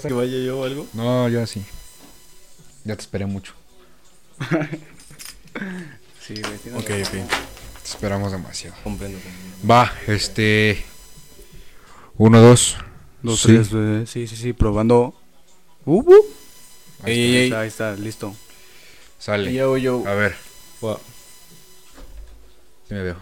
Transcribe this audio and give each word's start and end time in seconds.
¿Vas 0.00 0.04
a 0.06 0.08
que 0.08 0.14
vaya 0.14 0.38
yo 0.38 0.60
o 0.60 0.64
algo? 0.64 0.86
No, 0.94 1.28
ya 1.28 1.46
sí. 1.46 1.62
Ya 2.84 2.96
te 2.96 3.02
esperé 3.02 3.26
mucho. 3.26 3.52
Sí, 6.26 6.34
güey. 6.40 6.76
Ok, 6.76 7.06
ok. 7.06 7.10
Te 7.12 7.88
esperamos 7.88 8.30
demasiado. 8.30 8.76
Comprendo. 8.84 9.18
comprendo. 9.18 9.68
Va, 9.68 9.92
este. 10.06 10.84
Uno, 12.16 12.40
dos. 12.40 12.76
Dos, 13.22 13.40
Sí. 13.40 13.48
tres, 13.48 13.68
eh, 13.74 14.04
sí, 14.06 14.26
sí, 14.28 14.36
sí, 14.36 14.52
probando. 14.52 15.12
Uh, 15.84 16.00
uh. 16.00 16.24
Ahí 17.02 17.12
Ey, 17.12 17.36
ey, 17.36 17.44
está, 17.46 17.60
ahí 17.60 17.68
está, 17.68 17.92
listo. 17.96 18.34
Sale. 19.18 19.52
Yo, 19.52 19.76
yo. 19.76 20.06
A 20.06 20.14
ver, 20.14 20.36
Wow. 20.80 20.98
sí 22.88 22.94
me 22.94 23.02
veo. 23.02 23.16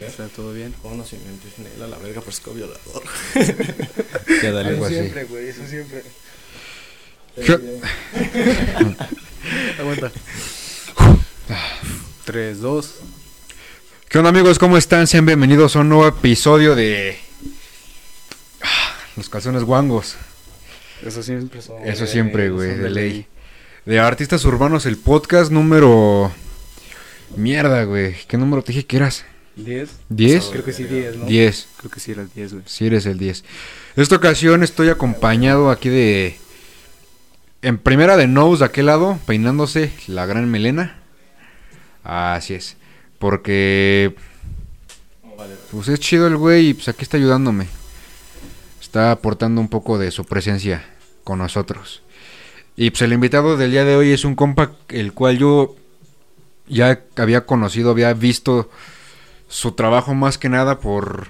Está 0.00 0.28
todo 0.28 0.52
bien. 0.52 0.74
¿Cómo 0.82 0.96
no 0.96 1.04
se 1.04 1.16
me 1.18 1.28
empieza 1.28 1.62
a 1.84 1.88
la 1.88 1.98
verga 1.98 2.20
por 2.20 2.32
ser 2.32 2.54
violador? 2.54 3.02
ya 4.42 4.52
dale. 4.52 4.68
Algo 4.70 4.86
así. 4.86 5.10
güey, 5.28 5.48
eso 5.48 5.66
siempre. 5.66 6.02
¿Qué? 7.36 7.58
Aguanta. 9.78 10.12
3, 12.24 12.60
2. 12.60 12.94
¿Qué 14.08 14.18
onda 14.18 14.30
amigos? 14.30 14.58
¿Cómo 14.58 14.76
están? 14.76 15.06
Sean 15.06 15.26
bienvenidos 15.26 15.76
a 15.76 15.80
un 15.80 15.88
nuevo 15.88 16.06
episodio 16.06 16.74
de... 16.74 17.18
Ah, 18.62 18.94
Los 19.16 19.28
calzones 19.28 19.64
guangos. 19.64 20.16
Eso 21.04 21.22
siempre 21.22 21.62
son. 21.62 21.86
Eso 21.86 22.06
siempre, 22.06 22.50
güey, 22.50 22.76
de 22.76 22.90
ley. 22.90 23.26
De 23.84 24.00
Artistas 24.00 24.44
Urbanos, 24.44 24.86
el 24.86 24.96
podcast 24.96 25.50
número... 25.50 26.32
Mierda, 27.36 27.84
güey. 27.84 28.16
¿Qué 28.26 28.36
número 28.36 28.62
te 28.62 28.72
dije 28.72 28.86
que 28.86 28.96
eras? 28.96 29.24
10. 29.64 29.90
¿10? 30.10 30.50
Creo 30.50 30.64
que 30.64 30.72
sí, 30.72 30.84
10, 30.84 31.16
¿no? 31.16 31.26
10. 31.26 31.68
Creo 31.76 31.90
que 31.90 32.00
sí 32.00 32.12
era 32.12 32.22
el 32.22 32.30
10, 32.34 32.52
güey. 32.52 32.64
Si 32.66 32.86
eres 32.86 33.06
el 33.06 33.18
10. 33.18 33.44
Esta 33.96 34.16
ocasión 34.16 34.62
estoy 34.62 34.88
acompañado 34.88 35.70
aquí 35.70 35.88
de... 35.88 36.38
En 37.60 37.78
primera 37.78 38.16
de 38.16 38.28
Nose, 38.28 38.60
de 38.60 38.66
aquel 38.66 38.86
lado, 38.86 39.18
peinándose 39.26 39.92
la 40.06 40.26
gran 40.26 40.48
melena. 40.50 40.98
Así 42.04 42.54
es. 42.54 42.76
Porque... 43.18 44.14
Pues 45.70 45.88
es 45.88 46.00
chido 46.00 46.26
el 46.26 46.36
güey 46.36 46.68
y 46.68 46.74
pues 46.74 46.88
aquí 46.88 47.02
está 47.02 47.16
ayudándome. 47.16 47.68
Está 48.80 49.10
aportando 49.12 49.60
un 49.60 49.68
poco 49.68 49.98
de 49.98 50.10
su 50.10 50.24
presencia 50.24 50.84
con 51.24 51.38
nosotros. 51.38 52.02
Y 52.76 52.90
pues 52.90 53.02
el 53.02 53.12
invitado 53.12 53.56
del 53.56 53.72
día 53.72 53.84
de 53.84 53.96
hoy 53.96 54.12
es 54.12 54.24
un 54.24 54.34
compa 54.34 54.72
el 54.88 55.12
cual 55.12 55.38
yo 55.38 55.76
ya 56.68 57.02
había 57.16 57.44
conocido, 57.44 57.90
había 57.90 58.12
visto 58.14 58.70
su 59.48 59.72
trabajo 59.72 60.14
más 60.14 60.38
que 60.38 60.48
nada 60.48 60.78
por 60.78 61.28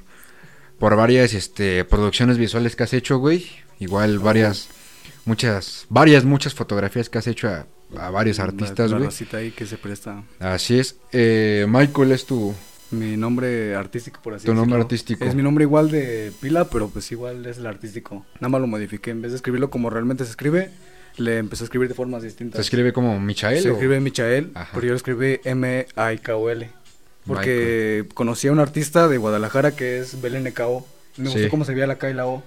por 0.79 0.95
varias 0.97 1.35
este 1.35 1.85
producciones 1.85 2.37
visuales 2.39 2.77
que 2.77 2.83
has 2.85 2.93
hecho, 2.93 3.19
güey. 3.19 3.47
Igual 3.81 4.19
varias 4.19 4.69
muchas 5.25 5.87
varias 5.89 6.25
muchas 6.25 6.55
fotografías 6.55 7.09
que 7.09 7.19
has 7.19 7.27
hecho 7.27 7.49
a, 7.49 7.67
a 7.97 8.11
varios 8.11 8.39
artistas, 8.41 8.91
La, 8.91 8.99
la 8.99 9.07
güey. 9.07 9.29
ahí 9.35 9.51
que 9.53 9.67
se 9.67 9.77
presta. 9.79 10.23
Así 10.41 10.79
es. 10.79 10.97
Eh, 11.13 11.67
Michael 11.69 12.13
es 12.13 12.27
tu 12.27 12.55
Mi 12.91 13.17
nombre 13.17 13.75
artístico, 13.75 14.21
por 14.23 14.35
así 14.35 14.47
Tu 14.47 14.55
nombre 14.55 14.79
decirlo. 14.79 14.85
artístico. 14.85 15.25
Es 15.25 15.35
mi 15.35 15.43
nombre 15.43 15.65
igual 15.65 15.91
de 15.91 16.33
pila, 16.41 16.65
pero 16.65 16.89
pues 16.89 17.11
igual 17.13 17.45
es 17.47 17.59
el 17.59 17.67
artístico. 17.67 18.25
Nada 18.37 18.49
más 18.49 18.61
lo 18.61 18.67
modifiqué. 18.67 19.11
En 19.11 19.21
vez 19.23 19.33
de 19.33 19.37
escribirlo 19.37 19.71
como 19.71 19.91
realmente 19.91 20.25
se 20.25 20.31
escribe, 20.31 20.71
le 21.19 21.39
empecé 21.39 21.65
a 21.65 21.67
escribir 21.67 21.89
de 21.89 21.95
formas 21.95 22.23
distintas. 22.23 22.57
se 22.57 22.63
escribe 22.63 22.93
como 22.93 23.19
Michael 23.21 23.61
Se 23.63 23.71
o- 23.71 23.73
escribe 23.75 24.01
Michael, 24.01 24.53
Ajá. 24.55 24.71
pero 24.73 24.87
yo 24.87 24.93
lo 24.93 24.97
escribí 24.97 25.41
M-A-I-K-O-L. 25.45 26.71
Porque 27.29 28.05
conocí 28.15 28.49
a 28.49 28.53
un 28.53 28.59
artista 28.59 29.07
de 29.09 29.19
Guadalajara 29.19 29.77
que 29.77 29.99
es 30.01 30.21
Belén 30.21 30.47
Ekao. 30.47 30.87
Me 31.17 31.29
Sí. 31.31 31.35
gustó 31.35 31.51
cómo 31.51 31.65
se 31.65 31.73
veía 31.75 31.87
la 31.87 31.97
K 31.99 32.11
y 32.11 32.15
la 32.15 32.27
O. 32.27 32.43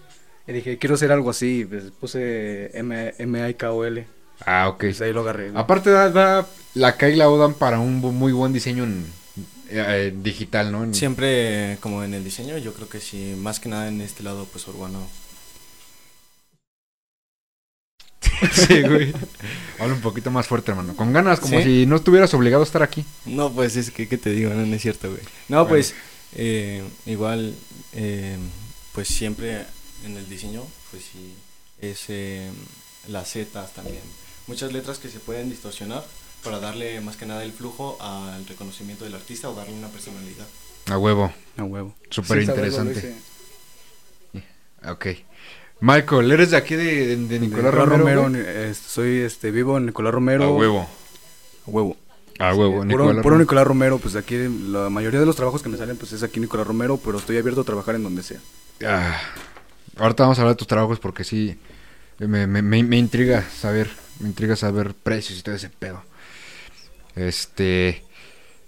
Y 0.47 0.53
dije, 0.53 0.77
quiero 0.77 0.95
hacer 0.95 1.11
algo 1.11 1.29
así. 1.29 1.65
Pues 1.69 1.83
puse 1.99 2.71
M- 2.77 3.13
M-A-I-K-O-L. 3.17 4.05
Ah, 4.45 4.67
ok. 4.69 4.79
Pues 4.79 5.01
ahí 5.01 5.13
lo 5.13 5.21
agarré. 5.21 5.51
Aparte 5.53 5.91
da, 5.91 6.09
da- 6.09 6.47
la 6.73 6.97
K 6.97 7.09
y 7.09 7.15
la 7.15 7.29
O 7.29 7.37
dan 7.37 7.53
para 7.53 7.79
un 7.79 7.99
muy 7.99 8.31
buen 8.33 8.51
diseño 8.53 8.83
en, 8.85 9.05
eh, 9.69 10.13
digital, 10.15 10.71
¿no? 10.71 10.83
En- 10.83 10.93
Siempre 10.95 11.77
como 11.79 12.03
en 12.03 12.13
el 12.13 12.23
diseño, 12.23 12.57
yo 12.57 12.73
creo 12.73 12.89
que 12.89 12.99
sí, 12.99 13.35
más 13.37 13.59
que 13.59 13.69
nada 13.69 13.87
en 13.87 14.01
este 14.01 14.23
lado 14.23 14.47
pues 14.51 14.67
urbano. 14.67 14.99
sí, 18.53 18.81
güey. 18.81 19.13
Habla 19.79 19.93
un 19.95 20.01
poquito 20.01 20.31
más 20.31 20.47
fuerte, 20.47 20.71
hermano. 20.71 20.95
Con 20.95 21.13
ganas, 21.13 21.39
como 21.39 21.57
¿Sí? 21.59 21.63
si 21.63 21.85
no 21.85 21.95
estuvieras 21.97 22.33
obligado 22.33 22.63
a 22.63 22.65
estar 22.65 22.83
aquí. 22.83 23.05
No, 23.25 23.51
pues 23.51 23.75
es 23.75 23.91
que, 23.91 24.07
¿qué 24.07 24.17
te 24.17 24.31
digo? 24.31 24.51
No, 24.53 24.65
no 24.65 24.75
es 24.75 24.81
cierto, 24.81 25.09
güey. 25.09 25.21
No, 25.49 25.57
Bueno. 25.57 25.69
pues 25.69 25.93
eh, 26.35 26.83
igual, 27.05 27.55
eh, 27.93 28.37
pues 28.93 29.07
siempre 29.07 29.65
en 30.05 30.17
el 30.17 30.27
diseño, 30.29 30.63
pues 30.91 31.03
sí, 31.11 31.33
es 31.81 32.05
eh, 32.09 32.49
las 33.07 33.31
zetas 33.31 33.73
también. 33.73 34.01
Muchas 34.47 34.71
letras 34.73 34.97
que 34.97 35.09
se 35.09 35.19
pueden 35.19 35.49
distorsionar 35.49 36.03
para 36.43 36.59
darle 36.59 36.99
más 37.01 37.15
que 37.17 37.25
nada 37.25 37.43
el 37.43 37.51
flujo 37.53 37.97
al 38.01 38.45
reconocimiento 38.47 39.03
del 39.03 39.13
artista 39.15 39.49
o 39.49 39.53
darle 39.55 39.73
una 39.73 39.89
personalidad. 39.89 40.47
A 40.87 40.97
huevo. 40.97 41.31
A 41.57 41.63
huevo. 41.63 41.93
Súper 42.09 42.41
interesante. 42.41 43.15
Ok. 44.87 45.05
Michael, 45.81 46.31
¿eres 46.31 46.51
de 46.51 46.57
aquí 46.57 46.75
de, 46.75 46.83
de- 46.83 47.15
de 47.17 47.39
Nicolás 47.39 47.65
Nicolás 47.73 47.89
Romero? 47.89 48.23
Romero, 48.23 48.43
eh, 48.47 48.73
soy 48.73 49.19
este, 49.21 49.51
vivo 49.51 49.77
en 49.77 49.87
Nicolás 49.87 50.13
Romero. 50.13 50.43
A 50.43 50.51
huevo. 50.55 50.87
A 51.65 51.69
huevo. 51.69 51.97
A 52.39 52.53
huevo. 52.55 52.81
Sí, 52.81 52.87
Nicolás 52.87 53.07
puro, 53.09 53.21
puro. 53.23 53.37
Nicolás 53.39 53.67
Romero, 53.67 53.97
pues 53.97 54.15
aquí 54.15 54.35
la 54.67 54.89
mayoría 54.89 55.19
de 55.19 55.25
los 55.25 55.35
trabajos 55.35 55.61
que 55.63 55.69
me 55.69 55.77
salen 55.77 55.97
pues 55.97 56.11
es 56.13 56.21
aquí 56.23 56.39
Nicolás 56.39 56.67
Romero, 56.67 56.97
pero 57.03 57.17
estoy 57.17 57.37
abierto 57.37 57.61
a 57.61 57.63
trabajar 57.63 57.95
en 57.95 58.03
donde 58.03 58.21
sea. 58.23 58.39
Ah, 58.85 59.19
ahorita 59.97 60.23
vamos 60.23 60.37
a 60.37 60.41
hablar 60.41 60.55
de 60.55 60.59
tus 60.59 60.67
trabajos 60.67 60.99
porque 60.99 61.23
sí 61.23 61.57
me, 62.19 62.45
me, 62.47 62.61
me, 62.61 62.83
me 62.83 62.97
intriga 62.97 63.43
saber, 63.49 63.89
me 64.19 64.27
intriga 64.29 64.55
saber 64.55 64.93
precios 64.93 65.39
y 65.39 65.41
todo 65.41 65.55
ese 65.55 65.69
pedo. 65.69 66.03
Este, 67.15 68.03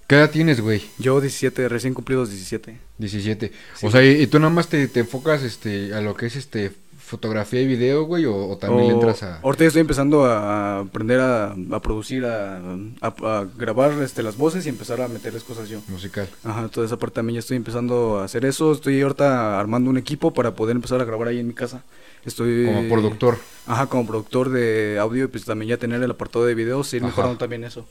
¿qué 0.07 0.15
edad 0.15 0.29
tienes, 0.31 0.61
güey? 0.61 0.83
Yo 0.97 1.21
17, 1.21 1.69
recién 1.69 1.93
cumplidos 1.93 2.29
17. 2.29 2.77
17. 2.97 3.51
Sí. 3.75 3.85
O 3.85 3.91
sea, 3.91 4.03
¿y, 4.03 4.21
y 4.21 4.27
tú 4.27 4.39
nada 4.39 4.51
más 4.53 4.67
te, 4.67 4.87
te 4.87 5.01
enfocas 5.01 5.43
este 5.43 5.93
a 5.93 6.01
lo 6.01 6.15
que 6.15 6.25
es 6.25 6.35
este 6.35 6.71
fotografía 7.05 7.61
y 7.61 7.67
video, 7.67 8.03
güey, 8.05 8.25
o, 8.25 8.35
o 8.49 8.57
también 8.57 8.87
le 8.87 8.93
entras 8.93 9.21
a 9.23 9.39
Ahorita 9.41 9.65
estoy 9.65 9.81
empezando 9.81 10.25
a 10.25 10.79
aprender 10.79 11.19
a, 11.19 11.51
a 11.71 11.79
producir, 11.81 12.25
a, 12.25 12.57
a- 13.01 13.07
a 13.39 13.45
grabar 13.57 13.91
este, 14.01 14.23
las 14.23 14.37
voces 14.37 14.65
y 14.65 14.69
empezar 14.69 15.01
a 15.01 15.07
meterles 15.07 15.43
cosas 15.43 15.69
yo. 15.69 15.79
musical? 15.89 16.27
Ajá, 16.43 16.69
toda 16.69 16.85
esa 16.87 16.97
parte 16.97 17.15
también 17.15 17.35
ya 17.35 17.39
estoy 17.39 17.57
empezando 17.57 18.19
a 18.19 18.23
hacer 18.25 18.45
eso. 18.45 18.71
Estoy 18.71 19.01
ahorita 19.01 19.59
armando 19.59 19.89
un 19.89 19.97
equipo 19.97 20.31
para 20.33 20.55
poder 20.55 20.75
empezar 20.75 21.01
a 21.01 21.05
grabar 21.05 21.27
ahí 21.27 21.39
en 21.39 21.47
mi 21.47 21.53
casa. 21.53 21.83
Estoy 22.25 22.65
Como 22.65 22.87
productor. 22.89 23.37
Ajá, 23.67 23.87
como 23.87 24.07
productor 24.07 24.49
de 24.49 24.97
audio 24.99 25.25
y 25.25 25.27
pues 25.27 25.43
también 25.45 25.69
ya 25.69 25.77
tener 25.77 26.01
el 26.01 26.09
apartado 26.11 26.45
de 26.45 26.55
videos 26.55 26.93
y 26.93 26.97
ir 26.97 27.03
mejorando 27.03 27.37
también 27.37 27.63
eso. 27.65 27.85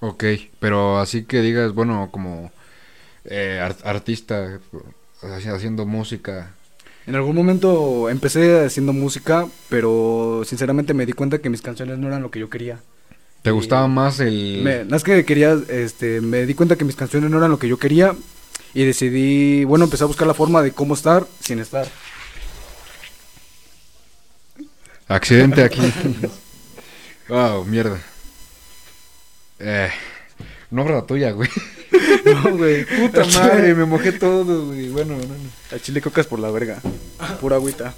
Ok, 0.00 0.24
pero 0.58 0.98
así 0.98 1.24
que 1.24 1.40
digas, 1.40 1.72
bueno, 1.72 2.08
como 2.10 2.50
eh, 3.24 3.60
ar- 3.62 3.76
artista 3.84 4.58
haci- 5.22 5.54
haciendo 5.54 5.86
música. 5.86 6.52
En 7.06 7.14
algún 7.14 7.36
momento 7.36 8.10
empecé 8.10 8.64
haciendo 8.64 8.92
música, 8.92 9.46
pero 9.68 10.42
sinceramente 10.44 10.92
me 10.92 11.06
di 11.06 11.12
cuenta 11.12 11.38
que 11.38 11.48
mis 11.50 11.62
canciones 11.62 11.98
no 11.98 12.08
eran 12.08 12.22
lo 12.22 12.30
que 12.30 12.40
yo 12.40 12.50
quería. 12.50 12.80
¿Te 13.42 13.50
Y- 13.50 13.52
gustaba 13.52 13.86
más 13.86 14.18
el 14.18 14.60
Me, 14.64 14.84
no 14.84 14.96
es 14.96 15.04
que 15.04 15.24
quería, 15.24 15.56
este, 15.68 16.20
me 16.20 16.46
di 16.46 16.54
cuenta 16.54 16.74
que 16.76 16.84
mis 16.84 16.96
canciones 16.96 17.30
no 17.30 17.38
eran 17.38 17.50
lo 17.52 17.58
que 17.60 17.68
yo 17.68 17.78
quería 17.78 18.16
y 18.74 18.84
decidí, 18.84 19.64
bueno, 19.64 19.84
empecé 19.84 20.02
a 20.02 20.08
buscar 20.08 20.26
la 20.26 20.34
forma 20.34 20.62
de 20.62 20.72
cómo 20.72 20.94
estar 20.94 21.26
sin 21.40 21.60
estar. 21.60 21.86
accidente 25.08 25.62
aquí? 25.62 25.80
wow, 27.28 27.64
mierda. 27.64 28.00
Eh, 29.60 29.90
no 30.70 30.82
obra 30.82 31.02
tuya, 31.06 31.32
güey. 31.32 31.48
No, 32.24 32.56
güey. 32.56 32.84
Puta 32.84 33.24
madre, 33.24 33.72
me 33.74 33.84
mojé 33.84 34.10
todo, 34.10 34.66
güey. 34.66 34.88
Bueno, 34.88 35.16
no, 35.16 35.24
no. 35.24 35.76
A 35.76 35.78
chile 35.78 36.00
cocas 36.00 36.26
por 36.26 36.40
la 36.40 36.50
verga. 36.50 36.80
Pura 37.40 37.56
agüita. 37.56 37.94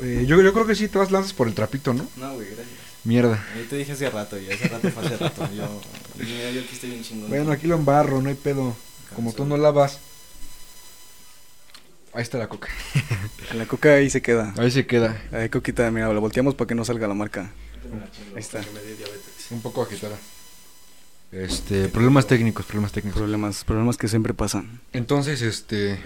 Eh, 0.00 0.24
yo, 0.26 0.40
yo 0.42 0.52
creo 0.52 0.66
que 0.66 0.74
sí 0.74 0.88
te 0.88 0.98
vas 0.98 1.10
lanzas 1.10 1.32
por 1.32 1.48
el 1.48 1.54
trapito, 1.54 1.94
¿no? 1.94 2.06
No, 2.16 2.34
güey, 2.34 2.46
gracias. 2.46 2.68
Mierda. 3.04 3.42
Yo 3.56 3.64
te 3.68 3.76
dije 3.76 3.92
hace 3.92 4.10
rato, 4.10 4.38
y 4.38 4.50
hace 4.50 4.68
rato 4.68 4.90
fue 4.90 5.06
hace 5.06 5.16
rato. 5.16 5.48
Yo, 5.54 5.64
yo 6.18 6.60
aquí 6.60 6.70
estoy 6.72 6.90
bien 6.90 7.02
chingón. 7.02 7.30
Bueno, 7.30 7.52
aquí 7.52 7.66
lo 7.66 7.76
embarro, 7.76 8.20
no 8.20 8.28
hay 8.28 8.34
pedo. 8.34 8.76
Como 9.14 9.32
tú 9.32 9.46
no 9.46 9.56
lavas. 9.56 9.98
Ahí 12.12 12.22
está 12.22 12.38
la 12.38 12.48
coca. 12.48 12.68
La 13.54 13.66
coca 13.66 13.94
ahí 13.94 14.10
se 14.10 14.20
queda. 14.20 14.52
Ahí 14.58 14.70
se 14.70 14.86
queda. 14.86 15.22
Ahí 15.32 15.48
coquita, 15.48 15.90
mira, 15.90 16.12
la 16.12 16.20
volteamos 16.20 16.54
para 16.54 16.68
que 16.68 16.74
no 16.74 16.84
salga 16.84 17.08
la 17.08 17.14
marca. 17.14 17.50
Ahí 18.34 18.40
está. 18.40 18.60
Un 19.50 19.62
poco 19.62 19.82
agitada. 19.82 20.16
Este, 21.32 21.88
problemas 21.88 22.26
técnicos, 22.26 22.64
problemas 22.66 22.92
técnicos. 22.92 23.20
Problemas, 23.20 23.64
problemas 23.64 23.96
que 23.98 24.08
siempre 24.08 24.32
pasan. 24.34 24.80
Entonces, 24.92 25.42
este. 25.42 25.98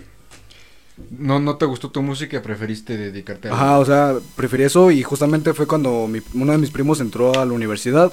No, 1.17 1.41
no 1.41 1.57
te 1.57 1.65
gustó 1.65 1.91
tu 1.91 2.03
música 2.03 2.43
preferiste 2.43 2.97
dedicarte 2.97 3.49
a. 3.49 3.53
Ajá, 3.55 3.79
o 3.79 3.85
sea, 3.85 4.15
preferí 4.37 4.65
eso 4.65 4.91
y 4.91 5.03
justamente 5.03 5.55
fue 5.55 5.67
cuando 5.67 6.07
mi- 6.07 6.21
uno 6.35 6.53
de 6.53 6.59
mis 6.59 6.71
primos 6.71 7.01
entró 7.01 7.39
a 7.39 7.47
la 7.47 7.53
universidad 7.53 8.13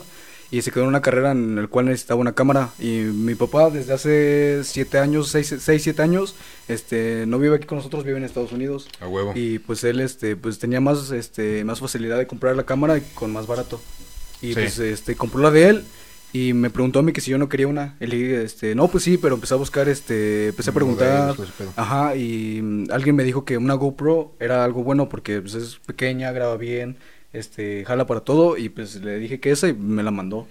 y 0.52 0.62
se 0.62 0.72
quedó 0.72 0.84
en 0.84 0.90
una 0.90 1.02
carrera 1.02 1.32
en 1.32 1.56
la 1.58 1.68
cual 1.68 1.86
necesitaba 1.88 2.22
una 2.22 2.34
cámara. 2.34 2.70
Y 2.80 3.00
mi 3.02 3.36
papá 3.36 3.70
desde 3.70 3.94
hace 3.94 4.62
siete 4.64 4.98
años, 4.98 5.28
seis, 5.30 5.54
seis, 5.60 5.84
siete 5.84 6.02
años, 6.02 6.36
este, 6.68 7.26
no 7.28 7.38
vive 7.38 7.58
aquí 7.58 7.66
con 7.68 7.80
nosotros, 7.80 8.04
vive 8.06 8.18
en 8.18 8.24
Estados 8.24 8.52
Unidos. 8.54 8.88
A 9.02 9.08
huevo. 9.08 9.34
Y 9.36 9.60
pues 9.60 9.84
él 9.84 10.00
este, 10.00 10.36
pues 10.38 10.58
tenía 10.58 10.80
más, 10.80 11.12
este, 11.12 11.64
más 11.66 11.80
facilidad 11.82 12.18
de 12.18 12.28
comprar 12.28 12.56
la 12.56 12.64
cámara 12.66 12.98
y 12.98 13.02
con 13.14 13.34
más 13.34 13.46
barato. 13.46 13.82
Y 14.42 14.50
Sí. 14.50 14.54
pues 14.54 14.80
este, 14.80 15.16
compró 15.16 15.42
la 15.42 15.52
de 15.52 15.68
él. 15.70 15.84
Y 16.32 16.54
me 16.54 16.70
preguntó 16.70 17.00
a 17.00 17.02
mí 17.02 17.12
que 17.12 17.22
si 17.22 17.32
yo 17.32 17.38
no 17.40 17.50
quería 17.50 17.68
una. 17.68 17.96
Y 18.00 18.06
le 18.06 18.16
dije, 18.16 18.44
este, 18.44 18.76
no, 18.76 18.88
pues 18.88 19.04
sí, 19.04 19.18
pero 19.18 19.36
empecé 19.36 19.56
a 19.56 19.58
buscar, 19.58 19.90
este, 19.90 20.50
empecé 20.50 20.70
a 20.70 20.74
preguntar. 20.74 21.36
Modelos. 21.36 21.54
Ajá, 21.76 22.16
y 22.16 22.62
mm, 22.62 22.92
alguien 22.92 23.16
me 23.16 23.24
dijo 23.24 23.46
que 23.46 23.58
una 23.58 23.74
GoPro 23.74 24.34
era 24.40 24.64
algo 24.64 24.84
bueno 24.84 25.10
porque 25.10 25.42
pues, 25.42 25.56
es 25.56 25.78
pequeña, 25.88 26.32
graba 26.32 26.56
bien, 26.58 26.98
este, 27.34 27.84
jala 27.86 28.06
para 28.06 28.20
todo. 28.22 28.58
Y 28.58 28.70
pues 28.70 28.96
le 28.96 29.18
dije 29.18 29.40
que 29.40 29.50
esa 29.52 29.68
y 29.70 29.74
me 29.74 30.04
la 30.04 30.12
mandó. 30.12 30.46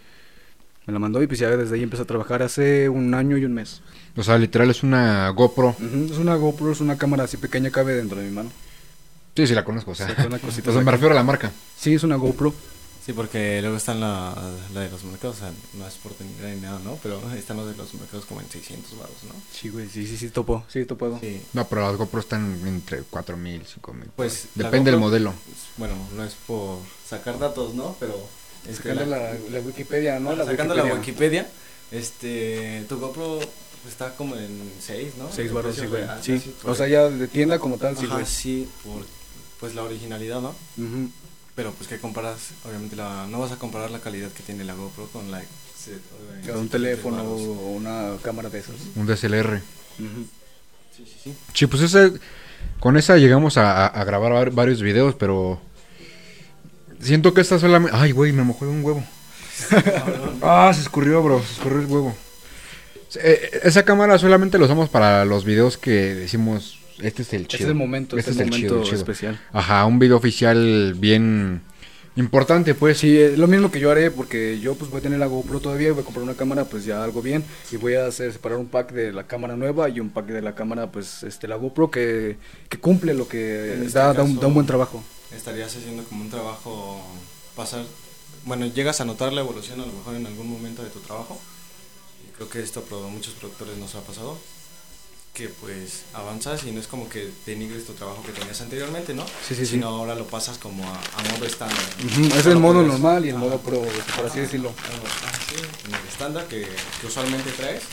Me 0.87 0.93
la 0.93 0.99
mandó 0.99 1.23
y 1.23 1.27
pues 1.29 1.39
ya 1.39 1.49
desde 1.57 1.75
ahí 1.77 1.83
empecé 1.83 2.03
a 2.03 2.07
trabajar 2.07 2.43
hace 2.43 2.89
un 2.89 3.15
año 3.15 3.37
y 3.37 3.45
un 3.45 3.53
mes. 3.55 3.81
O 4.17 4.23
sea, 4.25 4.37
literal 4.39 4.71
es 4.71 4.83
una 4.83 5.29
GoPro. 5.31 5.77
Ujú, 5.79 6.09
Es 6.11 6.19
una 6.19 6.35
GoPro, 6.35 6.73
es 6.73 6.81
una 6.81 6.97
cámara 6.99 7.25
así 7.25 7.37
pequeña, 7.37 7.71
cabe 7.71 7.95
dentro 7.95 8.19
de 8.19 8.27
mi 8.27 8.35
mano. 8.35 8.51
Sí, 9.37 9.47
sí 9.47 9.55
la 9.55 9.65
conozco, 9.65 9.93
o 9.93 9.95
sea. 9.95 10.09
Sí, 10.09 10.15
una 10.27 10.39
cosita 10.41 10.71
o 10.71 10.73
sea, 10.73 10.81
me 10.83 10.89
acá. 10.89 10.91
refiero 10.93 11.13
a 11.13 11.17
la 11.17 11.23
marca. 11.23 11.53
Sí, 11.77 11.95
es 11.95 12.03
una 12.03 12.17
GoPro. 12.17 12.53
Sí, 13.09 13.15
porque 13.15 13.63
luego 13.63 13.79
están 13.79 14.01
la, 14.01 14.35
la 14.75 14.81
de 14.83 14.91
los 14.91 15.03
mercados, 15.05 15.37
o 15.37 15.41
sea, 15.41 15.51
no 15.73 15.89
es 15.89 15.95
por 15.95 16.13
tener 16.13 16.55
ni 16.55 16.61
nada, 16.61 16.79
¿no? 16.85 16.99
Pero 17.03 17.19
están 17.33 17.57
los 17.57 17.67
de 17.67 17.75
los 17.75 17.95
mercados 17.95 18.27
como 18.27 18.43
en 18.43 18.51
600 18.51 18.99
baros, 18.99 19.17
¿no? 19.27 19.33
Sí, 19.51 19.71
güey, 19.71 19.89
sí, 19.89 20.07
sí, 20.07 20.19
sí, 20.19 20.29
topo, 20.29 20.63
sí, 20.69 20.85
topo. 20.85 21.19
Sí. 21.19 21.41
No, 21.55 21.67
pero 21.67 21.81
las 21.81 21.97
GoPro 21.97 22.21
están 22.21 22.61
entre 22.67 23.01
4000, 23.05 23.65
5000. 23.65 24.11
Pues, 24.15 24.49
depende 24.55 24.91
del 24.91 25.01
modelo. 25.01 25.33
Bueno, 25.79 25.95
no 26.15 26.23
es 26.23 26.35
por 26.47 26.81
sacar 27.09 27.39
datos, 27.39 27.73
¿no? 27.73 27.97
Pero 27.99 28.13
es 28.69 28.79
que 28.79 28.91
Sacando 28.91 29.07
la, 29.07 29.33
la 29.33 29.61
Wikipedia, 29.61 30.21
¿no? 30.21 30.37
La 30.37 30.45
sacando 30.45 30.75
la 30.75 30.85
Wikipedia, 30.85 31.49
este, 31.91 32.85
tu 32.91 32.99
GoPro 33.01 33.41
está 33.89 34.15
como 34.17 34.37
en 34.37 34.71
6, 34.83 35.15
¿no? 35.17 35.33
Seis 35.33 35.49
El 35.49 35.55
baros, 35.55 35.75
precio 35.77 35.85
sí, 35.85 36.05
güey. 36.29 36.41
Sí, 36.41 36.55
o 36.63 36.75
sea, 36.75 36.87
ya 36.87 37.09
de 37.09 37.27
tienda 37.27 37.59
como 37.59 37.79
tal, 37.79 37.97
sí, 37.97 38.05
Ajá, 38.05 38.17
güey. 38.17 38.27
sí, 38.27 38.69
por 38.85 39.07
pues 39.61 39.75
la 39.75 39.83
originalidad, 39.83 40.43
¿no? 40.43 40.55
Pero 41.59 41.73
pues 41.73 41.89
que 41.89 41.99
comparas, 41.99 42.51
obviamente 42.65 42.95
la, 42.95 43.27
no 43.29 43.41
vas 43.41 43.51
a 43.51 43.57
comparar 43.57 43.91
la 43.91 43.99
calidad 43.99 44.31
que 44.31 44.45
tiene 44.45 44.63
la 44.63 44.75
GoPro 44.75 45.09
con 45.09 45.29
la 45.33 45.41
eh, 45.43 46.53
Un 46.55 46.67
sí, 46.67 46.69
teléfono 46.69 47.21
o 47.25 47.73
una 47.73 48.13
cámara 48.23 48.49
de 48.49 48.61
esas. 48.61 48.77
Un 48.95 49.07
DSLR. 49.09 49.61
Sí, 50.97 51.05
sí, 51.05 51.17
sí. 51.25 51.35
Sí, 51.55 51.67
pues 51.67 51.83
ese, 51.83 52.13
con 52.79 52.97
esa 52.97 53.17
llegamos 53.17 53.57
a, 53.57 53.73
a- 53.73 53.87
a 53.89 54.05
grabar 54.05 54.33
var- 54.35 54.51
varios 54.53 54.83
videos, 54.83 55.17
pero 55.17 55.61
siento 57.01 57.35
que 57.35 57.41
esta 57.41 57.59
solamente... 57.59 57.97
Ay, 57.97 58.13
güey, 58.13 58.33
me 58.33 58.45
mojé 58.45 58.65
un 58.65 58.85
huevo. 58.85 59.03
ah, 60.43 60.71
se 60.73 60.83
escurrió, 60.83 61.25
bro, 61.25 61.43
se 61.43 61.55
escurrió 61.55 61.81
el 61.81 61.87
huevo. 61.87 62.15
Eh, 63.21 63.61
esa 63.65 63.85
cámara 63.85 64.17
solamente 64.21 64.59
la 64.59 64.67
usamos 64.67 64.89
para 64.91 65.25
los 65.25 65.45
videos 65.45 65.77
que 65.77 66.15
decimos, 66.15 66.79
este 67.03 67.23
es 67.23 67.33
el 67.33 67.43
Este 67.43 67.59
chido. 67.59 67.69
es 67.69 67.71
el 67.71 67.75
momento, 67.75 68.17
este, 68.17 68.31
es 68.33 68.39
el 68.41 68.47
momento 68.47 68.57
chido, 68.77 68.83
chido. 68.83 68.97
especial. 68.97 69.41
Ajá, 69.53 69.85
un 69.87 69.99
video 69.99 70.17
oficial 70.17 70.95
bien 70.99 71.63
importante, 72.17 72.75
pues. 72.75 72.99
Sí, 72.99 73.17
es 73.17 73.39
lo 73.39 73.47
mismo 73.47 73.71
que 73.71 73.79
yo 73.81 73.91
haré 73.91 74.11
porque 74.11 74.59
yo 74.61 74.75
pues 74.75 74.91
voy 74.91 74.99
a 74.99 75.03
tener 75.03 75.19
la 75.21 75.27
GoPro 75.27 75.61
todavía 75.61 75.93
voy 75.93 76.03
a 76.03 76.05
comprar 76.05 76.25
una 76.25 76.35
cámara 76.35 76.65
pues 76.65 76.85
ya 76.85 77.05
algo 77.05 77.23
bien 77.23 77.45
y 77.71 77.77
voy 77.77 77.95
a 77.95 78.07
hacer 78.07 78.33
separar 78.33 78.59
un 78.59 78.67
pack 78.67 78.93
de 78.93 79.13
la 79.13 79.27
cámara 79.27 79.57
nueva 79.57 79.89
y 79.89 80.01
un 80.01 80.11
pack 80.11 80.27
de 80.27 80.43
la 80.43 80.55
cámara 80.55 80.91
pues 80.91 81.23
este 81.23 81.47
la 81.47 81.57
GoPro 81.57 81.91
que, 81.91 82.37
que 82.69 82.79
cumple 82.79 83.15
lo 83.15 83.29
que 83.29 83.75
este 83.85 83.99
da, 83.99 84.13
da 84.13 84.23
un, 84.25 84.39
da 84.41 84.49
un 84.49 84.55
buen 84.55 84.67
trabajo. 84.67 85.03
Estarías 85.35 85.77
haciendo 85.77 86.03
como 86.05 86.23
un 86.25 86.31
trabajo, 86.31 87.01
pasar, 87.55 87.85
bueno, 88.47 88.67
llegas 88.67 89.01
a 89.01 89.05
notar 89.05 89.33
la 89.33 89.43
evolución 89.43 89.81
a 89.81 89.87
lo 89.87 89.93
mejor 89.93 90.15
en 90.17 90.27
algún 90.27 90.51
momento 90.51 90.83
de 90.83 90.91
tu 90.91 90.99
trabajo. 91.01 91.39
Y 92.27 92.33
creo 92.35 92.49
que 92.49 92.61
esto 92.61 92.83
a 92.91 93.09
muchos 93.11 93.35
productores 93.35 93.77
nos 93.77 93.95
ha 93.95 94.01
pasado. 94.01 94.39
Que 95.35 95.49
pues 95.49 96.05
avanzas 96.15 96.65
y 96.65 96.73
no 96.73 96.81
es 96.81 96.89
como 96.89 97.09
que 97.09 97.31
denigres 97.47 97.87
tu 97.87 97.93
trabajo 97.93 98.23
que 98.25 98.33
tenías 98.33 98.61
anteriormente, 98.61 99.15
¿no? 99.15 99.25
Sí, 99.47 99.55
sí, 99.55 99.57
sí. 99.57 99.67
Sino 99.67 99.87
ahora 99.87 100.17
lo 100.17 100.27
pasas 100.27 100.59
como 100.59 100.83
a, 100.85 100.95
a 100.97 101.33
modo 101.33 101.45
estándar. 101.45 101.79
Ujú, 102.05 102.25
Es 102.37 102.47
el 102.47 102.57
modo 102.59 102.75
puedes- 102.83 102.89
normal 102.89 103.25
y 103.25 103.29
el 103.29 103.37
modo 103.37 103.59
pro, 103.61 103.81
por 104.17 104.27
así 104.27 104.41
decirlo. 104.41 104.73
Ah, 104.77 105.31
sí, 105.49 105.55
en 105.89 105.95
el 105.95 106.09
estándar 106.09 106.47
que, 106.47 106.67
que 107.01 107.07
usualmente 107.07 107.53
traes 107.53 107.85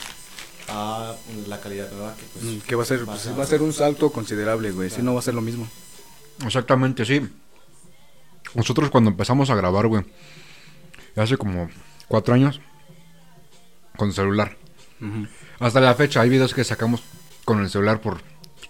a 0.70 1.14
la 1.48 1.62
calidad 1.62 1.92
nueva 1.92 2.16
que 2.16 2.24
pues 2.34 2.44
Mm, 2.46 2.60
Que 2.62 2.74
va 2.76 2.82
a 2.82 2.86
ser, 2.88 3.06
pues, 3.06 3.38
va 3.38 3.44
a 3.44 3.48
ser 3.48 3.62
un 3.62 3.74
salto 3.74 4.12
considerable, 4.12 4.72
güey. 4.72 4.90
Si 4.90 5.04
no 5.04 5.14
va 5.14 5.20
a 5.20 5.24
ser 5.24 5.36
lo 5.36 5.42
mismo. 5.42 5.68
Exactamente, 6.44 7.06
sí. 7.06 7.22
Nosotros 8.56 8.90
cuando 8.90 9.12
empezamos 9.12 9.52
a 9.52 9.56
grabar, 9.56 9.86
güey, 9.86 10.04
hace 11.16 11.38
como 11.38 11.70
cuatro 12.08 12.34
años, 12.34 12.60
con 13.98 14.12
celular. 14.14 14.58
Hasta 15.60 15.80
la 15.80 15.94
fecha 15.94 16.22
hay 16.22 16.30
videos 16.30 16.54
que 16.56 16.64
sacamos 16.64 17.02
con 17.46 17.62
el 17.62 17.70
celular 17.70 18.02
por... 18.02 18.16
por 18.16 18.24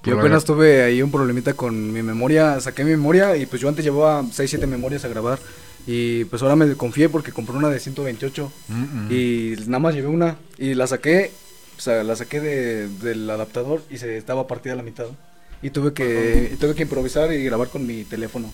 Yo 0.03 0.15
la- 0.15 0.21
apenas 0.21 0.45
tuve 0.45 0.83
ahí 0.83 1.01
un 1.01 1.09
problemita 1.11 1.53
con 1.53 1.91
mi 1.93 2.03
memoria, 2.03 2.59
saqué 2.59 2.83
mi 2.83 2.91
memoria 2.91 3.35
y 3.37 3.45
pues 3.45 3.61
yo 3.61 3.69
antes 3.69 3.83
llevaba 3.83 4.23
6, 4.31 4.49
7 4.49 4.67
memorias 4.67 5.03
a 5.05 5.07
grabar 5.07 5.39
y 5.87 6.25
pues 6.25 6.41
ahora 6.41 6.55
me 6.55 6.73
confié 6.75 7.09
porque 7.09 7.31
compré 7.31 7.55
una 7.55 7.69
de 7.69 7.79
128 7.79 8.51
Mm, 8.67 8.73
mm. 8.83 9.11
y 9.11 9.55
nada 9.67 9.79
más 9.79 9.95
llevé 9.95 10.07
una 10.07 10.37
y 10.57 10.73
la 10.73 10.87
saqué, 10.87 11.31
o 11.77 11.81
sea, 11.81 12.03
la 12.03 12.15
saqué 12.15 12.39
de, 12.41 12.87
del 12.87 13.29
adaptador 13.29 13.81
y 13.89 13.97
se 13.97 14.17
estaba 14.17 14.47
partida 14.47 14.73
a 14.73 14.77
la 14.77 14.83
mitad 14.83 15.05
y 15.61 15.69
tuve 15.69 15.93
que, 15.93 16.51
y 16.53 16.55
tuve 16.57 16.75
que 16.75 16.83
improvisar 16.83 17.31
y 17.33 17.43
grabar 17.43 17.69
con 17.69 17.85
mi 17.87 18.03
teléfono. 18.03 18.51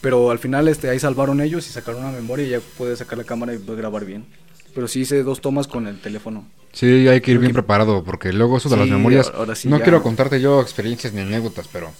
Pero 0.00 0.30
al 0.30 0.38
final 0.38 0.68
este 0.68 0.90
ahí 0.90 0.98
salvaron 0.98 1.40
ellos 1.40 1.66
y 1.66 1.70
sacaron 1.70 2.02
una 2.02 2.12
memoria 2.12 2.46
y 2.46 2.50
ya 2.50 2.60
pude 2.76 2.94
sacar 2.96 3.16
la 3.16 3.24
cámara 3.24 3.54
y 3.54 3.58
pude 3.58 3.76
grabar 3.76 4.04
bien. 4.04 4.26
Pero 4.74 4.86
sí 4.88 5.00
hice 5.00 5.22
dos 5.22 5.40
tomas 5.40 5.66
con 5.66 5.86
el 5.86 6.00
teléfono. 6.00 6.46
Sí, 6.74 7.08
hay 7.08 7.20
que 7.22 7.30
ir 7.30 7.38
bien 7.38 7.52
que- 7.52 7.54
preparado 7.54 8.04
porque 8.04 8.32
luego 8.32 8.58
eso 8.58 8.68
de 8.68 8.76
las 8.76 8.88
memorias... 8.88 9.32
ahora 9.34 9.54
sí 9.54 9.68
no 9.68 9.78
ya. 9.78 9.84
quiero 9.84 10.02
contarte 10.02 10.40
yo 10.40 10.60
experiencias 10.60 11.12
ni 11.12 11.22
anécdotas, 11.22 11.66
pero... 11.72 11.90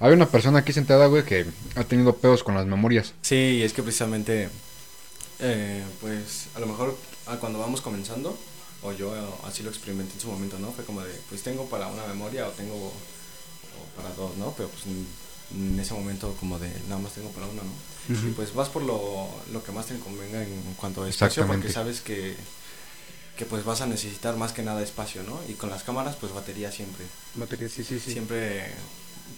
Hay 0.00 0.12
una 0.12 0.26
persona 0.26 0.60
aquí 0.60 0.72
sentada, 0.72 1.06
güey, 1.06 1.24
que 1.24 1.46
ha 1.76 1.84
tenido 1.84 2.16
pedos 2.16 2.42
con 2.42 2.56
las 2.56 2.66
memorias. 2.66 3.14
Sí, 3.22 3.36
y 3.36 3.62
es 3.62 3.72
que 3.72 3.84
precisamente, 3.84 4.48
eh, 5.38 5.84
pues 6.00 6.46
a 6.56 6.60
lo 6.60 6.66
mejor 6.66 6.96
ah, 7.26 7.36
cuando 7.38 7.60
vamos 7.60 7.80
comenzando, 7.82 8.36
o 8.82 8.90
yo 8.92 9.14
eh, 9.14 9.20
así 9.46 9.62
lo 9.62 9.70
experimenté 9.70 10.14
en 10.14 10.20
su 10.20 10.26
momento, 10.28 10.58
¿no? 10.58 10.72
Fue 10.72 10.84
como 10.84 11.02
de, 11.02 11.12
pues 11.28 11.42
tengo 11.44 11.66
para 11.66 11.86
una 11.86 12.04
memoria 12.06 12.48
o 12.48 12.50
tengo 12.50 12.74
o 12.74 12.92
para 13.96 14.12
dos, 14.14 14.36
¿no? 14.38 14.52
Pero 14.56 14.70
pues 14.70 14.86
en, 14.86 15.06
en 15.56 15.78
ese 15.78 15.94
momento 15.94 16.34
como 16.40 16.58
de, 16.58 16.68
nada 16.88 17.00
más 17.00 17.12
tengo 17.12 17.28
para 17.30 17.46
una, 17.46 17.62
¿no? 17.62 18.28
Y 18.28 18.32
pues 18.32 18.52
vas 18.54 18.70
por 18.70 18.82
lo, 18.82 19.28
lo 19.52 19.62
que 19.62 19.70
más 19.70 19.86
te 19.86 19.96
convenga 20.00 20.42
en 20.42 20.74
cuanto 20.76 21.04
a 21.04 21.08
espacio, 21.08 21.46
porque 21.46 21.70
sabes 21.70 22.00
que, 22.00 22.34
que 23.36 23.46
pues 23.46 23.64
vas 23.64 23.80
a 23.80 23.86
necesitar 23.86 24.36
más 24.36 24.52
que 24.52 24.62
nada 24.62 24.82
espacio, 24.82 25.22
¿no? 25.22 25.40
Y 25.48 25.54
con 25.54 25.70
las 25.70 25.82
cámaras, 25.82 26.16
pues 26.16 26.32
batería 26.32 26.70
siempre. 26.70 27.06
Batería, 27.34 27.68
sí, 27.68 27.82
sí, 27.82 27.98
sí. 27.98 28.12
Siempre, 28.12 28.66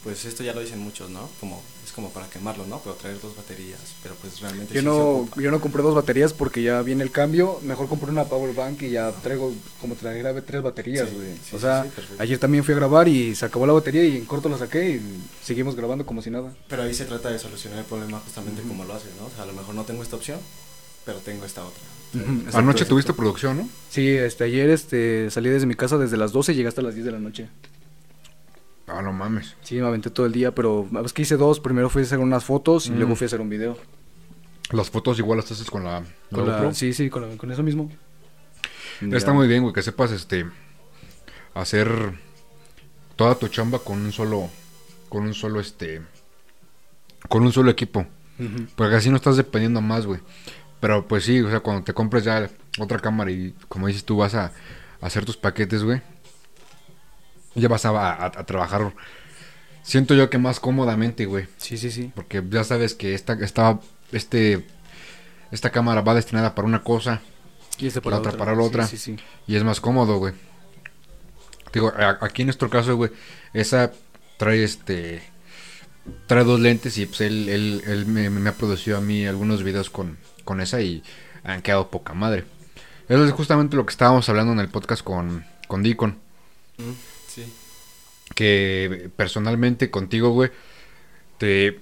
pues 0.03 0.25
esto 0.25 0.43
ya 0.43 0.53
lo 0.53 0.61
dicen 0.61 0.81
muchos, 0.81 1.11
¿no? 1.11 1.29
Como, 1.41 1.63
es 1.85 1.93
como 1.93 2.11
para 2.11 2.29
quemarlo, 2.29 2.67
¿no? 2.67 2.81
Pero 2.81 2.97
traer 2.97 3.21
dos 3.21 3.37
baterías, 3.37 3.81
pero 4.03 4.15
pues 4.17 4.41
realmente 4.41 4.75
Yo 4.75 4.83
sí 4.83 4.91
se 4.91 4.91
no, 4.91 4.99
ocupa. 5.05 5.37
yo 5.37 5.51
no 5.51 5.61
compré 5.61 5.83
dos 5.83 5.95
baterías 5.95 6.33
porque 6.33 6.63
ya 6.63 6.83
viene 6.83 7.05
el 7.05 7.11
cambio. 7.13 7.61
Mejor 7.63 7.89
compré 7.89 8.11
una 8.11 8.25
power 8.25 8.53
bank 8.55 8.83
y 8.83 8.91
ya 8.91 9.13
traigo 9.23 9.53
como 9.81 9.95
traer 9.95 10.43
tres 10.43 10.63
baterías, 10.63 11.13
güey. 11.13 11.39
sí, 11.43 11.55
o 11.55 11.59
sí, 11.59 11.59
sea, 11.59 11.85
sí, 11.85 11.89
perfecto. 11.91 12.23
ayer 12.23 12.39
también 12.39 12.65
fui 12.65 12.75
a 12.75 12.77
grabar 12.79 13.07
y 13.09 13.35
se 13.35 13.45
acabó 13.47 13.67
la 13.67 13.73
batería 13.73 14.05
y 14.05 14.17
en 14.17 14.25
corto 14.27 14.49
la 14.49 14.59
saqué 14.59 14.91
y 14.97 15.25
seguimos 15.43 15.77
grabando 15.77 16.05
como 16.05 16.21
si 16.21 16.31
nada. 16.31 16.53
Pero 16.69 16.83
ahí 16.83 16.95
se 16.95 17.05
trata 17.05 17.31
de 17.31 17.39
solucionar 17.39 17.79
el 17.79 17.85
problema 17.85 18.19
justamente 18.21 18.63
como 18.63 18.85
lo 18.85 18.95
haces, 18.95 19.11
¿no? 19.21 19.27
O 19.27 19.31
sea, 19.31 19.45
a 19.45 19.47
lo 19.47 19.53
mejor 19.53 19.75
no 19.75 19.85
tengo 19.85 20.03
esta 20.03 20.17
opción, 20.17 20.41
pero 21.05 21.19
tengo 21.19 21.45
esta 21.45 21.65
otra. 21.65 21.83
Exacto, 22.15 22.59
Anoche 22.59 22.71
exacto. 22.79 22.89
tuviste 22.91 23.13
producción, 23.13 23.57
¿no? 23.59 23.69
Sí, 23.91 24.09
este, 24.09 24.45
ayer 24.45 24.71
este, 24.71 25.31
salí 25.31 25.49
desde 25.51 25.67
mi 25.67 25.75
casa 25.75 25.99
desde 25.99 26.17
las 26.17 26.33
12 26.33 26.53
y 26.53 26.57
llegué 26.57 26.69
hasta 26.69 26.83
las 26.83 26.95
10 26.95 27.07
de 27.07 27.13
la 27.13 27.19
noche. 27.19 27.49
Ah, 28.87 29.01
no 29.03 29.13
mames. 29.13 29.57
Sí, 29.63 29.77
me 29.77 29.87
aventé 29.87 30.11
todo 30.11 30.27
el 30.27 30.33
día, 30.33 30.55
pero 30.55 30.89
es 31.05 31.13
que 31.13 31.23
hice 31.23 31.37
dos. 31.37 31.59
Primero 31.59 31.89
fui 31.91 32.03
a 32.03 32.05
hacer 32.05 32.19
unas 32.19 32.45
fotos 32.45 32.87
y 32.87 32.91
Mm. 32.91 32.97
luego 32.99 33.17
fui 33.17 33.25
a 33.25 33.27
hacer 33.27 33.41
un 33.41 33.49
video. 33.49 33.77
Las 34.71 34.91
fotos 34.91 35.19
igual 35.19 35.39
las 35.39 35.51
haces 35.51 35.71
con 35.71 35.85
la, 35.85 36.05
Con 36.31 36.47
la- 36.47 36.73
sí, 36.75 36.93
sí, 36.93 37.09
con, 37.11 37.23
la- 37.31 37.37
con 37.37 37.51
eso 37.51 37.63
mismo. 37.63 37.91
Está 39.01 39.33
muy 39.33 39.49
bien, 39.49 39.63
güey, 39.63 39.75
que 39.75 39.83
sepas 39.83 40.13
este 40.13 40.47
hacer 41.55 41.89
toda 43.17 43.35
tu 43.37 43.49
chamba 43.49 43.79
con 43.79 43.99
un 44.01 44.13
solo 44.13 44.49
con 45.09 45.25
un 45.25 45.35
solo 45.35 45.61
este 45.61 46.03
con 47.29 47.43
un 47.43 47.53
solo 47.53 47.71
equipo, 47.71 48.07
porque 48.77 48.97
así 48.97 49.09
no 49.11 49.17
estás 49.17 49.37
dependiendo 49.37 49.81
más, 49.81 50.05
güey. 50.07 50.21
Pero 50.85 51.09
pues 51.09 51.25
sí, 51.25 51.41
o 51.41 51.49
sea, 51.49 51.61
cuando 51.61 51.83
te 51.83 51.95
compres 51.95 52.25
ya 52.25 52.47
otra 52.79 52.99
cámara 52.99 53.31
y 53.31 53.55
como 53.69 53.87
dices 53.87 54.05
tú 54.05 54.19
vas 54.19 54.35
a, 54.35 54.53
a 55.01 55.07
hacer 55.07 55.25
tus 55.25 55.39
paquetes, 55.39 55.83
güey. 55.83 56.03
Ya 57.55 57.69
vas 57.69 57.87
a, 57.87 57.89
a- 57.91 58.27
a 58.27 58.45
trabajar 58.45 58.93
siento 59.83 60.13
yo 60.15 60.29
que 60.29 60.37
más 60.37 60.61
cómodamente, 60.61 61.25
güey, 61.25 61.47
Sí, 61.57 61.79
sí, 61.79 61.91
sí. 61.91 62.13
porque 62.15 62.43
ya 62.51 62.65
sabes 62.65 62.93
que 62.95 63.15
esta 63.15 63.33
esta 63.41 63.81
este 64.13 64.67
esta 65.53 65.71
cámara 65.71 66.03
va 66.03 66.15
destinada 66.15 66.55
para 66.55 66.67
una 66.69 66.83
cosa 66.83 67.23
Y 67.79 67.87
este 67.87 68.01
La 68.11 68.19
otra 68.19 68.33
para 68.33 68.53
la 68.55 68.61
Sí, 68.63 68.69
otra. 68.69 68.87
Sí, 68.87 68.99
sí. 68.99 69.17
Y 69.47 69.57
es 69.57 69.65
más 69.65 69.81
cómodo, 69.81 70.19
güey. 70.19 70.35
Digo, 71.73 71.93
a- 71.97 72.19
aquí 72.21 72.43
en 72.43 72.47
nuestro 72.49 72.69
caso, 72.69 72.95
güey, 72.97 73.11
esa 73.55 73.91
trae 74.37 74.63
este. 74.65 75.23
Trae 76.27 76.45
dos 76.45 76.61
lentes 76.61 76.99
y 76.99 77.07
pues 77.07 77.23
él, 77.23 77.49
él, 77.49 77.83
él 77.87 78.05
me, 78.07 78.29
me 78.29 78.51
ha 78.51 78.53
producido 78.55 78.99
a 78.99 79.01
mí 79.01 79.27
algunos 79.27 79.63
videos 79.63 79.89
con, 79.89 80.19
con 80.45 80.61
esa 80.61 80.81
y 80.81 81.03
han 81.43 81.63
quedado 81.63 81.91
poca 81.91 82.15
madre. 82.15 82.45
Eso 83.09 83.25
es 83.25 83.33
justamente 83.33 83.77
lo 83.77 83.85
que 83.85 83.91
estábamos 83.91 84.29
hablando 84.29 84.53
en 84.53 84.61
el 84.61 84.69
podcast 84.69 85.03
con, 85.03 85.45
con 85.69 85.83
Deacon. 85.83 86.19
Sí. 87.29 87.45
Que 88.35 89.11
personalmente 89.17 89.91
contigo, 89.91 90.31
güey, 90.31 90.51
te... 91.39 91.81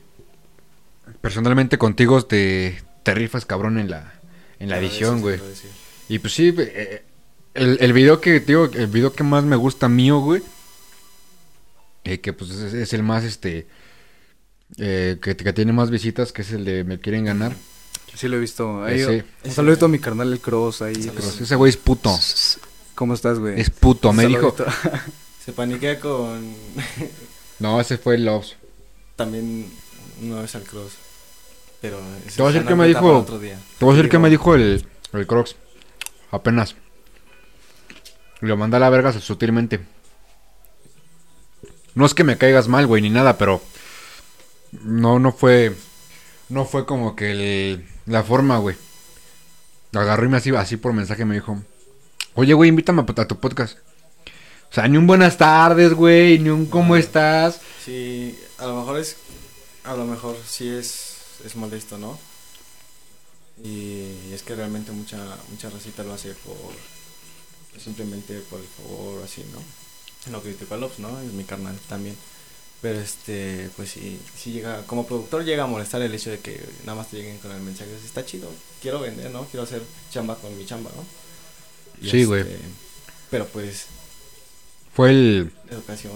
Personalmente 1.21 1.79
contigo 1.79 2.25
te, 2.25 2.81
te 3.03 3.15
rifas 3.15 3.45
cabrón 3.45 3.79
en 3.79 3.91
la, 3.91 4.15
en 4.59 4.69
la 4.69 4.79
edición, 4.79 5.21
güey. 5.21 5.41
Y 6.09 6.21
pues 6.21 6.33
sí, 6.33 6.55
eh, 6.57 7.05
el, 7.55 7.79
el 7.81 7.93
video 7.93 8.21
que, 8.21 8.41
digo, 8.41 8.71
el 8.73 8.87
video 8.87 9.13
que 9.13 9.25
más 9.25 9.45
me 9.45 9.57
gusta 9.57 9.89
mío, 9.89 10.21
güey, 10.21 10.43
eh, 12.05 12.21
que 12.21 12.33
pues 12.33 12.51
es, 12.51 12.73
es 12.73 12.93
el 12.93 13.03
más, 13.03 13.25
este, 13.25 13.67
eh, 14.79 15.19
que, 15.21 15.37
que 15.37 15.53
tiene 15.53 15.73
más 15.73 15.91
visitas, 15.91 16.33
que 16.33 16.43
es 16.43 16.53
el 16.53 16.65
de 16.65 16.85
Me 16.85 16.99
Quieren 16.99 17.25
Ganar. 17.25 17.53
Sí 18.15 18.29
lo 18.29 18.37
he 18.37 18.41
visto. 18.41 18.85
Ahí, 18.85 19.01
Ese. 19.01 19.25
Un 19.45 19.51
saludito 19.53 19.87
a 19.87 19.89
mi 19.89 19.99
carnal 19.99 20.33
el 20.33 20.41
Cross 20.41 20.83
ahí. 20.83 21.11
Pero 21.15 21.29
ese 21.29 21.55
güey 21.57 21.71
es 21.71 21.77
puto, 21.77 22.17
¿Cómo 22.95 23.15
estás, 23.15 23.39
güey? 23.39 23.61
es 23.61 23.71
puto, 23.71 24.11
Un 24.11 24.17
me 24.17 24.27
dijo. 24.27 24.55
Se 25.45 25.53
paniquea 25.53 25.99
con. 25.99 26.55
No, 27.59 27.81
ese 27.81 27.97
fue 27.97 28.17
el 28.17 28.25
Loves. 28.25 28.57
también 29.15 29.71
una 30.21 30.41
vez 30.43 30.55
al 30.57 30.63
cross. 30.65 30.93
Pero. 31.81 31.99
Te 31.99 32.43
voy 32.43 32.47
a 32.51 32.53
decir 32.53 32.63
es 32.63 32.69
que 32.69 32.75
me 32.75 32.89
dijo- 32.89 33.01
para 33.01 33.19
Otro 33.19 33.39
día. 33.39 33.57
Te 33.79 33.85
voy 33.85 33.95
a 33.95 33.97
decir 33.97 34.11
que 34.11 34.19
me 34.19 34.31
dijo 34.31 34.55
el, 34.57 34.85
el 35.13 35.27
Crocs, 35.29 35.55
apenas. 36.33 36.75
Lo 38.41 38.57
mandé 38.57 38.77
a 38.79 38.81
la 38.81 38.91
verga 38.91 39.13
sutilmente. 39.13 39.81
No 41.95 42.05
es 42.07 42.15
que 42.15 42.25
me 42.25 42.37
caigas 42.39 42.67
mal, 42.69 42.87
güey, 42.87 43.03
ni 43.03 43.11
nada, 43.11 43.39
pero 43.39 43.61
no, 44.83 45.19
no 45.21 45.33
fue, 45.33 45.77
no 46.53 46.65
fue 46.67 46.87
como 46.87 47.17
que 47.17 47.31
el- 47.33 47.87
la 48.07 48.23
forma, 48.23 48.59
güey. 48.59 48.77
Agarró 49.95 50.25
y 50.27 50.29
me 50.29 50.37
así, 50.37 50.51
así 50.55 50.77
por 50.77 50.93
mensaje 50.93 51.25
me 51.25 51.35
dijo, 51.35 51.63
oye, 52.35 52.55
güey, 52.55 52.69
invítame 52.69 53.03
a, 53.03 53.21
a 53.23 53.29
tu 53.29 53.39
podcast. 53.41 53.79
O 54.71 54.75
sea, 54.75 54.89
ni 54.89 54.97
un 54.97 55.07
buenas 55.07 55.37
tardes, 55.37 55.93
güey, 55.93 56.39
ni 56.39 56.49
un 56.49 56.67
cómo 56.67 56.97
estás. 56.97 57.61
Sí, 57.85 58.39
a 58.59 58.67
lo 58.67 58.77
mejor 58.81 58.99
es. 58.99 59.17
A 59.85 59.95
lo 59.95 60.05
mejor 60.07 60.37
sí 60.47 60.69
es. 60.69 61.17
Es 61.45 61.57
molesto, 61.57 61.99
¿no? 61.99 62.19
Y 63.63 64.33
es 64.33 64.43
que 64.43 64.55
realmente 64.55 64.93
mucha 64.93 65.19
mucha 65.51 65.69
racita 65.71 66.03
lo 66.05 66.15
hace 66.15 66.33
por. 66.35 66.57
Simplemente 67.81 68.39
por 68.51 68.61
el 68.61 68.67
favor, 68.67 69.23
así, 69.25 69.45
¿no? 69.53 70.33
No 70.33 70.41
critico 70.41 70.75
a 70.75 70.77
Lobs, 70.79 70.99
¿no? 70.99 71.21
Es 71.21 71.33
mi 71.33 71.45
carnal 71.45 71.77
también. 71.89 72.17
Pero 72.83 72.99
este, 72.99 73.71
pues 73.77 73.91
sí, 73.91 74.21
sí 74.37 74.51
llega, 74.53 74.83
como 74.87 75.07
productor 75.07 75.45
llega 75.45 75.63
a 75.65 75.67
molestar 75.69 76.03
el 76.03 76.13
hecho 76.15 76.31
de 76.31 76.41
que 76.41 76.61
nada 76.85 76.99
más 76.99 77.09
te 77.09 77.17
lleguen 77.19 77.39
con 77.39 77.53
el 77.53 77.63
mensaje, 77.63 77.91
está 78.05 78.25
chido, 78.27 78.51
quiero 78.83 78.99
vender, 79.01 79.31
¿no? 79.31 79.45
Quiero 79.45 79.63
hacer 79.63 79.83
chamba 80.11 80.35
con 80.37 80.57
mi 80.59 80.67
chamba, 80.67 80.91
¿no? 80.97 81.05
Y 82.05 82.11
Sí, 82.11 82.25
güey. 82.25 82.41
este, 82.41 82.59
Pero 83.31 83.47
pues, 83.47 83.87
Fue 84.93 85.11
el, 85.11 85.53
educación, 85.71 86.13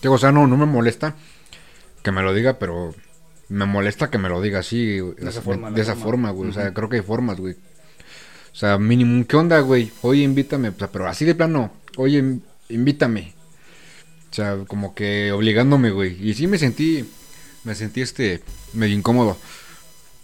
Digo, 0.00 0.14
o 0.14 0.18
sea, 0.18 0.32
no, 0.32 0.46
no 0.46 0.56
me 0.56 0.64
molesta 0.66 1.16
que 2.02 2.10
me 2.12 2.22
lo 2.22 2.32
diga, 2.32 2.58
pero 2.58 2.94
me 3.50 3.66
molesta 3.66 4.10
que 4.10 4.16
me 4.18 4.30
lo 4.30 4.40
diga 4.40 4.60
así, 4.60 4.96
De 5.00 5.28
esa 5.28 5.42
forma, 5.42 5.70
de 5.70 5.82
esa 5.82 5.96
forma. 5.96 6.30
güey. 6.30 6.48
O 6.48 6.52
sea, 6.54 6.72
creo 6.72 6.88
que 6.88 6.96
hay 6.96 7.02
formas, 7.02 7.38
güey. 7.38 7.54
O 8.52 8.56
sea, 8.56 8.78
mínimo, 8.78 9.26
¿qué 9.26 9.36
onda, 9.36 9.60
güey? 9.60 9.92
Oye, 10.00 10.22
invítame, 10.22 10.70
o 10.70 10.74
sea, 10.78 10.88
pero 10.90 11.06
así 11.08 11.26
de 11.26 11.34
plano, 11.34 11.72
oye, 11.98 12.18
in- 12.18 12.42
invítame. 12.70 13.33
O 14.34 14.36
sea, 14.36 14.58
como 14.66 14.96
que 14.96 15.30
obligándome, 15.30 15.92
güey. 15.92 16.16
Y 16.28 16.34
sí 16.34 16.48
me 16.48 16.58
sentí, 16.58 17.08
me 17.62 17.76
sentí 17.76 18.00
este, 18.02 18.42
medio 18.72 18.96
incómodo. 18.96 19.36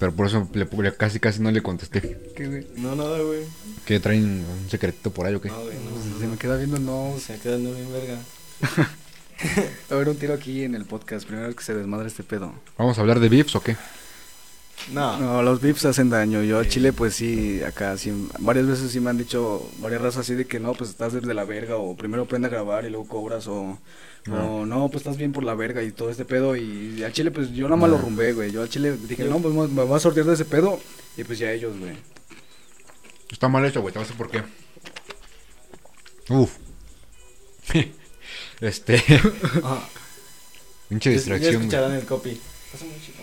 Pero 0.01 0.13
por 0.13 0.27
eso 0.27 0.49
le, 0.53 0.65
le- 0.83 0.97
casi, 0.97 1.21
casi 1.21 1.41
no 1.41 1.53
le 1.53 1.63
contesté. 1.63 2.19
¿Qué, 2.35 2.49
güey? 2.49 2.67
no, 2.75 2.97
nada, 2.97 3.21
güey. 3.21 3.43
Que 3.85 4.01
traen 4.01 4.25
un 4.45 4.69
secretito 4.69 5.13
por 5.13 5.27
ahí 5.27 5.35
o 5.37 5.41
qué. 5.41 5.49
No, 5.49 5.61
güey, 5.63 5.77
no, 5.79 5.91
no, 6.13 6.19
Se 6.19 6.25
no. 6.25 6.33
me 6.33 6.39
queda 6.39 6.57
viendo, 6.57 6.81
no. 6.81 7.15
Se 7.21 7.35
queda 7.35 7.55
quedando 7.55 7.73
bien 7.73 7.93
verga. 7.93 8.19
A 9.91 9.95
ver, 9.95 10.09
un 10.09 10.17
tiro 10.17 10.35
aquí 10.35 10.65
en 10.65 10.75
el 10.75 10.87
podcast. 10.87 11.25
Primero 11.25 11.47
vez 11.47 11.55
que 11.55 11.63
se 11.63 11.75
desmadre 11.75 12.09
este 12.09 12.25
pedo. 12.25 12.53
¿Vamos 12.79 12.99
a 12.99 13.03
hablar 13.03 13.21
de 13.21 13.29
beefs 13.29 13.55
o 13.55 13.63
qué? 13.63 13.77
No, 14.93 15.19
No, 15.19 15.43
los 15.43 15.61
VIPs 15.61 15.85
hacen 15.85 16.11
daño. 16.11 16.43
Yo 16.43 16.59
a 16.59 16.65
Sí. 16.65 16.71
Chile, 16.71 16.93
pues 16.93 17.15
sí, 17.15 17.63
acá 17.63 17.97
sí, 17.97 18.13
varias 18.41 18.67
veces 18.67 18.91
sí 18.91 19.01
me 19.01 19.11
han 19.11 19.19
dicho 19.19 19.69
varias 19.79 20.01
razas 20.03 20.21
así 20.23 20.35
de 20.35 20.47
que 20.47 20.59
no, 20.61 20.73
pues 20.75 20.91
estás 20.91 21.13
desde 21.13 21.33
la 21.35 21.45
verga, 21.45 21.77
o 21.77 21.97
primero 21.97 22.23
aprende 22.25 22.49
a 22.49 22.51
grabar 22.51 22.85
y 22.85 22.91
luego 22.91 23.07
cobras, 23.07 23.47
o 23.47 23.79
No. 24.27 24.57
o 24.57 24.67
no, 24.67 24.89
pues 24.89 25.03
estás 25.03 25.17
bien 25.17 25.33
por 25.33 25.45
la 25.45 25.55
verga 25.55 25.83
y 25.83 25.93
todo 25.93 26.11
este 26.11 26.25
pedo. 26.25 26.57
Y 26.57 27.03
al 27.05 27.13
Chile, 27.13 27.31
pues 27.31 27.51
yo 27.53 27.65
nada 27.65 27.77
más 27.77 27.91
No. 27.91 27.97
lo 27.97 28.03
rumbé, 28.03 28.33
güey. 28.33 28.51
Yo 28.51 28.63
al 28.63 28.69
Chile 28.69 28.97
dije, 29.09 29.25
no, 29.25 29.39
pues 29.39 29.55
me 29.55 29.85
voy 29.85 29.97
a 29.97 30.01
sortear 30.01 30.27
de 30.27 30.35
ese 30.35 30.45
pedo, 30.45 30.81
y 31.17 31.25
pues 31.25 31.39
ya 31.39 31.53
ellos, 31.53 31.79
güey. 31.79 31.97
Está 33.31 33.49
mal 33.49 33.65
hecho, 33.65 33.81
güey, 33.81 33.93
te 33.93 33.99
voy 33.99 34.05
a 34.05 34.09
decir 34.09 34.19
por 34.19 34.31
qué. 34.31 34.43
Uf. 36.31 36.57
este. 38.61 39.03
Pinche 40.89 41.11
distracción, 41.11 41.53
Ya 41.53 41.59
güey. 41.59 41.67
escucharán 41.69 41.93
el 41.93 42.05
copy. 42.05 42.41
Pasa 42.73 42.85
muy 42.85 43.01
chico. 43.05 43.20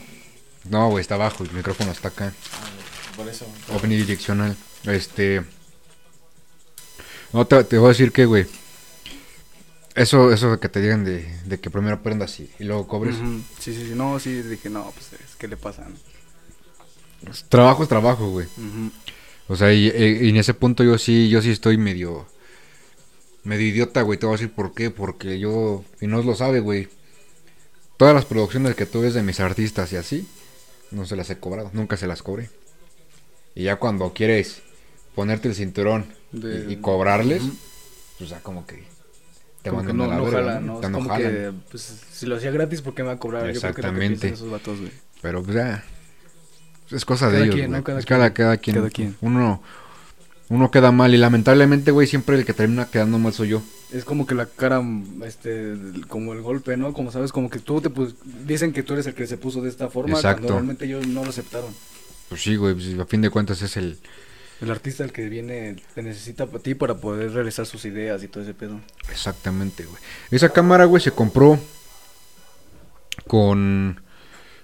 No, 0.69 0.89
güey, 0.89 1.01
está 1.01 1.15
abajo, 1.15 1.43
el 1.43 1.51
micrófono 1.51 1.91
está 1.91 2.09
acá. 2.09 2.33
Ah, 2.53 2.67
por 3.15 3.27
eso. 3.27 3.45
Omnidireccional. 3.69 4.55
Este. 4.83 5.43
No, 7.33 7.45
te, 7.45 7.63
te 7.63 7.77
voy 7.77 7.87
a 7.87 7.89
decir 7.89 8.11
que, 8.11 8.25
güey. 8.25 8.45
Eso, 9.95 10.31
eso 10.31 10.51
de 10.51 10.59
que 10.59 10.69
te 10.69 10.79
digan 10.79 11.03
de, 11.03 11.27
de 11.45 11.59
que 11.59 11.71
primero 11.71 11.95
aprendas 11.95 12.39
y, 12.39 12.49
y 12.59 12.65
luego 12.65 12.87
cobres. 12.87 13.15
Sí, 13.59 13.73
sí, 13.73 13.87
sí, 13.87 13.93
no, 13.95 14.19
sí, 14.19 14.43
dije, 14.43 14.69
no, 14.69 14.91
pues 14.91 15.13
es 15.13 15.35
que 15.35 15.47
le 15.47 15.57
pasa, 15.57 15.87
¿no? 15.89 17.31
Trabajo 17.49 17.81
es 17.81 17.89
trabajo, 17.89 18.29
güey. 18.29 18.47
O 19.47 19.55
sea, 19.55 19.73
y, 19.73 19.87
y 19.87 20.29
en 20.29 20.37
ese 20.37 20.53
punto 20.53 20.83
yo 20.83 20.97
sí, 20.99 21.29
yo 21.29 21.41
sí 21.41 21.49
estoy 21.49 21.77
medio, 21.77 22.27
medio 23.43 23.65
idiota, 23.65 24.03
güey. 24.03 24.19
Te 24.19 24.27
voy 24.27 24.35
a 24.35 24.37
decir 24.37 24.53
por 24.53 24.73
qué. 24.73 24.91
Porque 24.91 25.39
yo, 25.39 25.83
y 25.99 26.05
no 26.05 26.21
lo 26.21 26.35
sabe, 26.35 26.59
güey. 26.59 26.89
Todas 27.97 28.13
las 28.13 28.25
producciones 28.25 28.75
que 28.75 28.85
tú 28.85 29.01
ves 29.01 29.15
de 29.15 29.23
mis 29.23 29.39
artistas 29.39 29.91
y 29.91 29.95
así, 29.95 30.27
no 30.91 31.05
se 31.05 31.15
las 31.15 31.29
he 31.29 31.37
cobrado. 31.37 31.69
Nunca 31.73 31.97
se 31.97 32.07
las 32.07 32.21
cobré. 32.23 32.49
Y 33.55 33.63
ya 33.63 33.77
cuando 33.77 34.13
quieres 34.13 34.61
ponerte 35.15 35.47
el 35.47 35.55
cinturón 35.55 36.05
De- 36.31 36.65
y, 36.69 36.73
y 36.73 36.75
cobrarles, 36.77 37.43
Ujú. 37.43 37.55
pues 38.19 38.29
ya 38.29 38.39
como 38.41 38.65
que 38.67 38.83
te 39.63 39.69
Como 39.71 39.85
que 39.85 39.93
no, 39.93 40.03
a 40.03 40.07
la 40.07 40.17
no 40.17 40.25
verga, 40.25 40.37
jala, 40.39 40.59
¿no? 40.59 40.73
¿no? 40.75 40.79
Te 40.79 40.91
como 40.91 41.15
que, 41.17 41.51
pues, 41.71 42.01
si 42.11 42.25
lo 42.27 42.35
hacía 42.37 42.51
gratis, 42.51 42.81
¿por 42.81 42.93
qué 42.93 43.01
me 43.03 43.07
va 43.07 43.15
a 43.15 43.19
cobrar? 43.19 43.41
Yo 43.51 43.59
creo 43.59 43.73
que 43.73 43.81
Exactamente. 43.81 44.29
esos 44.29 44.49
vatos, 44.51 44.79
güey. 44.79 44.91
Pero 45.21 45.41
pues 45.43 45.55
ya. 45.55 45.83
Es 46.91 47.03
cosa 47.03 47.29
de 47.29 47.43
ellos, 47.43 47.55
quien. 47.55 47.71
¿no? 47.71 47.83
Cada 47.83 47.99
Es 47.99 48.05
cada, 48.05 48.29
quien. 48.29 48.45
cada 48.45 48.57
quien. 48.57 48.75
Cada 48.77 48.89
quien. 48.89 49.17
Uno, 49.21 49.61
uno 50.49 50.71
queda 50.71 50.91
mal. 50.91 51.13
Y 51.13 51.17
lamentablemente, 51.17 51.91
güey, 51.91 52.07
siempre 52.07 52.37
el 52.37 52.45
que 52.45 52.53
termina 52.53 52.85
quedando 52.85 53.19
mal 53.19 53.33
soy 53.33 53.49
yo. 53.49 53.61
Es 53.91 54.03
como 54.03 54.25
que 54.25 54.35
la 54.35 54.45
cara, 54.45 54.81
este, 55.25 55.75
como 56.07 56.33
el 56.33 56.41
golpe, 56.41 56.75
¿no? 56.77 56.93
Como 56.93 57.11
sabes, 57.11 57.31
como 57.31 57.49
que 57.49 57.59
tú 57.59 57.81
te 57.81 57.89
pues, 57.89 58.15
dicen 58.45 58.73
que 58.73 58.83
tú 58.83 58.93
eres 58.93 59.07
el 59.07 59.13
que 59.13 59.27
se 59.27 59.37
puso 59.37 59.61
de 59.61 59.69
esta 59.69 59.89
forma, 59.89 60.15
Exacto. 60.15 60.43
cuando 60.43 60.53
realmente 60.55 60.85
ellos 60.85 61.07
no 61.07 61.23
lo 61.23 61.29
aceptaron. 61.29 61.73
Pues 62.29 62.41
sí, 62.41 62.55
güey. 62.55 62.73
pues, 62.73 62.99
a 62.99 63.05
fin 63.05 63.21
de 63.21 63.29
cuentas 63.29 63.61
es 63.61 63.77
el. 63.77 63.97
El 64.59 64.71
artista 64.71 65.03
el 65.03 65.11
que 65.11 65.29
viene 65.29 65.75
te 65.93 66.01
necesita 66.01 66.45
a 66.45 66.59
ti 66.59 66.73
para 66.73 66.95
poder 66.95 67.31
realizar 67.31 67.67
sus 67.67 67.85
ideas 67.85 68.23
y 68.23 68.27
todo 68.27 68.41
ese 68.41 68.55
pedo. 68.55 68.81
Exactamente, 69.11 69.85
güey. 69.85 70.01
Esa 70.31 70.49
cámara, 70.49 70.85
güey, 70.85 71.01
se 71.01 71.11
compró 71.11 71.59
con. 73.27 74.01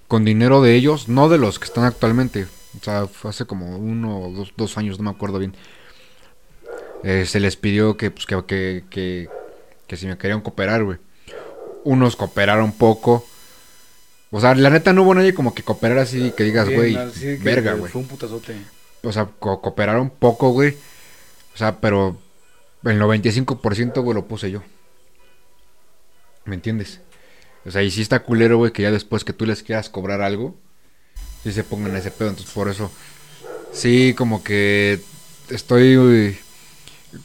Con 0.07 0.25
dinero 0.25 0.61
de 0.61 0.75
ellos, 0.75 1.07
no 1.07 1.29
de 1.29 1.37
los 1.37 1.59
que 1.59 1.65
están 1.65 1.85
actualmente. 1.85 2.47
O 2.79 2.83
sea, 2.83 3.07
fue 3.07 3.29
hace 3.29 3.45
como 3.45 3.77
uno 3.77 4.19
o 4.19 4.31
dos, 4.31 4.53
dos 4.57 4.77
años, 4.77 4.97
no 4.97 5.03
me 5.05 5.15
acuerdo 5.15 5.39
bien. 5.39 5.55
Eh, 7.03 7.25
se 7.25 7.39
les 7.39 7.55
pidió 7.57 7.97
que, 7.97 8.11
pues, 8.11 8.25
que, 8.25 8.43
que, 8.45 8.83
que, 8.89 9.29
que 9.87 9.97
si 9.97 10.07
me 10.07 10.17
querían 10.17 10.41
cooperar, 10.41 10.83
güey. 10.83 10.97
Unos 11.83 12.15
cooperaron 12.15 12.71
poco. 12.71 13.25
O 14.31 14.39
sea, 14.41 14.55
la 14.55 14.69
neta 14.69 14.93
no 14.93 15.03
hubo 15.03 15.13
nadie 15.13 15.33
como 15.33 15.53
que 15.53 15.63
cooperara 15.63 16.01
así 16.03 16.31
que 16.35 16.43
digas, 16.43 16.67
güey, 16.69 16.95
verga, 17.43 17.73
güey. 17.73 17.91
Fue 17.91 18.01
un 18.01 18.07
putazote. 18.07 18.55
O 19.03 19.11
sea, 19.11 19.25
co- 19.37 19.61
cooperaron 19.61 20.09
poco, 20.09 20.49
güey. 20.51 20.75
O 21.53 21.57
sea, 21.57 21.79
pero 21.79 22.17
el 22.85 22.99
95%, 22.99 24.01
güey, 24.01 24.15
lo 24.15 24.25
puse 24.25 24.49
yo. 24.49 24.63
¿Me 26.45 26.55
entiendes? 26.55 27.01
O 27.65 27.71
sea, 27.71 27.83
y 27.83 27.91
sí 27.91 28.01
está 28.01 28.23
culero, 28.23 28.57
güey, 28.57 28.71
que 28.71 28.81
ya 28.81 28.91
después 28.91 29.23
que 29.23 29.33
tú 29.33 29.45
les 29.45 29.61
quieras 29.63 29.89
cobrar 29.89 30.21
algo, 30.21 30.55
sí 31.43 31.51
se 31.51 31.63
pongan 31.63 31.95
ese 31.95 32.11
pedo. 32.11 32.29
Entonces, 32.29 32.53
por 32.53 32.69
eso, 32.69 32.91
sí, 33.71 34.13
como 34.17 34.43
que 34.43 34.99
estoy, 35.49 36.37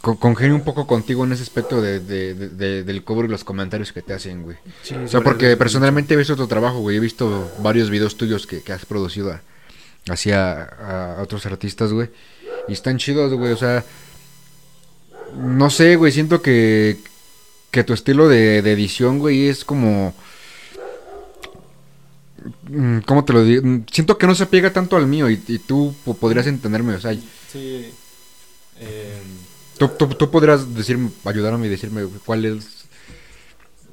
con, 0.00 0.16
congenio 0.16 0.54
un 0.54 0.64
poco 0.64 0.86
contigo 0.86 1.24
en 1.24 1.32
ese 1.32 1.42
aspecto 1.42 1.80
de, 1.80 2.00
de- 2.00 2.34
de- 2.34 2.48
de- 2.48 2.84
del 2.84 3.04
cobro 3.04 3.26
y 3.26 3.30
los 3.30 3.44
comentarios 3.44 3.92
que 3.92 4.02
te 4.02 4.12
hacen, 4.12 4.42
güey. 4.42 4.56
Sí, 4.82 4.94
O 4.94 5.08
sea, 5.08 5.20
porque 5.20 5.56
personalmente 5.56 6.14
he 6.14 6.16
visto 6.16 6.36
tu 6.36 6.46
trabajo, 6.46 6.80
güey. 6.80 6.96
He 6.96 7.00
visto 7.00 7.50
varios 7.60 7.88
videos 7.90 8.16
tuyos 8.16 8.46
que, 8.46 8.62
que 8.62 8.72
has 8.72 8.84
producido 8.86 9.32
a- 9.32 9.40
hacia 10.10 10.62
a, 10.62 11.22
otros 11.22 11.46
artistas, 11.46 11.92
güey. 11.92 12.10
Y 12.68 12.72
están 12.74 12.98
chidos, 12.98 13.32
güey. 13.32 13.52
O 13.52 13.56
sea, 13.56 13.84
no 15.36 15.70
sé, 15.70 15.96
güey. 15.96 16.12
Siento 16.12 16.42
que, 16.42 16.98
que 17.70 17.84
tu 17.84 17.92
estilo 17.92 18.28
de, 18.28 18.62
de 18.62 18.72
edición, 18.72 19.18
güey, 19.18 19.48
es 19.48 19.64
como... 19.64 20.14
mm, 22.68 22.98
¿cómo 23.00 23.24
te 23.24 23.32
lo 23.32 23.42
digo? 23.44 23.62
Mm, 23.66 23.84
Siento 23.92 24.18
que 24.18 24.26
no 24.26 24.34
se 24.34 24.46
pega 24.46 24.72
tanto 24.72 24.96
al 24.96 25.06
mío 25.06 25.28
y, 25.30 25.42
y 25.48 25.58
tú 25.58 25.94
po- 26.04 26.14
podrías 26.14 26.46
entenderme, 26.46 26.94
o 26.94 27.00
sea, 27.00 27.12
Sí. 27.52 27.92
eh, 28.80 29.22
tú, 29.78 29.88
tú, 29.88 30.06
tú 30.08 30.30
podrías 30.30 30.74
decirme, 30.74 31.10
ayudarme 31.24 31.66
y 31.66 31.70
decirme 31.70 32.04
cuál 32.24 32.44
es 32.44 32.84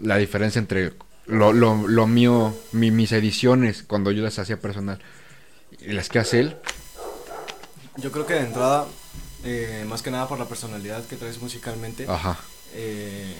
la 0.01 0.17
diferencia 0.17 0.59
entre 0.59 0.93
lo, 1.27 1.53
lo, 1.53 1.87
lo 1.87 2.07
mío, 2.07 2.55
mi- 2.71 2.91
mis 2.91 3.11
ediciones 3.11 3.83
cuando 3.83 4.11
yo 4.11 4.23
las 4.23 4.37
hacía 4.39 4.59
personal 4.59 4.99
y 5.79 5.93
las 5.93 6.09
que 6.09 6.19
hace 6.19 6.39
él. 6.41 6.55
yo 7.97 8.11
creo 8.11 8.25
que 8.25 8.33
de 8.33 8.41
entrada, 8.41 8.85
eh, 9.43 9.85
más 9.87 10.01
que 10.01 10.11
nada 10.11 10.27
por 10.27 10.37
la 10.39 10.45
personalidad 10.47 11.05
que 11.05 11.15
traes 11.15 11.41
musicalmente, 11.41 12.05
Ajá. 12.07 12.37
eh, 12.73 13.33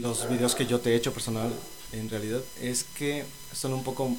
los 0.00 0.28
videos 0.28 0.54
que 0.54 0.66
yo 0.66 0.80
te 0.80 0.90
he 0.92 0.96
hecho 0.96 1.12
personal, 1.12 1.52
en 1.92 2.08
realidad, 2.10 2.40
es 2.60 2.84
que 2.84 3.24
son 3.52 3.72
un 3.74 3.84
poco 3.84 4.10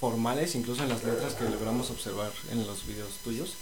formales, 0.00 0.54
incluso 0.54 0.82
en 0.82 0.88
las 0.90 1.02
letras 1.04 1.34
que 1.34 1.44
logramos 1.48 1.90
observar 1.90 2.32
en 2.50 2.66
los 2.66 2.86
videos 2.86 3.12
tuyos. 3.24 3.54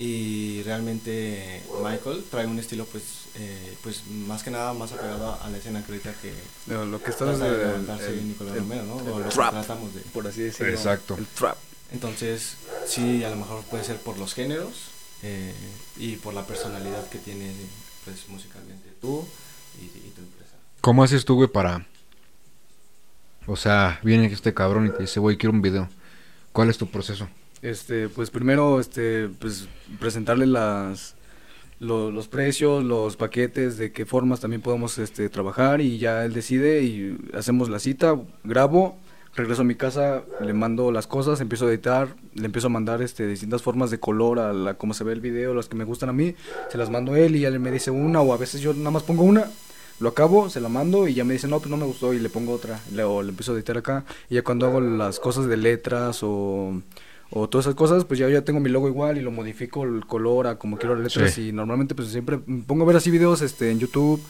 Y 0.00 0.62
realmente 0.62 1.60
Michael 1.82 2.24
trae 2.30 2.46
un 2.46 2.58
estilo, 2.60 2.84
pues, 2.86 3.02
eh, 3.34 3.76
pues 3.82 4.06
más 4.06 4.44
que 4.44 4.50
nada 4.52 4.72
más 4.72 4.92
apegado 4.92 5.36
a 5.42 5.50
la 5.50 5.58
escena 5.58 5.84
que 5.84 5.90
ahorita 5.90 6.14
que 6.22 6.32
Lo, 6.68 6.86
lo 6.86 7.02
que 7.02 7.10
trata 7.10 7.36
de 7.36 7.48
el- 7.74 7.90
el- 8.18 8.28
Nicolás 8.28 8.54
el- 8.54 8.60
Romero, 8.60 8.84
¿no? 8.84 9.00
el 9.00 9.08
O 9.08 9.18
lo 9.18 9.24
que 9.28 9.34
trap, 9.34 9.50
tratamos 9.50 9.92
de. 9.96 10.00
por 10.02 10.24
así 10.28 10.42
decirlo. 10.42 10.72
Exacto. 10.72 11.16
El 11.18 11.26
trap. 11.26 11.56
Entonces, 11.90 12.52
sí, 12.86 13.24
a 13.24 13.30
lo 13.30 13.36
mejor 13.36 13.64
puede 13.64 13.82
ser 13.82 13.96
por 13.96 14.18
los 14.18 14.34
géneros 14.34 14.72
eh, 15.24 15.52
y 15.96 16.14
por 16.16 16.32
la 16.32 16.46
personalidad 16.46 17.08
que 17.08 17.18
tiene, 17.18 17.50
pues, 18.04 18.28
musicalmente 18.28 18.90
tú 19.00 19.26
y, 19.80 19.84
y 19.86 20.12
tu 20.14 20.20
empresa. 20.20 20.52
¿Cómo 20.80 21.02
haces 21.02 21.24
tú, 21.24 21.34
güey, 21.34 21.48
para... 21.48 21.87
O 23.48 23.56
sea, 23.56 23.98
viene 24.04 24.26
este 24.26 24.52
cabrón 24.54 24.86
y 24.86 24.90
te 24.90 25.02
dice, 25.02 25.20
güey, 25.20 25.36
quiero 25.36 25.52
un 25.54 25.62
video. 25.62 25.88
¿Cuál 26.52 26.68
es 26.70 26.78
tu 26.78 26.86
proceso? 26.86 27.28
Este, 27.62 28.08
pues 28.08 28.30
primero, 28.30 28.78
este, 28.78 29.28
pues 29.40 29.66
presentarle 29.98 30.46
las, 30.46 31.14
lo- 31.80 32.10
los 32.10 32.28
precios, 32.28 32.84
los 32.84 33.16
paquetes, 33.16 33.78
de 33.78 33.90
qué 33.90 34.04
formas 34.06 34.40
también 34.40 34.60
podemos, 34.62 34.98
este, 34.98 35.28
trabajar 35.28 35.80
y 35.80 35.98
ya 35.98 36.24
él 36.24 36.34
decide 36.34 36.82
y 36.82 37.16
hacemos 37.34 37.68
la 37.68 37.78
cita, 37.78 38.16
grabo, 38.44 38.96
regreso 39.34 39.62
a 39.62 39.64
mi 39.64 39.74
casa, 39.76 40.22
le 40.40 40.52
mando 40.52 40.92
las 40.92 41.06
cosas, 41.06 41.40
empiezo 41.40 41.66
a 41.66 41.70
editar, 41.70 42.08
le 42.34 42.46
empiezo 42.46 42.66
a 42.66 42.70
mandar, 42.70 43.00
este, 43.02 43.26
distintas 43.26 43.62
formas 43.62 43.90
de 43.90 43.98
color 43.98 44.38
a 44.40 44.52
la, 44.52 44.74
cómo 44.74 44.92
se 44.94 45.04
ve 45.04 45.12
el 45.14 45.20
video, 45.20 45.54
las 45.54 45.68
que 45.68 45.76
me 45.76 45.84
gustan 45.84 46.10
a 46.10 46.12
mí, 46.12 46.34
se 46.70 46.78
las 46.78 46.90
mando 46.90 47.16
él 47.16 47.34
y 47.34 47.40
ya 47.40 47.48
él 47.48 47.58
me 47.60 47.70
dice 47.72 47.90
una 47.90 48.20
o 48.20 48.32
a 48.32 48.36
veces 48.36 48.60
yo 48.60 48.74
nada 48.74 48.90
más 48.90 49.02
pongo 49.04 49.22
una. 49.24 49.46
Lo 50.00 50.10
acabo, 50.10 50.48
se 50.48 50.60
la 50.60 50.68
mando 50.68 51.08
y 51.08 51.14
ya 51.14 51.24
me 51.24 51.32
dice, 51.32 51.48
no, 51.48 51.58
pues 51.58 51.70
no 51.70 51.76
me 51.76 51.84
gustó 51.84 52.14
y 52.14 52.20
le 52.20 52.28
pongo 52.28 52.52
otra. 52.52 52.80
Le, 52.92 53.02
o 53.02 53.22
le 53.22 53.30
empiezo 53.30 53.52
a 53.52 53.56
editar 53.56 53.76
acá. 53.76 54.04
Y 54.30 54.36
ya 54.36 54.42
cuando 54.42 54.66
hago 54.66 54.80
las 54.80 55.18
cosas 55.18 55.46
de 55.46 55.56
letras 55.56 56.20
o, 56.22 56.80
o 57.30 57.48
todas 57.48 57.66
esas 57.66 57.74
cosas, 57.74 58.04
pues 58.04 58.18
ya, 58.18 58.28
ya 58.28 58.42
tengo 58.42 58.60
mi 58.60 58.70
logo 58.70 58.88
igual 58.88 59.18
y 59.18 59.22
lo 59.22 59.30
modifico 59.30 59.84
el 59.84 60.06
color 60.06 60.46
a 60.46 60.58
como 60.58 60.78
quiero 60.78 60.94
las 60.94 61.04
letras. 61.04 61.34
Sí. 61.34 61.48
Y 61.48 61.52
normalmente 61.52 61.94
pues 61.94 62.08
siempre 62.08 62.38
me 62.46 62.62
pongo 62.62 62.84
a 62.84 62.86
ver 62.86 62.96
así 62.96 63.10
videos 63.10 63.42
este, 63.42 63.70
en 63.70 63.80
YouTube 63.80 64.20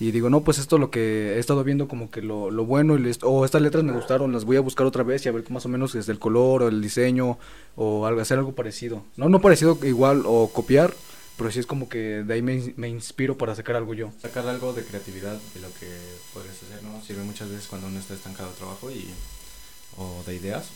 y 0.00 0.12
digo, 0.12 0.30
no, 0.30 0.42
pues 0.42 0.58
esto 0.58 0.76
es 0.76 0.80
lo 0.80 0.90
que 0.90 1.34
he 1.34 1.38
estado 1.38 1.64
viendo 1.64 1.88
como 1.88 2.10
que 2.10 2.22
lo, 2.22 2.50
lo 2.50 2.64
bueno 2.64 2.96
y 2.96 3.10
o 3.22 3.44
estas 3.44 3.62
letras 3.62 3.82
me 3.82 3.92
gustaron, 3.92 4.32
las 4.32 4.44
voy 4.44 4.56
a 4.56 4.60
buscar 4.60 4.86
otra 4.86 5.02
vez 5.02 5.26
y 5.26 5.28
a 5.28 5.32
ver 5.32 5.50
más 5.50 5.66
o 5.66 5.68
menos 5.68 5.94
es 5.96 6.08
el 6.08 6.20
color 6.20 6.62
o 6.62 6.68
el 6.68 6.80
diseño 6.80 7.36
o 7.74 8.06
algo, 8.06 8.20
hacer 8.20 8.38
algo 8.38 8.52
parecido. 8.52 9.02
No, 9.16 9.28
no 9.28 9.40
parecido 9.40 9.76
igual 9.82 10.22
o 10.24 10.50
copiar, 10.52 10.94
pero 11.38 11.50
sí 11.50 11.60
es 11.60 11.66
como 11.66 11.88
que 11.88 12.22
de 12.24 12.34
ahí 12.34 12.42
me, 12.42 12.74
me 12.76 12.88
inspiro 12.88 13.38
para 13.38 13.54
sacar 13.54 13.76
algo 13.76 13.94
yo. 13.94 14.12
Sacar 14.20 14.46
algo 14.48 14.74
de 14.74 14.84
creatividad 14.84 15.38
de 15.54 15.60
lo 15.60 15.68
que 15.80 15.88
puedes 16.34 16.50
hacer, 16.50 16.82
¿no? 16.82 17.02
Sirve 17.02 17.22
muchas 17.22 17.48
veces 17.48 17.66
cuando 17.68 17.86
uno 17.86 17.98
está 17.98 18.12
estancado 18.12 18.50
de 18.50 18.56
trabajo 18.56 18.90
y, 18.90 19.08
o 19.96 20.22
de 20.26 20.34
ideas. 20.34 20.66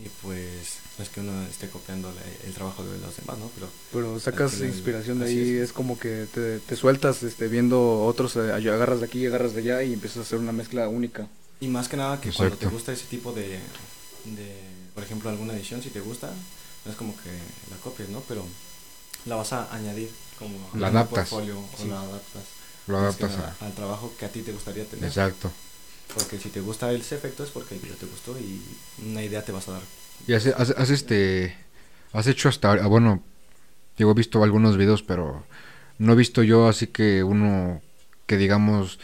Y 0.00 0.08
pues 0.22 0.78
no 0.96 1.04
es 1.04 1.10
que 1.10 1.20
uno 1.20 1.42
esté 1.46 1.68
copiando 1.68 2.10
la- 2.10 2.46
el 2.48 2.54
trabajo 2.54 2.82
de 2.82 2.98
los 2.98 3.14
demás, 3.16 3.36
¿no? 3.38 3.50
Pero 3.54 3.68
Pero 3.92 4.18
sacas 4.18 4.52
final, 4.52 4.68
inspiración 4.70 5.18
de 5.18 5.26
ahí, 5.26 5.50
es. 5.56 5.64
es. 5.64 5.72
como 5.72 5.98
que 5.98 6.26
te, 6.32 6.60
te 6.60 6.76
sueltas 6.76 7.22
este, 7.22 7.46
viendo 7.48 8.04
otros, 8.04 8.34
eh, 8.36 8.52
agarras 8.52 9.00
de 9.00 9.06
aquí, 9.06 9.26
agarras 9.26 9.52
de 9.54 9.60
allá 9.60 9.82
y 9.82 9.92
empiezas 9.92 10.18
a 10.18 10.20
hacer 10.22 10.38
una 10.38 10.52
mezcla 10.52 10.88
única. 10.88 11.28
Y 11.60 11.66
más 11.68 11.88
que 11.88 11.96
nada 11.98 12.20
que 12.20 12.32
cuando 12.32 12.56
te 12.56 12.66
gusta 12.66 12.92
ese 12.92 13.04
tipo 13.04 13.32
de, 13.32 13.48
de, 14.24 14.54
por 14.94 15.04
ejemplo, 15.04 15.28
alguna 15.28 15.52
edición, 15.54 15.82
si 15.82 15.90
te 15.90 16.00
gusta, 16.00 16.32
no 16.84 16.90
es 16.90 16.96
como 16.96 17.14
que 17.18 17.28
la 17.70 17.76
copies, 17.84 18.08
¿no? 18.08 18.20
Pero 18.26 18.44
la 19.26 19.36
vas 19.36 19.52
a 19.52 19.72
añadir 19.74 20.10
como 20.38 20.56
La 20.74 20.88
adaptas. 20.88 21.28
portfolio 21.28 21.56
Sí. 21.76 21.84
o 21.84 21.86
la 21.92 22.00
adaptas, 22.00 22.42
Lo 22.86 22.98
a... 22.98 23.56
al 23.66 23.72
trabajo 23.74 24.12
que 24.18 24.24
a 24.26 24.28
ti 24.28 24.42
te 24.42 24.52
gustaría 24.52 24.84
tener. 24.84 25.04
Exacto. 25.06 25.50
Porque 26.14 26.38
si 26.38 26.48
te 26.50 26.60
gusta 26.60 26.92
ese 26.92 27.14
efecto 27.14 27.44
es 27.44 27.50
porque 27.50 27.74
el 27.74 27.80
video 27.80 27.96
te 27.96 28.06
gustó 28.06 28.38
y 28.38 28.60
una 29.06 29.22
idea 29.22 29.44
te 29.44 29.52
vas 29.52 29.68
a 29.68 29.72
dar. 29.72 29.82
Y 30.26 30.34
has, 30.34 30.46
has- 30.46 30.74
has, 30.76 30.90
este... 30.90 31.56
Has 32.12 32.26
hecho 32.26 32.48
hasta... 32.48 32.68
ahora- 32.68 32.86
Bueno, 32.86 33.22
digo, 33.96 34.10
he 34.10 34.14
visto 34.14 34.42
algunos 34.42 34.76
videos, 34.76 35.02
pero 35.02 35.44
no 35.98 36.12
he 36.12 36.16
visto 36.16 36.42
yo 36.42 36.68
así 36.68 36.88
que 36.88 37.22
uno 37.22 37.80
que 38.26 38.36
digamos 38.36 38.98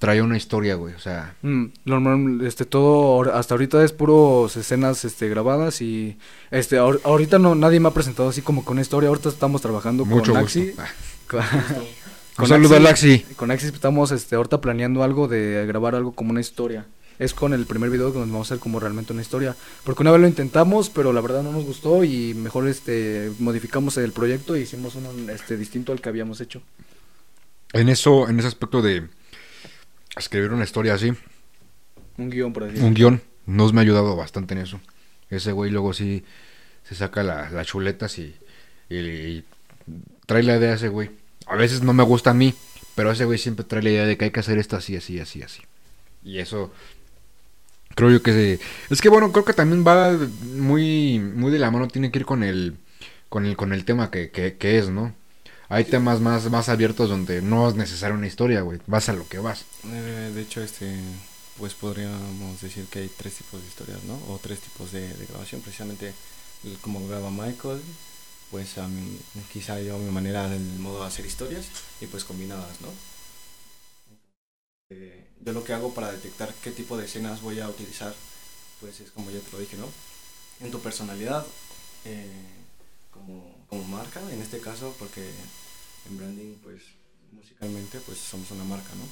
trae 0.00 0.20
una 0.22 0.36
historia, 0.36 0.74
güey. 0.74 0.94
O 0.94 0.98
sea, 0.98 1.36
Mm, 1.42 1.66
normal, 1.84 2.44
este, 2.44 2.64
todo 2.64 3.32
hasta 3.32 3.54
ahorita 3.54 3.84
es 3.84 3.92
puros 3.92 4.56
escenas 4.56 5.04
este, 5.04 5.28
grabadas 5.28 5.80
y 5.82 6.16
este, 6.50 6.78
ahor- 6.80 7.00
ahorita 7.04 7.38
no, 7.38 7.54
nadie 7.54 7.78
me 7.78 7.86
ha 7.88 7.92
presentado 7.92 8.28
así 8.30 8.42
como 8.42 8.64
con 8.64 8.72
una 8.72 8.82
historia, 8.82 9.08
ahorita 9.10 9.28
estamos 9.28 9.62
trabajando 9.62 10.04
mucho 10.04 10.32
con 10.32 10.42
gusto. 10.42 10.58
Axi. 10.58 10.72
Ah, 10.78 10.88
Con, 12.36 12.44
Un 12.44 12.48
saludo 12.48 12.76
a 12.76 12.80
Laxi. 12.80 13.18
Con 13.36 13.50
Axi 13.50 13.66
estamos 13.66 14.10
este, 14.12 14.34
ahorita 14.34 14.60
planeando 14.60 15.02
algo 15.04 15.28
de 15.28 15.64
grabar 15.66 15.94
algo 15.94 16.12
como 16.12 16.30
una 16.30 16.40
historia. 16.40 16.86
Es 17.18 17.34
con 17.34 17.52
el 17.52 17.66
primer 17.66 17.90
video 17.90 18.12
que 18.14 18.18
nos 18.18 18.28
vamos 18.30 18.50
a 18.50 18.54
hacer 18.54 18.62
como 18.62 18.80
realmente 18.80 19.12
una 19.12 19.20
historia. 19.20 19.54
Porque 19.84 20.02
una 20.02 20.10
vez 20.10 20.22
lo 20.22 20.26
intentamos, 20.26 20.88
pero 20.88 21.12
la 21.12 21.20
verdad 21.20 21.42
no 21.42 21.52
nos 21.52 21.64
gustó 21.66 22.02
y 22.02 22.32
mejor 22.32 22.66
este 22.66 23.30
modificamos 23.40 23.98
el 23.98 24.12
proyecto 24.12 24.56
y 24.56 24.60
hicimos 24.62 24.94
uno 24.94 25.10
este 25.30 25.58
distinto 25.58 25.92
al 25.92 26.00
que 26.00 26.08
habíamos 26.08 26.40
hecho. 26.40 26.62
En 27.74 27.90
eso, 27.90 28.26
en 28.28 28.38
ese 28.38 28.48
aspecto 28.48 28.80
de 28.80 29.06
escribir 30.16 30.52
una 30.52 30.64
historia 30.64 30.94
así, 30.94 31.12
Un 32.18 32.30
guion 32.30 32.52
por 32.52 32.64
así 32.64 32.78
un 32.80 32.94
guion, 32.94 33.22
nos 33.46 33.72
me 33.72 33.80
ha 33.80 33.82
ayudado 33.82 34.16
bastante 34.16 34.54
en 34.54 34.60
eso. 34.60 34.80
Ese 35.30 35.52
güey 35.52 35.70
luego 35.70 35.92
sí 35.92 36.24
se 36.84 36.94
saca 36.94 37.22
la- 37.22 37.50
las 37.50 37.66
chuletas 37.66 38.18
y, 38.18 38.34
y- 38.88 38.96
y 38.98 39.44
trae 40.26 40.42
la 40.42 40.56
idea 40.56 40.72
a 40.72 40.74
ese 40.74 40.88
güey. 40.88 41.10
A 41.46 41.56
veces 41.56 41.82
no 41.82 41.92
me 41.92 42.02
gusta 42.02 42.30
a 42.30 42.34
mí, 42.34 42.54
pero 42.94 43.10
ese 43.12 43.24
güey 43.24 43.38
siempre 43.38 43.64
trae 43.64 43.82
la 43.82 43.90
idea 43.90 44.06
de 44.06 44.16
que 44.16 44.26
hay 44.26 44.30
que 44.30 44.40
hacer 44.40 44.58
esto 44.58 44.76
así, 44.76 44.96
así, 44.96 45.18
así, 45.20 45.42
así. 45.42 45.62
Y 46.24 46.38
eso 46.38 46.72
creo 47.94 48.10
yo 48.10 48.22
que 48.22 48.32
se- 48.32 48.60
es 48.90 49.00
que 49.00 49.08
bueno, 49.08 49.32
creo 49.32 49.44
que 49.44 49.52
también 49.52 49.84
va 49.86 50.12
muy 50.56 51.18
muy 51.18 51.50
de 51.52 51.58
la 51.58 51.70
mano 51.70 51.88
tiene 51.88 52.10
que 52.10 52.18
ir 52.20 52.24
con 52.26 52.42
el 52.42 52.76
con 53.28 53.46
el 53.46 53.56
con 53.56 53.72
el 53.72 53.84
tema 53.84 54.10
que, 54.10 54.30
que, 54.30 54.56
que 54.56 54.78
es, 54.78 54.88
¿no? 54.90 55.14
Hay 55.70 55.84
temas 55.84 56.20
más 56.20 56.50
más 56.50 56.68
abiertos 56.68 57.08
donde 57.08 57.42
no 57.42 57.68
es 57.68 57.76
necesaria 57.76 58.16
una 58.16 58.26
historia, 58.26 58.62
güey. 58.62 58.80
Vas 58.88 59.08
a 59.08 59.12
lo 59.12 59.28
que 59.28 59.38
vas. 59.38 59.64
Eh, 59.84 60.32
de 60.34 60.42
hecho, 60.42 60.60
este, 60.60 60.92
pues 61.58 61.74
podríamos 61.74 62.60
decir 62.60 62.86
que 62.86 62.98
hay 62.98 63.08
tres 63.16 63.34
tipos 63.34 63.62
de 63.62 63.68
historias, 63.68 64.02
¿no? 64.02 64.14
O 64.28 64.40
tres 64.42 64.58
tipos 64.58 64.90
de, 64.90 65.08
grabación. 65.28 65.60
Precisamente 65.60 66.12
como 66.80 67.06
graba 67.06 67.30
Michael, 67.30 67.80
pues 68.50 68.78
a 68.78 68.88
quizá 69.52 69.80
yo 69.80 69.96
mi 69.98 70.10
manera, 70.10 70.52
el 70.52 70.80
modo 70.80 71.02
de 71.02 71.06
hacer 71.06 71.24
historias 71.24 71.66
y 72.00 72.06
pues 72.06 72.24
combinadas, 72.24 72.80
¿no? 72.80 72.88
Eh, 74.90 75.24
yo 75.40 75.52
lo 75.52 75.62
que 75.62 75.72
hago 75.72 75.94
para 75.94 76.10
detectar 76.10 76.52
qué 76.64 76.72
tipo 76.72 76.98
de 76.98 77.04
escenas 77.04 77.42
voy 77.42 77.60
a 77.60 77.68
utilizar, 77.68 78.12
pues 78.80 78.98
es 78.98 79.12
como 79.12 79.30
ya 79.30 79.38
te 79.38 79.52
lo 79.52 79.60
dije, 79.60 79.76
¿no? 79.76 79.86
En 80.58 80.72
tu 80.72 80.80
personalidad, 80.80 81.46
eh, 82.04 82.26
como, 83.70 83.84
marca, 83.84 84.20
en 84.32 84.42
este 84.42 84.58
caso, 84.58 84.94
porque 84.98 85.30
en 86.08 86.18
branding, 86.18 86.54
pues 86.62 86.82
musicalmente, 87.32 87.98
pues 88.00 88.18
somos 88.18 88.50
una 88.50 88.64
marca, 88.64 88.90
¿no? 88.96 89.04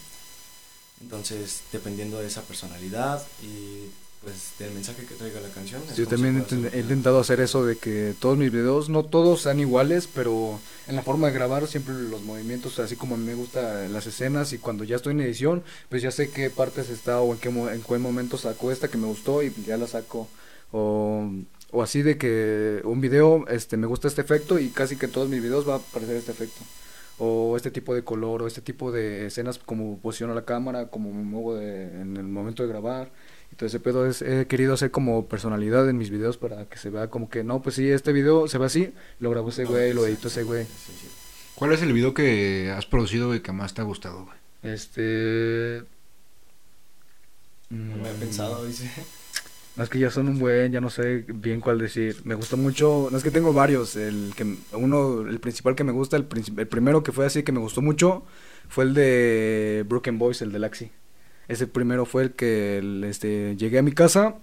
Entonces, 1.01 1.63
dependiendo 1.73 2.19
de 2.19 2.27
esa 2.27 2.43
personalidad 2.43 3.25
y 3.43 3.89
pues 4.23 4.53
del 4.59 4.73
mensaje 4.73 5.05
que 5.05 5.15
traiga 5.15 5.41
la 5.41 5.49
canción. 5.51 5.81
Yo 5.97 6.09
también 6.09 6.45
he 6.73 6.81
intentado 6.81 7.21
hacer 7.21 7.41
eso 7.41 7.65
de 7.65 7.77
que 7.77 8.15
todos 8.19 8.37
mis 8.37 8.51
videos, 8.51 8.89
no 8.89 9.05
todos 9.05 9.43
sean 9.43 9.61
iguales, 9.61 10.09
pero 10.13 10.59
en 10.89 10.97
la 10.97 11.03
forma 11.03 11.29
de 11.29 11.35
grabar 11.35 11.69
siempre 11.69 11.95
los 11.95 12.23
movimientos, 12.23 12.81
así 12.81 12.97
como 12.97 13.15
a 13.15 13.19
mí 13.19 13.25
me 13.25 13.35
gustan 13.35 13.93
las 13.93 14.07
escenas 14.09 14.53
y 14.53 14.59
cuando 14.59 14.83
ya 14.83 14.97
estoy 14.97 15.13
en 15.13 15.21
edición, 15.21 15.63
pues 15.89 16.03
ya 16.03 16.11
sé 16.11 16.31
qué 16.31 16.51
partes 16.51 16.91
está 16.91 17.21
o 17.21 17.33
en 17.33 17.39
qué, 17.39 17.49
en 17.49 17.83
qué 17.83 17.99
momento 17.99 18.37
saco 18.37 18.73
esta 18.73 18.89
que 18.89 18.99
me 18.99 19.07
gustó 19.07 19.43
y 19.45 19.55
ya 19.65 19.77
la 19.77 19.87
saco. 19.87 20.27
O, 20.73 21.31
o 21.71 21.83
así 21.83 22.03
de 22.03 22.17
que 22.19 22.81
un 22.85 23.01
video, 23.01 23.47
este, 23.49 23.77
me 23.77 23.87
gusta 23.87 24.09
este 24.09 24.21
efecto 24.23 24.59
y 24.59 24.69
casi 24.71 24.97
que 24.97 25.07
en 25.07 25.13
todos 25.13 25.29
mis 25.29 25.43
videos 25.43 25.69
va 25.69 25.75
a 25.75 25.79
aparecer 25.79 26.17
este 26.17 26.33
efecto. 26.33 26.61
O 27.21 27.57
este 27.57 27.71
tipo 27.73 27.95
de 27.97 28.05
color, 28.05 28.43
o 28.43 28.47
este 28.47 28.61
tipo 28.61 28.93
de 28.93 29.27
escenas, 29.27 29.59
como 29.59 29.99
posiciono 29.99 30.35
la 30.35 30.45
cámara, 30.45 30.87
como 30.87 31.13
me 31.13 31.23
muevo 31.25 31.57
de- 31.57 32.01
en 32.01 32.17
el 32.17 32.25
momento 32.25 32.63
de 32.63 32.69
grabar. 32.69 33.11
Entonces, 33.51 33.75
ese 33.75 33.81
pedo 33.81 34.07
es, 34.07 34.23
he 34.23 34.47
querido 34.47 34.75
hacer 34.75 34.91
como 34.93 35.27
personalidad 35.27 35.89
en 35.89 35.99
mis 35.99 36.11
videos 36.11 36.37
para 36.37 36.67
que 36.67 36.79
se 36.79 36.91
vea 36.91 37.09
como 37.09 37.29
que, 37.29 37.43
no, 37.43 37.61
pues 37.61 37.75
sí, 37.75 37.91
este 37.91 38.13
video 38.13 38.47
se 38.47 38.59
ve 38.59 38.67
así, 38.67 38.93
lo 39.19 39.31
grabó 39.31 39.49
ese 39.49 39.65
güey, 39.65 39.93
lo 39.95 40.07
editó 40.07 40.29
ese 40.29 40.45
güey. 40.45 40.65
¿Cuál 41.57 41.73
es 41.73 41.83
el 41.83 41.93
video 41.93 42.15
que 42.15 42.71
has 42.77 42.87
producido 42.87 43.35
y 43.35 43.41
que 43.41 43.51
más 43.51 43.75
te 43.75 43.81
ha 43.81 43.85
gustado, 43.85 44.25
güey? 44.27 44.37
Este... 44.75 45.83
No 47.71 47.97
me 47.97 48.01
había 48.09 48.13
mm, 48.13 48.21
pensado, 48.21 48.65
dice. 48.65 48.89
No, 49.79 49.85
es 49.85 49.91
que 49.91 50.01
ya 50.01 50.11
son 50.11 50.29
un 50.29 50.41
buen, 50.41 50.73
ya 50.73 50.81
no 50.81 50.91
sé 50.91 51.25
bien 51.29 51.61
cuál 51.61 51.79
decir. 51.79 52.17
Me 52.25 52.35
gustó 52.35 52.57
mucho, 52.57 53.09
no 53.13 53.17
es 53.17 53.23
que 53.23 53.31
tengo 53.31 53.53
varios, 53.53 53.95
el 53.95 54.33
que 54.37 54.57
uno, 54.73 55.21
el 55.21 55.39
principal 55.39 55.77
que 55.77 55.85
me 55.85 55.93
gusta, 55.93 56.17
el, 56.17 56.27
el 56.57 56.67
primero 56.67 57.05
que 57.05 57.13
fue 57.13 57.27
así 57.27 57.45
que 57.45 57.53
me 57.53 57.61
gustó 57.61 57.81
mucho 57.81 58.25
fue 58.69 58.83
el 58.83 58.93
de 58.93 59.85
Broken 59.89 60.19
Boys, 60.19 60.43
el 60.43 60.51
de 60.51 60.59
Laxi. 60.59 60.91
Ese 61.47 61.69
primero 61.69 62.07
fue 62.07 62.25
el 62.25 62.33
que 62.33 63.05
este, 63.09 63.55
llegué 63.57 63.79
a 63.79 63.83
mi 63.83 63.93
casa, 63.93 64.39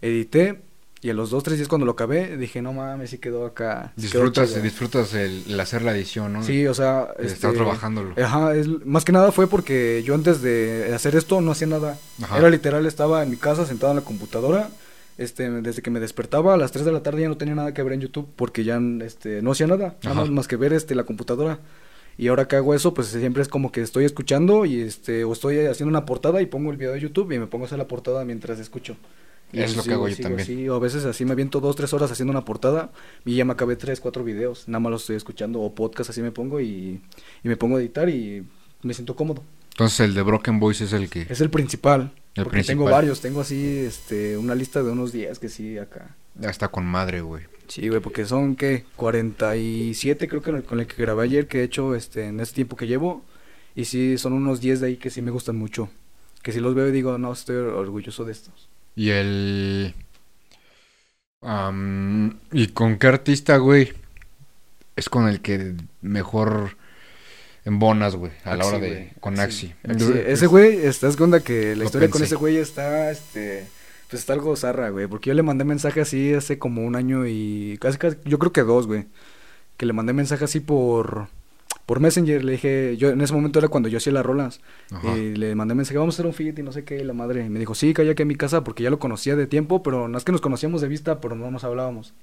edité 0.00 0.62
y 1.02 1.10
a 1.10 1.14
los 1.14 1.30
dos, 1.30 1.42
tres 1.42 1.58
días 1.58 1.68
cuando 1.68 1.84
lo 1.84 1.92
acabé 1.92 2.36
dije, 2.36 2.62
no 2.62 2.72
mames, 2.72 3.10
sí 3.10 3.18
quedó 3.18 3.44
acá. 3.44 3.92
quedó 3.96 4.02
Disfrutas, 4.02 4.50
chido". 4.50 4.62
disfrutas 4.62 5.14
el, 5.14 5.42
el 5.48 5.58
hacer 5.58 5.82
la 5.82 5.96
edición, 5.96 6.32
¿no? 6.32 6.44
Sí, 6.44 6.64
o 6.68 6.74
sea, 6.74 7.08
este, 7.18 7.50
trabajándolo. 7.52 8.14
Ajá, 8.22 8.54
es, 8.54 8.68
más 8.86 9.04
que 9.04 9.10
nada 9.10 9.32
fue 9.32 9.48
porque 9.48 10.04
yo 10.06 10.14
antes 10.14 10.42
de 10.42 10.92
hacer 10.94 11.16
esto 11.16 11.40
no 11.40 11.50
hacía 11.50 11.66
nada. 11.66 11.98
Ajá. 12.22 12.38
Era 12.38 12.50
literal, 12.50 12.86
estaba 12.86 13.24
en 13.24 13.30
mi 13.30 13.36
casa 13.36 13.66
sentado 13.66 13.90
en 13.90 13.96
la 13.96 14.04
computadora. 14.04 14.70
Este, 15.18 15.50
desde 15.50 15.82
que 15.82 15.90
me 15.90 15.98
despertaba 15.98 16.54
a 16.54 16.56
las 16.56 16.70
3 16.70 16.84
de 16.84 16.92
la 16.92 17.02
tarde 17.02 17.22
ya 17.22 17.28
no 17.28 17.36
tenía 17.36 17.54
nada 17.54 17.74
que 17.74 17.82
ver 17.82 17.92
en 17.94 18.00
YouTube 18.00 18.28
porque 18.34 18.64
ya 18.64 18.80
este, 19.04 19.42
no 19.42 19.52
hacía 19.52 19.66
nada, 19.66 19.96
nada 20.02 20.16
más, 20.16 20.30
más 20.30 20.48
que 20.48 20.56
ver 20.56 20.72
este, 20.72 20.94
la 20.94 21.04
computadora. 21.04 21.58
Y 22.16 22.28
ahora 22.28 22.46
que 22.46 22.56
hago 22.56 22.74
eso, 22.74 22.94
pues 22.94 23.08
siempre 23.08 23.42
es 23.42 23.48
como 23.48 23.72
que 23.72 23.80
estoy 23.82 24.04
escuchando 24.04 24.64
y 24.64 24.80
este, 24.80 25.24
o 25.24 25.32
estoy 25.32 25.66
haciendo 25.66 25.90
una 25.90 26.06
portada 26.06 26.40
y 26.40 26.46
pongo 26.46 26.70
el 26.70 26.76
video 26.76 26.92
de 26.92 27.00
YouTube 27.00 27.32
y 27.32 27.38
me 27.38 27.46
pongo 27.46 27.64
a 27.64 27.66
hacer 27.66 27.78
la 27.78 27.88
portada 27.88 28.24
mientras 28.24 28.58
escucho. 28.60 28.96
Y 29.52 29.60
Es 29.60 29.76
lo 29.76 29.82
que 29.82 29.92
hago 29.92 30.08
yo 30.08 30.16
también. 30.16 30.46
Sí, 30.46 30.68
o 30.68 30.74
a 30.74 30.78
veces 30.78 31.04
así 31.04 31.24
me 31.24 31.32
aviento 31.32 31.60
dos, 31.60 31.76
tres 31.76 31.92
horas 31.92 32.10
haciendo 32.10 32.30
una 32.30 32.44
portada 32.44 32.90
y 33.24 33.34
ya 33.36 33.44
me 33.44 33.52
acabé 33.52 33.76
tres, 33.76 34.00
cuatro 34.00 34.24
videos. 34.24 34.66
Nada 34.68 34.80
más 34.80 34.90
los 34.92 35.02
estoy 35.02 35.16
escuchando 35.16 35.60
o 35.60 35.74
podcast 35.74 36.10
así 36.10 36.22
me 36.22 36.30
pongo 36.32 36.60
y, 36.60 37.00
y 37.44 37.48
me 37.48 37.56
pongo 37.56 37.76
a 37.76 37.80
editar 37.80 38.08
y 38.08 38.44
me 38.82 38.94
siento 38.94 39.14
cómodo. 39.14 39.42
Entonces 39.72 40.00
el 40.00 40.14
de 40.14 40.22
Broken 40.22 40.58
Boys 40.60 40.80
es 40.80 40.92
el 40.92 41.08
que... 41.10 41.26
Es 41.28 41.40
el 41.40 41.50
principal. 41.50 42.12
El 42.34 42.44
porque 42.44 42.62
tengo 42.62 42.84
principal. 42.84 42.92
varios, 42.92 43.20
tengo 43.20 43.40
así 43.42 43.78
este, 43.78 44.36
una 44.38 44.54
lista 44.54 44.82
de 44.82 44.90
unos 44.90 45.12
10 45.12 45.38
que 45.38 45.48
sí 45.48 45.76
acá. 45.78 46.14
Ya 46.38 46.48
está 46.50 46.68
con 46.68 46.84
madre, 46.86 47.20
güey. 47.20 47.44
Sí, 47.68 47.88
güey, 47.88 48.00
porque 48.00 48.24
son, 48.26 48.56
¿qué? 48.56 48.84
47 48.96 50.28
creo 50.28 50.40
que 50.42 50.50
con 50.50 50.56
el- 50.56 50.64
con 50.64 50.80
el 50.80 50.86
que 50.86 51.02
grabé 51.02 51.24
ayer, 51.24 51.46
que 51.46 51.60
he 51.60 51.64
hecho 51.64 51.94
este, 51.94 52.26
en 52.26 52.40
este 52.40 52.56
tiempo 52.56 52.76
que 52.76 52.86
llevo. 52.86 53.22
Y 53.74 53.84
sí, 53.86 54.18
son 54.18 54.32
unos 54.34 54.60
10 54.60 54.80
de 54.80 54.86
ahí 54.88 54.96
que 54.96 55.10
sí 55.10 55.22
me 55.22 55.30
gustan 55.30 55.56
mucho. 55.56 55.88
Que 56.42 56.52
si 56.52 56.60
los 56.60 56.74
veo 56.74 56.88
y 56.88 56.92
digo, 56.92 57.16
no, 57.18 57.32
estoy 57.32 57.56
orgulloso 57.56 58.24
de 58.24 58.32
estos. 58.32 58.68
Y 58.94 59.10
el... 59.10 59.94
am, 61.40 62.38
¿Y 62.52 62.68
con 62.68 62.98
qué 62.98 63.06
artista, 63.06 63.56
güey? 63.56 63.92
Es 64.96 65.08
con 65.08 65.28
el 65.28 65.40
que 65.40 65.74
mejor 66.02 66.76
embonas, 67.64 68.16
güey, 68.16 68.32
a 68.44 68.56
la 68.56 68.66
hora 68.66 68.78
de... 68.78 68.88
güey, 68.88 69.10
Con 69.20 69.38
Axi. 69.38 69.72
Axi. 69.88 70.12
Ese 70.26 70.46
güey, 70.46 70.84
estás 70.84 71.16
cuenta 71.16 71.40
que 71.40 71.76
la 71.76 71.84
historia 71.84 72.10
con 72.10 72.22
ese 72.22 72.34
güey 72.34 72.56
está, 72.56 73.10
este, 73.10 73.66
pues 74.10 74.20
está 74.20 74.34
algo 74.34 74.54
zarra, 74.56 74.90
güey. 74.90 75.06
Porque 75.06 75.28
yo 75.30 75.34
le 75.34 75.42
mandé 75.42 75.64
mensaje 75.64 76.00
así 76.00 76.34
hace 76.34 76.58
como 76.58 76.84
un 76.84 76.96
año 76.96 77.26
y 77.26 77.78
casi, 77.80 77.98
casi 77.98 78.16
yo 78.24 78.38
creo 78.38 78.52
que 78.52 78.62
dos, 78.62 78.86
güey. 78.86 79.06
Que 79.76 79.86
le 79.86 79.92
mandé 79.92 80.12
mensaje 80.12 80.44
así 80.44 80.60
por, 80.60 81.28
por 81.92 82.00
Messenger. 82.00 82.42
Le 82.42 82.52
dije, 82.52 82.96
yo 82.96 83.10
en 83.10 83.20
ese 83.20 83.34
momento 83.34 83.58
era 83.58 83.68
cuando 83.68 83.86
yo 83.90 83.98
hacía 83.98 84.14
las 84.14 84.24
rolas. 84.24 84.62
Ajá. 84.90 85.14
Y 85.14 85.36
le 85.36 85.54
mandé 85.54 85.74
mensaje, 85.74 85.98
vamos 85.98 86.14
a 86.14 86.16
hacer 86.16 86.24
un 86.24 86.32
fit 86.32 86.58
y 86.58 86.62
no 86.62 86.72
sé 86.72 86.84
qué, 86.84 86.96
y 86.96 87.04
la 87.04 87.12
madre. 87.12 87.44
Y 87.44 87.50
me 87.50 87.58
dijo, 87.58 87.74
sí, 87.74 87.92
calla 87.92 88.14
que 88.14 88.22
en 88.22 88.28
mi 88.28 88.34
casa 88.34 88.64
porque 88.64 88.82
ya 88.82 88.88
lo 88.88 88.98
conocía 88.98 89.36
de 89.36 89.46
tiempo, 89.46 89.82
pero 89.82 90.08
no 90.08 90.16
es 90.16 90.24
que 90.24 90.32
nos 90.32 90.40
conocíamos 90.40 90.80
de 90.80 90.88
vista, 90.88 91.20
pero 91.20 91.36
no 91.36 91.50
nos 91.50 91.64
hablábamos. 91.64 92.14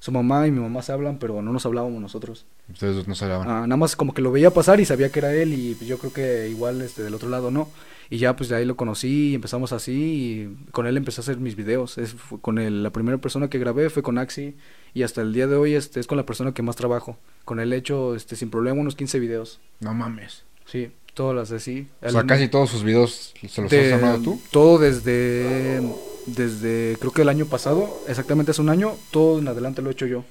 Su 0.00 0.10
mamá 0.10 0.48
y 0.48 0.50
mi 0.50 0.58
mamá 0.58 0.82
se 0.82 0.90
hablan, 0.90 1.18
pero 1.20 1.40
no 1.40 1.52
nos 1.52 1.64
hablábamos 1.64 2.02
nosotros. 2.02 2.46
Ustedes 2.68 3.06
no 3.06 3.14
se 3.14 3.26
hablaban. 3.26 3.48
Ah, 3.48 3.60
nada 3.60 3.76
más 3.76 3.94
como 3.94 4.12
que 4.12 4.22
lo 4.22 4.32
veía 4.32 4.50
pasar 4.50 4.80
y 4.80 4.86
sabía 4.86 5.12
que 5.12 5.20
era 5.20 5.32
él 5.32 5.54
y 5.54 5.76
pues, 5.76 5.86
yo 5.86 5.98
creo 5.98 6.12
que 6.12 6.48
igual 6.48 6.82
este 6.82 7.04
del 7.04 7.14
otro 7.14 7.28
lado 7.28 7.52
no. 7.52 7.68
Y 8.12 8.18
ya 8.18 8.36
pues 8.36 8.50
de 8.50 8.56
ahí 8.56 8.66
lo 8.66 8.76
conocí 8.76 9.30
y 9.30 9.34
empezamos 9.34 9.72
así 9.72 9.92
y 9.94 10.70
con 10.70 10.86
él 10.86 10.98
empecé 10.98 11.20
a 11.20 11.22
hacer 11.22 11.38
mis 11.38 11.56
videos. 11.56 11.96
Es, 11.96 12.12
fue 12.12 12.38
con 12.38 12.58
él, 12.58 12.82
la 12.82 12.90
primera 12.90 13.16
persona 13.16 13.48
que 13.48 13.58
grabé 13.58 13.88
fue 13.88 14.02
con 14.02 14.18
Axi 14.18 14.54
y 14.92 15.02
hasta 15.02 15.22
el 15.22 15.32
día 15.32 15.46
de 15.46 15.56
hoy 15.56 15.72
este 15.72 15.98
es 15.98 16.06
con 16.06 16.18
la 16.18 16.26
persona 16.26 16.52
que 16.52 16.60
más 16.60 16.76
trabajo. 16.76 17.16
Con 17.46 17.58
él 17.58 17.72
he 17.72 17.76
hecho 17.76 18.14
este 18.14 18.36
sin 18.36 18.50
problema 18.50 18.78
unos 18.78 18.96
15 18.96 19.18
videos. 19.18 19.60
No 19.80 19.94
mames. 19.94 20.44
Sí, 20.66 20.90
todas 21.14 21.34
las 21.34 21.52
así. 21.52 21.88
O 22.02 22.10
sea, 22.10 22.24
casi 22.24 22.48
todos 22.48 22.68
sus 22.68 22.84
videos 22.84 23.32
se 23.48 23.62
los 23.62 23.72
has 23.72 23.92
armado 23.94 24.18
tú. 24.20 24.42
Todo 24.50 24.78
desde 24.78 25.80
desde 26.26 26.98
creo 27.00 27.12
que 27.12 27.22
el 27.22 27.30
año 27.30 27.46
pasado, 27.46 27.98
exactamente 28.08 28.50
hace 28.50 28.60
un 28.60 28.68
año, 28.68 28.92
todo 29.10 29.38
en 29.38 29.48
adelante 29.48 29.80
lo 29.80 29.88
he 29.88 29.92
hecho 29.94 30.04
yo. 30.04 30.22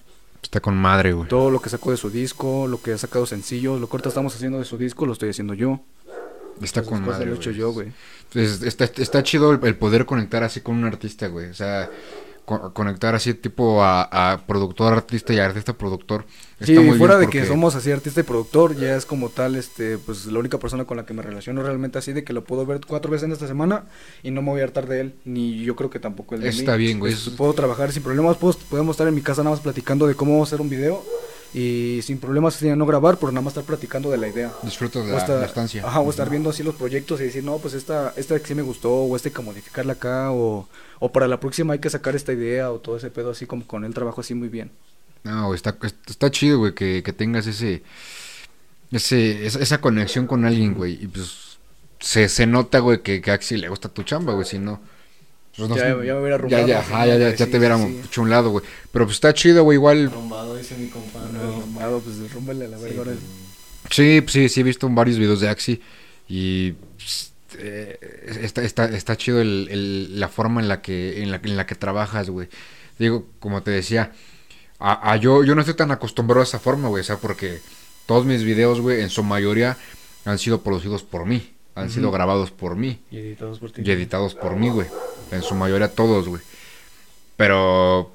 Está 0.43 0.59
con 0.59 0.75
madre, 0.75 1.13
güey. 1.13 1.27
Todo 1.27 1.49
lo 1.49 1.61
que 1.61 1.69
sacó 1.69 1.91
de 1.91 1.97
su 1.97 2.09
disco, 2.09 2.67
lo 2.67 2.81
que 2.81 2.93
ha 2.93 2.97
sacado 2.97 3.25
sencillos, 3.25 3.79
lo 3.79 3.87
que 3.87 3.93
ahorita 3.93 4.09
estamos 4.09 4.35
haciendo 4.35 4.59
de 4.59 4.65
su 4.65 4.77
disco, 4.77 5.05
lo 5.05 5.13
estoy 5.13 5.29
haciendo 5.29 5.53
yo. 5.53 5.79
Está 6.61 6.81
Esas 6.81 6.89
con 6.91 7.05
madre, 7.05 7.25
lo 7.25 7.33
he 7.33 7.35
hecho 7.37 7.51
yo, 7.51 7.71
güey. 7.71 7.91
Es- 8.33 8.61
está, 8.63 8.85
está 8.85 9.23
chido 9.23 9.51
el, 9.51 9.59
el 9.65 9.75
poder 9.75 10.05
conectar 10.05 10.43
así 10.43 10.61
con 10.61 10.75
un 10.77 10.85
artista, 10.85 11.27
güey. 11.27 11.49
O 11.49 11.53
sea, 11.53 11.89
co- 12.45 12.73
conectar 12.73 13.13
así 13.15 13.33
tipo 13.33 13.83
a, 13.83 14.03
a 14.33 14.45
productor 14.47 14.93
artista 14.93 15.33
y 15.33 15.39
artista 15.39 15.73
productor. 15.73 16.25
Sí, 16.63 16.73
Está 16.73 16.81
muy 16.85 16.97
fuera 16.97 17.17
bien 17.17 17.29
de 17.29 17.31
que 17.39 17.45
somos 17.47 17.75
así 17.75 17.91
artista 17.91 18.19
y 18.19 18.23
productor, 18.23 18.75
ya 18.77 18.95
es 18.95 19.05
como 19.07 19.29
tal, 19.29 19.55
este, 19.55 19.97
pues 19.97 20.27
la 20.27 20.37
única 20.37 20.59
persona 20.59 20.85
con 20.85 20.95
la 20.95 21.05
que 21.07 21.13
me 21.15 21.23
relaciono 21.23 21.63
realmente 21.63 21.97
así, 21.97 22.13
de 22.13 22.23
que 22.23 22.33
lo 22.33 22.43
puedo 22.43 22.65
ver 22.67 22.79
cuatro 22.87 23.09
veces 23.11 23.25
en 23.25 23.31
esta 23.31 23.47
semana 23.47 23.85
y 24.21 24.29
no 24.29 24.43
me 24.43 24.51
voy 24.51 24.61
a 24.61 24.65
hartar 24.65 24.87
de 24.87 25.01
él, 25.01 25.15
ni 25.25 25.63
yo 25.63 25.75
creo 25.75 25.89
que 25.89 25.99
tampoco 25.99 26.35
él 26.35 26.41
de 26.41 26.51
mí. 26.51 26.55
está 26.59 26.75
bien, 26.75 26.99
güey, 26.99 27.15
Puedo 27.35 27.53
trabajar 27.53 27.91
sin 27.91 28.03
problemas, 28.03 28.37
puedo- 28.37 28.57
podemos 28.69 28.93
estar 28.93 29.07
en 29.07 29.15
mi 29.15 29.21
casa 29.21 29.41
nada 29.43 29.55
más 29.55 29.59
platicando 29.63 30.05
de 30.05 30.13
cómo 30.13 30.33
vamos 30.33 30.49
a 30.49 30.55
hacer 30.55 30.61
un 30.61 30.69
video 30.69 31.03
y 31.53 31.99
sin 32.03 32.17
problemas 32.17 32.53
sería 32.55 32.75
no 32.75 32.85
grabar, 32.85 33.17
pero 33.17 33.31
nada 33.31 33.41
más 33.41 33.51
estar 33.51 33.65
platicando 33.65 34.09
de 34.09 34.17
la 34.17 34.27
idea. 34.27 34.51
Disfrutas 34.63 35.05
de 35.05 35.11
la, 35.11 35.17
estar, 35.17 35.39
la 35.39 35.45
estancia. 35.45 35.85
Ajá, 35.85 35.99
o 35.99 36.09
estar 36.09 36.29
viendo 36.29 36.49
así 36.49 36.63
los 36.63 36.75
proyectos 36.75 37.19
y 37.19 37.25
decir, 37.25 37.43
no, 37.43 37.57
pues 37.57 37.73
esta, 37.73 38.13
esta 38.15 38.39
que 38.39 38.47
sí 38.47 38.55
me 38.55 38.61
gustó, 38.61 38.91
o 38.91 39.15
este 39.15 39.29
hay 39.29 39.35
que 39.35 39.41
modificarla 39.41 39.93
acá, 39.93 40.31
o, 40.31 40.67
o 40.99 41.11
para 41.11 41.27
la 41.27 41.39
próxima 41.39 41.73
hay 41.73 41.79
que 41.79 41.89
sacar 41.89 42.15
esta 42.15 42.31
idea, 42.31 42.71
o 42.71 42.79
todo 42.79 42.97
ese 42.97 43.11
pedo 43.11 43.31
así 43.31 43.45
como 43.45 43.67
con 43.67 43.83
el 43.83 43.93
trabajo 43.93 44.21
así 44.21 44.33
muy 44.33 44.49
bien. 44.49 44.71
No, 45.23 45.53
está, 45.53 45.77
está 46.07 46.31
chido, 46.31 46.59
güey, 46.59 46.73
que, 46.73 47.03
que 47.03 47.13
tengas 47.13 47.45
ese, 47.47 47.83
ese, 48.91 49.45
esa, 49.45 49.59
esa 49.59 49.81
conexión 49.81 50.27
con 50.27 50.45
alguien, 50.45 50.73
güey. 50.73 51.03
Y 51.03 51.07
pues 51.07 51.57
se, 51.99 52.27
se 52.29 52.47
nota, 52.47 52.79
güey, 52.79 53.01
que, 53.01 53.21
que 53.21 53.31
a 53.31 53.35
Axi 53.35 53.57
le 53.57 53.69
gusta 53.69 53.89
tu 53.89 54.03
chamba, 54.03 54.33
güey. 54.33 54.45
Si 54.45 54.57
no, 54.57 54.81
pues 55.55 55.69
no 55.69 55.75
Ya- 55.75 55.87
ya 55.89 55.95
me 55.95 56.01
hubiera 56.01 56.21
ya, 56.29 56.35
arrumbado, 56.35 56.67
ya, 56.67 56.79
ajá, 56.79 57.05
ya, 57.07 57.17
ya, 57.17 57.37
sí, 57.37 57.45
te 57.45 57.57
hubiéramos 57.57 57.87
sí, 57.87 57.93
sí. 58.01 58.07
hecho 58.07 58.21
un 58.21 58.29
lado, 58.29 58.49
güey. 58.51 58.65
Pero 58.91 59.05
pues 59.05 59.15
está 59.17 59.33
chido, 59.33 59.63
güey, 59.63 59.75
igual. 59.77 60.11
Dice 60.57 60.75
mi 60.77 60.87
compa. 60.89 61.19
No, 61.33 61.65
mamado, 61.67 61.99
pues 61.99 62.31
rúmbale 62.33 62.65
a 62.65 62.67
la 62.69 62.77
Sí, 62.77 62.83
verga 62.83 62.97
ahora. 62.99 63.11
pues, 63.13 63.93
Sí, 63.95 64.21
pues, 64.21 64.31
sí, 64.33 64.49
sí 64.49 64.59
he 64.61 64.63
visto 64.63 64.87
varios 64.89 65.17
videos 65.17 65.39
de 65.41 65.49
Axi 65.49 65.81
y 66.29 66.71
pues, 66.97 67.33
eh, 67.57 67.97
está, 68.41 68.61
está, 68.63 68.85
está 68.85 69.17
chido 69.17 69.41
el, 69.41 69.67
el- 69.71 70.19
la 70.19 70.29
forma 70.29 70.61
en 70.61 70.67
la 70.67 70.81
que 70.81 71.21
en 71.21 71.31
la, 71.31 71.41
en 71.43 71.57
la 71.57 71.65
que 71.65 71.75
trabajas, 71.75 72.29
güey. 72.29 72.47
Digo, 72.99 73.25
como 73.39 73.63
te 73.63 73.71
decía, 73.71 74.11
a, 74.79 75.11
a 75.11 75.15
yo, 75.17 75.43
yo 75.43 75.55
no 75.55 75.61
estoy 75.61 75.73
tan 75.75 75.91
acostumbrado 75.91 76.41
a 76.41 76.43
esa 76.43 76.59
forma, 76.59 76.87
güey, 76.89 77.01
o 77.01 77.03
sea, 77.03 77.17
porque 77.17 77.59
todos 78.05 78.25
mis 78.25 78.43
videos, 78.43 78.79
güey, 78.79 79.01
en 79.01 79.09
su 79.09 79.23
mayoría 79.23 79.77
han 80.25 80.37
sido 80.37 80.61
producidos 80.61 81.01
por 81.03 81.25
mí, 81.25 81.51
han 81.75 81.89
sido 81.89 82.11
grabados 82.11 82.51
por 82.51 82.75
mí 82.75 82.99
Y 83.11 83.17
editados 83.17 83.59
por 83.59 83.71
ti. 83.71 83.81
y 83.83 83.91
editados 83.91 84.35
por 84.35 84.55
mí, 84.55 84.69
güey. 84.69 84.87
En 85.31 85.41
su 85.41 85.55
mayoría 85.55 85.93
todos, 85.93 86.27
güey. 86.27 86.41
Pero... 87.37 88.11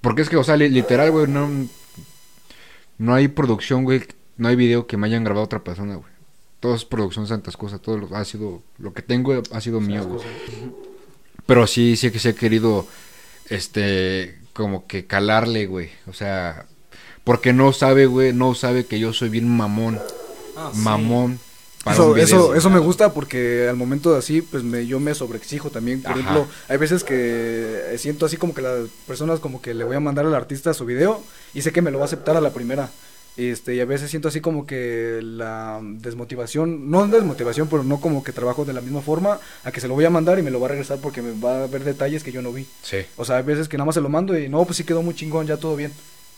Porque 0.00 0.22
es 0.22 0.28
que, 0.28 0.36
o 0.36 0.44
sea, 0.44 0.56
li- 0.56 0.68
literal, 0.68 1.10
güey, 1.10 1.26
no... 1.26 1.48
No 2.98 3.14
hay 3.14 3.28
producción, 3.28 3.84
güey. 3.84 4.02
No 4.36 4.48
hay 4.48 4.56
video 4.56 4.86
que 4.86 4.96
me 4.96 5.06
hayan 5.06 5.24
grabado 5.24 5.44
otra 5.44 5.62
persona, 5.64 5.94
güey. 5.96 6.12
Todo 6.60 6.74
es 6.74 6.84
producción 6.84 7.26
Santas 7.26 7.56
Cosas. 7.56 7.80
Todo 7.80 7.96
lo, 7.98 8.16
ha 8.16 8.24
sido... 8.24 8.62
Lo 8.78 8.92
que 8.92 9.02
tengo 9.02 9.42
ha 9.52 9.60
sido 9.60 9.80
mío, 9.80 10.04
güey. 10.04 10.20
Pero 11.46 11.66
sí, 11.66 11.96
sí 11.96 12.10
que 12.10 12.18
sí 12.18 12.28
he 12.28 12.34
querido... 12.34 12.86
Este... 13.48 14.38
Como 14.52 14.86
que 14.86 15.06
calarle, 15.06 15.66
güey. 15.66 15.90
O 16.08 16.12
sea... 16.12 16.66
Porque 17.24 17.52
no 17.52 17.72
sabe, 17.72 18.06
güey. 18.06 18.32
No 18.32 18.54
sabe 18.54 18.86
que 18.86 18.98
yo 18.98 19.12
soy 19.12 19.28
bien 19.28 19.48
mamón. 19.48 20.00
ah, 20.56 20.70
sí. 20.72 20.80
Para 21.88 21.94
Eso, 21.94 22.08
un 22.08 22.14
video, 22.14 22.26
eso, 22.26 22.54
eso 22.54 22.70
me 22.70 22.78
gusta 22.78 23.12
porque 23.12 23.66
al 23.68 23.76
momento 23.76 24.12
de 24.12 24.18
así, 24.18 24.42
pues 24.42 24.62
me, 24.62 24.86
yo 24.86 25.00
me 25.00 25.14
sobreexijo 25.14 25.70
también. 25.70 26.02
Por 26.02 26.12
Ajá. 26.12 26.20
ejemplo, 26.20 26.46
hay 26.68 26.76
veces 26.76 27.04
que 27.04 27.94
siento 27.98 28.26
así 28.26 28.36
como 28.36 28.54
que 28.54 28.62
las 28.62 28.88
personas 29.06 29.40
como 29.40 29.60
que 29.62 29.74
le 29.74 29.84
voy 29.84 29.96
a 29.96 30.00
mandar 30.00 30.26
al 30.26 30.34
artista 30.34 30.74
su 30.74 30.84
video 30.84 31.22
y 31.54 31.62
sé 31.62 31.72
que 31.72 31.82
me 31.82 31.90
lo 31.90 31.98
va 31.98 32.04
a 32.04 32.06
aceptar 32.06 32.36
a 32.36 32.40
la 32.40 32.50
primera. 32.50 32.90
Este, 33.36 33.76
y 33.76 33.80
a 33.80 33.84
veces 33.84 34.10
siento 34.10 34.26
así 34.26 34.40
como 34.40 34.66
que 34.66 35.20
la 35.22 35.78
desmotivación, 35.80 36.90
no 36.90 37.06
desmotivación, 37.06 37.68
pero 37.68 37.84
no 37.84 38.00
como 38.00 38.24
que 38.24 38.32
trabajo 38.32 38.64
de 38.64 38.72
la 38.72 38.80
misma 38.80 39.00
forma, 39.00 39.38
a 39.62 39.70
que 39.70 39.80
se 39.80 39.86
lo 39.86 39.94
voy 39.94 40.04
a 40.04 40.10
mandar 40.10 40.40
y 40.40 40.42
me 40.42 40.50
lo 40.50 40.58
va 40.58 40.66
a 40.66 40.70
regresar 40.70 40.98
porque 40.98 41.22
me 41.22 41.40
va 41.40 41.62
a 41.62 41.66
ver 41.68 41.84
detalles 41.84 42.24
que 42.24 42.32
yo 42.32 42.42
no 42.42 42.52
vi. 42.52 42.66
Sí. 42.82 42.96
O 43.16 43.24
sea, 43.24 43.36
hay 43.36 43.44
veces 43.44 43.68
que 43.68 43.76
nada 43.76 43.86
más 43.86 43.94
se 43.94 44.00
lo 44.00 44.08
mando 44.08 44.36
y 44.36 44.48
no, 44.48 44.64
pues 44.64 44.76
sí 44.76 44.82
quedó 44.82 45.02
muy 45.02 45.14
chingón, 45.14 45.46
ya 45.46 45.56
todo 45.56 45.76
bien. 45.76 45.92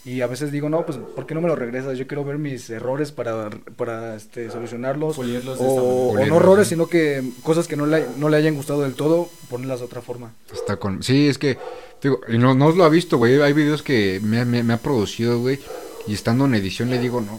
Y 0.05 0.23
a 0.23 0.27
veces 0.27 0.51
digo, 0.51 0.71
no, 0.71 0.87
pues, 0.87 0.97
¿por 0.97 1.27
qué 1.27 1.35
no 1.35 1.43
me 1.43 1.49
lo 1.49 1.57
regresas? 1.57 1.99
Yo 1.99 2.07
quiero 2.07 2.25
ver 2.25 2.39
mis 2.39 2.71
errores 2.71 3.13
para, 3.13 3.51
para 3.77 4.17
este, 4.17 4.51
solucionarlos. 4.51 5.17
De 5.19 5.43
O, 5.59 6.15
no 6.27 6.37
errores, 6.37 6.69
sino 6.69 6.87
que 6.87 7.23
cosas 7.43 7.69
que 7.69 7.77
no 7.77 7.85
le, 7.85 8.07
no 8.17 8.31
le 8.31 8.39
hayan 8.39 8.55
gustado 8.55 8.81
del 8.83 8.95
todo, 8.95 9.29
ponerlas 9.51 9.81
de 9.81 9.85
otra 9.87 10.01
forma. 10.01 10.33
Está 10.53 10.77
con... 10.77 11.03
Sí, 11.03 11.29
es 11.29 11.37
que... 11.37 11.59
Digo, 12.03 12.21
y 12.29 12.39
no, 12.39 12.55
no 12.55 12.69
os 12.69 12.77
lo 12.77 12.85
ha 12.85 12.89
visto, 12.89 13.19
güey. 13.19 13.43
Hay 13.43 13.53
videos 13.53 13.83
que 13.83 14.21
me, 14.25 14.41
ha- 14.41 14.47
me- 14.47 14.63
me 14.63 14.73
ha 14.73 14.79
producido, 14.79 15.39
güey. 15.39 15.61
Y 16.07 16.15
estando 16.15 16.47
en 16.47 16.55
edición 16.55 16.89
le 16.89 16.99
digo, 16.99 17.21
no, 17.21 17.39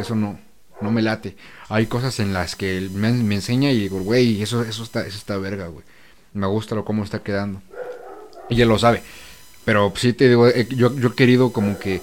eso 0.00 0.14
no, 0.14 0.40
no 0.80 0.90
me 0.90 1.02
late. 1.02 1.36
Hay 1.68 1.84
cosas 1.84 2.18
en 2.18 2.32
las 2.32 2.56
que 2.56 2.78
él 2.78 2.90
me, 2.92 3.12
me 3.12 3.34
enseña 3.34 3.70
y 3.72 3.78
digo, 3.78 4.00
güey, 4.00 4.40
eso, 4.40 4.62
eso 4.62 4.84
está, 4.84 5.06
eso 5.06 5.18
está 5.18 5.36
verga, 5.36 5.66
güey. 5.66 5.84
Me 6.32 6.46
gusta 6.46 6.74
lo 6.74 6.86
cómo 6.86 7.04
está 7.04 7.22
quedando. 7.22 7.60
Y 8.48 8.62
él 8.62 8.68
lo 8.68 8.78
sabe. 8.78 9.02
Pero 9.64 9.92
sí 9.96 10.12
te 10.12 10.28
digo, 10.28 10.48
eh, 10.48 10.66
yo, 10.70 10.94
yo 10.96 11.08
he 11.08 11.14
querido 11.14 11.52
como 11.52 11.78
que 11.78 12.00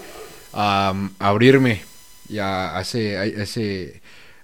abrirme 1.19 1.81
y 2.29 2.39
a, 2.39 2.77
a 2.77 2.81
ese, 2.81 3.17
a 3.17 3.25
ese 3.25 4.01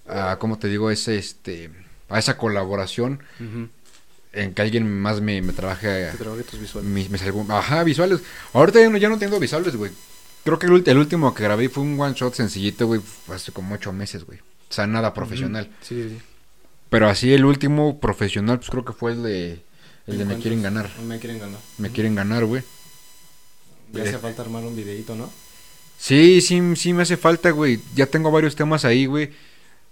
a, 0.08 0.38
¿cómo 0.40 0.58
te 0.58 0.68
digo? 0.68 0.92
Ese, 0.92 1.18
este, 1.18 1.70
a 2.10 2.20
esa 2.20 2.38
colaboración 2.38 3.20
en 4.34 4.54
que 4.54 4.62
alguien 4.62 5.02
más 5.02 5.22
me, 5.22 5.42
me 5.42 5.54
trabaje 5.54 6.10
Que 6.12 6.18
trabaje 6.18 6.44
tus 6.44 6.60
visuales. 6.60 6.90
mis, 6.90 7.10
mis 7.10 7.22
Ajá, 7.50 7.84
visuales. 7.84 8.22
Ahorita 8.54 8.80
ya 8.80 8.90
no, 8.90 8.98
ya 8.98 9.10
no 9.10 9.18
tengo 9.20 9.40
visuales, 9.40 9.76
güey. 9.76 9.92
Creo 10.44 10.60
que 10.60 10.66
el, 10.68 10.84
el 10.86 10.98
último 10.98 11.34
que 11.34 11.44
grabé 11.44 11.70
fue 11.70 11.84
un 11.84 12.00
one 12.00 12.14
shot 12.16 12.34
sencillito, 12.34 12.88
güey, 12.88 13.00
hace 13.30 13.52
como 13.52 13.76
ocho 13.76 13.94
meses, 13.94 14.26
güey. 14.26 14.40
O 14.40 14.74
sea, 14.74 14.88
nada 14.88 15.14
profesional. 15.14 15.70
Sí, 15.82 16.04
sí, 16.04 16.10
sí. 16.10 16.22
Pero 16.90 17.08
así 17.08 17.34
el 17.34 17.46
último 17.46 18.00
profesional, 18.00 18.58
pues 18.60 18.70
creo 18.70 18.84
que 18.84 18.94
fue 18.94 19.14
el 19.14 19.24
de, 19.24 19.64
el 20.08 20.18
de 20.18 20.26
Me 20.26 20.38
quieren 20.38 20.62
ganar. 20.62 20.90
Me 21.08 21.20
quieren 21.20 21.40
ganar. 21.40 21.60
Me 21.78 21.90
quieren 21.92 22.16
ganar, 22.16 22.46
güey. 22.46 22.64
Me 23.94 24.02
Eh. 24.02 24.10
hace 24.10 24.18
falta 24.20 24.42
armar 24.42 24.64
un 24.64 24.76
videito, 24.76 25.16
¿no? 25.16 25.32
Sí, 25.98 26.42
sí, 26.42 26.62
sí 26.76 26.94
me 26.94 27.04
hace 27.04 27.18
falta, 27.18 27.52
güey. 27.52 27.80
Ya 27.96 28.08
tengo 28.08 28.32
varios 28.32 28.56
temas 28.56 28.84
ahí, 28.86 29.06
güey. 29.06 29.32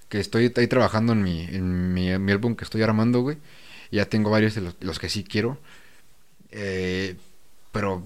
Que 0.10 0.20
estoy 0.20 0.52
ahí 0.58 0.68
trabajando 0.68 1.14
en 1.14 1.24
mi, 1.24 1.44
en 1.46 1.94
mi, 1.94 2.18
mi 2.20 2.32
álbum 2.34 2.56
que 2.56 2.66
estoy 2.66 2.82
armando, 2.82 3.22
güey. 3.22 3.38
Y 3.92 3.98
Ya 3.98 4.06
tengo 4.06 4.30
varios 4.30 4.56
de 4.56 4.62
los, 4.62 4.76
los 4.82 5.00
que 5.00 5.10
sí 5.10 5.24
quiero. 5.24 5.58
Eh, 6.52 7.16
pero 7.72 8.04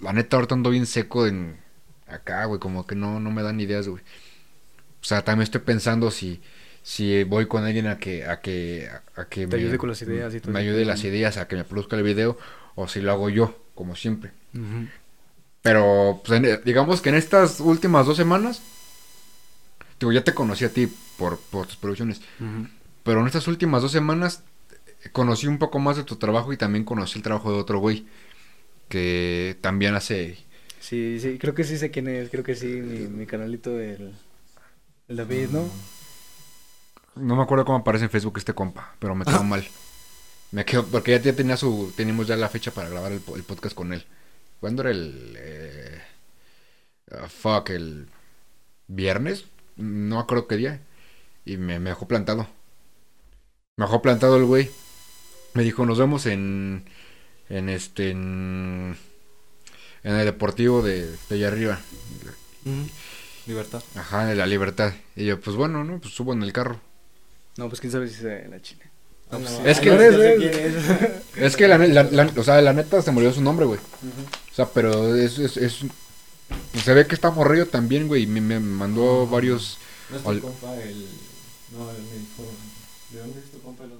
la 0.00 0.12
neta 0.12 0.36
ahorita 0.36 0.54
ando 0.54 0.70
bien 0.70 0.86
seco 0.86 1.26
en 1.26 1.56
acá, 2.08 2.44
güey. 2.46 2.58
Como 2.60 2.86
que 2.86 2.94
no, 2.96 3.20
no 3.20 3.30
me 3.30 3.42
dan 3.42 3.60
ideas, 3.60 3.86
güey. 3.88 4.02
O 5.00 5.04
sea, 5.04 5.22
también 5.24 5.44
estoy 5.44 5.60
pensando 5.60 6.10
si, 6.10 6.40
si 6.82 7.22
voy 7.24 7.46
con 7.46 7.64
alguien 7.64 7.86
a 7.86 7.98
que, 7.98 8.24
a 8.24 8.40
que, 8.40 8.88
a, 9.16 9.20
a 9.20 9.28
que 9.28 9.46
Te 9.46 9.56
ayude 9.56 9.78
con 9.78 9.88
las 9.90 10.02
ideas 10.02 10.34
y 10.34 10.40
todo 10.40 10.52
me 10.52 10.58
ayude 10.60 10.84
las 10.84 11.04
ideas, 11.04 11.36
a 11.36 11.46
que 11.46 11.54
me 11.56 11.64
produzca 11.64 11.96
el 11.96 12.02
video. 12.02 12.36
O 12.74 12.88
si 12.88 13.00
lo 13.00 13.12
hago 13.12 13.30
yo, 13.30 13.56
como 13.74 13.94
siempre. 13.94 14.32
Pero, 15.62 16.20
pues, 16.24 16.40
en- 16.42 16.60
digamos 16.64 17.00
que 17.00 17.08
en 17.08 17.16
estas 17.16 17.60
últimas 17.60 18.06
dos 18.06 18.16
semanas, 18.16 18.62
digo, 19.98 20.12
ya 20.12 20.24
te 20.24 20.34
conocí 20.34 20.64
a 20.64 20.72
ti 20.72 20.88
por, 21.18 21.38
por 21.38 21.66
tus 21.66 21.76
producciones, 21.76 22.20
pero 23.02 23.20
en 23.20 23.26
estas 23.26 23.48
últimas 23.48 23.82
dos 23.82 23.92
semanas 23.92 24.42
eh, 25.04 25.10
conocí 25.10 25.46
un 25.46 25.58
poco 25.58 25.78
más 25.78 25.96
de 25.96 26.04
tu 26.04 26.16
trabajo 26.16 26.52
y 26.52 26.56
también 26.56 26.84
conocí 26.84 27.18
el 27.18 27.22
trabajo 27.22 27.52
de 27.52 27.58
otro 27.58 27.78
güey 27.78 28.06
que 28.88 29.56
también 29.60 29.94
hace... 29.94 30.38
Sí, 30.80 31.18
sí, 31.20 31.38
creo 31.38 31.54
que 31.54 31.64
sí 31.64 31.78
sé 31.78 31.90
quién 31.90 32.06
es, 32.06 32.30
creo 32.30 32.44
que 32.44 32.54
sí, 32.54 32.66
mi, 32.66 33.08
mi 33.08 33.26
canalito, 33.26 33.80
el, 33.80 34.14
el 35.08 35.16
David, 35.16 35.48
¿no? 35.50 35.64
No 37.16 37.34
me 37.34 37.42
acuerdo 37.42 37.64
cómo 37.64 37.78
aparece 37.78 38.04
en 38.04 38.10
Facebook 38.10 38.34
este 38.38 38.52
compa, 38.54 38.94
pero 39.00 39.14
me 39.14 39.24
quedó 39.24 39.42
mal. 39.42 39.66
Me 40.52 40.64
quedó, 40.64 40.84
porque 40.86 41.12
ya, 41.12 41.20
ya 41.20 41.32
tenía 41.34 41.56
su, 41.56 41.92
teníamos 41.96 42.28
ya 42.28 42.36
la 42.36 42.48
fecha 42.48 42.70
para 42.70 42.88
grabar 42.88 43.10
el 43.10 43.20
podcast 43.20 43.74
con 43.74 43.92
él. 43.92 44.04
¿Cuándo 44.60 44.82
era 44.82 44.90
el... 44.90 45.34
eh, 45.38 46.02
ah, 47.12 47.28
fuck, 47.28 47.70
el 47.70 48.08
viernes? 48.88 49.44
No 49.76 50.18
acuerdo 50.18 50.46
qué 50.48 50.56
día. 50.56 50.80
Y 51.44 51.56
me, 51.58 51.78
me 51.78 51.90
dejó 51.90 52.08
plantado. 52.08 52.48
Me 53.76 53.84
dejó 53.84 54.02
plantado 54.02 54.36
el 54.36 54.44
güey. 54.44 54.70
Me 55.54 55.62
dijo, 55.62 55.84
nos 55.86 55.98
vemos 55.98 56.26
en... 56.26 56.84
En 57.48 57.68
este... 57.68 58.10
En, 58.10 58.96
en 60.02 60.14
el 60.14 60.24
deportivo 60.24 60.82
de, 60.82 61.06
de 61.28 61.34
allá 61.34 61.48
arriba. 61.48 61.80
Libertad. 63.46 63.82
Ajá, 63.94 64.26
de 64.26 64.34
la 64.34 64.46
libertad. 64.46 64.92
Y 65.14 65.26
yo, 65.26 65.40
pues 65.40 65.56
bueno, 65.56 65.84
¿no? 65.84 66.00
Pues 66.00 66.14
subo 66.14 66.32
en 66.32 66.42
el 66.42 66.52
carro. 66.52 66.80
No, 67.56 67.68
pues 67.68 67.80
quién 67.80 67.92
sabe 67.92 68.08
si 68.08 68.14
se 68.16 68.48
la 68.48 68.60
china. 68.60 68.84
Ah, 69.30 69.38
no, 69.38 69.66
Es 69.66 69.78
ah, 69.78 69.80
que 69.80 69.90
no, 69.90 69.96
quién 70.38 70.52
es. 70.54 70.74
Es 71.36 71.56
que 71.56 71.66
la, 71.68 71.78
la- 71.78 72.02
la- 72.04 72.32
o 72.36 72.42
sea, 72.42 72.60
la 72.62 72.72
neta 72.72 73.02
se 73.02 73.10
me 73.12 73.18
olvidó 73.18 73.32
su 73.32 73.42
nombre, 73.42 73.66
güey. 73.66 73.78
O 73.80 74.45
sea, 74.56 74.66
pero 74.66 75.14
es, 75.16 75.38
es, 75.38 75.56
es- 75.56 75.80
se 76.82 76.94
ve 76.94 77.06
que 77.06 77.14
está 77.14 77.30
morrillo 77.30 77.66
también, 77.68 78.08
güey. 78.08 78.22
y 78.22 78.26
Me, 78.26 78.40
me 78.40 78.58
mandó 78.60 79.26
varios. 79.26 79.78
No 80.10 80.16
es 80.16 80.22
tu 80.22 80.40
compa 80.40 80.74
el... 80.76 81.06
No, 81.72 81.90
el 81.90 82.02
me 82.02 82.18
dijo... 82.18 82.44
¿De 83.12 83.18
dónde 83.20 83.40
es 83.40 83.50
tu 83.50 83.60
compa 83.60 83.84
el 83.84 83.90
de, 83.90 83.96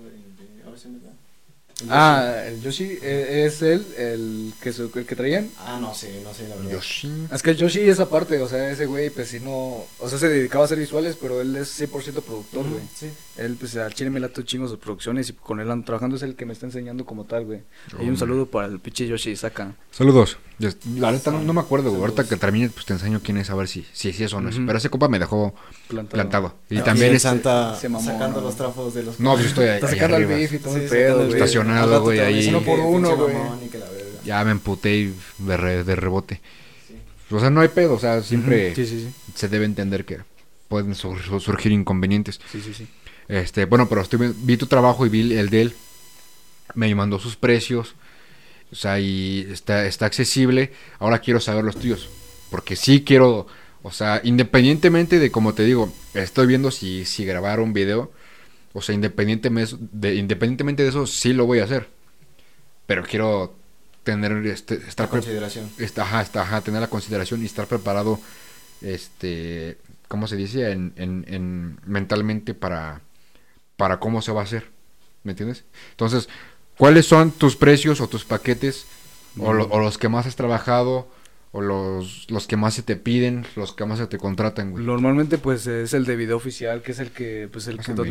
Ah, 1.91 2.43
el 2.47 2.63
Yoshi 2.63 2.85
eh, 3.03 3.45
es 3.47 3.61
él, 3.61 3.85
el 3.99 4.53
que, 4.63 4.73
su- 4.73 4.91
el 4.95 5.05
que 5.05 5.15
traían. 5.15 5.51
Ah, 5.59 5.79
no 5.79 5.93
sé, 5.95 6.23
no 6.25 6.33
sé 6.33 6.49
la 6.49 6.57
verdad. 6.57 6.71
Yoshi. 6.71 7.27
Es 7.31 7.43
que 7.43 7.51
el 7.51 7.57
Yoshi 7.59 7.81
es 7.81 8.01
aparte, 8.01 8.41
o 8.41 8.49
sea, 8.49 8.71
ese 8.71 8.87
güey, 8.87 9.11
pues 9.11 9.29
si 9.29 9.41
no. 9.41 9.85
O 9.99 10.09
sea, 10.09 10.19
se 10.19 10.27
dedicaba 10.31 10.65
a 10.65 10.67
hacer 10.67 10.79
visuales, 10.79 11.19
pero 11.21 11.39
él 11.43 11.55
es 11.55 11.79
100% 11.79 12.23
productor, 12.23 12.67
güey. 12.67 12.81
Sí. 12.95 13.11
Él, 13.37 13.57
pues 13.61 13.77
al 13.77 13.93
chile 13.93 14.09
me 14.09 14.21
late 14.21 14.41
un 14.41 14.47
chingo 14.47 14.67
sus 14.69 14.79
producciones 14.79 15.29
y 15.29 15.35
con 15.35 15.61
él 15.61 15.71
ando 15.71 15.85
trabajando 15.85 16.17
es 16.17 16.23
el 16.23 16.35
que 16.35 16.47
me 16.47 16.55
está 16.55 16.65
enseñando 16.65 17.05
como 17.05 17.25
tal, 17.25 17.45
güey. 17.45 17.61
y 18.01 18.09
un 18.09 18.17
saludo 18.17 18.47
para 18.47 18.69
el 18.69 18.81
pinche 18.81 19.07
Yoshi 19.07 19.37
Saka. 19.37 19.75
Saludos. 19.91 20.39
La 20.59 21.13
neta 21.13 21.31
no, 21.31 21.43
no 21.43 21.53
me 21.53 21.61
acuerdo, 21.61 21.91
güey. 21.91 22.01
Ahorita 22.01 22.27
que 22.27 22.37
termine, 22.37 22.71
pues 22.71 22.87
te 22.87 22.95
enseño 22.95 23.21
quién 23.23 23.37
es, 23.37 23.51
a 23.51 23.55
ver 23.55 23.69
si, 23.69 23.85
si, 23.93 24.13
si 24.15 24.25
es 24.25 24.33
o 24.33 24.41
no 24.41 24.49
es. 24.49 24.57
Pero 24.57 24.79
ese 24.79 24.89
compa 24.89 25.07
me 25.09 25.19
dejó 25.19 25.55
Plantado. 25.89 26.15
plantado. 26.15 26.55
Y 26.71 26.77
Aquí 26.77 26.85
también 26.87 27.15
es. 27.15 27.23
Santa 27.23 27.77
se 27.77 27.89
mamó, 27.91 28.05
sacando 28.05 28.41
¿no? 28.41 28.47
los 28.47 28.57
trapos 28.57 28.95
de 28.95 29.03
los... 29.03 29.21
No, 29.21 29.33
pues 29.33 29.43
yo 29.45 29.49
estoy 29.51 29.67
ahí. 29.69 29.81
Sacando 29.83 30.17
el 30.17 30.25
beef 30.27 30.55
y 30.55 30.59
todo 30.59 30.73
Sí, 30.75 30.81
el 30.81 30.89
sacando 30.89 31.07
pedo, 31.09 31.21
el 31.21 31.27
güey. 31.29 31.39
Estacionado, 31.43 32.03
güey, 32.03 32.21
ahí. 32.21 32.49
Uno 32.49 32.63
por 32.63 32.79
uno, 32.81 33.17
güey. 33.17 33.35
Ya 34.25 34.43
me 34.45 34.51
emputé 34.53 34.97
y 34.97 35.15
de, 35.39 35.57
re- 35.59 35.85
de 35.85 35.95
rebote. 35.97 36.41
O 37.31 37.39
sea, 37.39 37.51
no 37.51 37.61
hay 37.61 37.69
pedo. 37.69 37.95
O 37.95 37.99
sea, 37.99 38.23
siempre 38.23 38.75
Sí, 38.75 38.87
sí, 38.87 39.01
sí. 39.01 39.15
se 39.35 39.49
debe 39.49 39.67
entender 39.67 40.05
que 40.07 40.21
pueden 40.69 40.95
sur- 40.95 41.21
surgir 41.41 41.73
inconvenientes. 41.73 42.41
Sí, 42.51 42.63
sí, 42.65 42.73
sí. 42.73 42.89
Este, 43.29 43.67
bueno, 43.67 43.89
pero 43.89 44.01
estoy, 44.01 44.33
vi 44.39 44.57
tu 44.57 44.67
trabajo 44.67 45.05
y 45.05 45.11
vi 45.11 45.35
el 45.37 45.51
de 45.51 45.61
él. 45.63 45.75
Me 46.75 46.93
mandó 46.95 47.19
sus 47.19 47.37
precios. 47.37 47.95
O 48.73 48.75
sea, 48.75 48.99
y 49.01 49.47
está, 49.51 49.87
está 49.87 50.07
accesible. 50.07 50.73
Ahora 50.99 51.21
quiero 51.21 51.41
saber 51.41 51.65
los 51.65 51.77
tuyos. 51.77 52.09
Porque 52.51 52.77
sí 52.77 53.05
quiero, 53.05 53.47
o 53.83 53.91
sea, 53.91 54.21
independientemente 54.25 55.19
de, 55.19 55.31
como 55.31 55.55
te 55.55 55.65
digo, 55.65 55.93
estoy 56.15 56.47
viendo 56.47 56.71
si, 56.71 57.05
si 57.05 57.25
grabar 57.25 57.61
un 57.61 57.73
video. 57.73 58.13
O 58.73 58.83
sea, 58.83 58.95
independientemente 58.95 59.77
de, 59.81 60.15
independientemente 60.17 60.83
de 60.83 60.91
eso, 60.91 61.07
sí 61.07 61.33
lo 61.33 61.47
voy 61.47 61.61
a 61.61 61.65
hacer. 61.65 61.89
Pero 62.87 63.05
quiero 63.05 63.57
tener, 64.03 64.47
este, 64.47 64.77
estar 64.77 65.07
La 65.07 65.11
consideración. 65.11 65.71
Ajá, 65.97 66.23
está, 66.23 66.43
ajá, 66.43 66.61
tener 66.61 66.81
la 66.81 66.89
consideración 66.89 67.43
y 67.43 67.47
estar 67.47 67.67
preparado, 67.67 68.21
este, 68.81 69.79
¿cómo 70.09 70.29
se 70.29 70.37
dice? 70.37 70.71
En, 70.71 70.93
en, 70.97 71.25
en 71.27 71.81
mentalmente 71.85 72.55
para, 72.55 73.01
para 73.77 73.99
cómo 73.99 74.23
se 74.23 74.31
va 74.31 74.43
a 74.43 74.45
hacer, 74.45 74.71
¿me 75.25 75.33
entiendes? 75.33 75.65
Entonces, 75.91 76.29
¿cuáles 76.79 77.07
son 77.07 77.31
tus 77.31 77.57
precios 77.57 78.01
o 78.01 78.09
tus 78.09 78.25
paquetes 78.25 78.87
o, 79.39 79.53
lo- 79.53 79.65
o 79.69 79.79
los 79.81 79.99
que 79.99 80.09
más 80.09 80.27
has 80.27 80.37
trabajado 80.37 81.09
o 81.53 81.61
los, 81.61 82.27
los 82.31 82.47
que 82.47 82.57
más 82.57 82.75
se 82.75 82.83
te 82.83 82.97
piden, 82.97 83.47
los 83.57 83.73
que 83.73 83.85
más 83.87 83.99
se 83.99 84.07
te 84.07 84.19
contratan, 84.19 84.73
güey? 84.73 84.85
Normalmente, 84.85 85.39
pues 85.39 85.67
es 85.67 85.95
el 85.95 86.05
de 86.05 86.17
video 86.17 86.37
oficial, 86.37 86.83
que 86.83 86.93
es 86.93 86.99
el 86.99 87.11
que, 87.11 87.49
pues 87.51 87.67
el 87.67 87.77
que 87.79 87.93
Pásame 87.95 88.09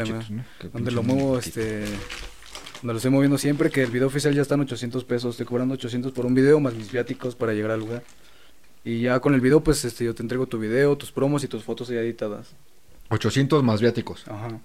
donde, 0.74 0.92
lo 0.92 1.04
muevo, 1.04 1.38
este, 1.38 1.82
donde 2.82 2.94
lo 2.94 2.96
estoy 2.98 3.12
moviendo 3.12 3.38
siempre, 3.38 3.70
que 3.70 3.84
el 3.84 3.92
video 3.92 4.08
oficial 4.08 4.34
ya 4.34 4.42
está 4.42 4.56
en 4.56 4.62
800 4.62 5.04
pesos, 5.04 5.32
estoy 5.36 5.46
cobrando 5.46 5.74
800 5.76 6.12
por 6.12 6.26
un 6.26 6.34
video 6.34 6.60
más 6.60 6.74
mis 6.74 6.92
viáticos 6.92 7.36
para 7.36 7.54
llegar 7.54 7.72
al 7.72 7.80
lugar. 7.82 8.04
Y 8.84 9.02
ya 9.02 9.20
con 9.20 9.34
el 9.34 9.42
video, 9.42 9.62
pues 9.64 9.84
este, 9.86 10.06
yo 10.06 10.14
te 10.16 10.22
entrego 10.24 10.46
tu 10.48 10.58
video, 10.60 10.96
tus 10.98 11.12
promos 11.12 11.44
y 11.44 11.48
tus 11.48 11.64
fotos 11.64 11.88
ya 11.88 12.00
editadas. 12.02 12.50
800 13.10 13.64
más 13.64 13.82
viáticos. 13.82 14.24
Ajá. 14.28 14.60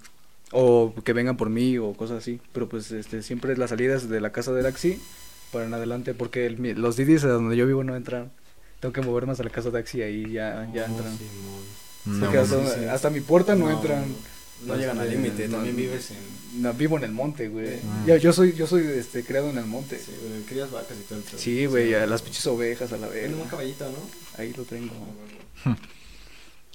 O 0.52 0.92
que 1.04 1.12
vengan 1.12 1.36
por 1.36 1.48
mí 1.50 1.78
o 1.78 1.92
cosas 1.94 2.18
así. 2.18 2.40
Pero 2.52 2.68
pues 2.68 2.90
este, 2.92 3.22
siempre 3.22 3.56
las 3.56 3.70
salidas 3.70 4.08
de 4.08 4.20
la 4.20 4.32
casa 4.32 4.52
de 4.52 4.66
Axi 4.66 5.00
para 5.52 5.66
en 5.66 5.74
adelante, 5.74 6.14
porque 6.14 6.46
el 6.46 6.56
los 6.80 6.96
Didis 6.96 7.24
a 7.24 7.28
donde 7.28 7.56
yo 7.56 7.66
vivo 7.66 7.84
no 7.84 7.96
entran. 7.96 8.30
Tengo 8.80 8.92
que 8.92 9.02
moverme 9.02 9.32
hasta 9.32 9.44
la 9.44 9.50
casa 9.50 9.70
de 9.70 9.78
Axi 9.78 10.02
ahí 10.02 10.32
ya, 10.32 10.68
ya 10.72 10.88
No, 10.88 10.94
entran. 10.96 11.18
Simón. 11.18 12.20
No, 12.20 12.40
hasta, 12.40 12.64
sí, 12.74 12.80
sí. 12.80 12.84
hasta 12.86 13.10
mi 13.10 13.20
puerta 13.20 13.54
no, 13.54 13.66
No, 13.66 13.70
entran. 13.72 14.04
No 14.66 14.76
llegan 14.76 14.98
al 14.98 15.06
Este, 15.06 15.16
límite, 15.18 15.48
no, 15.48 15.56
también 15.56 15.76
vives 15.76 16.10
en... 16.10 16.62
No, 16.62 16.72
vivo 16.74 16.98
en 16.98 17.04
el 17.04 17.12
monte, 17.12 17.48
güey. 17.48 17.76
Ah. 17.76 18.04
Ya, 18.06 18.16
yo 18.18 18.32
soy, 18.32 18.52
yo 18.54 18.66
soy 18.66 18.84
este, 18.86 19.22
creado 19.24 19.48
en 19.50 19.56
el 19.58 19.64
monte. 19.66 19.98
Sí, 19.98 20.12
güey, 20.28 20.42
crías 20.42 20.70
vacas 20.70 20.98
y 20.98 21.02
todo 21.04 21.18
el. 21.18 21.24
Sí, 21.38 21.64
güey, 21.66 21.94
a 21.94 22.04
las 22.06 22.20
pinches 22.22 22.46
ovejas 22.46 22.92
a 22.92 22.96
la 22.98 23.06
vez. 23.08 23.32
Un 23.32 23.48
caballito, 23.48 23.84
¿no? 23.90 23.98
Ahí 24.36 24.52
lo 24.56 24.64
tengo. 24.64 24.92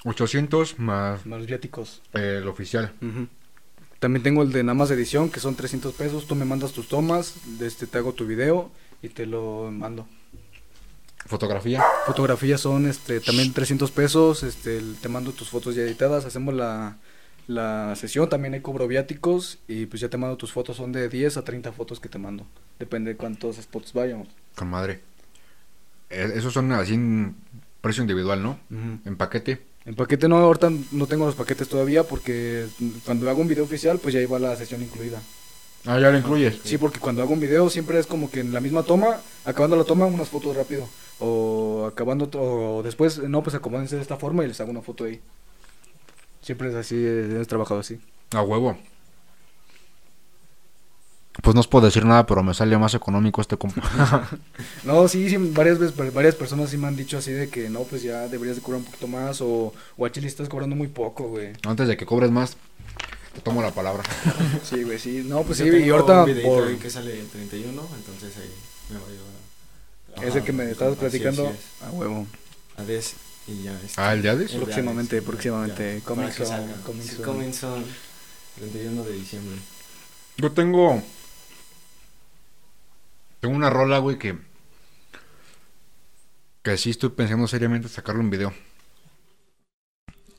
800 0.03 0.79
más 0.79 1.25
Más 1.25 1.39
los 1.39 1.47
viáticos. 1.47 2.01
eh, 2.13 2.39
el 2.41 2.47
oficial. 2.47 2.93
Ujú. 3.01 3.27
También 3.99 4.23
tengo 4.23 4.43
el 4.43 4.51
de 4.51 4.63
nada 4.63 4.73
más 4.73 4.91
edición, 4.91 5.29
que 5.29 5.39
son 5.39 5.55
300 5.55 5.93
pesos. 5.93 6.27
Tú 6.27 6.35
me 6.35 6.45
mandas 6.45 6.73
tus 6.73 6.87
tomas, 6.87 7.35
este, 7.59 7.87
te 7.87 7.97
hago 7.97 8.13
tu 8.13 8.25
video 8.25 8.71
y 9.01 9.09
te 9.09 9.25
lo 9.25 9.71
mando. 9.71 10.07
Fotografía. 11.25 11.83
Fotografías 12.05 12.61
son 12.61 12.85
este, 12.85 13.19
también 13.19 13.51
300 13.51 13.89
pesos. 13.91 14.43
Este, 14.43 14.79
te 15.01 15.09
mando 15.09 15.31
tus 15.31 15.49
fotos 15.49 15.73
ya 15.73 15.81
editadas. 15.81 16.25
Hacemos 16.25 16.53
la, 16.53 16.97
la 17.47 17.95
sesión. 17.95 18.29
También 18.29 18.53
hay 18.53 18.61
cobro 18.61 18.87
viáticos. 18.87 19.57
Y 19.67 19.87
pues 19.87 20.01
ya 20.01 20.09
te 20.09 20.17
mando 20.17 20.37
tus 20.37 20.51
fotos. 20.51 20.77
Son 20.77 20.91
de 20.91 21.09
10 21.09 21.37
a 21.37 21.43
30 21.43 21.71
fotos 21.71 21.99
que 21.99 22.09
te 22.09 22.19
mando. 22.19 22.45
Depende 22.77 23.11
de 23.11 23.17
cuántos 23.17 23.55
spots 23.55 23.93
vayamos. 23.93 24.27
Con 24.55 24.69
madre. 24.69 25.01
Eh, 26.11 26.31
esos 26.35 26.53
son 26.53 26.71
así 26.73 26.93
en 26.93 27.35
precio 27.81 28.03
individual, 28.03 28.43
¿no? 28.43 28.59
En 28.69 29.15
paquete. 29.17 29.63
En 29.85 29.93
paquete 29.95 30.27
no, 30.27 30.37
ahorita 30.37 30.71
no 30.91 31.05
tengo 31.05 31.25
los 31.25 31.35
paquetes 31.35 31.69
todavía 31.69 32.03
porque 32.03 32.65
cuando 33.05 33.29
hago 33.29 33.41
un 33.41 33.47
video 33.47 33.63
oficial 33.63 33.99
pues 33.99 34.13
ya 34.13 34.21
iba 34.21 34.39
la 34.39 34.55
sesión 34.55 34.81
incluida. 34.81 35.21
Ah, 35.85 35.99
ya 35.99 36.09
lo 36.09 36.17
incluyes. 36.17 36.59
Sí, 36.63 36.79
porque 36.79 36.99
cuando 36.99 37.21
hago 37.21 37.33
un 37.33 37.39
video 37.39 37.69
siempre 37.69 37.99
es 37.99 38.07
como 38.07 38.31
que 38.31 38.39
en 38.39 38.51
la 38.51 38.59
misma 38.59 38.81
toma, 38.81 39.17
acabando 39.45 39.75
la 39.75 39.83
toma, 39.83 40.07
unas 40.07 40.29
fotos 40.29 40.55
rápido. 40.55 40.87
O 41.19 41.85
acabando, 41.87 42.27
o 42.33 42.81
después, 42.81 43.19
no, 43.19 43.43
pues 43.43 43.55
acomódense 43.55 43.95
de 43.95 44.01
esta 44.01 44.17
forma 44.17 44.43
y 44.43 44.47
les 44.47 44.59
hago 44.59 44.71
una 44.71 44.81
foto 44.81 45.03
ahí. 45.03 45.21
Siempre 46.41 46.69
es 46.69 46.75
así, 46.75 46.95
eh, 46.97 47.39
he 47.39 47.45
trabajado 47.45 47.79
así. 47.79 47.99
A 48.31 48.41
huevo. 48.41 48.77
Pues 51.41 51.53
no 51.53 51.59
os 51.59 51.67
puedo 51.67 51.85
decir 51.85 52.05
nada, 52.05 52.25
pero 52.25 52.41
me 52.43 52.53
sale 52.53 52.77
más 52.77 52.93
económico 52.93 53.41
este 53.41 53.57
compa. 53.57 53.81
No, 54.83 55.07
sí, 55.07 55.29
sí, 55.29 55.37
varias 55.37 55.79
veces, 55.79 56.13
varias 56.13 56.35
personas 56.35 56.69
sí 56.69 56.77
me 56.77 56.87
han 56.87 56.95
dicho 56.95 57.17
así 57.17 57.31
de 57.31 57.49
que 57.49 57.69
no, 57.69 57.81
pues 57.83 58.03
ya 58.03 58.27
deberías 58.27 58.55
de 58.55 58.61
cobrar 58.61 58.79
un 58.79 58.85
poquito 58.85 59.07
más 59.07 59.41
o, 59.41 59.73
o 59.97 60.05
a 60.05 60.11
Chile 60.11 60.27
estás 60.27 60.47
cobrando 60.47 60.75
muy 60.75 60.87
poco, 60.87 61.27
güey. 61.27 61.53
Antes 61.67 61.87
de 61.87 61.97
que 61.97 62.05
cobres 62.05 62.31
más, 62.31 62.55
te 63.33 63.41
tomo 63.41 63.61
la 63.61 63.71
palabra. 63.71 64.03
Sí, 64.63 64.83
güey, 64.83 64.97
sí. 64.97 65.23
No, 65.25 65.43
pues 65.43 65.57
sí, 65.57 65.65
Yo 65.65 65.75
y 65.77 65.89
ahorita 65.89 66.23
un 66.23 66.41
por... 66.41 66.67
ahí 66.67 66.75
que 66.77 66.89
sale 66.89 67.19
el 67.19 67.27
31, 67.27 67.81
entonces 67.97 68.33
ahí 68.37 68.51
me 68.89 68.99
voy 68.99 70.23
a... 70.23 70.27
Ese 70.27 70.41
que 70.43 70.53
me 70.53 70.71
estabas 70.71 70.97
platicando. 70.97 71.49
es. 71.49 71.83
A 71.85 71.91
huevo. 71.91 72.25
Hades 72.77 73.15
y 73.47 73.63
ya. 73.63 73.73
este, 73.73 74.01
Ah, 74.01 74.13
¿el 74.13 74.21
de 74.21 74.29
Hades? 74.29 74.53
el 74.53 74.59
de 74.59 74.65
Próximamente, 74.65 75.15
Hades, 75.17 75.27
próximamente. 75.27 76.01
Sí, 76.31 76.45
soon. 76.45 77.23
coming 77.23 77.51
soon, 77.51 77.83
31 78.57 79.03
de 79.03 79.11
diciembre. 79.13 79.57
Yo 80.37 80.51
tengo. 80.51 81.01
Tengo 83.45 83.57
una 83.57 83.69
rola, 83.69 83.99
güey, 83.99 84.17
que. 84.17 84.39
Que 86.63 86.77
sí 86.77 86.89
estoy 86.89 87.09
pensando 87.09 87.47
seriamente 87.47 87.87
sacarle 87.87 88.21
un 88.21 88.31
video. 88.31 88.51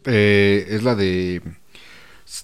Eh, 0.07 0.67
es 0.71 0.83
la 0.83 0.97
de. 0.97 1.41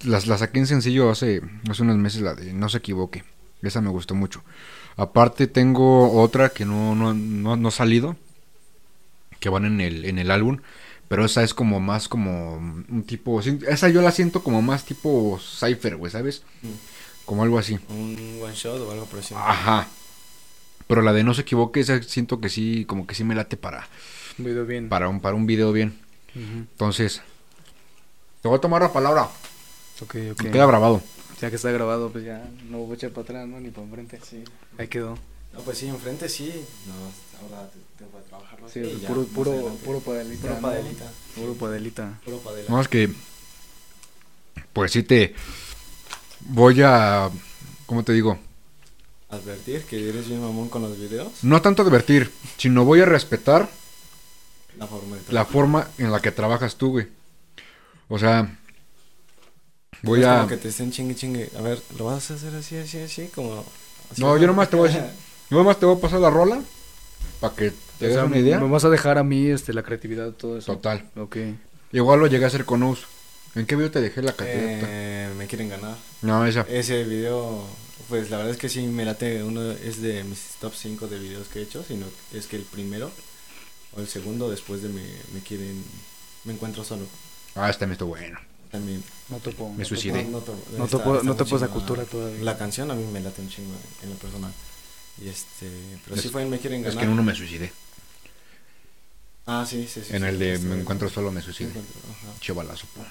Las, 0.05 0.29
la 0.29 0.39
saqué 0.39 0.61
en 0.61 0.69
sencillo 0.69 1.11
hace, 1.11 1.43
hace 1.69 1.83
unos 1.83 1.97
meses, 1.97 2.21
la 2.21 2.37
de 2.37 2.53
No 2.53 2.69
se 2.69 2.79
equivoque. 2.79 3.25
Esa 3.61 3.81
me 3.81 3.89
gustó 3.89 4.15
mucho. 4.15 4.45
Aparte, 4.97 5.49
tengo 5.49 6.13
otra 6.23 6.51
que 6.51 6.65
no, 6.65 6.95
no, 6.95 7.13
no, 7.13 7.57
no 7.57 7.69
ha 7.69 7.73
salido. 7.73 8.17
Que 9.41 9.49
van 9.49 9.65
en 9.65 9.81
el, 9.81 10.05
en 10.05 10.21
el 10.21 10.31
álbum. 10.31 10.61
Pero 11.09 11.25
esa 11.25 11.43
es 11.43 11.55
como 11.55 11.81
más 11.81 12.07
como 12.07 12.55
un 12.55 13.03
tipo. 13.05 13.41
Esa 13.41 13.89
yo 13.89 14.01
la 14.01 14.13
siento 14.13 14.45
como 14.45 14.63
más 14.63 14.85
tipo 14.85 15.41
Cypher, 15.41 15.97
güey, 15.97 16.13
¿sabes? 16.13 16.45
Como 17.25 17.43
algo 17.43 17.59
así. 17.59 17.81
Un 17.89 18.39
one 18.41 18.55
shot 18.55 18.81
o 18.81 18.93
algo 18.93 19.07
por 19.07 19.19
así. 19.19 19.35
Ajá. 19.37 19.89
Pero 20.87 21.03
la 21.03 21.13
de 21.13 21.25
no 21.25 21.35
se 21.35 21.43
equivoque, 21.43 21.81
esa 21.81 22.03
siento 22.03 22.41
que 22.41 22.49
sí, 22.49 22.85
como 22.87 23.07
que 23.07 23.15
sí 23.15 23.25
me 23.25 23.35
late 23.35 23.57
para, 23.57 23.89
Un 24.39 24.45
video 24.45 24.67
bien. 24.67 24.89
para 24.89 25.09
un, 25.09 25.21
para 25.21 25.35
un 25.37 25.47
video 25.47 25.73
bien. 25.73 25.99
Entonces, 26.35 27.23
te 28.41 28.49
voy 28.49 28.57
a 28.59 28.61
tomar 28.61 28.83
la 28.83 28.93
palabra. 28.93 29.25
Ok, 30.03 30.17
ok. 30.33 30.43
Me 30.43 30.51
queda 30.51 30.67
grabado. 30.67 31.03
Ya 31.41 31.51
que 31.51 31.57
está 31.57 31.71
grabado, 31.73 32.11
pues 32.11 32.25
ya 32.25 32.49
no 32.71 32.79
voy 32.79 32.93
a 32.93 32.95
echar 32.95 33.11
para 33.11 33.23
atrás, 33.23 33.49
¿no? 33.49 33.61
Ni 33.61 33.71
para 33.71 33.85
enfrente. 33.87 34.21
Sí. 34.29 34.45
Ahí 34.79 34.87
quedó. 34.89 35.19
No, 35.53 35.61
pues 35.61 35.79
sí, 35.79 35.89
enfrente 35.89 36.29
sí. 36.29 36.53
No, 36.87 36.95
ahora 37.57 37.69
te- 37.71 37.79
tengo 38.05 38.17
que 38.19 38.29
trabajarlo. 38.29 38.69
Sí, 38.69 38.81
así 38.81 38.91
y 38.97 39.01
ya, 39.01 39.09
puro, 39.09 39.25
puro, 39.25 39.51
adelante. 39.53 39.85
puro 39.85 40.01
padelita. 40.01 40.43
Puro 40.43 40.55
¿no? 40.55 40.61
padelita. 40.61 41.11
Puro 41.35 41.55
padelita. 41.55 42.21
Puro. 42.25 42.41
No, 42.69 42.81
es 42.81 42.89
que, 42.89 43.11
pues 44.73 44.93
sí 44.93 45.03
te 45.03 45.35
voy 46.41 46.81
a, 46.83 47.29
¿cómo 47.87 48.03
te 48.05 48.13
digo? 48.13 48.39
Advertir 49.33 49.83
que 49.85 50.11
eres 50.11 50.29
bien 50.29 50.43
mamón 50.43 50.69
con 50.69 50.83
los 50.83 50.99
videos. 50.99 51.33
No 51.41 51.63
tanto 51.63 51.81
advertir, 51.81 52.31
sino 52.59 52.85
voy 52.85 53.01
a 53.01 53.07
respetar 53.07 53.67
La 54.79 54.87
forma 54.87 55.17
de 55.17 55.33
la 55.33 55.45
forma 55.47 55.89
en 55.97 56.13
la 56.13 56.21
que 56.21 56.31
trabajas 56.31 56.77
tú, 56.77 56.91
güey. 56.91 57.09
O 58.11 58.19
sea, 58.19 58.59
voy 60.03 60.21
Es 60.21 60.27
a... 60.27 60.37
como 60.37 60.49
que 60.49 60.59
te 60.59 60.69
estén 60.69 60.93
chingue 60.93 61.15
chingue. 61.15 61.49
A 61.59 61.63
ver, 61.63 61.81
¿lo 61.97 62.05
vas 62.05 62.31
a 62.31 62.35
hacer 62.35 62.55
así, 62.55 62.77
así, 62.77 62.99
así? 62.99 63.29
Como... 63.35 63.65
así, 64.11 64.21
No, 64.21 64.37
yo 64.37 64.47
nomás 64.47 64.69
te 64.69 64.77
voy 64.77 64.91
a 64.91 64.93
decir, 64.93 65.09
yo 65.51 65.57
nomás 65.57 65.79
te 65.79 65.87
voy 65.87 65.97
a 65.97 66.01
pasar 66.01 66.21
la 66.21 66.29
rola 66.29 66.61
para 67.41 67.55
que 67.55 67.73
te 67.99 68.05
O 68.05 68.09
des 68.09 68.15
sea, 68.17 68.25
una 68.27 68.39
idea. 68.39 68.61
Me 68.61 68.69
vas 68.69 68.85
a 68.85 68.91
dejar 68.91 69.17
a 69.17 69.25
mí 69.25 69.47
este, 69.47 69.73
la 69.73 69.83
creatividad, 69.83 70.33
todo 70.33 70.59
eso. 70.59 70.75
Total. 70.75 71.09
Ok. 71.17 71.39
Igual 71.93 72.21
lo 72.21 72.27
llegué 72.27 72.45
a 72.45 72.49
hacer 72.49 72.67
con 72.67 72.83
Us. 72.83 73.07
¿En 73.55 73.65
qué 73.65 73.77
video 73.77 73.91
te 73.91 74.03
dejé 74.03 74.21
la 74.21 74.33
cantidad? 74.33 74.61
Eh, 74.63 75.31
me 75.39 75.47
quieren 75.47 75.71
ganar. 75.71 75.97
No, 76.21 76.45
esa. 76.45 76.67
Ese 76.69 77.05
video, 77.05 77.65
pues 78.09 78.31
la 78.31 78.37
verdad 78.39 78.53
es 78.53 78.59
que 78.59 78.69
sí 78.69 78.83
me 78.83 79.05
late. 79.05 79.43
Uno 79.43 79.71
es 79.73 80.01
de 80.03 80.25
mis 80.25 80.41
top 80.61 80.73
5 80.75 81.09
de 81.09 81.19
videos 81.19 81.49
que 81.49 81.61
he 81.61 81.63
hecho, 81.63 81.85
sino 81.87 82.07
es 82.33 82.47
que 82.47 82.57
el 82.57 82.63
primero 82.63 83.11
o 83.95 84.01
el 84.01 84.09
segundo 84.09 84.51
después 84.51 84.83
de 84.83 84.89
me, 84.89 85.03
me 85.35 85.41
quieren. 85.41 85.83
Me 86.45 86.53
encuentro 86.53 86.85
solo. 86.85 87.07
Ah, 87.55 87.69
este 87.71 87.87
me 87.87 87.93
estuvo 87.93 88.11
bueno. 88.11 88.39
También. 88.71 89.03
No 89.29 89.37
topo. 89.39 89.71
Me 89.71 89.79
no 89.83 89.85
suicidé. 89.85 90.25
No, 90.25 90.31
no, 90.31 90.39
to- 90.41 90.57
No 90.77 90.85
está- 90.87 90.99
topo- 90.99 91.15
está 91.17 91.27
no 91.27 91.37
topo 91.37 91.57
esa 91.57 91.69
cultura 91.69 92.05
todavía. 92.05 92.43
La 92.43 92.57
canción 92.57 92.91
a 92.91 92.95
mí 92.95 93.05
me 93.13 93.21
late 93.21 93.43
un 93.43 93.49
chingo 93.51 93.75
en 94.03 94.11
lo 94.11 94.17
personal. 94.17 94.53
Y 95.23 95.29
este, 95.29 95.71
pero 96.05 96.17
sí 96.17 96.27
Es- 96.29 96.33
fue 96.33 96.43
en 96.43 96.51
Me 96.51 96.59
Quieren 96.59 96.81
Es 96.81 96.87
Ganar. 96.87 96.99
que 97.01 97.05
en 97.05 97.13
uno 97.13 97.23
me 97.23 97.35
suicidé. 97.35 97.71
Ah, 99.47 99.67
sí, 99.69 99.87
sí, 99.93 100.01
sí. 100.07 100.15
En 100.15 100.23
sí, 100.23 100.29
el 100.29 100.39
de 100.39 100.57
sí, 100.57 100.65
Me 100.65 100.75
sí. 100.77 100.81
encuentro 100.81 101.09
solo 101.11 101.31
me 101.33 101.43
suicidé. 101.43 101.73
Chivalazo. 102.41 102.87
po. 102.95 103.05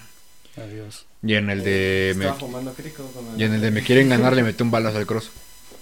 Adiós. 0.58 1.06
Y 1.24 1.36
en 1.36 1.50
el 1.50 1.64
de 1.64 2.14
me, 2.18 2.26
Estaba 2.26 2.40
fumando 2.40 2.74
crico 2.74 3.04
con 3.14 3.40
y 3.40 3.44
en 3.44 3.54
el 3.54 3.62
de 3.62 3.72
me 3.72 3.84
quieren 3.84 4.10
ganar 4.10 4.36
le 4.36 4.44
metí 4.44 4.64
un 4.64 4.72
balazo 4.72 4.98
al 4.98 5.06
cross. 5.06 5.30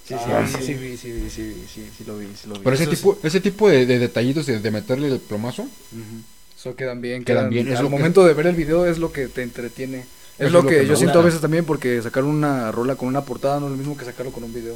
Sí, 0.05 0.15
sí, 0.15 0.31
Ah, 0.31 0.45
sí, 0.47 0.57
sí. 0.57 0.63
sí, 0.65 0.73
vi, 0.73 0.97
sí, 0.97 1.11
vi, 1.11 1.29
sí, 1.29 1.41
vi, 1.43 1.53
sí, 1.73 1.89
sí 1.97 2.03
lo 2.05 2.17
vi, 2.17 2.27
sí 2.35 2.47
lo 2.47 2.55
vi. 2.55 2.61
Pero 2.63 2.75
ese 2.75 2.83
Eso 2.85 2.91
tipo, 2.91 3.17
ese 3.23 3.39
tipo 3.41 3.69
de, 3.69 3.85
de 3.85 3.99
detallitos 3.99 4.45
de, 4.47 4.59
de 4.59 4.71
meterle 4.71 5.07
el 5.07 5.19
plomazo, 5.19 5.63
Ujú. 5.63 6.23
Eso 6.57 6.75
quedan 6.75 6.99
bien. 6.99 7.23
Quedan 7.23 7.49
bien, 7.49 7.69
es 7.69 7.77
Al 7.77 7.83
lo 7.85 7.89
que- 7.89 7.95
momento 7.97 8.25
de 8.25 8.33
ver 8.33 8.47
el 8.47 8.55
video 8.55 8.85
es 8.85 8.97
lo 8.97 9.13
que 9.13 9.27
te 9.29 9.43
entretiene. 9.43 10.05
Es 10.37 10.51
lo 10.51 10.65
que, 10.65 10.85
yo 10.85 10.95
siento 10.97 11.19
a 11.19 11.23
veces 11.23 11.39
también 11.41 11.63
porque 11.65 12.01
sacar 12.01 12.23
una 12.25 12.69
rola 12.71 12.95
con 12.95 13.07
una 13.07 13.23
portada 13.23 13.59
no 13.61 13.67
es 13.67 13.71
lo 13.71 13.77
mismo 13.77 13.95
que 13.97 14.03
sacarlo 14.05 14.31
con 14.33 14.43
un 14.43 14.53
video. 14.53 14.75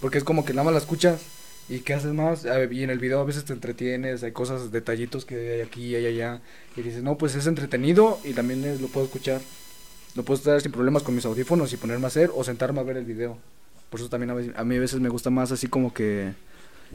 Porque 0.00 0.16
es 0.18 0.24
como 0.24 0.44
que 0.46 0.52
nada 0.54 0.64
más 0.64 0.72
la 0.72 0.78
escuchas 0.80 1.20
y 1.68 1.80
qué 1.80 1.94
haces 1.94 2.12
más. 2.14 2.44
Y 2.70 2.82
en 2.82 2.90
el 2.90 2.98
video 2.98 3.20
a 3.20 3.24
veces 3.24 3.44
te 3.44 3.52
entretienes, 3.52 4.22
hay 4.22 4.32
cosas, 4.32 4.70
detallitos 4.72 5.24
que 5.24 5.54
hay 5.54 5.60
aquí, 5.60 5.94
hay 5.94 6.06
allá. 6.06 6.40
Y 6.76 6.82
dices, 6.82 7.02
no, 7.02 7.16
pues 7.18 7.34
es 7.34 7.46
entretenido 7.46 8.18
y 8.24 8.32
también 8.32 8.80
lo 8.80 8.88
puedo 8.88 9.06
escuchar. 9.06 9.40
Lo 10.14 10.22
puedo 10.24 10.38
estar 10.38 10.60
sin 10.60 10.72
problemas 10.72 11.02
con 11.02 11.14
mis 11.14 11.24
audífonos 11.26 11.72
y 11.72 11.76
ponerme 11.76 12.04
a 12.04 12.08
hacer 12.08 12.30
o 12.34 12.42
sentarme 12.42 12.80
a 12.80 12.82
ver 12.82 12.96
el 12.96 13.04
video. 13.04 13.38
Por 13.90 14.00
eso 14.00 14.08
también 14.08 14.30
a, 14.30 14.34
veces- 14.34 14.54
a 14.56 14.64
mí 14.64 14.76
a 14.76 14.80
veces 14.80 15.00
me 15.00 15.08
gusta 15.08 15.30
más 15.30 15.52
así 15.52 15.66
como 15.68 15.92
que... 15.92 16.32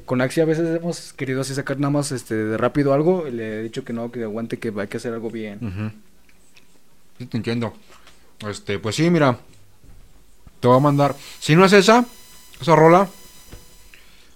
Con 0.05 0.21
Axi 0.21 0.41
a 0.41 0.45
veces 0.45 0.75
hemos 0.75 1.13
querido 1.13 1.41
así 1.41 1.53
sacar 1.53 1.79
nada 1.79 1.91
más 1.91 2.11
este 2.11 2.33
de 2.33 2.57
rápido 2.57 2.93
algo 2.93 3.27
y 3.27 3.31
le 3.31 3.59
he 3.59 3.63
dicho 3.63 3.83
que 3.85 3.93
no, 3.93 4.11
que 4.11 4.23
aguante, 4.23 4.57
que 4.57 4.73
hay 4.75 4.87
que 4.87 4.97
hacer 4.97 5.13
algo 5.13 5.29
bien. 5.29 5.93
Sí, 7.19 7.27
te 7.27 7.37
entiendo. 7.37 7.73
Este, 8.49 8.79
pues 8.79 8.95
sí, 8.95 9.09
mira. 9.11 9.37
Te 10.59 10.67
voy 10.67 10.77
a 10.77 10.79
mandar. 10.79 11.15
Si 11.39 11.55
no 11.55 11.63
es 11.65 11.73
esa, 11.73 12.05
esa 12.59 12.75
rola, 12.75 13.07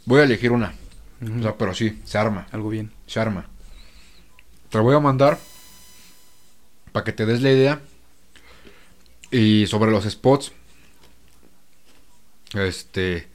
voy 0.07 0.21
a 0.21 0.23
elegir 0.23 0.51
una. 0.51 0.73
O 1.21 1.41
sea, 1.41 1.55
pero 1.55 1.75
sí, 1.75 2.01
se 2.05 2.17
arma. 2.17 2.47
Algo 2.51 2.69
bien. 2.69 2.91
Se 3.05 3.19
arma. 3.19 3.45
Te 4.69 4.77
lo 4.79 4.83
voy 4.83 4.95
a 4.95 4.99
mandar 4.99 5.37
para 6.91 7.03
que 7.03 7.11
te 7.11 7.25
des 7.25 7.41
la 7.41 7.51
idea. 7.51 7.81
Y 9.29 9.67
sobre 9.67 9.91
los 9.91 10.05
spots, 10.05 10.53
este, 12.53 13.27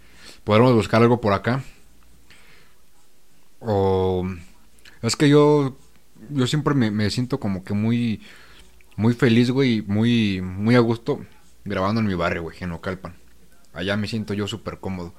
podremos 0.43 0.75
buscar 0.75 1.03
algo 1.03 1.21
por 1.21 1.35
acá. 1.35 1.63
O 3.61 4.27
es 5.03 5.15
que 5.15 5.29
yo, 5.29 5.77
yo 6.31 6.47
siempre 6.47 6.75
me, 6.75 6.91
me 6.91 7.11
siento 7.11 7.39
como 7.39 7.63
que 7.63 7.75
muy, 7.75 8.23
muy 8.97 9.13
feliz, 9.13 9.51
güey, 9.51 9.83
muy, 9.83 10.41
muy 10.41 10.75
a 10.75 10.81
gusto 10.81 11.21
grabando 11.65 12.01
en 12.01 12.07
mi 12.07 12.15
barrio, 12.15 12.43
güey, 12.43 12.57
en 12.61 12.73
Ocalpan. 12.73 13.15
Allá 13.75 13.97
me 13.97 14.09
siento 14.09 14.33
yo 14.33 14.49
súper 14.49 14.79
cómodo. 14.79 15.15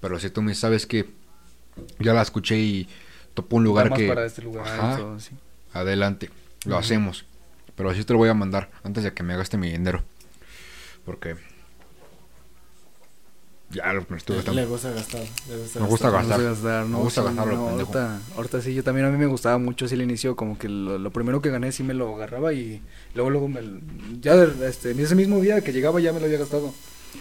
Pero 0.00 0.18
si 0.18 0.30
tú 0.30 0.42
me 0.42 0.54
sabes 0.54 0.86
que 0.86 1.08
ya 1.98 2.12
la 2.14 2.22
escuché 2.22 2.58
y 2.58 2.88
topo 3.34 3.56
un 3.56 3.64
lugar 3.64 3.90
más 3.90 3.98
que 3.98 4.08
para 4.08 4.24
este 4.26 4.42
lugar 4.42 4.66
y 4.66 4.70
Ajá. 4.70 4.96
todo, 4.96 5.20
sí. 5.20 5.30
adelante, 5.72 6.30
lo 6.66 6.76
hacemos. 6.78 7.24
Pero 7.76 7.90
así 7.90 8.04
te 8.04 8.12
lo 8.12 8.18
voy 8.18 8.28
a 8.28 8.34
mandar 8.34 8.70
antes 8.82 9.04
de 9.04 9.12
que 9.12 9.22
me 9.22 9.36
gaste 9.36 9.56
mi 9.58 9.70
dinero. 9.70 10.02
Porque 11.04 11.36
ya 13.70 13.92
lo 13.92 14.04
me 14.08 14.16
estuve 14.16 14.36
Le, 14.38 14.42
gastando. 14.42 14.60
le 14.62 14.66
gusta 14.66 14.90
gastar. 14.92 15.20
Le 15.48 15.56
gusta 15.58 15.80
Me 15.80 15.86
gusta 15.86 16.10
gastar. 16.10 16.42
gastar. 16.42 16.42
Me 16.42 16.42
gusta 16.42 16.42
gastar, 16.42 16.86
¿no? 16.86 16.98
Me 16.98 17.04
gusta 17.04 17.20
Sí, 17.20 17.26
gastarlo, 17.26 17.54
no, 17.54 17.68
ahorita, 17.68 18.20
ahorita 18.36 18.62
sí, 18.62 18.74
yo 18.74 18.82
también 18.82 19.06
a 19.06 19.10
mí 19.10 19.18
me 19.18 19.26
gustaba 19.26 19.58
mucho 19.58 19.84
así 19.84 19.94
el 19.94 20.02
inicio, 20.02 20.36
como 20.36 20.58
que 20.58 20.68
lo, 20.68 20.98
lo 20.98 21.10
primero 21.10 21.42
que 21.42 21.50
gané 21.50 21.70
sí 21.72 21.82
me 21.82 21.92
lo 21.94 22.14
agarraba 22.14 22.52
y 22.54 22.80
luego 23.14 23.30
luego 23.30 23.48
me, 23.48 23.60
ya 24.20 24.34
este, 24.64 24.92
ese 24.92 25.14
mismo 25.14 25.38
día 25.40 25.60
que 25.60 25.72
llegaba 25.72 26.00
ya 26.00 26.12
me 26.12 26.20
lo 26.20 26.26
había 26.26 26.38
gastado. 26.38 26.72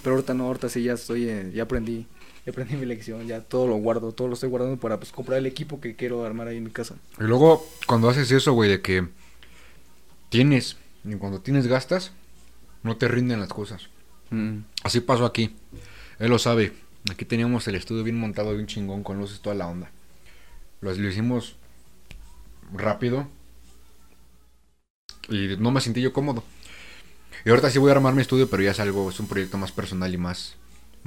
Pero 0.03 0.15
ahorita 0.15 0.33
no, 0.33 0.45
ahorita 0.45 0.69
sí 0.69 0.83
ya 0.83 0.93
estoy, 0.93 1.27
eh, 1.29 1.51
ya 1.53 1.63
aprendí, 1.63 2.07
ya 2.47 2.51
aprendí 2.51 2.77
mi 2.77 2.85
lección, 2.85 3.27
ya 3.27 3.41
todo 3.41 3.67
lo 3.67 3.75
guardo, 3.75 4.13
todo 4.13 4.29
lo 4.29 4.35
estoy 4.35 4.47
guardando 4.47 4.77
para 4.77 4.97
pues 4.97 5.11
comprar 5.11 5.37
el 5.37 5.45
equipo 5.45 5.81
que 5.81 5.97
quiero 5.97 6.23
armar 6.23 6.47
ahí 6.47 6.55
en 6.55 6.63
mi 6.63 6.71
casa. 6.71 6.95
Y 7.19 7.23
luego, 7.23 7.67
cuando 7.87 8.07
haces 8.07 8.31
eso, 8.31 8.53
güey, 8.53 8.69
de 8.69 8.79
que 8.79 9.05
tienes, 10.29 10.77
y 11.03 11.15
cuando 11.15 11.41
tienes 11.41 11.67
gastas, 11.67 12.13
no 12.83 12.95
te 12.95 13.09
rinden 13.09 13.41
las 13.41 13.49
cosas. 13.49 13.89
Mm. 14.29 14.59
Así 14.83 15.01
pasó 15.01 15.25
aquí. 15.25 15.57
Él 16.19 16.29
lo 16.29 16.39
sabe. 16.39 16.71
Aquí 17.11 17.25
teníamos 17.25 17.67
el 17.67 17.75
estudio 17.75 18.05
bien 18.05 18.17
montado 18.17 18.51
un 18.51 18.65
chingón 18.65 19.03
con 19.03 19.19
luces 19.19 19.41
toda 19.41 19.53
la 19.53 19.67
onda. 19.67 19.91
Lo, 20.79 20.93
lo 20.93 21.09
hicimos 21.09 21.57
rápido. 22.71 23.27
Y 25.27 25.57
no 25.59 25.71
me 25.71 25.81
sentí 25.81 26.01
yo 26.01 26.13
cómodo. 26.13 26.45
Y 27.43 27.49
ahorita 27.49 27.69
sí 27.69 27.77
voy 27.77 27.89
a 27.89 27.95
armar 27.95 28.13
mi 28.13 28.21
estudio, 28.21 28.49
pero 28.49 28.63
ya 28.63 28.71
es 28.71 28.79
algo, 28.79 29.09
es 29.09 29.19
un 29.19 29.27
proyecto 29.27 29.57
más 29.57 29.73
personal 29.73 30.13
y 30.13 30.17
más, 30.17 30.55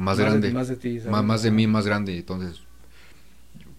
más, 0.00 0.16
de- 0.18 0.24
grande. 0.24 0.52
más 0.52 0.68
de 0.68 0.76
ti, 0.76 0.98
¿sabes? 0.98 1.12
Más, 1.12 1.24
más 1.24 1.42
de 1.42 1.50
mí, 1.50 1.66
más 1.66 1.86
grande. 1.86 2.16
Entonces, 2.16 2.60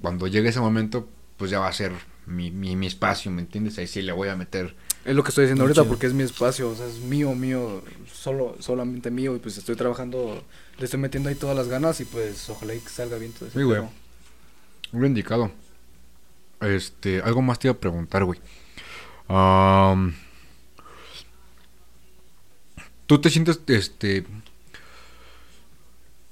cuando 0.01 0.27
llegue 0.27 0.49
ese 0.49 0.59
momento, 0.59 1.07
pues 1.37 1.51
ya 1.51 1.59
va 1.59 1.67
a 1.67 1.73
ser 1.73 1.91
mi, 2.25 2.51
mi, 2.51 2.75
mi 2.75 2.87
espacio, 2.87 3.31
¿me 3.31 3.41
entiendes? 3.41 3.77
Ahí 3.77 3.87
sí 3.87 4.01
le 4.01 4.11
voy 4.11 4.29
a 4.29 4.35
meter. 4.35 4.75
Es 5.03 5.15
lo 5.15 5.23
que 5.23 5.29
estoy 5.29 5.45
diciendo 5.45 5.63
ahorita 5.63 5.81
chido. 5.81 5.89
porque 5.91 6.05
es 6.07 6.13
mi 6.13 6.23
espacio, 6.23 6.69
o 6.69 6.75
sea, 6.75 6.85
es 6.85 6.99
mío, 6.99 7.33
mío, 7.33 7.81
solo, 8.13 8.55
solamente 8.59 9.09
mío 9.09 9.35
y 9.35 9.39
pues 9.39 9.57
estoy 9.57 9.75
trabajando, 9.75 10.43
le 10.77 10.85
estoy 10.85 10.99
metiendo 10.99 11.29
ahí 11.29 11.35
todas 11.35 11.55
las 11.55 11.67
ganas 11.67 11.99
y 12.01 12.05
pues 12.05 12.47
ojalá 12.51 12.75
y 12.75 12.79
que 12.79 12.89
salga 12.89 13.17
bien 13.17 13.31
todo 13.31 13.49
eso. 13.49 13.57
Sí, 13.59 13.65
güey. 13.65 13.81
Muy 14.91 15.07
indicado. 15.07 15.51
Este, 16.61 17.21
algo 17.21 17.41
más 17.41 17.57
te 17.57 17.67
iba 17.67 17.73
a 17.73 17.79
preguntar, 17.79 18.23
güey. 18.25 18.39
Am, 19.27 20.13
¿Tú 23.07 23.19
te 23.19 23.29
sientes, 23.29 23.59
este, 23.67 24.25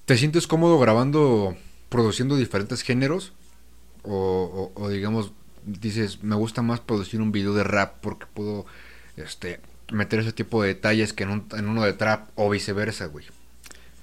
te 0.10 0.18
sientes 0.18 0.48
cómodo 0.48 0.80
grabando, 0.80 1.56
produciendo 1.88 2.36
diferentes 2.36 2.82
géneros? 2.82 3.32
O, 4.02 4.72
o- 4.76 4.82
o 4.84 4.90
digamos, 4.90 5.34
dices, 5.68 6.24
me 6.24 6.36
gusta 6.36 6.64
más 6.64 6.80
producir 6.80 7.22
un 7.22 7.32
video 7.32 7.54
de 7.54 7.64
rap 7.64 7.98
porque 8.02 8.26
puedo, 8.34 8.66
este, 9.18 9.60
meter 9.92 10.22
ese 10.22 10.32
tipo 10.34 10.64
de 10.64 10.70
detalles 10.70 11.14
que 11.14 11.26
en, 11.26 11.30
un- 11.30 11.46
en 11.56 11.68
uno 11.68 11.84
de 11.84 11.94
trap 11.94 12.28
o 12.34 12.50
viceversa, 12.50 13.06
güey. 13.06 13.28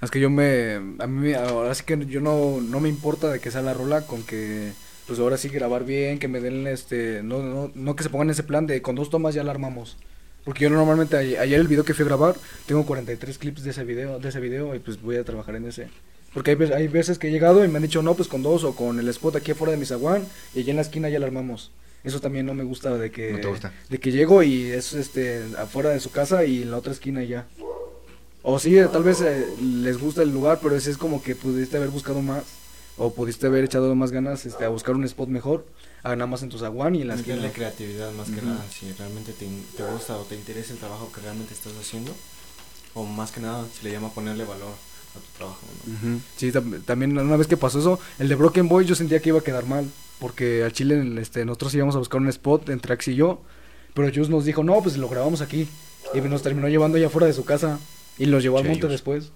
Es 0.01 0.09
que 0.09 0.21
yo 0.21 0.29
me, 0.29 0.75
a 0.75 1.07
mí, 1.07 1.33
ahora 1.33 1.75
sí 1.75 1.83
que 1.85 2.05
yo 2.05 2.21
no, 2.21 2.61
no 2.61 2.79
me 2.79 2.87
importa 2.87 3.27
de 3.29 3.41
que 3.41 3.51
sea 3.51 3.61
la 3.61 3.73
rola 3.73 4.03
con 4.07 4.23
que, 4.23 4.71
pues 5.07 5.19
ahora 5.19 5.35
sí 5.35 5.49
grabar 5.49 5.83
bien, 5.83 6.19
que 6.19 6.29
me 6.29 6.39
den 6.39 6.67
este, 6.67 7.21
no, 7.21 7.43
no, 7.43 7.69
no 7.75 7.95
que 7.97 8.03
se 8.03 8.09
pongan 8.09 8.29
ese 8.29 8.43
plan 8.43 8.65
de 8.65 8.81
con 8.81 8.95
dos 8.95 9.09
tomas 9.09 9.35
ya 9.35 9.43
la 9.43 9.51
armamos. 9.51 9.97
Porque 10.47 10.63
yo 10.63 10.69
normalmente, 10.69 11.17
ayer, 11.17 11.59
el 11.59 11.67
video 11.67 11.83
que 11.83 11.93
fui 11.93 12.03
a 12.03 12.07
grabar, 12.07 12.37
tengo 12.67 12.85
43 12.85 13.37
clips 13.37 13.65
de 13.65 13.71
ese 13.71 13.83
video, 13.83 14.17
de 14.17 14.29
ese 14.29 14.39
video 14.39 14.73
y 14.75 14.79
pues 14.79 15.01
voy 15.01 15.17
a 15.17 15.25
trabajar 15.25 15.57
en 15.57 15.65
ese. 15.67 15.89
Porque 16.33 16.51
hay, 16.51 16.71
hay 16.71 16.87
veces 16.87 17.19
que 17.19 17.27
he 17.27 17.31
llegado 17.31 17.65
y 17.65 17.67
me 17.67 17.75
han 17.75 17.81
dicho, 17.81 18.01
no, 18.01 18.13
pues 18.13 18.29
con 18.29 18.43
dos 18.43 18.63
o 18.63 18.73
con 18.73 18.97
el 18.97 19.09
spot 19.09 19.35
aquí 19.35 19.51
afuera 19.51 19.73
de 19.73 19.77
mi 19.77 19.85
zaguán 19.85 20.25
y 20.55 20.61
allá 20.61 20.69
en 20.69 20.77
la 20.77 20.83
esquina 20.83 21.09
ya 21.09 21.19
la 21.19 21.25
armamos. 21.25 21.71
Eso 22.05 22.21
también 22.21 22.45
no 22.45 22.53
me 22.53 22.63
gusta 22.63 22.97
de 22.97 23.11
que, 23.11 23.33
¿No 23.33 23.41
te 23.41 23.47
gusta? 23.49 23.73
de 23.89 23.97
que 23.97 24.13
llego 24.13 24.41
y 24.41 24.71
es 24.71 24.93
este 24.93 25.43
afuera 25.57 25.89
de 25.89 25.99
su 25.99 26.11
casa 26.11 26.45
y 26.45 26.61
en 26.61 26.71
la 26.71 26.77
otra 26.77 26.93
esquina 26.93 27.21
ya. 27.25 27.45
O 28.41 28.57
sí, 28.57 28.77
tal 28.89 29.03
vez 29.03 29.19
eh, 29.19 29.47
les 29.61 29.99
gusta 29.99 30.21
el 30.21 30.31
lugar, 30.31 30.59
pero 30.63 30.77
ese 30.77 30.91
es 30.91 30.97
como 30.97 31.21
que 31.21 31.35
pudiste 31.35 31.75
haber 31.75 31.89
buscado 31.89 32.21
más. 32.21 32.45
O 32.95 33.13
pudiste 33.13 33.47
haber 33.47 33.65
echado 33.65 33.93
más 33.95 34.11
ganas 34.11 34.45
este, 34.45 34.63
a 34.63 34.69
buscar 34.69 34.95
un 34.95 35.03
spot 35.03 35.27
mejor. 35.27 35.65
Nada 36.03 36.25
más 36.27 36.41
en 36.43 36.49
tu 36.49 36.57
zaguán 36.57 36.95
y 36.95 37.01
en 37.01 37.09
la 37.09 37.15
esquina. 37.15 37.35
Meterle 37.35 37.53
creatividad 37.55 38.11
más 38.13 38.29
que 38.29 38.41
nada, 38.41 38.63
si 38.71 38.91
realmente 38.93 39.33
te, 39.33 39.45
te 39.75 39.83
gusta 39.91 40.15
o 40.17 40.23
te 40.23 40.35
interesa 40.35 40.73
el 40.73 40.79
trabajo 40.79 41.11
que 41.13 41.21
realmente 41.21 41.53
estás 41.53 41.73
haciendo, 41.79 42.15
o 42.93 43.03
más 43.05 43.31
que 43.31 43.41
nada, 43.41 43.65
se 43.77 43.83
le 43.83 43.91
llama 43.91 44.11
ponerle 44.13 44.45
valor 44.45 44.71
a 45.15 45.19
tu 45.19 45.37
trabajo, 45.37 45.59
¿no? 45.85 45.93
Ujú. 46.13 46.21
Sí, 46.37 46.51
tam- 46.51 46.83
también 46.85 47.17
una 47.17 47.35
vez 47.37 47.47
que 47.47 47.57
pasó 47.57 47.79
eso, 47.79 47.99
el 48.19 48.29
de 48.29 48.35
Broken 48.35 48.69
Boy 48.69 48.85
yo 48.85 48.95
sentía 48.95 49.19
que 49.21 49.29
iba 49.29 49.39
a 49.39 49.43
quedar 49.43 49.65
mal. 49.65 49.89
Porque 50.19 50.63
al 50.63 50.73
Chile 50.73 51.21
este, 51.21 51.45
nosotros 51.45 51.75
íbamos 51.75 51.93
a 51.93 51.99
buscar 51.99 52.19
un 52.19 52.27
spot 52.29 52.69
entre 52.69 52.91
Ax 52.91 53.07
y 53.09 53.13
yo. 53.13 53.43
Pero 53.93 54.09
Jus 54.11 54.29
nos 54.29 54.45
dijo, 54.45 54.63
no, 54.63 54.81
pues 54.81 54.97
lo 54.97 55.07
grabamos 55.09 55.41
aquí. 55.41 55.67
Y 56.11 56.21
nos 56.21 56.41
terminó 56.41 56.67
llevando 56.67 56.97
allá 56.97 57.07
fuera 57.11 57.27
de 57.27 57.33
su 57.33 57.45
casa. 57.45 57.77
Y 58.17 58.25
los 58.25 58.41
llevó 58.41 58.57
al 58.57 58.63
monte 58.65 58.87
después. 58.87 59.29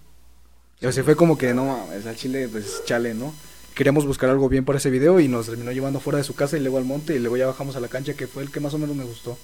Y 0.80 0.88
así 0.88 1.04
fue 1.04 1.16
como 1.16 1.38
que, 1.38 1.54
no 1.54 1.66
mames, 1.66 2.08
al 2.08 2.16
Chile, 2.16 2.48
pues 2.52 2.82
chale, 2.86 3.14
¿no? 3.14 3.32
Queríamos 3.82 4.06
buscar 4.06 4.30
algo 4.30 4.48
bien 4.48 4.64
para 4.64 4.78
ese 4.78 4.92
video 4.92 5.20
y 5.20 5.28
nos 5.28 5.48
terminó 5.48 5.72
llevando 5.72 6.00
fuera 6.00 6.20
de 6.20 6.24
su 6.24 6.36
casa 6.36 6.56
y 6.56 6.60
luego 6.60 6.78
al 6.78 6.86
monte 6.86 7.16
y 7.16 7.20
luego 7.20 7.36
ya 7.36 7.48
bajamos 7.48 7.76
a 7.76 7.80
la 7.80 7.88
cancha 7.88 8.14
que 8.14 8.28
fue 8.28 8.44
el 8.44 8.52
que 8.52 8.60
más 8.60 8.76
o 8.76 8.78
menos 8.78 8.96
me 8.96 9.06
gustó. 9.06 9.40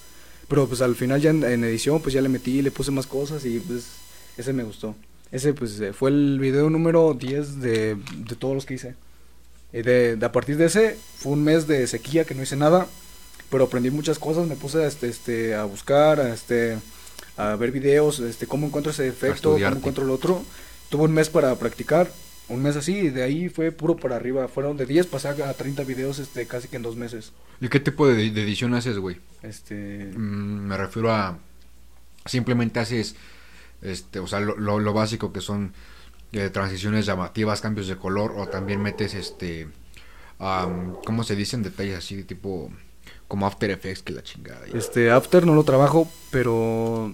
Pero 0.48 0.68
pues 0.68 0.82
al 0.82 0.96
final 0.96 1.20
ya 1.20 1.32
en, 1.32 1.44
en 1.44 1.64
edición 1.64 2.04
pues 2.04 2.14
ya 2.14 2.22
le 2.22 2.30
metí, 2.30 2.62
le 2.62 2.70
puse 2.70 2.92
más 2.92 3.08
cosas 3.08 3.44
y 3.46 3.60
pues 3.60 3.88
ese 4.38 4.54
me 4.54 4.62
gustó. 4.62 4.94
Ese 5.32 5.56
pues 5.56 5.80
eh, 5.80 5.92
fue 5.92 6.12
el 6.12 6.38
video 6.40 6.70
número 6.70 7.16
10 7.16 7.62
de, 7.62 7.96
de 7.96 8.36
todos 8.36 8.54
los 8.54 8.68
que 8.68 8.76
hice. 8.76 8.94
Y 9.74 9.82
de, 9.82 10.18
de 10.18 10.26
a 10.28 10.32
partir 10.32 10.56
de 10.58 10.66
ese 10.66 11.00
fue 11.16 11.32
un 11.32 11.44
mes 11.44 11.66
de 11.66 11.88
sequía 11.88 12.24
que 12.24 12.36
no 12.36 12.44
hice 12.44 12.58
nada, 12.58 12.86
pero 13.50 13.64
aprendí 13.64 13.90
muchas 13.90 14.20
cosas, 14.20 14.48
me 14.48 14.56
puse 14.56 14.84
a, 14.84 14.88
este, 14.88 15.08
este, 15.08 15.56
a 15.56 15.64
buscar, 15.64 16.20
a, 16.20 16.32
este, 16.32 16.78
a 17.38 17.56
ver 17.56 17.72
videos, 17.72 18.20
este, 18.20 18.46
cómo 18.46 18.68
encuentro 18.68 18.92
ese 18.92 19.08
efecto, 19.08 19.54
cómo 19.54 19.66
encuentro 19.66 20.04
el 20.04 20.12
otro. 20.12 20.44
Tuve 20.90 21.06
un 21.06 21.12
mes 21.12 21.28
para 21.28 21.56
practicar, 21.56 22.12
un 22.50 22.62
mes 22.62 22.76
así, 22.76 22.94
y 22.98 23.10
de 23.10 23.24
ahí 23.24 23.50
fue 23.50 23.72
puro 23.72 23.98
para 23.98 24.16
arriba. 24.16 24.48
Fueron 24.48 24.78
de 24.78 24.86
10 24.86 25.08
pasar 25.08 25.42
a 25.42 25.54
30 25.54 25.84
videos 25.84 26.20
este, 26.20 26.46
casi 26.48 26.68
que 26.68 26.78
en 26.78 26.84
dos 26.84 26.96
meses. 26.96 27.34
¿Y 27.60 27.68
qué 27.70 27.80
tipo 27.80 28.08
de, 28.08 28.30
de 28.32 28.44
edición 28.44 28.74
haces, 28.74 28.98
güey? 28.98 29.18
Este, 29.44 30.12
Mm, 30.16 30.68
me 30.68 30.78
refiero 30.78 31.12
a 31.12 31.38
simplemente 32.26 32.80
haces 32.80 33.16
este 33.82 34.20
o 34.20 34.28
sea 34.28 34.40
lo, 34.42 34.58
lo, 34.58 34.80
lo 34.80 34.94
básico 34.94 35.32
que 35.32 35.40
son 35.40 35.72
eh, 36.34 36.50
transiciones 36.50 37.06
llamativas 37.06 37.62
cambios 37.62 37.88
de 37.88 37.96
color 37.96 38.34
o 38.36 38.48
también 38.48 38.82
metes 38.82 39.14
este 39.14 39.70
cómo 41.06 41.24
se 41.24 41.36
dicen 41.36 41.64
detalles 41.64 41.98
así 41.98 42.24
tipo 42.24 42.70
como 43.28 43.48
After 43.48 43.72
Effects 43.72 44.04
que 44.04 44.14
la 44.14 44.24
chingada 44.24 44.62
Este, 44.74 45.10
After 45.10 45.46
no 45.46 45.56
lo 45.56 45.64
trabajo, 45.64 46.10
pero 46.32 47.14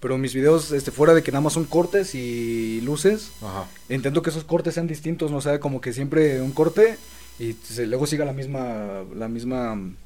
pero 0.00 0.16
mis 0.18 0.34
videos 0.34 0.72
este 0.72 0.90
fuera 0.90 1.14
de 1.14 1.22
que 1.22 1.30
nada 1.30 1.42
más 1.42 1.52
son 1.52 1.64
cortes 1.64 2.14
y 2.14 2.80
luces, 2.82 3.30
Ajá. 3.42 3.66
intento 3.88 4.22
que 4.22 4.30
esos 4.30 4.44
cortes 4.44 4.74
sean 4.74 4.86
distintos, 4.86 5.30
no 5.30 5.40
sea 5.40 5.60
como 5.60 5.80
que 5.80 5.92
siempre 5.92 6.40
un 6.40 6.52
corte 6.52 6.96
y 7.38 7.52
se- 7.62 7.86
luego 7.86 8.06
siga 8.06 8.24
la 8.24 8.32
misma 8.32 9.02
la 9.14 9.28
misma 9.28 9.74
mm, 9.74 9.96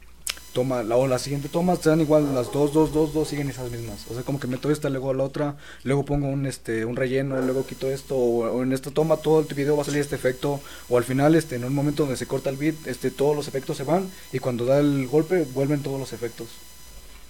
toma, 0.52 0.82
la, 0.84 0.96
o 0.96 1.06
la 1.08 1.18
siguiente 1.18 1.48
toma 1.48 1.74
sean 1.76 2.00
igual 2.00 2.32
las 2.34 2.52
dos, 2.52 2.72
dos, 2.72 2.92
dos, 2.92 3.12
dos 3.12 3.26
siguen 3.26 3.48
esas 3.50 3.72
mismas. 3.72 4.04
O 4.08 4.14
sea, 4.14 4.22
como 4.22 4.38
que 4.38 4.46
meto 4.46 4.70
esta, 4.70 4.88
luego 4.88 5.12
la 5.12 5.24
otra, 5.24 5.56
luego 5.82 6.04
pongo 6.04 6.28
un 6.28 6.46
este 6.46 6.84
un 6.84 6.94
relleno, 6.94 7.40
luego 7.42 7.66
quito 7.66 7.90
esto, 7.90 8.14
o, 8.16 8.44
o 8.52 8.62
en 8.62 8.72
esta 8.72 8.92
toma 8.92 9.16
todo 9.16 9.40
el 9.40 9.52
video 9.52 9.74
va 9.76 9.82
a 9.82 9.84
salir 9.84 10.00
este 10.00 10.14
efecto, 10.14 10.60
o 10.88 10.96
al 10.96 11.02
final 11.04 11.34
este 11.34 11.56
en 11.56 11.64
un 11.64 11.74
momento 11.74 12.04
donde 12.04 12.16
se 12.16 12.26
corta 12.26 12.50
el 12.50 12.56
beat, 12.56 12.86
este 12.86 13.10
todos 13.10 13.34
los 13.34 13.48
efectos 13.48 13.76
se 13.76 13.82
van 13.84 14.08
y 14.32 14.38
cuando 14.38 14.64
da 14.64 14.78
el 14.78 15.08
golpe 15.08 15.44
vuelven 15.54 15.82
todos 15.82 15.98
los 15.98 16.12
efectos. 16.12 16.46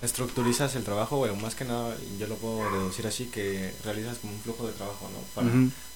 Estructurizas 0.03 0.75
el 0.77 0.85
trabajo, 0.85 1.17
bueno, 1.17 1.35
más 1.37 1.55
que 1.55 1.65
nada, 1.65 1.97
yo 2.19 2.27
lo 2.27 2.35
puedo 2.35 2.59
deducir 2.79 3.07
así, 3.07 3.25
que 3.27 3.73
realizas 3.85 4.19
como 4.19 4.35
un 4.35 4.41
flujo 4.41 4.67
de 4.67 4.73
trabajo, 4.75 5.09
¿no? 5.11 5.19
Para 5.35 5.49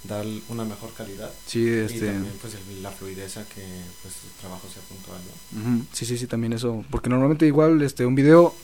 dar 0.05 0.25
una 0.49 0.65
mejor 0.65 0.93
calidad. 0.95 1.31
Sí, 1.47 1.61
Y 1.61 1.69
este 1.69 2.07
también, 2.07 2.33
pues, 2.41 2.55
el- 2.55 2.83
la 2.83 2.91
fluidez 2.91 3.37
a 3.37 3.45
que, 3.45 3.61
pues, 4.03 4.15
el 4.25 4.31
trabajo 4.41 4.67
sea 4.73 4.83
puntual, 4.89 5.19
¿no? 5.53 5.61
Ujú, 5.77 5.85
Sí, 5.93 6.07
sí, 6.07 6.17
sí, 6.17 6.27
también 6.27 6.55
eso. 6.55 6.85
Porque 6.91 7.11
normalmente 7.11 7.47
igual 7.47 7.83
este 7.83 8.07
un 8.07 8.15
video 8.15 8.55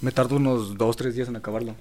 me 0.00 0.10
tardo 0.10 0.36
unos 0.36 0.78
dos, 0.78 0.96
tres 0.96 1.14
días 1.14 1.28
en 1.28 1.36
acabarlo. 1.36 1.74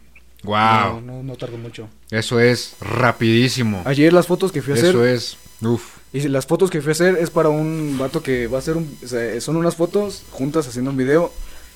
wow 0.43 0.55
No, 0.55 1.01
no, 1.01 1.23
no 1.23 1.35
tardo 1.37 1.57
mucho. 1.57 1.87
eso 2.11 2.37
es 2.41 2.75
rapidísimo 2.81 3.81
Ayer 3.85 4.11
las 4.11 4.27
fotos 4.27 4.51
que 4.51 4.61
fui 4.61 4.73
a 4.73 4.75
hacer, 4.75 4.89
eso 4.89 5.05
es 5.05 5.37
uf 5.61 5.97
y 6.11 6.27
las 6.27 6.45
fotos 6.45 6.69
que 6.69 6.81
fui 6.81 6.89
a 6.89 6.91
hacer 6.91 7.17
es 7.17 7.29
para 7.29 7.47
un 7.49 7.95
vato 7.97 8.21
que 8.21 8.47
va 8.47 8.57
a 8.57 8.59
hacer 8.59 8.75
un, 8.75 8.97
o 9.03 9.07
sea, 9.07 9.39
son 9.39 9.55
unas 9.55 9.75
fotos 9.77 10.23
juntas 10.31 10.67
haciendo 10.67 10.91
un 10.91 10.97
video. 10.97 11.31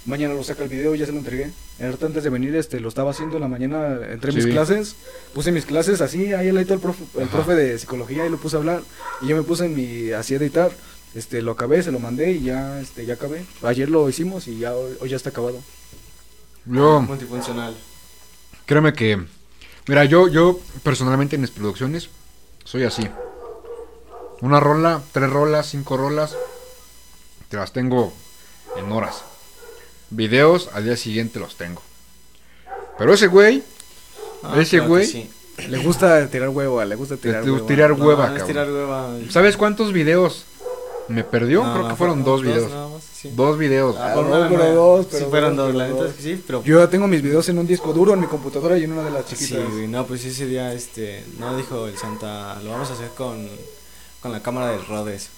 Mañana 0.07 0.33
lo 0.33 0.43
saca 0.43 0.63
el 0.63 0.69
video 0.69 0.95
y 0.95 0.99
ya 0.99 1.05
se 1.05 1.11
lo 1.11 1.17
entregué. 1.17 1.51
Ahorita 1.81 2.05
antes 2.05 2.23
de 2.23 2.29
venir 2.29 2.55
este 2.55 2.79
lo 2.79 2.87
estaba 2.87 3.11
haciendo 3.11 3.35
en 3.35 3.41
la 3.41 3.49
mañana 3.49 3.99
entre 4.09 4.31
mis 4.31 4.45
clases. 4.47 4.95
Puse 5.33 5.51
mis 5.51 5.65
clases 5.65 5.99
así, 5.99 6.31
ahí 6.33 6.47
el 6.47 6.55
ladito 6.55 6.73
el 6.73 6.79
profe, 6.79 7.03
el 7.17 7.23
Ajá. 7.23 7.31
profe 7.31 7.55
de 7.55 7.77
psicología 7.77 8.25
y 8.25 8.29
lo 8.29 8.37
puse 8.37 8.55
a 8.55 8.59
hablar 8.59 8.81
y 9.21 9.27
yo 9.27 9.35
me 9.35 9.43
puse 9.43 9.65
en 9.65 9.75
mi 9.75 10.11
así 10.11 10.33
a 10.33 10.37
editar. 10.37 10.71
Este 11.13 11.41
lo 11.41 11.51
acabé, 11.51 11.83
se 11.83 11.91
lo 11.91 11.99
mandé 11.99 12.31
y 12.31 12.43
ya 12.43 12.79
este 12.79 13.05
ya 13.05 13.15
acabé. 13.15 13.45
Ayer 13.63 13.89
lo 13.89 14.07
hicimos 14.07 14.47
y 14.47 14.59
ya 14.59 14.73
hoy, 14.73 14.95
hoy 15.01 15.09
ya 15.09 15.17
está 15.17 15.29
acabado. 15.29 15.59
yo 16.65 17.01
Multifuncional. 17.01 17.75
Créeme 18.65 18.93
que, 18.93 19.21
mira, 19.87 20.05
yo, 20.05 20.29
yo 20.29 20.59
personalmente 20.83 21.35
en 21.35 21.41
mis 21.41 21.51
producciones 21.51 22.09
soy 22.63 22.83
así. 22.83 23.09
Una 24.39 24.59
rola, 24.61 25.01
tres 25.11 25.29
rolas, 25.29 25.69
cinco 25.69 25.97
rolas, 25.97 26.35
te 27.49 27.57
las 27.57 27.73
tengo 27.73 28.13
en 28.77 28.89
horas. 28.91 29.23
Videos 30.09 30.69
al 30.73 30.85
día 30.85 30.95
siguiente 30.97 31.39
los 31.39 31.55
tengo. 31.55 31.81
Pero 32.97 33.13
ese 33.13 33.27
güey, 33.27 33.63
Ah, 34.43 34.53
Ese 34.61 34.77
claro 34.77 34.89
güey, 34.89 35.05
sí. 35.07 35.29
Le 35.67 35.79
gusta 35.79 36.27
tirar 36.29 36.49
hueva, 36.49 36.85
le 36.85 36.95
gusta 36.95 37.17
tirar 37.17 37.43
te- 37.43 37.49
hueva. 37.51 37.67
tirar 37.67 37.97
No, 37.97 38.05
hueva, 38.05 38.27
cabrón. 38.27 38.47
tirar 38.47 38.71
hueva. 38.71 39.09
¿Sabes 39.31 39.57
cuántos 39.57 39.91
videos 39.91 40.45
me 41.07 41.23
perdió? 41.23 41.63
No, 41.63 41.71
Creo 41.73 41.83
no, 41.83 41.89
que 41.89 41.95
fueron 41.95 42.21
fue- 42.23 42.31
dos 42.31 42.43
videos. 42.43 42.69
nada 42.71 42.87
más, 42.89 43.03
sí. 43.03 43.31
Dos 43.35 43.57
videos. 43.57 43.95
Ah, 43.97 44.11
Ah, 44.11 44.15
no, 44.21 44.47
pero 44.47 44.63
no, 44.63 44.73
dos, 44.75 45.05
sí 45.07 45.11
pero 45.13 45.29
fueron 45.31 45.55
dos, 45.55 45.67
dos, 45.69 45.75
la 45.75 45.87
neta 45.87 45.97
dos. 46.03 46.09
es 46.11 46.15
que 46.17 46.21
sí, 46.21 46.43
pero... 46.45 46.63
Yo 46.63 46.79
ya 46.79 46.87
tengo 46.89 47.07
mis 47.07 47.23
videos 47.23 47.49
en 47.49 47.57
un 47.57 47.65
disco 47.65 47.91
duro 47.93 48.13
en 48.13 48.19
mi 48.19 48.27
computadora 48.27 48.77
y 48.77 48.83
en 48.83 48.93
una 48.93 49.03
de 49.05 49.09
las 49.11 49.25
Sí, 49.25 49.35
chiquitas. 49.35 49.71
güey, 49.71 49.87
no, 49.87 50.05
pues 50.05 50.23
ese 50.23 50.45
día, 50.45 50.71
este, 50.73 51.25
no 51.39 51.57
dijo 51.57 51.87
el 51.87 51.97
Santa, 51.97 52.59
lo 52.63 52.69
vamos 52.69 52.91
a 52.91 52.93
hacer 52.93 53.09
con, 53.17 53.49
con 54.21 54.31
la 54.31 54.43
cámara 54.43 54.69
del 54.69 54.85
Rhodes. 54.85 55.29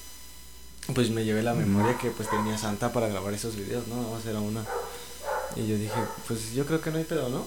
Pues 0.94 1.10
me 1.10 1.24
llevé 1.24 1.42
la 1.42 1.54
memoria 1.54 1.96
que 1.98 2.10
pues 2.10 2.28
tenía 2.28 2.56
Santa 2.58 2.92
para 2.92 3.08
grabar 3.08 3.32
esos 3.34 3.56
videos, 3.56 3.86
¿no? 3.88 3.96
Nada 3.96 4.10
más 4.14 4.26
era 4.26 4.40
una. 4.40 4.64
Y 5.56 5.66
yo 5.66 5.76
dije, 5.76 5.92
pues 6.28 6.52
yo 6.54 6.64
creo 6.66 6.80
que 6.80 6.90
no 6.90 6.98
hay 6.98 7.04
pedo, 7.04 7.28
¿no? 7.28 7.46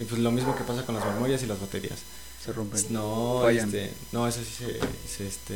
Y 0.00 0.04
pues 0.04 0.20
lo 0.20 0.30
mismo 0.30 0.56
que 0.56 0.64
pasa 0.64 0.84
con 0.86 0.94
las 0.94 1.04
memorias 1.04 1.42
y 1.42 1.46
las 1.46 1.60
baterías. 1.60 1.98
se 2.44 2.52
rompen. 2.52 2.84
No, 2.90 3.40
Fallan. 3.42 3.66
este, 3.66 3.92
no, 4.12 4.26
eso 4.26 4.40
sí 4.40 4.50
se, 4.64 4.78
se, 5.08 5.26
este, 5.26 5.54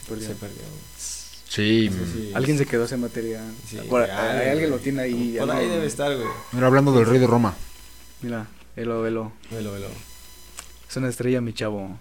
Se 0.00 0.08
perdió. 0.08 0.28
se 0.28 0.34
perdió. 0.34 0.62
Sí, 1.48 1.86
Eso 1.86 1.96
mm. 1.96 2.12
sí. 2.12 2.30
Alguien 2.34 2.58
se 2.58 2.66
quedó 2.66 2.84
ese 2.84 2.96
material. 2.96 3.44
Sí, 3.68 3.76
Por- 3.88 4.02
alguien 4.08 4.70
lo 4.70 4.78
tiene 4.78 5.02
ahí. 5.02 5.36
Por 5.38 5.50
ahí 5.50 5.68
debe 5.68 5.86
estar, 5.86 6.14
güey. 6.16 6.28
Mira, 6.52 6.66
hablando 6.68 6.92
del 6.92 7.06
rey 7.06 7.18
de 7.18 7.26
Roma. 7.26 7.54
Mira, 8.22 8.46
velo, 8.76 9.02
velo. 9.02 9.32
Velo, 9.50 9.72
velo. 9.72 9.88
Es 10.88 10.96
una 10.96 11.08
estrella, 11.08 11.40
mi 11.40 11.52
chavo. 11.52 11.98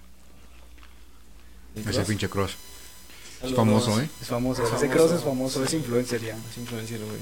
¿El 1.75 1.87
Ese 1.87 2.01
pinche 2.03 2.29
cross. 2.29 2.55
Es 3.43 3.53
famoso, 3.53 3.99
¿eh? 4.01 4.09
Es 4.21 4.27
famoso, 4.27 4.63
Es 4.63 4.73
ese. 4.73 4.89
Cross 4.89 5.11
es 5.13 5.23
famoso, 5.23 5.63
es 5.63 5.73
influencer 5.73 6.21
ya. 6.21 6.35
Es 6.49 6.57
influencer, 6.57 6.99
güey. 6.99 7.19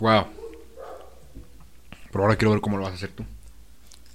Wow. 0.00 0.26
Pero 2.10 2.24
ahora 2.24 2.36
quiero 2.36 2.52
ver 2.52 2.60
cómo 2.60 2.76
lo 2.76 2.84
vas 2.84 2.92
a 2.92 2.96
hacer 2.96 3.10
tú. 3.10 3.24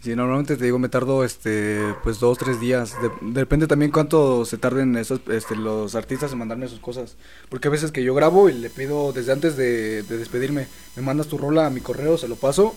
Sí, 0.01 0.15
normalmente 0.15 0.55
te 0.55 0.63
digo, 0.63 0.79
me 0.79 0.87
tardo 0.87 1.25
este, 1.25 1.93
pues 2.03 2.19
dos, 2.21 2.37
tres 2.37 2.59
días. 2.61 2.95
De- 3.01 3.11
depende 3.21 3.67
también 3.67 3.91
cuánto 3.91 4.45
se 4.45 4.57
tarden 4.57 4.95
esos, 4.95 5.19
este, 5.29 5.55
los 5.57 5.93
artistas 5.95 6.31
en 6.31 6.37
mandarme 6.37 6.69
sus 6.69 6.79
cosas. 6.79 7.17
Porque 7.49 7.67
a 7.67 7.71
veces 7.71 7.91
que 7.91 8.01
yo 8.03 8.15
grabo 8.15 8.49
y 8.49 8.53
le 8.53 8.69
pido 8.69 9.11
desde 9.11 9.33
antes 9.33 9.57
de, 9.57 10.03
de 10.03 10.17
despedirme, 10.17 10.67
me 10.95 11.01
mandas 11.01 11.27
tu 11.27 11.37
rola 11.37 11.65
a 11.65 11.69
mi 11.69 11.81
correo, 11.81 12.17
se 12.17 12.29
lo 12.29 12.37
paso 12.37 12.73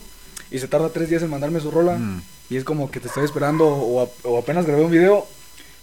y 0.53 0.59
se 0.59 0.69
tarda 0.69 0.91
tres 0.91 1.09
días 1.11 1.23
en 1.23 1.31
mandarme 1.31 1.61
su 1.61 1.71
rola. 1.71 1.97
Mm. 1.99 2.23
Y 2.51 2.57
es 2.57 2.65
como 2.65 2.91
que 2.91 3.01
te 3.01 3.09
estoy 3.09 3.25
esperando 3.25 3.67
o, 3.67 4.03
a- 4.05 4.29
o 4.29 4.39
apenas 4.39 4.67
grabé 4.67 4.85
un 4.85 4.91
video 4.93 5.27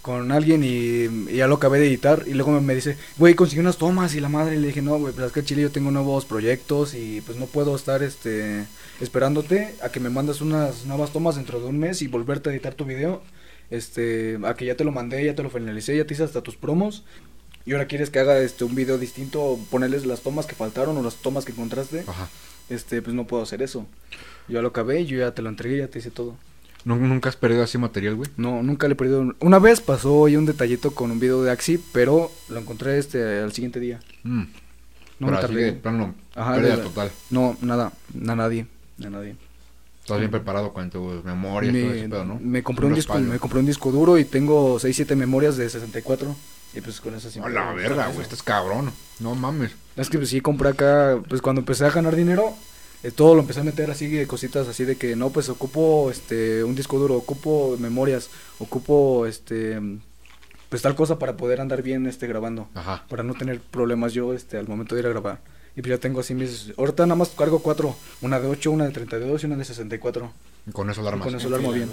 con 0.02 0.32
alguien 0.32 0.64
y, 0.64 1.30
y 1.30 1.36
ya 1.38 1.48
lo 1.48 1.56
acabé 1.56 1.80
de 1.80 1.88
editar 1.88 2.24
y 2.26 2.34
luego 2.34 2.52
me, 2.52 2.62
me 2.62 2.74
dice, 2.76 2.98
güey, 3.18 3.34
conseguí 3.34 3.60
unas 3.60 3.78
tomas 3.78 4.16
y 4.16 4.22
la 4.22 4.30
madre 4.30 4.56
y 4.56 4.60
le 4.60 4.68
dije, 4.68 4.82
no, 4.82 4.98
güey, 4.98 5.14
pero 5.14 5.28
es 5.28 5.34
que 5.34 5.44
Chile 5.44 5.64
yo 5.64 5.72
tengo 5.72 5.92
nuevos 5.92 6.24
proyectos 6.26 6.94
y 6.94 7.22
pues 7.22 7.38
no 7.38 7.48
puedo 7.48 7.76
estar 7.76 8.02
este 8.04 8.66
esperándote 9.02 9.76
a 9.84 9.90
que 9.90 10.00
me 10.00 10.10
mandes 10.10 10.40
unas 10.42 10.86
nuevas 10.86 11.12
tomas 11.12 11.36
dentro 11.36 11.60
de 11.60 11.66
un 11.68 11.80
mes 11.80 12.02
y 12.02 12.08
volverte 12.08 12.50
a 12.50 12.54
editar 12.54 12.76
tu 12.76 12.86
video, 12.86 13.22
este, 13.72 14.38
a 14.46 14.54
que 14.56 14.66
ya 14.66 14.76
te 14.76 14.84
lo 14.84 14.92
mandé, 14.92 15.24
ya 15.26 15.36
te 15.36 15.44
lo 15.44 15.50
finalicé, 15.50 15.98
ya 15.98 16.06
te 16.06 16.14
hice 16.14 16.24
hasta 16.24 16.42
tus 16.42 16.56
promos. 16.56 17.04
Y 17.66 17.74
ahora 17.74 17.88
quieres 17.88 18.10
que 18.10 18.20
haga 18.20 18.40
este 18.40 18.64
un 18.64 18.74
video 18.76 18.98
distinto, 18.98 19.60
ponerles 19.70 20.06
las 20.06 20.22
tomas 20.22 20.46
que 20.46 20.56
faltaron 20.56 20.98
o 20.98 21.04
las 21.04 21.16
tomas 21.16 21.46
que 21.46 21.52
encontraste, 21.52 22.04
Ajá. 22.08 22.30
este, 22.70 23.02
pues 23.02 23.14
no 23.16 23.28
puedo 23.28 23.44
hacer 23.44 23.62
eso. 23.62 23.86
Yo 24.50 24.56
ya 24.56 24.62
lo 24.62 24.70
acabé, 24.70 25.06
yo 25.06 25.18
ya 25.20 25.32
te 25.34 25.42
lo 25.42 25.50
entregué, 25.50 25.78
ya 25.78 25.88
te 25.88 26.00
hice 26.00 26.12
todo. 26.12 26.36
¿Nu- 26.86 26.96
¿Nunca 26.96 27.30
has 27.30 27.36
perdido 27.36 27.64
así 27.64 27.78
material, 27.78 28.16
güey? 28.16 28.30
No, 28.38 28.64
nunca 28.64 28.88
le 28.88 28.94
he 28.94 28.96
perdido. 28.96 29.22
un- 29.22 29.36
Una 29.40 29.60
vez 29.60 29.80
pasó 29.82 30.26
ahí 30.26 30.36
un 30.38 30.46
detallito 30.46 30.92
con 30.92 31.12
un 31.12 31.20
video 31.20 31.44
de 31.44 31.52
Axi, 31.52 31.78
pero 31.94 32.32
lo 32.50 32.60
encontré 32.60 32.98
este 32.98 33.40
al 33.42 33.52
siguiente 33.54 33.80
día. 33.80 34.00
Mm. 34.24 34.40
No 34.42 34.48
Pero 35.28 35.32
me 35.32 35.38
así 35.38 35.48
tardé. 35.48 35.64
de 35.66 35.74
plano, 35.74 36.16
Ajá, 36.36 36.56
pérdida 36.56 36.78
de- 36.78 36.84
total. 36.84 37.12
No, 37.30 37.58
nada, 37.62 37.92
a 38.28 38.36
nadie, 38.36 38.66
a 39.06 39.10
nadie. 39.10 39.36
Estás 40.02 40.18
bien 40.20 40.32
preparado 40.32 40.72
con 40.74 40.90
tus 40.90 41.24
memorias, 41.26 41.72
todo 41.74 41.92
ese 41.92 42.02
Me, 42.04 42.10
pedo, 42.10 42.26
¿no? 42.26 42.40
me 42.42 42.64
compré 42.64 42.86
un 42.88 42.96
disco, 42.96 43.20
me 43.20 43.38
compré 43.38 43.60
un 43.60 43.66
disco 43.68 43.92
duro 43.92 44.18
y 44.18 44.24
tengo 44.26 44.80
6 44.80 44.96
7 44.96 45.16
memorias 45.16 45.56
de 45.58 45.70
64 45.70 46.36
y 46.74 46.82
pues 46.82 47.00
con 47.02 47.14
eso 47.14 47.30
sí. 47.30 47.40
Me 47.42 47.50
la 47.50 47.74
verga, 47.74 48.08
güey, 48.08 48.22
estás 48.22 48.42
cabrón. 48.42 48.92
No 49.20 49.36
mames. 49.36 49.72
Es 49.98 50.10
que 50.10 50.18
pues, 50.18 50.30
sí 50.30 50.40
compré 50.42 50.70
acá, 50.70 51.20
pues 51.28 51.42
cuando 51.42 51.60
empecé 51.60 51.86
a 51.86 51.92
ganar 51.92 52.16
dinero, 52.16 52.56
eh, 53.04 53.12
todo 53.12 53.34
lo 53.36 53.42
empecé 53.42 53.62
a 53.62 53.64
meter 53.64 53.90
así 53.92 54.08
de 54.08 54.28
cositas 54.28 54.68
así 54.68 54.84
de 54.86 54.96
que 54.98 55.16
no, 55.16 55.30
pues 55.30 55.50
ocupo 55.50 56.10
este 56.12 56.64
un 56.64 56.76
disco 56.76 56.98
duro, 57.00 57.16
ocupo 57.16 57.76
memorias, 57.80 58.30
ocupo 58.60 59.26
este 59.26 59.80
pues 60.70 60.82
tal 60.84 60.96
cosa 60.96 61.18
para 61.18 61.36
poder 61.36 61.62
andar 61.62 61.82
bien 61.82 62.06
este 62.08 62.28
grabando. 62.28 62.68
Ajá. 62.76 63.06
para 63.10 63.24
no 63.24 63.34
tener 63.34 63.60
problemas 63.60 64.14
yo 64.14 64.34
este 64.34 64.58
al 64.58 64.68
momento 64.68 64.96
de 64.96 65.02
ir 65.02 65.08
a 65.08 65.10
grabar. 65.10 65.42
Y 65.76 65.82
pues 65.82 65.92
ya 65.92 65.98
tengo 65.98 66.20
así 66.20 66.34
mis... 66.34 66.74
Ahorita 66.78 67.06
nada 67.06 67.16
más 67.16 67.30
cargo 67.30 67.60
cuatro. 67.60 67.96
Una 68.22 68.40
de 68.40 68.48
8, 68.48 68.70
una 68.72 68.86
de 68.86 68.92
32 68.92 69.44
y 69.44 69.46
una 69.46 69.56
de 69.56 69.64
64. 69.64 70.32
Y 70.68 70.72
con 70.72 70.90
eso 70.90 71.02
Y 71.04 71.08
armas. 71.08 71.26
con 71.26 71.36
eso 71.36 71.48
lo 71.48 71.56
armo 71.56 71.72
bien. 71.72 71.90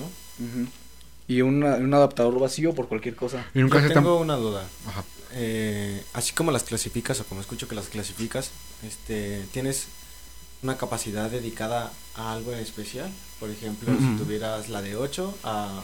Y 1.28 1.42
una- 1.42 1.76
un 1.76 1.92
adaptador 1.94 2.38
vacío 2.40 2.74
por 2.74 2.88
cualquier 2.88 3.14
cosa. 3.16 3.46
Y 3.54 3.60
nunca 3.60 3.80
Yo 3.80 3.92
tengo 3.92 4.18
una 4.20 4.36
duda. 4.36 4.64
Ajá. 4.88 5.04
Eh, 5.34 6.02
así 6.14 6.32
como 6.32 6.50
las 6.52 6.62
clasificas 6.64 7.20
o 7.20 7.24
como 7.24 7.40
escucho 7.40 7.68
que 7.68 7.74
las 7.74 7.86
clasificas, 7.88 8.50
este, 8.86 9.44
¿tienes 9.52 9.86
una 10.62 10.76
capacidad 10.76 11.30
dedicada 11.30 11.92
a 12.14 12.32
algo 12.32 12.52
en 12.52 12.58
especial? 12.58 13.10
Por 13.40 13.50
ejemplo, 13.50 13.92
Mm. 13.92 14.16
si 14.18 14.22
tuvieras 14.24 14.68
la 14.68 14.82
de 14.82 14.96
8 14.96 15.34
a, 15.44 15.82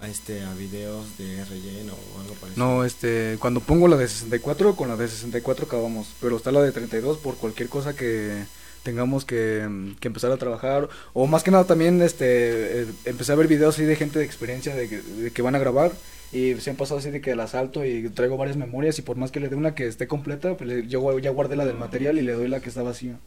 a, 0.00 0.08
este, 0.08 0.42
a 0.42 0.54
videos 0.54 1.18
de 1.18 1.44
relleno 1.44 1.92
o 1.94 2.20
algo 2.20 2.34
parecido. 2.34 2.64
No, 2.64 2.84
este... 2.84 3.36
Cuando 3.40 3.60
pongo 3.60 3.88
la 3.88 3.96
de 3.96 4.08
64, 4.08 4.76
con 4.76 4.88
la 4.88 4.96
de 4.96 5.08
64 5.08 5.66
acabamos. 5.66 6.08
Pero 6.20 6.36
está 6.36 6.52
la 6.52 6.62
de 6.62 6.72
32 6.72 7.18
por 7.18 7.36
cualquier 7.36 7.68
cosa 7.68 7.94
que 7.94 8.44
tengamos 8.82 9.26
que, 9.26 9.66
mm, 9.68 9.96
que 9.96 10.08
empezar 10.08 10.32
a 10.32 10.38
trabajar. 10.38 10.88
O 11.12 11.26
más 11.26 11.42
que 11.42 11.50
nada 11.50 11.64
también 11.64 12.00
este 12.00 12.82
eh, 12.82 12.86
empecé 13.04 13.32
a 13.32 13.34
ver 13.34 13.46
videos 13.48 13.74
así 13.74 13.84
de 13.84 13.96
gente 13.96 14.18
de 14.18 14.24
experiencia 14.24 14.74
de 14.74 14.88
que, 14.88 15.02
de 15.02 15.30
que 15.32 15.42
van 15.42 15.54
a 15.54 15.58
grabar. 15.58 15.92
Y 16.32 16.54
se 16.60 16.70
han 16.70 16.76
pasado 16.76 17.00
así 17.00 17.10
de 17.10 17.20
que 17.20 17.32
el 17.32 17.40
asalto 17.40 17.84
y 17.84 18.08
traigo 18.08 18.36
varias 18.36 18.56
memorias 18.56 18.98
y 18.98 19.02
por 19.02 19.16
más 19.16 19.32
que 19.32 19.40
le 19.40 19.48
dé 19.48 19.56
una 19.56 19.74
que 19.74 19.88
esté 19.88 20.06
completa, 20.06 20.56
pues 20.56 20.88
yo 20.88 21.18
ya 21.18 21.30
guardé 21.30 21.56
la 21.56 21.66
del 21.66 21.76
material 21.76 22.18
y 22.18 22.22
le 22.22 22.32
doy 22.32 22.46
la 22.48 22.60
que 22.60 22.68
está 22.68 22.82
vacía. 22.84 23.18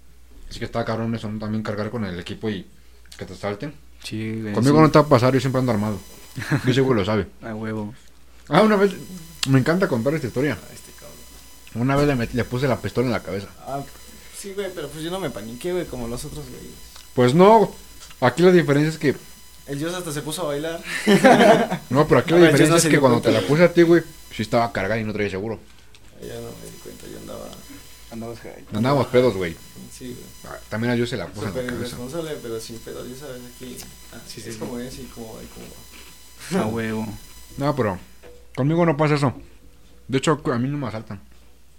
Así 0.53 0.59
que 0.59 0.65
está 0.65 0.85
cabrón 0.85 1.15
eso, 1.15 1.27
¿no? 1.31 1.39
También 1.39 1.63
cargar 1.63 1.89
con 1.89 2.05
el 2.05 2.19
equipo 2.19 2.47
y 2.47 2.63
que 3.17 3.25
te 3.25 3.33
salten. 3.33 3.73
Sí, 4.03 4.39
güey, 4.39 4.53
Conmigo 4.53 4.77
sí. 4.77 4.81
no 4.83 4.91
te 4.91 4.99
va 4.99 5.05
a 5.05 5.07
pasar, 5.07 5.33
yo 5.33 5.39
siempre 5.39 5.57
ando 5.57 5.71
armado. 5.71 5.97
Yo 6.67 6.73
seguro 6.75 6.99
lo 6.99 7.05
sabe. 7.05 7.25
A 7.41 7.55
huevo. 7.55 7.91
Ah, 8.49 8.61
una 8.61 8.75
vez... 8.75 8.91
Me 9.49 9.57
encanta 9.57 9.87
contar 9.87 10.13
esta 10.13 10.27
historia. 10.27 10.55
Ah, 10.61 10.67
este 10.71 10.91
cabrón. 10.91 11.81
Una 11.81 11.95
vez 11.95 12.35
le, 12.35 12.43
puse 12.43 12.67
la 12.67 12.79
pistola 12.79 13.07
en 13.07 13.13
la 13.13 13.23
cabeza. 13.23 13.47
Ah, 13.65 13.81
sí, 14.37 14.53
güey, 14.53 14.67
pero 14.75 14.89
pues 14.89 15.03
yo 15.03 15.09
no 15.09 15.19
me 15.19 15.31
paniqué, 15.31 15.73
güey, 15.73 15.87
como 15.87 16.07
los 16.07 16.23
otros 16.23 16.45
güeyes. 16.47 16.75
Pues 17.15 17.33
no, 17.33 17.73
aquí 18.21 18.43
la 18.43 18.51
diferencia 18.51 18.89
es 18.89 18.99
que... 18.99 19.15
El 19.65 19.79
Dios 19.79 19.91
hasta 19.95 20.11
se 20.11 20.21
puso 20.21 20.43
a 20.43 20.49
bailar. 20.49 20.83
No, 21.89 22.07
pero 22.07 22.19
aquí 22.19 22.29
la 22.29 22.41
diferencia 22.41 22.67
no 22.67 22.75
es 22.75 22.85
que 22.85 22.99
cuando 22.99 23.21
te 23.21 23.31
la 23.31 23.41
puse 23.41 23.63
a 23.63 23.73
ti, 23.73 23.81
güey, 23.81 24.03
sí 24.31 24.43
estaba 24.43 24.71
cargada 24.71 25.01
y 25.01 25.03
no 25.03 25.13
traía 25.13 25.31
seguro. 25.31 25.59
Ya 26.21 26.35
no 26.35 26.51
me 26.61 26.69
di 26.69 26.77
cuenta, 26.83 27.07
yo 27.07 27.17
andaba. 27.17 27.49
Andabas 28.73 29.07
pedos, 29.07 29.35
güey. 29.35 29.55
Sí, 29.97 30.05
güey. 30.17 30.53
Ah, 30.55 30.59
También 30.69 30.91
a 30.93 30.95
yo 30.95 31.05
se 31.05 31.15
la 31.17 31.27
puse 31.27 31.47
Súper 31.47 31.65
irresponsable, 31.65 32.31
pero 32.41 32.59
sin 32.59 32.77
pedo, 32.79 33.05
ya 33.05 33.15
sabes, 33.15 33.41
aquí. 33.55 33.77
ah, 34.13 34.17
Sí, 34.27 34.41
sí, 34.41 34.49
es 34.49 34.55
sí. 34.55 34.59
como 34.59 34.79
es 34.79 34.97
y 34.99 35.03
como 35.03 35.35
va 35.35 35.41
y 35.43 35.45
como 35.47 35.65
va. 36.59 36.63
A 36.63 36.67
huevo. 36.67 37.07
No, 37.57 37.75
pero 37.75 37.99
conmigo 38.55 38.85
no 38.85 38.97
pasa 38.97 39.15
eso. 39.15 39.33
De 40.07 40.17
hecho, 40.17 40.41
a 40.45 40.57
mí 40.57 40.67
no 40.67 40.77
me 40.77 40.87
asaltan. 40.87 41.21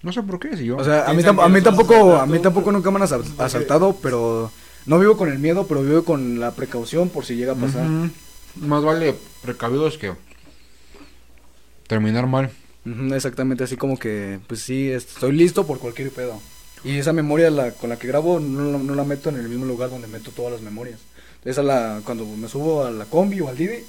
No 0.03 0.13
sé 0.13 0.23
por 0.23 0.39
qué, 0.39 0.57
si 0.57 0.65
yo... 0.67 0.77
O 0.77 0.85
sea, 0.85 1.07
a 1.09 1.13
mí, 1.15 1.23
tam- 1.23 1.43
a 1.43 1.49
mí 1.49 1.61
tampoco, 1.63 2.17
a 2.17 2.27
mí 2.27 2.39
tampoco 2.39 2.71
nunca 2.71 2.91
me 2.91 2.99
han 2.99 3.03
asal- 3.03 3.25
asaltado, 3.39 3.97
pero 4.03 4.51
no 4.87 4.99
vivo 4.99 5.17
con 5.17 5.31
el 5.31 5.39
miedo, 5.39 5.67
pero 5.67 5.83
vivo 5.83 6.05
con 6.05 6.39
la 6.39 6.53
precaución 6.53 7.09
por 7.09 7.25
si 7.25 7.35
llega 7.37 7.53
a 7.53 7.57
pasar. 7.57 7.87
Más 8.57 8.85
vale 8.85 9.17
precavidos 9.43 9.99
que 9.99 10.13
terminar 11.87 12.27
mal. 12.27 12.51
Exactamente, 13.15 13.65
así 13.65 13.77
como 13.77 13.99
que, 13.99 14.39
pues 14.47 14.61
sí, 14.61 14.91
estoy 14.91 15.33
listo 15.33 15.67
por 15.67 15.79
cualquier 15.79 16.11
pedo. 16.11 16.41
Y 16.85 16.99
esa 16.99 17.13
memoria 17.13 17.51
la, 17.51 17.73
con 17.73 17.89
la 17.91 17.97
que 17.99 18.07
grabo 18.07 18.41
no, 18.41 18.71
la- 18.73 18.79
no 18.79 18.95
la 18.95 19.05
meto 19.05 19.31
en 19.31 19.37
el 19.37 19.49
mismo 19.49 19.65
lugar 19.65 19.91
donde 19.91 20.07
meto 20.07 20.31
todas 20.31 20.53
las 20.53 20.61
memorias. 20.61 21.01
Esa 21.45 21.63
la, 21.63 22.01
cuando 22.05 22.25
me 22.27 22.49
subo 22.49 22.85
a 22.85 22.91
la 22.91 23.05
combi 23.07 23.41
o 23.41 23.49
al 23.49 23.57
Didi, 23.57 23.85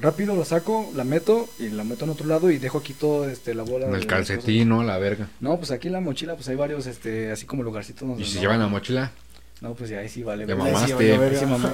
rápido 0.00 0.36
la 0.36 0.44
saco, 0.44 0.90
la 0.94 1.04
meto 1.04 1.48
y 1.58 1.68
la 1.70 1.84
meto 1.84 2.04
en 2.04 2.10
otro 2.10 2.26
lado 2.26 2.50
y 2.50 2.58
dejo 2.58 2.78
aquí 2.78 2.92
todo 2.92 3.28
este, 3.28 3.54
la 3.54 3.62
bola. 3.62 3.86
En 3.86 3.92
de 3.92 3.98
el 3.98 4.06
calcetín, 4.06 4.68
¿no? 4.68 4.82
La 4.84 4.98
verga. 4.98 5.28
No, 5.40 5.56
pues 5.56 5.70
aquí 5.70 5.86
en 5.88 5.94
la 5.94 6.00
mochila 6.00 6.34
pues 6.34 6.48
hay 6.48 6.56
varios, 6.56 6.86
este, 6.86 7.30
así 7.32 7.46
como 7.46 7.62
lugarcitos 7.62 8.06
donde 8.08 8.22
Y 8.22 8.26
si 8.26 8.36
no- 8.36 8.40
llevan 8.42 8.58
la 8.60 8.66
mochila, 8.68 9.12
No, 9.60 9.74
pues 9.74 9.90
ya 9.90 9.98
ahí 9.98 10.08
sí 10.08 10.22
vale. 10.22 10.46
Te 10.46 10.54
mamaste. 10.54 10.94
Ahí 11.12 11.36
sí, 11.36 11.46
mamé. 11.46 11.68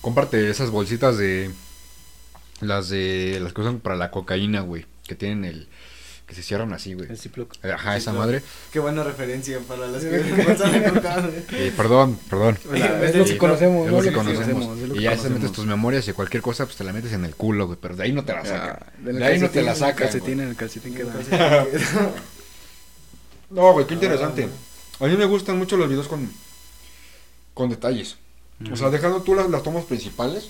comparte 0.00 0.50
esas 0.50 0.70
bolsitas 0.70 1.16
de... 1.18 1.50
Las 2.60 2.88
de... 2.90 3.38
Las 3.40 3.52
que 3.54 3.60
usan 3.62 3.80
para 3.80 3.96
la 3.96 4.10
cocaína, 4.10 4.60
güey. 4.60 4.84
Que 5.06 5.14
tienen 5.14 5.44
el... 5.44 5.68
Que 6.30 6.36
se 6.36 6.44
cierran 6.44 6.72
así, 6.72 6.94
güey. 6.94 7.10
El 7.10 7.18
Ziploc. 7.18 7.52
Ajá, 7.64 7.96
esa 7.96 8.12
madre. 8.12 8.40
Qué 8.72 8.78
buena 8.78 9.02
referencia 9.02 9.58
para 9.66 9.88
las 9.88 10.04
que. 10.04 10.20
Eh, 11.50 11.72
perdón, 11.76 12.20
perdón. 12.30 12.56
Es 12.72 13.16
lo 13.16 13.24
que 13.24 13.36
conocemos, 13.36 13.86
Es 13.88 13.92
lo 13.92 14.00
que 14.00 14.12
conocemos. 14.12 14.78
Y 14.78 14.92
que 14.92 15.02
ya 15.02 15.18
se 15.18 15.28
metes 15.28 15.50
tus 15.50 15.66
memorias 15.66 16.06
y 16.06 16.12
cualquier 16.12 16.40
cosa, 16.40 16.66
pues 16.66 16.76
te 16.76 16.84
la 16.84 16.92
metes 16.92 17.12
en 17.14 17.24
el 17.24 17.34
culo, 17.34 17.66
güey. 17.66 17.78
Pero 17.82 17.96
de 17.96 18.04
ahí 18.04 18.12
no 18.12 18.24
te 18.24 18.32
la 18.32 18.44
sacan. 18.44 18.78
Ah, 18.80 18.92
del 19.00 19.18
De 19.18 19.24
ahí 19.24 19.40
no 19.40 19.50
te 19.50 19.60
la 19.62 19.72
en 19.74 19.84
el 19.84 19.94
calcetín, 19.96 20.40
en 20.40 20.48
el 20.50 20.54
calcetín 20.54 20.94
queda. 20.94 21.66
No, 23.50 23.72
güey, 23.72 23.84
qué 23.88 23.94
interesante. 23.94 24.48
A 25.00 25.06
mí 25.06 25.16
me 25.16 25.24
gustan 25.24 25.58
mucho 25.58 25.76
los 25.76 25.88
videos 25.88 26.06
con, 26.06 26.30
con 27.54 27.70
detalles. 27.70 28.18
O 28.70 28.76
sea, 28.76 28.90
dejando 28.90 29.22
tú 29.22 29.34
las, 29.34 29.50
las 29.50 29.64
tomas 29.64 29.84
principales, 29.84 30.48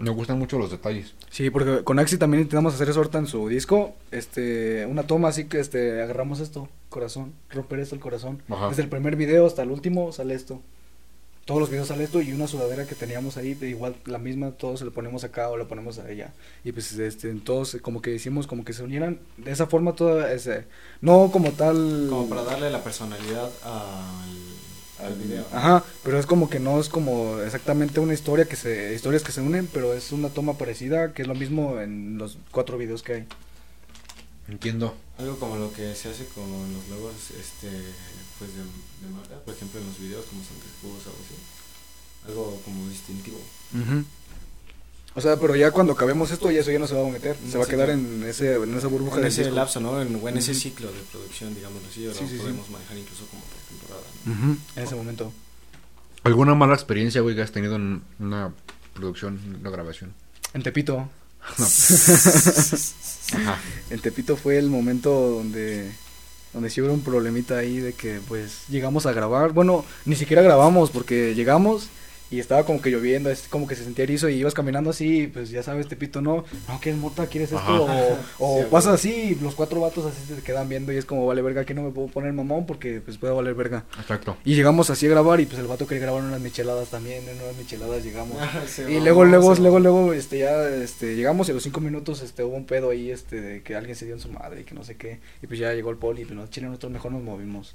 me 0.00 0.10
gustan 0.10 0.38
mucho 0.38 0.58
los 0.58 0.70
detalles. 0.70 1.14
Sí, 1.30 1.50
porque 1.50 1.84
con 1.84 1.98
Axi 1.98 2.16
también 2.16 2.42
intentamos 2.42 2.74
hacer 2.74 2.88
eso 2.88 3.00
ahorita 3.00 3.18
en 3.18 3.26
su 3.26 3.48
disco. 3.48 3.94
Este, 4.10 4.86
una 4.86 5.02
toma 5.04 5.28
así 5.28 5.44
que 5.44 5.60
este, 5.60 6.02
agarramos 6.02 6.40
esto, 6.40 6.68
corazón, 6.88 7.34
romper 7.50 7.80
esto 7.80 7.94
el 7.94 8.00
corazón. 8.00 8.42
Ajá. 8.48 8.70
Desde 8.70 8.82
el 8.82 8.88
primer 8.88 9.16
video 9.16 9.46
hasta 9.46 9.62
el 9.62 9.70
último 9.70 10.10
sale 10.12 10.34
esto. 10.34 10.62
Todos 11.44 11.60
los 11.60 11.70
videos 11.70 11.88
sale 11.88 12.04
esto 12.04 12.22
y 12.22 12.32
una 12.32 12.46
sudadera 12.46 12.86
que 12.86 12.94
teníamos 12.94 13.36
ahí, 13.36 13.54
de 13.54 13.68
igual 13.68 13.96
la 14.06 14.18
misma, 14.18 14.52
todos 14.52 14.78
se 14.78 14.84
lo 14.84 14.92
ponemos 14.92 15.24
acá 15.24 15.50
o 15.50 15.56
lo 15.56 15.68
ponemos 15.68 15.98
a 15.98 16.10
ella. 16.10 16.32
Y 16.64 16.72
pues 16.72 16.92
este, 16.92 17.32
todos 17.34 17.76
como 17.82 18.00
que 18.00 18.14
hicimos 18.14 18.46
como 18.46 18.64
que 18.64 18.72
se 18.72 18.82
unieran. 18.82 19.18
De 19.36 19.50
esa 19.50 19.66
forma 19.66 19.94
toda 19.94 20.32
ese, 20.32 20.64
no 21.00 21.30
como 21.32 21.52
tal... 21.52 22.06
Como 22.08 22.28
para 22.28 22.44
darle 22.44 22.70
la 22.70 22.82
personalidad 22.82 23.50
al, 23.64 24.59
al 25.04 25.14
video. 25.14 25.44
Ajá, 25.52 25.84
pero 26.02 26.18
es 26.18 26.26
como 26.26 26.48
que 26.48 26.60
no 26.60 26.80
es 26.80 26.88
como 26.88 27.40
exactamente 27.40 28.00
una 28.00 28.14
historia 28.14 28.44
que 28.44 28.56
se, 28.56 28.94
historias 28.94 29.22
que 29.22 29.32
se 29.32 29.40
unen, 29.40 29.68
pero 29.72 29.94
es 29.94 30.12
una 30.12 30.28
toma 30.28 30.58
parecida, 30.58 31.12
que 31.12 31.22
es 31.22 31.28
lo 31.28 31.34
mismo 31.34 31.80
en 31.80 32.18
los 32.18 32.38
cuatro 32.50 32.78
videos 32.78 33.02
que 33.02 33.14
hay. 33.14 33.26
Entiendo. 34.48 34.94
Algo 35.18 35.38
como 35.38 35.56
lo 35.56 35.72
que 35.72 35.94
se 35.94 36.08
hace 36.08 36.24
con 36.26 36.44
los 36.50 36.88
logos 36.88 37.14
este, 37.38 37.68
pues 38.38 38.50
de, 38.54 38.62
de 38.62 39.14
marca, 39.14 39.36
por 39.44 39.54
ejemplo 39.54 39.80
en 39.80 39.86
los 39.86 39.98
videos 40.00 40.24
como 40.26 40.42
Santa 40.42 40.66
Cruz 40.80 41.06
o 41.06 41.10
algo 41.10 41.22
así. 41.24 41.34
Algo 42.26 42.60
como 42.64 42.88
distintivo. 42.88 43.38
O 45.14 45.20
sea, 45.20 45.36
pero 45.38 45.56
ya 45.56 45.70
cuando 45.72 45.92
acabemos 45.94 46.30
esto, 46.30 46.50
ya 46.50 46.60
eso 46.60 46.70
ya 46.70 46.78
no 46.78 46.86
se 46.86 46.94
va 46.94 47.06
a 47.06 47.10
meter. 47.10 47.36
Se 47.50 47.58
va 47.58 47.64
a 47.64 47.66
Sí, 47.66 47.72
quedar 47.72 47.90
en, 47.90 48.22
ese, 48.24 48.54
en 48.54 48.74
esa 48.76 48.86
burbuja 48.86 49.16
en 49.16 49.22
del 49.22 49.32
ese 49.32 49.42
disco. 49.42 49.56
lapso, 49.56 49.80
¿no? 49.80 50.00
En, 50.00 50.14
en 50.26 50.36
ese 50.36 50.54
ciclo 50.54 50.86
de 50.86 50.98
producción, 51.10 51.54
digámoslo 51.54 51.88
así, 51.88 52.06
ahora 52.06 52.18
Sí, 52.18 52.24
sí, 52.28 52.34
sí. 52.36 52.40
podemos 52.42 52.70
manejar 52.70 52.96
incluso 52.96 53.24
como 53.26 53.42
por 53.42 53.58
temporada. 53.68 54.06
¿no? 54.26 54.56
En 54.76 54.82
ese 54.86 54.94
momento. 54.94 55.32
¿Alguna 56.22 56.54
mala 56.54 56.74
experiencia, 56.74 57.22
güey, 57.22 57.34
que 57.34 57.42
has 57.42 57.50
tenido 57.50 57.76
en 57.76 58.02
una 58.20 58.52
producción, 58.94 59.40
una 59.60 59.70
grabación? 59.70 60.12
En 60.54 60.62
Tepito. 60.62 61.08
No. 61.58 61.64
Ajá. 63.38 63.58
En 63.90 64.00
Tepito 64.00 64.36
fue 64.36 64.58
el 64.58 64.68
momento 64.68 65.10
donde 65.30 65.90
donde 66.52 66.68
sí 66.68 66.80
hubo 66.80 66.92
un 66.92 67.02
problemita 67.02 67.58
ahí 67.58 67.78
de 67.78 67.92
que 67.92 68.20
pues 68.26 68.62
llegamos 68.68 69.06
a 69.06 69.12
grabar. 69.12 69.52
Bueno, 69.52 69.84
ni 70.04 70.16
siquiera 70.16 70.42
grabamos 70.42 70.90
porque 70.90 71.34
llegamos 71.34 71.88
y 72.30 72.38
estaba 72.38 72.64
como 72.64 72.80
que 72.80 72.90
lloviendo, 72.90 73.28
es 73.30 73.48
como 73.48 73.66
que 73.66 73.74
se 73.74 73.82
sentía 73.84 74.04
erizo 74.04 74.28
y 74.28 74.36
ibas 74.36 74.54
caminando 74.54 74.90
así, 74.90 75.22
y, 75.22 75.26
pues 75.26 75.50
ya 75.50 75.62
sabes, 75.62 75.88
Tepito, 75.88 76.20
no, 76.22 76.44
no, 76.68 76.80
¿quieres 76.80 77.00
mota? 77.00 77.26
¿Quieres 77.26 77.50
esto? 77.52 77.58
Ajá. 77.88 78.18
O, 78.38 78.58
o 78.58 78.60
Sí, 78.62 78.66
pasas 78.70 78.94
así 78.94 79.10
y 79.12 79.34
los 79.42 79.54
cuatro 79.54 79.80
vatos 79.80 80.06
así 80.06 80.24
se 80.28 80.36
te 80.36 80.42
quedan 80.42 80.68
viendo 80.68 80.92
y 80.92 80.96
es 80.96 81.04
como, 81.04 81.26
vale 81.26 81.42
verga, 81.42 81.62
aquí 81.62 81.74
no 81.74 81.82
me 81.82 81.90
puedo 81.90 82.06
poner 82.08 82.32
mamón 82.32 82.66
porque 82.66 83.00
pues 83.00 83.18
puede 83.18 83.32
valer 83.34 83.54
verga. 83.54 83.84
Exacto. 83.98 84.36
Y 84.44 84.54
llegamos 84.54 84.90
así 84.90 85.06
a 85.06 85.10
grabar 85.10 85.40
y 85.40 85.46
pues 85.46 85.58
el 85.58 85.66
vato 85.66 85.86
quería 85.86 86.02
grabar 86.04 86.22
unas 86.22 86.40
micheladas 86.40 86.88
también, 86.88 87.28
en 87.28 87.40
unas 87.42 87.56
micheladas 87.56 88.04
llegamos. 88.04 88.36
Se 88.68 88.90
Y 88.90 89.00
luego, 89.00 89.24
luego, 89.24 89.54
luego, 89.56 89.78
luego, 89.80 90.12
este, 90.12 90.38
ya, 90.38 90.68
este, 90.68 91.16
llegamos 91.16 91.48
y 91.48 91.50
a 91.50 91.54
los 91.54 91.62
cinco 91.64 91.80
minutos, 91.80 92.22
este, 92.22 92.44
hubo 92.44 92.54
un 92.56 92.64
pedo 92.66 92.90
ahí, 92.90 93.10
este, 93.10 93.40
de 93.40 93.62
que 93.62 93.74
alguien 93.74 93.96
se 93.96 94.04
dio 94.06 94.14
en 94.14 94.20
su 94.20 94.30
madre 94.30 94.60
y 94.60 94.64
que 94.64 94.74
no 94.74 94.84
sé 94.84 94.96
qué. 94.96 95.18
Y 95.42 95.46
pues 95.48 95.58
ya 95.58 95.72
llegó 95.74 95.90
el 95.90 95.96
poli 95.96 96.22
y 96.22 96.24
pues, 96.26 96.36
no, 96.36 96.46
chile, 96.46 96.66
nosotros 96.68 96.92
mejor 96.92 97.10
nos 97.12 97.22
movimos. 97.22 97.74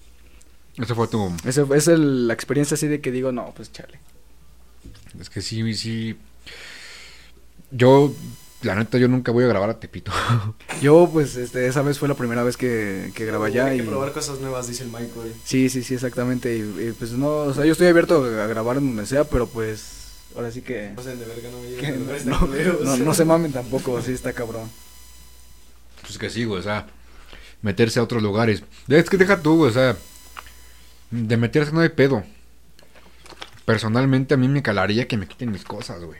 Esa 0.77 0.93
fue 0.95 1.07
tu... 1.07 1.31
Esa 1.45 1.65
es 1.75 1.87
el- 1.87 2.27
la 2.27 2.33
experiencia 2.33 2.75
así 2.75 2.87
de 2.87 2.99
que 3.01 3.11
digo, 3.11 3.31
no, 3.31 3.53
pues 3.55 3.71
chale. 3.71 3.99
Es 5.19 5.29
que 5.29 5.41
sí, 5.41 5.73
sí... 5.73 6.17
Yo, 7.71 8.13
la 8.61 8.75
neta, 8.75 8.97
yo 8.97 9.07
nunca 9.07 9.31
voy 9.31 9.43
a 9.43 9.47
grabar 9.47 9.69
a 9.69 9.79
Tepito. 9.79 10.11
Yo, 10.81 11.09
pues, 11.11 11.35
este, 11.35 11.67
esa 11.67 11.81
vez 11.81 11.99
fue 11.99 12.07
la 12.07 12.15
primera 12.15 12.43
vez 12.43 12.57
que, 12.57 13.11
que 13.13 13.25
grabé 13.25 13.47
allá 13.47 13.65
Hay 13.65 13.77
y... 13.77 13.81
que 13.81 13.87
probar 13.87 14.11
cosas 14.11 14.39
nuevas, 14.39 14.67
dice 14.67 14.83
el 14.83 14.89
Michael. 14.89 15.33
Sí, 15.43 15.69
sí, 15.69 15.83
sí, 15.83 15.93
exactamente. 15.93 16.55
Y, 16.55 16.61
y, 16.61 16.91
pues 16.97 17.11
no, 17.11 17.29
o 17.29 17.53
sea, 17.53 17.65
yo 17.65 17.73
estoy 17.73 17.87
abierto 17.87 18.23
a 18.23 18.47
grabar 18.47 18.77
en 18.77 18.87
donde 18.87 19.05
sea, 19.05 19.23
pero 19.23 19.47
pues, 19.47 20.13
ahora 20.35 20.51
sí 20.51 20.61
que... 20.61 20.91
Pasen 20.95 21.19
de 21.19 21.25
verga, 21.25 21.49
no 21.51 21.59
me 21.59 21.75
que 21.75 21.91
lleguen 21.91 23.05
no, 23.05 23.13
se 23.13 23.25
mamen 23.25 23.51
tampoco, 23.51 24.01
sí 24.01 24.13
está 24.13 24.33
cabrón. 24.33 24.69
Pues 26.01 26.17
que 26.17 26.29
sí, 26.29 26.45
güey, 26.45 26.59
o 26.59 26.63
sea, 26.63 26.87
meterse 27.61 27.99
a 27.99 28.03
otros 28.03 28.21
lugares. 28.23 28.63
Es 28.87 29.09
que 29.09 29.17
deja 29.17 29.41
tú, 29.41 29.57
güey, 29.57 29.71
o 29.71 29.73
sea, 29.73 29.97
de 31.11 31.37
meterse 31.37 31.71
no 31.71 31.81
hay 31.81 31.89
pedo. 31.89 32.23
Personalmente 33.65 34.33
a 34.35 34.37
mí 34.37 34.47
me 34.47 34.61
calaría 34.61 35.07
que 35.07 35.17
me 35.17 35.27
quiten 35.27 35.51
mis 35.51 35.63
cosas, 35.63 36.03
güey. 36.03 36.19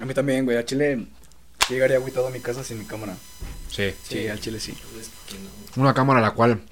A 0.00 0.04
mí 0.04 0.14
también, 0.14 0.44
güey, 0.44 0.56
a 0.56 0.64
Chile 0.64 1.06
llegaría 1.68 1.96
agüitado 1.98 2.28
a 2.28 2.30
mi 2.30 2.40
casa 2.40 2.64
sin 2.64 2.78
mi 2.78 2.84
cámara. 2.84 3.16
Sí. 3.70 3.92
Sí, 4.02 4.26
al 4.28 4.40
Chile 4.40 4.58
sí. 4.58 4.74
Una 5.76 5.92
cámara 5.92 6.20
la 6.20 6.30
cual, 6.32 6.62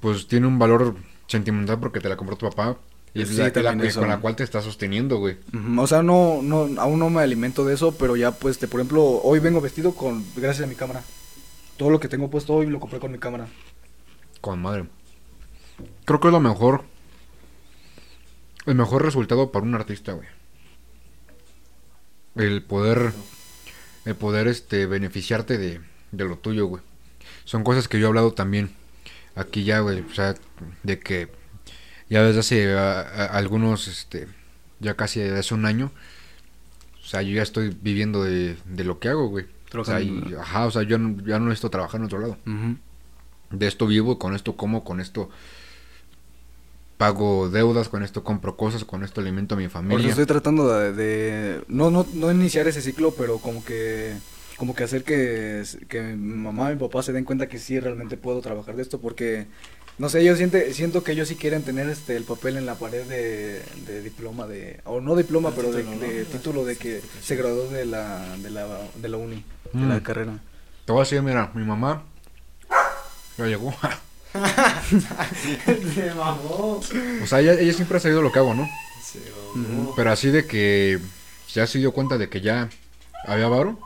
pues 0.00 0.26
tiene 0.28 0.46
un 0.46 0.58
valor 0.58 0.94
sentimental 1.26 1.80
porque 1.80 2.00
te 2.00 2.08
la 2.08 2.16
compró 2.16 2.36
tu 2.36 2.48
papá. 2.48 2.76
Y 3.12 3.22
es 3.22 3.28
Sí, 3.30 3.36
la, 3.38 3.48
eso. 3.48 3.98
con 4.00 4.08
la 4.08 4.20
cual 4.20 4.36
te 4.36 4.44
está 4.44 4.62
sosteniendo, 4.62 5.18
güey. 5.18 5.36
O 5.76 5.86
sea, 5.88 6.00
no, 6.02 6.40
no, 6.42 6.68
aún 6.80 7.00
no 7.00 7.10
me 7.10 7.22
alimento 7.22 7.64
de 7.64 7.74
eso, 7.74 7.92
pero 7.92 8.14
ya 8.14 8.30
pues, 8.30 8.58
te, 8.58 8.68
por 8.68 8.78
ejemplo, 8.78 9.02
hoy 9.24 9.40
vengo 9.40 9.60
vestido 9.60 9.94
con, 9.96 10.24
gracias 10.36 10.64
a 10.64 10.68
mi 10.68 10.76
cámara. 10.76 11.02
Todo 11.76 11.90
lo 11.90 11.98
que 11.98 12.06
tengo 12.06 12.30
puesto 12.30 12.54
hoy 12.54 12.66
lo 12.66 12.78
compré 12.78 13.00
con 13.00 13.10
mi 13.10 13.18
cámara. 13.18 13.48
Con 14.40 14.62
madre. 14.62 14.84
Creo 16.04 16.20
que 16.20 16.28
es 16.28 16.32
lo 16.32 16.38
mejor. 16.40 16.84
El 18.66 18.74
mejor 18.74 19.04
resultado 19.04 19.50
para 19.52 19.64
un 19.64 19.74
artista, 19.74 20.12
güey. 20.12 20.28
El 22.36 22.62
poder. 22.62 23.12
El 24.04 24.14
poder 24.14 24.46
este 24.48 24.86
beneficiarte 24.86 25.58
de, 25.58 25.80
de 26.12 26.24
lo 26.24 26.36
tuyo, 26.38 26.66
güey. 26.66 26.82
Son 27.44 27.64
cosas 27.64 27.88
que 27.88 27.98
yo 27.98 28.06
he 28.06 28.08
hablado 28.08 28.32
también. 28.32 28.70
Aquí 29.34 29.64
ya, 29.64 29.80
güey. 29.80 30.00
O 30.00 30.14
sea, 30.14 30.34
de 30.82 30.98
que. 30.98 31.28
Ya 32.08 32.22
desde 32.22 32.40
hace 32.40 32.74
a- 32.74 33.00
a- 33.00 33.26
algunos, 33.26 33.88
este. 33.88 34.26
Ya 34.80 34.94
casi 34.94 35.20
desde 35.20 35.38
hace 35.38 35.54
un 35.54 35.64
año. 35.66 35.90
O 37.02 37.06
sea, 37.06 37.22
yo 37.22 37.34
ya 37.34 37.42
estoy 37.42 37.76
viviendo 37.80 38.22
de, 38.22 38.56
de 38.64 38.84
lo 38.84 38.98
que 39.00 39.08
hago, 39.08 39.28
güey. 39.28 39.46
O 39.74 39.84
sea, 39.84 40.00
y- 40.00 40.34
ajá, 40.40 40.66
o 40.66 40.70
sea, 40.70 40.82
yo 40.82 40.98
no, 40.98 41.22
ya 41.24 41.38
no 41.38 41.46
necesito 41.46 41.70
trabajar 41.70 42.00
en 42.00 42.06
otro 42.06 42.18
lado 42.20 42.36
de 43.50 43.66
esto 43.66 43.86
vivo, 43.86 44.18
con 44.18 44.34
esto 44.34 44.56
como, 44.56 44.84
con 44.84 45.00
esto 45.00 45.28
pago 47.00 47.48
deudas, 47.48 47.88
con 47.88 48.02
esto 48.02 48.22
compro 48.22 48.58
cosas, 48.58 48.84
con 48.84 49.02
esto 49.04 49.22
alimento 49.22 49.54
a 49.54 49.58
mi 49.58 49.68
familia. 49.68 50.10
estoy 50.10 50.26
tratando 50.26 50.68
de, 50.68 50.92
de- 50.92 51.64
no, 51.66 51.90
no, 51.90 52.06
no 52.12 52.30
iniciar 52.30 52.68
ese 52.68 52.82
ciclo, 52.82 53.12
pero 53.14 53.38
como 53.38 53.64
que, 53.64 54.12
como 54.58 54.74
que 54.74 54.84
hacer 54.84 55.02
que, 55.02 55.62
que 55.88 56.02
mi 56.02 56.34
mamá 56.36 56.70
y 56.70 56.74
mi 56.74 56.80
papá 56.80 57.02
se 57.02 57.14
den 57.14 57.24
cuenta 57.24 57.48
que 57.48 57.58
sí 57.58 57.80
realmente 57.80 58.18
puedo 58.18 58.42
trabajar 58.42 58.76
de 58.76 58.82
esto, 58.82 59.00
porque, 59.00 59.46
no 59.96 60.10
sé, 60.10 60.22
yo 60.22 60.36
siente, 60.36 60.74
siento 60.74 61.02
que 61.02 61.12
ellos 61.12 61.26
sí 61.28 61.36
quieren 61.36 61.62
tener 61.62 61.88
este 61.88 62.16
el 62.16 62.24
papel 62.24 62.58
en 62.58 62.66
la 62.66 62.74
pared 62.74 63.06
de, 63.06 63.62
de 63.86 64.02
diploma 64.02 64.46
de, 64.46 64.82
o 64.84 65.00
no 65.00 65.16
diploma, 65.16 65.48
El 65.48 65.54
pero 65.54 65.72
de, 65.72 65.82
título, 65.82 65.96
¿no? 65.96 66.02
de 66.06 66.22
La 66.24 66.28
título 66.30 66.64
de 66.66 66.76
que 66.76 67.00
se 67.22 67.34
graduó 67.34 67.66
de 67.68 67.86
la, 67.86 68.36
de 68.42 68.50
la, 68.50 68.66
de 68.94 69.08
la 69.08 69.16
uni, 69.16 69.36
de 69.72 69.80
Mm. 69.80 69.88
la 69.88 70.02
carrera. 70.02 70.38
Te 70.84 70.92
voy 70.92 71.00
a 71.00 71.04
decir, 71.04 71.22
mira, 71.22 71.50
mi 71.54 71.64
mamá 71.64 72.02
ya 73.38 73.46
llegó. 73.46 73.72
Se 75.94 76.14
mamó. 76.14 76.80
o 77.22 77.26
sea, 77.26 77.40
ella, 77.40 77.54
ella 77.54 77.72
siempre 77.72 77.96
ha 77.96 78.00
sabido 78.00 78.22
lo 78.22 78.30
que 78.30 78.38
hago, 78.38 78.54
¿no? 78.54 78.68
Pero 79.96 80.12
así 80.12 80.30
de 80.30 80.46
que 80.46 81.00
ya 81.52 81.66
se 81.66 81.78
dio 81.78 81.92
cuenta 81.92 82.16
de 82.18 82.28
que 82.28 82.40
ya 82.40 82.68
había 83.26 83.48
varo, 83.48 83.78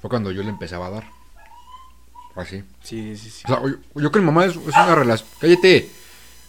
fue 0.00 0.10
cuando 0.10 0.32
yo 0.32 0.42
le 0.42 0.50
empezaba 0.50 0.88
a 0.88 0.90
dar. 0.90 1.04
Así. 2.36 2.64
Sí, 2.82 3.16
sí, 3.16 3.30
sí. 3.30 3.42
O 3.44 3.48
sea, 3.48 3.62
yo, 3.62 4.00
yo 4.00 4.12
con 4.12 4.20
mi 4.20 4.26
mamá 4.26 4.44
es, 4.44 4.56
es 4.56 4.74
una 4.74 4.94
relación. 4.94 5.28
Cállate. 5.40 5.88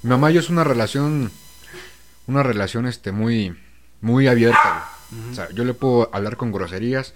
Mi 0.02 0.10
mamá 0.10 0.32
y 0.32 0.34
yo 0.34 0.40
es 0.40 0.50
una 0.50 0.64
relación. 0.64 1.32
Una 2.28 2.44
relación 2.44 2.88
este 2.88 3.12
muy. 3.12 3.56
Muy 4.02 4.28
abierta, 4.28 4.90
güey. 5.12 5.32
O 5.32 5.36
sea, 5.36 5.50
yo 5.52 5.64
le 5.64 5.74
puedo 5.74 6.10
hablar 6.12 6.38
con 6.38 6.52
groserías. 6.52 7.14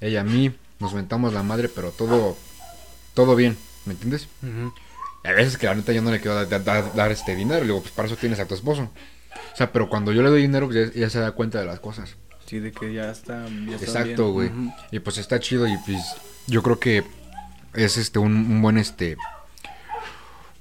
Ella 0.00 0.22
a 0.22 0.24
mí. 0.24 0.54
Nos 0.80 0.94
mentamos 0.94 1.34
la 1.34 1.42
madre, 1.42 1.68
pero 1.68 1.90
todo. 1.90 2.36
Todo 3.14 3.36
bien. 3.36 3.56
¿Me 3.84 3.92
entiendes? 3.92 4.28
Y 5.26 5.30
a 5.30 5.32
veces 5.32 5.58
que 5.58 5.66
la 5.66 5.74
neta 5.74 5.92
yo 5.92 6.02
no 6.02 6.10
le 6.12 6.20
quiero 6.20 6.44
dar, 6.46 6.62
dar- 6.62 6.94
dar 6.94 7.10
este 7.10 7.34
dinero. 7.34 7.60
Le 7.60 7.66
digo, 7.66 7.80
pues 7.80 7.92
para 7.92 8.06
eso 8.06 8.16
tienes 8.16 8.38
a 8.38 8.46
tu 8.46 8.54
esposo. 8.54 8.82
O 9.52 9.56
sea, 9.56 9.72
pero 9.72 9.88
cuando 9.88 10.12
yo 10.12 10.22
le 10.22 10.28
doy 10.30 10.42
dinero, 10.42 10.66
pues 10.66 10.76
ella, 10.78 10.92
ella 10.94 11.10
se 11.10 11.18
da 11.18 11.32
cuenta 11.32 11.58
de 11.58 11.66
las 11.66 11.80
cosas. 11.80 12.14
Sí, 12.46 12.60
de 12.60 12.70
que 12.70 12.92
ya 12.92 13.10
está, 13.10 13.46
ya 13.68 13.76
Exacto, 13.76 14.30
güey. 14.30 14.50
Y 14.92 15.00
pues 15.00 15.18
está 15.18 15.40
chido 15.40 15.66
y 15.66 15.76
pues 15.78 15.98
yo 16.46 16.62
creo 16.62 16.78
que 16.78 17.02
es 17.74 17.96
este 17.96 18.18
un, 18.20 18.32
un 18.36 18.62
buen 18.62 18.78
este 18.78 19.16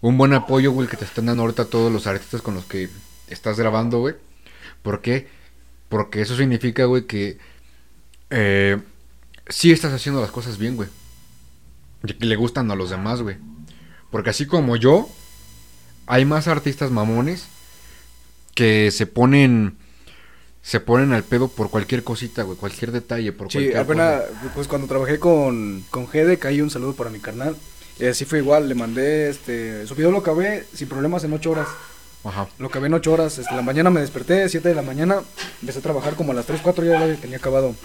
un 0.02 0.18
buen 0.18 0.34
apoyo, 0.34 0.72
güey, 0.72 0.88
que 0.88 0.98
te 0.98 1.06
están 1.06 1.28
dando 1.28 1.44
ahorita 1.44 1.66
todos 1.66 1.92
los 1.92 2.08
artistas 2.08 2.42
con 2.42 2.56
los 2.56 2.66
que 2.66 2.90
estás 3.28 3.60
grabando, 3.60 4.00
güey. 4.00 4.16
¿Por 4.82 5.02
qué? 5.02 5.28
Porque 5.90 6.22
eso 6.22 6.36
significa, 6.36 6.86
güey, 6.86 7.06
que 7.06 7.38
eh, 8.30 8.78
sí 9.48 9.72
estás 9.72 9.94
haciendo 9.94 10.22
las 10.22 10.32
cosas 10.32 10.58
bien, 10.58 10.76
güey. 10.76 10.90
Y 12.04 12.14
que 12.14 12.26
le 12.26 12.36
gustan 12.36 12.70
a 12.72 12.76
los 12.76 12.90
demás, 12.90 13.22
güey. 13.22 13.38
Porque 14.12 14.30
así 14.30 14.46
como 14.46 14.76
yo, 14.76 15.10
hay 16.08 16.26
más 16.26 16.48
artistas 16.48 16.92
mamones 16.92 17.46
que 18.54 18.92
se 18.92 19.06
ponen 19.06 19.78
se 20.62 20.80
ponen 20.80 21.14
al 21.14 21.24
pedo 21.24 21.48
por 21.48 21.70
cualquier 21.70 22.04
cosita, 22.04 22.42
güey, 22.42 22.58
cualquier 22.58 22.92
detalle, 22.92 23.32
por 23.32 23.52
Sí, 23.52 23.60
cualquier 23.60 23.78
apenas, 23.78 24.22
cosa. 24.24 24.52
pues 24.56 24.68
cuando 24.68 24.88
trabajé 24.88 25.20
con, 25.20 25.86
con 25.92 26.08
Gede, 26.08 26.40
caí 26.40 26.60
un 26.60 26.72
saludo 26.72 26.94
para 26.96 27.12
mi 27.12 27.20
carnal. 27.20 27.56
Y 28.00 28.06
así 28.06 28.26
fue 28.26 28.40
igual, 28.40 28.68
le 28.68 28.74
mandé, 28.74 29.30
este, 29.30 29.86
su 29.86 29.94
video 29.94 30.10
lo 30.10 30.18
acabé 30.18 30.66
sin 30.74 30.88
problemas 30.90 31.24
en 31.24 31.34
ocho 31.34 31.52
horas. 31.52 31.68
Ajá. 32.24 32.48
Lo 32.58 32.68
acabé 32.70 32.88
en 32.88 32.96
ocho 32.96 33.14
horas, 33.14 33.38
este, 33.38 33.54
la 33.54 33.62
mañana 33.62 33.92
me 33.92 34.02
desperté, 34.02 34.50
7 34.50 34.68
de 34.70 34.74
la 34.74 34.82
mañana, 34.82 35.20
empecé 35.62 35.78
a 35.78 35.82
trabajar 35.84 36.16
como 36.16 36.32
a 36.32 36.36
las 36.36 36.48
3, 36.48 36.60
4 36.64 36.84
ya 36.84 37.00
lo 37.06 37.16
tenía 37.18 37.38
acabado. 37.38 37.76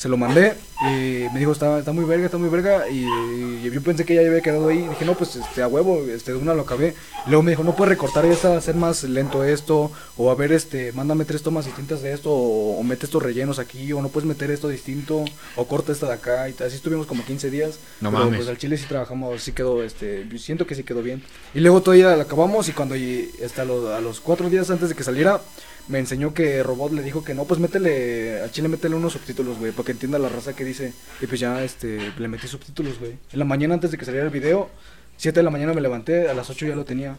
Se 0.00 0.08
lo 0.08 0.16
mandé 0.16 0.54
y 0.80 1.26
me 1.30 1.40
dijo, 1.40 1.52
está, 1.52 1.78
está 1.78 1.92
muy 1.92 2.06
verga, 2.06 2.24
está 2.24 2.38
muy 2.38 2.48
verga. 2.48 2.88
Y, 2.88 3.04
y 3.04 3.70
yo 3.70 3.82
pensé 3.82 4.06
que 4.06 4.14
ya 4.14 4.22
había 4.22 4.40
quedado 4.40 4.68
ahí. 4.68 4.78
Dije, 4.88 5.04
no, 5.04 5.14
pues 5.14 5.36
este, 5.36 5.60
a 5.60 5.68
huevo, 5.68 6.02
este, 6.08 6.32
de 6.32 6.38
una 6.38 6.54
lo 6.54 6.62
acabé. 6.62 6.94
Y 7.26 7.28
luego 7.28 7.42
me 7.42 7.50
dijo, 7.50 7.62
no 7.64 7.76
puedes 7.76 7.90
recortar 7.90 8.24
esta, 8.24 8.56
hacer 8.56 8.76
más 8.76 9.04
lento 9.04 9.44
esto. 9.44 9.92
O 10.16 10.30
a 10.30 10.34
ver, 10.34 10.52
este, 10.52 10.92
mándame 10.92 11.26
tres 11.26 11.42
tomas 11.42 11.66
distintas 11.66 12.00
de 12.00 12.14
esto. 12.14 12.30
O, 12.32 12.78
o 12.78 12.82
mete 12.82 13.04
estos 13.04 13.22
rellenos 13.22 13.58
aquí. 13.58 13.92
O 13.92 14.00
no 14.00 14.08
puedes 14.08 14.26
meter 14.26 14.50
esto 14.50 14.68
distinto. 14.70 15.22
O 15.54 15.66
corta 15.66 15.92
esta 15.92 16.06
de 16.06 16.14
acá. 16.14 16.48
Y 16.48 16.52
así 16.62 16.76
estuvimos 16.76 17.06
como 17.06 17.22
15 17.22 17.50
días. 17.50 17.78
No 18.00 18.10
pero, 18.10 18.24
mames. 18.24 18.38
Pues 18.38 18.48
al 18.48 18.56
chile 18.56 18.78
sí 18.78 18.86
trabajamos, 18.88 19.42
sí 19.42 19.52
quedó, 19.52 19.82
este, 19.82 20.26
siento 20.38 20.66
que 20.66 20.74
sí 20.76 20.82
quedó 20.82 21.02
bien. 21.02 21.22
Y 21.52 21.60
luego 21.60 21.82
todavía 21.82 22.16
la 22.16 22.22
acabamos 22.22 22.70
y 22.70 22.72
cuando 22.72 22.96
y- 22.96 23.30
hasta 23.44 23.66
lo- 23.66 23.94
a 23.94 24.00
los 24.00 24.20
cuatro 24.20 24.48
días 24.48 24.70
antes 24.70 24.88
de 24.88 24.94
que 24.94 25.04
saliera, 25.04 25.42
me 25.90 25.98
enseñó 25.98 26.32
que 26.32 26.62
Robot 26.62 26.92
le 26.92 27.02
dijo 27.02 27.24
que 27.24 27.34
no, 27.34 27.44
pues 27.44 27.60
métele, 27.60 28.42
a 28.42 28.50
Chile 28.50 28.68
métele 28.68 28.94
unos 28.94 29.12
subtítulos, 29.12 29.58
güey, 29.58 29.72
para 29.72 29.86
que 29.86 29.92
entienda 29.92 30.18
la 30.18 30.28
raza 30.28 30.54
que 30.54 30.64
dice. 30.64 30.92
Y 31.20 31.26
pues 31.26 31.40
ya, 31.40 31.62
este, 31.62 32.12
le 32.16 32.28
metí 32.28 32.46
subtítulos, 32.46 32.98
güey. 32.98 33.18
En 33.32 33.38
la 33.38 33.44
mañana 33.44 33.74
antes 33.74 33.90
de 33.90 33.98
que 33.98 34.04
saliera 34.04 34.26
el 34.26 34.32
video, 34.32 34.70
7 35.16 35.40
de 35.40 35.42
la 35.42 35.50
mañana 35.50 35.74
me 35.74 35.80
levanté, 35.80 36.28
a 36.28 36.34
las 36.34 36.48
8 36.48 36.66
ya 36.66 36.76
lo 36.76 36.84
tenía. 36.84 37.18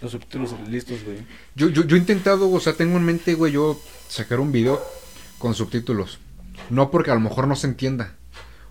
Los 0.00 0.12
subtítulos 0.12 0.54
listos, 0.68 1.04
güey. 1.04 1.18
Yo, 1.54 1.68
yo, 1.68 1.84
yo 1.84 1.96
he 1.96 1.98
intentado, 1.98 2.50
o 2.50 2.60
sea, 2.60 2.74
tengo 2.74 2.96
en 2.96 3.04
mente, 3.04 3.34
güey, 3.34 3.52
yo 3.52 3.80
sacar 4.08 4.40
un 4.40 4.52
video 4.52 4.80
con 5.38 5.54
subtítulos. 5.54 6.20
No 6.70 6.90
porque 6.90 7.10
a 7.10 7.14
lo 7.14 7.20
mejor 7.20 7.48
no 7.48 7.56
se 7.56 7.66
entienda. 7.66 8.16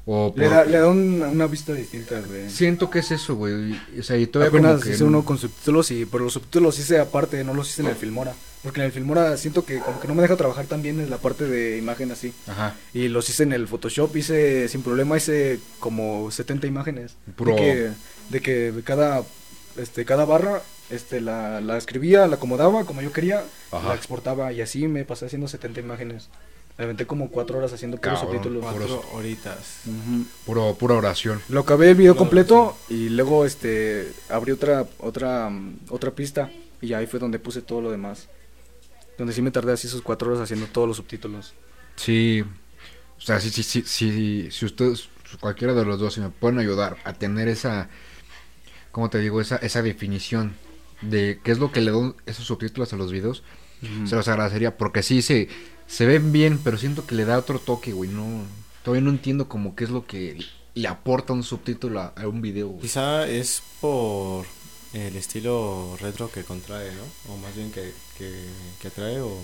O 0.06 0.34
Le 0.36 0.50
da, 0.50 0.66
le 0.66 0.78
da 0.80 0.88
un- 0.90 1.22
una 1.24 1.48
vista 1.48 1.74
distinta, 1.74 2.20
güey. 2.20 2.50
Siento 2.50 2.90
que 2.90 3.00
es 3.00 3.12
eso, 3.12 3.36
güey. 3.36 3.74
O 3.98 4.04
sea, 4.04 4.18
y 4.18 4.28
todavía 4.28 4.50
Apenas 4.50 4.72
como 4.74 4.84
que 4.84 4.90
hice 4.92 5.04
no- 5.04 5.08
uno 5.10 5.26
con 5.26 5.38
subtítulos 5.38 5.92
y 5.92 6.06
pero 6.06 6.26
los 6.26 6.34
subtítulos 6.34 6.78
hice 6.80 7.00
aparte, 7.00 7.42
no 7.46 7.54
los 7.54 7.70
hice 7.70 7.84
en 7.84 7.88
el 7.88 7.96
Filmora. 7.96 8.34
Porque 8.64 8.80
en 8.82 8.86
el 8.88 8.92
Filmora 8.92 9.36
siento 9.38 9.66
que 9.66 9.80
como 9.80 10.00
que 10.02 10.08
no 10.08 10.16
me 10.16 10.22
deja 10.22 10.36
trabajar 10.38 10.66
tan 10.66 10.82
bien 10.82 11.00
en 11.00 11.10
la 11.10 11.18
parte 11.18 11.46
de 11.46 11.78
imagen 11.78 12.12
así. 12.12 12.34
Ajá. 12.48 12.76
Y 12.94 13.08
los 13.08 13.30
hice 13.30 13.44
en 13.44 13.54
el 13.54 13.68
Photoshop, 13.68 14.16
hice 14.18 14.68
sin 14.70 14.84
problema, 14.84 15.16
hice 15.18 15.60
como 15.80 16.32
70 16.32 16.68
imágenes. 16.68 17.16
De 17.26 17.56
que, 17.56 17.92
de 18.30 18.42
que 18.42 18.74
cada, 18.86 19.24
este, 19.78 20.04
cada 20.06 20.26
barra 20.26 20.62
este, 20.90 21.22
la, 21.22 21.60
la 21.62 21.78
escribía, 21.78 22.28
la 22.28 22.36
acomodaba 22.36 22.86
como 22.86 23.02
yo 23.02 23.12
quería, 23.12 23.44
Ajá. 23.72 23.90
la 23.90 23.96
exportaba 23.96 24.52
y 24.54 24.62
así 24.62 24.88
me 24.88 25.06
pasé 25.06 25.26
haciendo 25.26 25.48
70 25.48 25.80
imágenes. 25.80 26.30
Me 26.78 26.86
aventé 26.86 27.06
como 27.06 27.30
4 27.30 27.58
horas 27.58 27.72
haciendo 27.72 27.98
puros 27.98 28.20
Cabrón, 28.20 28.36
subtítulos. 28.36 28.64
Cuatro 28.64 29.04
horitas. 29.14 29.82
Ujú. 29.86 30.26
Puro, 30.46 30.76
pura 30.76 30.96
oración. 30.96 31.42
Lo 31.50 31.62
acabé 31.62 31.92
el 31.92 31.96
video 31.96 32.16
completo 32.16 32.76
y 32.90 33.10
luego 33.10 33.46
este 33.46 34.12
abrí 34.30 34.52
otra 34.52 34.88
otra 34.98 35.50
mm, 35.50 35.82
otra 35.90 36.12
pista 36.12 36.50
y 36.82 36.94
ahí 36.94 37.06
fue 37.06 37.20
donde 37.20 37.38
puse 37.38 37.62
todo 37.62 37.80
lo 37.82 37.92
demás. 37.92 38.28
Donde 39.18 39.34
sí 39.34 39.42
me 39.44 39.52
tardé 39.52 39.74
así 39.74 39.88
sus 39.88 40.02
cuatro 40.02 40.30
horas 40.30 40.42
haciendo 40.42 40.66
todos 40.66 40.88
los 40.88 40.98
subtítulos. 40.98 41.54
Sí. 41.96 42.44
O 43.18 43.22
sea, 43.22 43.40
sí, 43.40 43.52
sí, 43.52 43.64
sí, 43.64 43.84
sí, 43.86 44.48
si 44.52 44.66
ustedes, 44.66 45.08
cualquiera 45.40 45.74
de 45.74 45.86
los 45.86 45.98
dos, 46.00 46.16
si 46.16 46.20
me 46.20 46.30
pueden 46.30 46.60
ayudar 46.60 46.98
a 47.06 47.14
tener 47.14 47.48
esa, 47.48 47.88
¿cómo 48.92 49.10
te 49.10 49.20
digo? 49.20 49.40
Esa, 49.40 49.56
esa 49.58 49.82
definición 49.82 50.56
de 51.02 51.40
qué 51.42 51.52
es 51.52 51.60
lo 51.60 51.72
que 51.72 51.80
le 51.80 51.92
dan 51.92 52.16
esos 52.26 52.46
subtítulos 52.46 52.92
a 52.92 52.98
los 52.98 53.14
videos, 53.14 53.44
se 54.06 54.16
los 54.16 54.28
agradecería. 54.28 54.76
Porque 54.76 55.04
sí, 55.04 55.22
se, 55.22 55.48
se 55.88 56.06
ven 56.06 56.32
bien, 56.32 56.60
pero 56.64 56.78
siento 56.78 57.06
que 57.06 57.16
le 57.16 57.26
da 57.26 57.38
otro 57.38 57.60
toque, 57.60 57.92
güey. 57.94 58.10
No, 58.10 58.44
todavía 58.84 59.04
no 59.04 59.12
entiendo 59.12 59.48
como 59.48 59.76
qué 59.76 59.84
es 59.84 59.90
lo 59.90 60.06
que 60.06 60.44
le 60.76 60.88
aporta 60.88 61.34
un 61.34 61.44
subtítulo 61.44 62.00
a, 62.02 62.08
a 62.16 62.28
un 62.28 62.42
video, 62.42 62.68
güey. 62.70 62.82
Quizá 62.82 63.28
es 63.28 63.62
por 63.80 64.46
el 64.94 65.16
estilo 65.16 65.98
retro 66.00 66.32
que 66.32 66.44
contrae, 66.44 66.92
¿no? 66.94 67.34
O 67.34 67.38
más 67.38 67.56
bien 67.56 67.72
que, 67.72 67.94
que, 68.18 68.32
que 68.82 68.88
atrae 68.88 69.20
o 69.22 69.38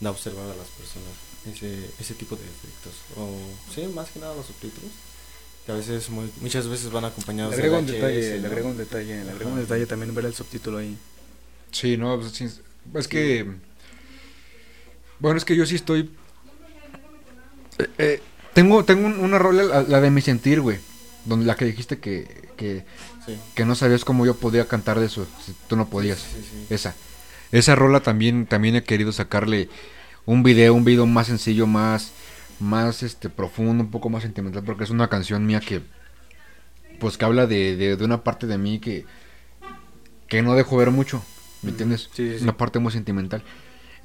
da 0.00 0.10
observar 0.10 0.44
a 0.44 0.54
las 0.56 0.68
personas 0.68 1.10
ese, 1.52 1.90
ese 2.00 2.14
tipo 2.14 2.36
de 2.36 2.42
efectos. 2.44 2.94
O 3.16 3.28
sí, 3.74 3.82
más 3.94 4.10
que 4.10 4.20
nada 4.20 4.34
los 4.34 4.46
subtítulos. 4.46 4.90
Que 5.66 5.72
a 5.72 5.74
veces, 5.74 6.08
muy- 6.10 6.30
muchas 6.40 6.66
veces 6.66 6.90
van 6.90 7.02
Le 7.04 7.08
acompañados 7.08 7.54
agrego 7.54 7.78
un 7.78 7.86
del 7.86 7.96
detalle, 7.96 8.38
le 8.40 8.46
agrego 8.46 8.68
un 8.70 8.76
detalle, 8.78 9.24
le 9.24 9.30
agrego 9.30 9.50
un 9.50 9.60
detalle 9.60 9.86
también 9.86 10.14
ver 10.14 10.24
el 10.24 10.34
subtítulo 10.34 10.78
ahí. 10.78 10.96
Sí, 11.72 11.96
no, 11.96 12.18
pues, 12.18 12.40
es 12.40 13.08
que... 13.08 13.46
Bueno, 15.20 15.36
es 15.38 15.44
que 15.44 15.56
yo 15.56 15.66
sí 15.66 15.74
estoy... 15.74 16.10
eh, 17.78 17.88
eh, 17.98 18.22
tengo 18.54 18.84
tengo 18.84 19.06
un- 19.06 19.18
una 19.20 19.38
rola, 19.38 19.62
la, 19.64 19.82
la 19.82 20.00
de 20.00 20.10
mi 20.10 20.20
sentir, 20.20 20.60
güey. 20.60 20.78
Donde 21.24 21.46
la 21.46 21.56
que 21.56 21.64
dijiste 21.64 21.98
que, 21.98 22.48
que, 22.56 22.84
Sí. 23.26 23.36
que 23.54 23.64
no 23.64 23.74
sabías 23.74 24.04
cómo 24.04 24.24
yo 24.24 24.34
podía 24.36 24.66
cantar 24.66 24.98
de 24.98 25.06
eso. 25.06 25.26
Si 25.44 25.54
tú 25.68 25.76
no 25.76 25.88
podías. 25.88 26.18
Sí, 26.18 26.40
sí, 26.42 26.64
sí. 26.68 26.74
Esa. 26.74 26.94
Esa 27.52 27.74
rola 27.74 28.00
también, 28.00 28.46
también 28.46 28.76
he 28.76 28.84
querido 28.84 29.12
sacarle 29.12 29.68
un 30.26 30.42
video, 30.42 30.74
un 30.74 30.84
video 30.84 31.06
más 31.06 31.26
sencillo, 31.26 31.66
más, 31.66 32.12
más 32.60 33.02
este 33.02 33.28
profundo, 33.30 33.82
un 33.84 33.90
poco 33.90 34.08
más 34.10 34.22
sentimental, 34.22 34.62
porque 34.64 34.84
es 34.84 34.90
una 34.90 35.08
canción 35.08 35.46
mía 35.46 35.60
que, 35.60 35.80
pues 37.00 37.16
que 37.16 37.24
habla 37.24 37.46
de, 37.46 37.76
de, 37.76 37.96
de 37.96 38.04
una 38.04 38.22
parte 38.22 38.46
de 38.46 38.58
mí 38.58 38.78
que, 38.80 39.06
que 40.28 40.42
no 40.42 40.54
dejo 40.54 40.76
ver 40.76 40.90
mucho, 40.90 41.22
¿me 41.62 41.70
entiendes? 41.70 42.10
sí, 42.12 42.30
sí, 42.32 42.36
sí. 42.38 42.42
Una 42.44 42.56
parte 42.56 42.78
muy 42.78 42.92
sentimental. 42.92 43.42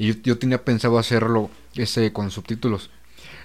Y 0.03 0.07
yo, 0.07 0.21
yo 0.23 0.37
tenía 0.37 0.63
pensado 0.65 0.97
hacerlo 0.99 1.49
ese 1.75 2.11
con 2.11 2.29
subtítulos. 2.31 2.89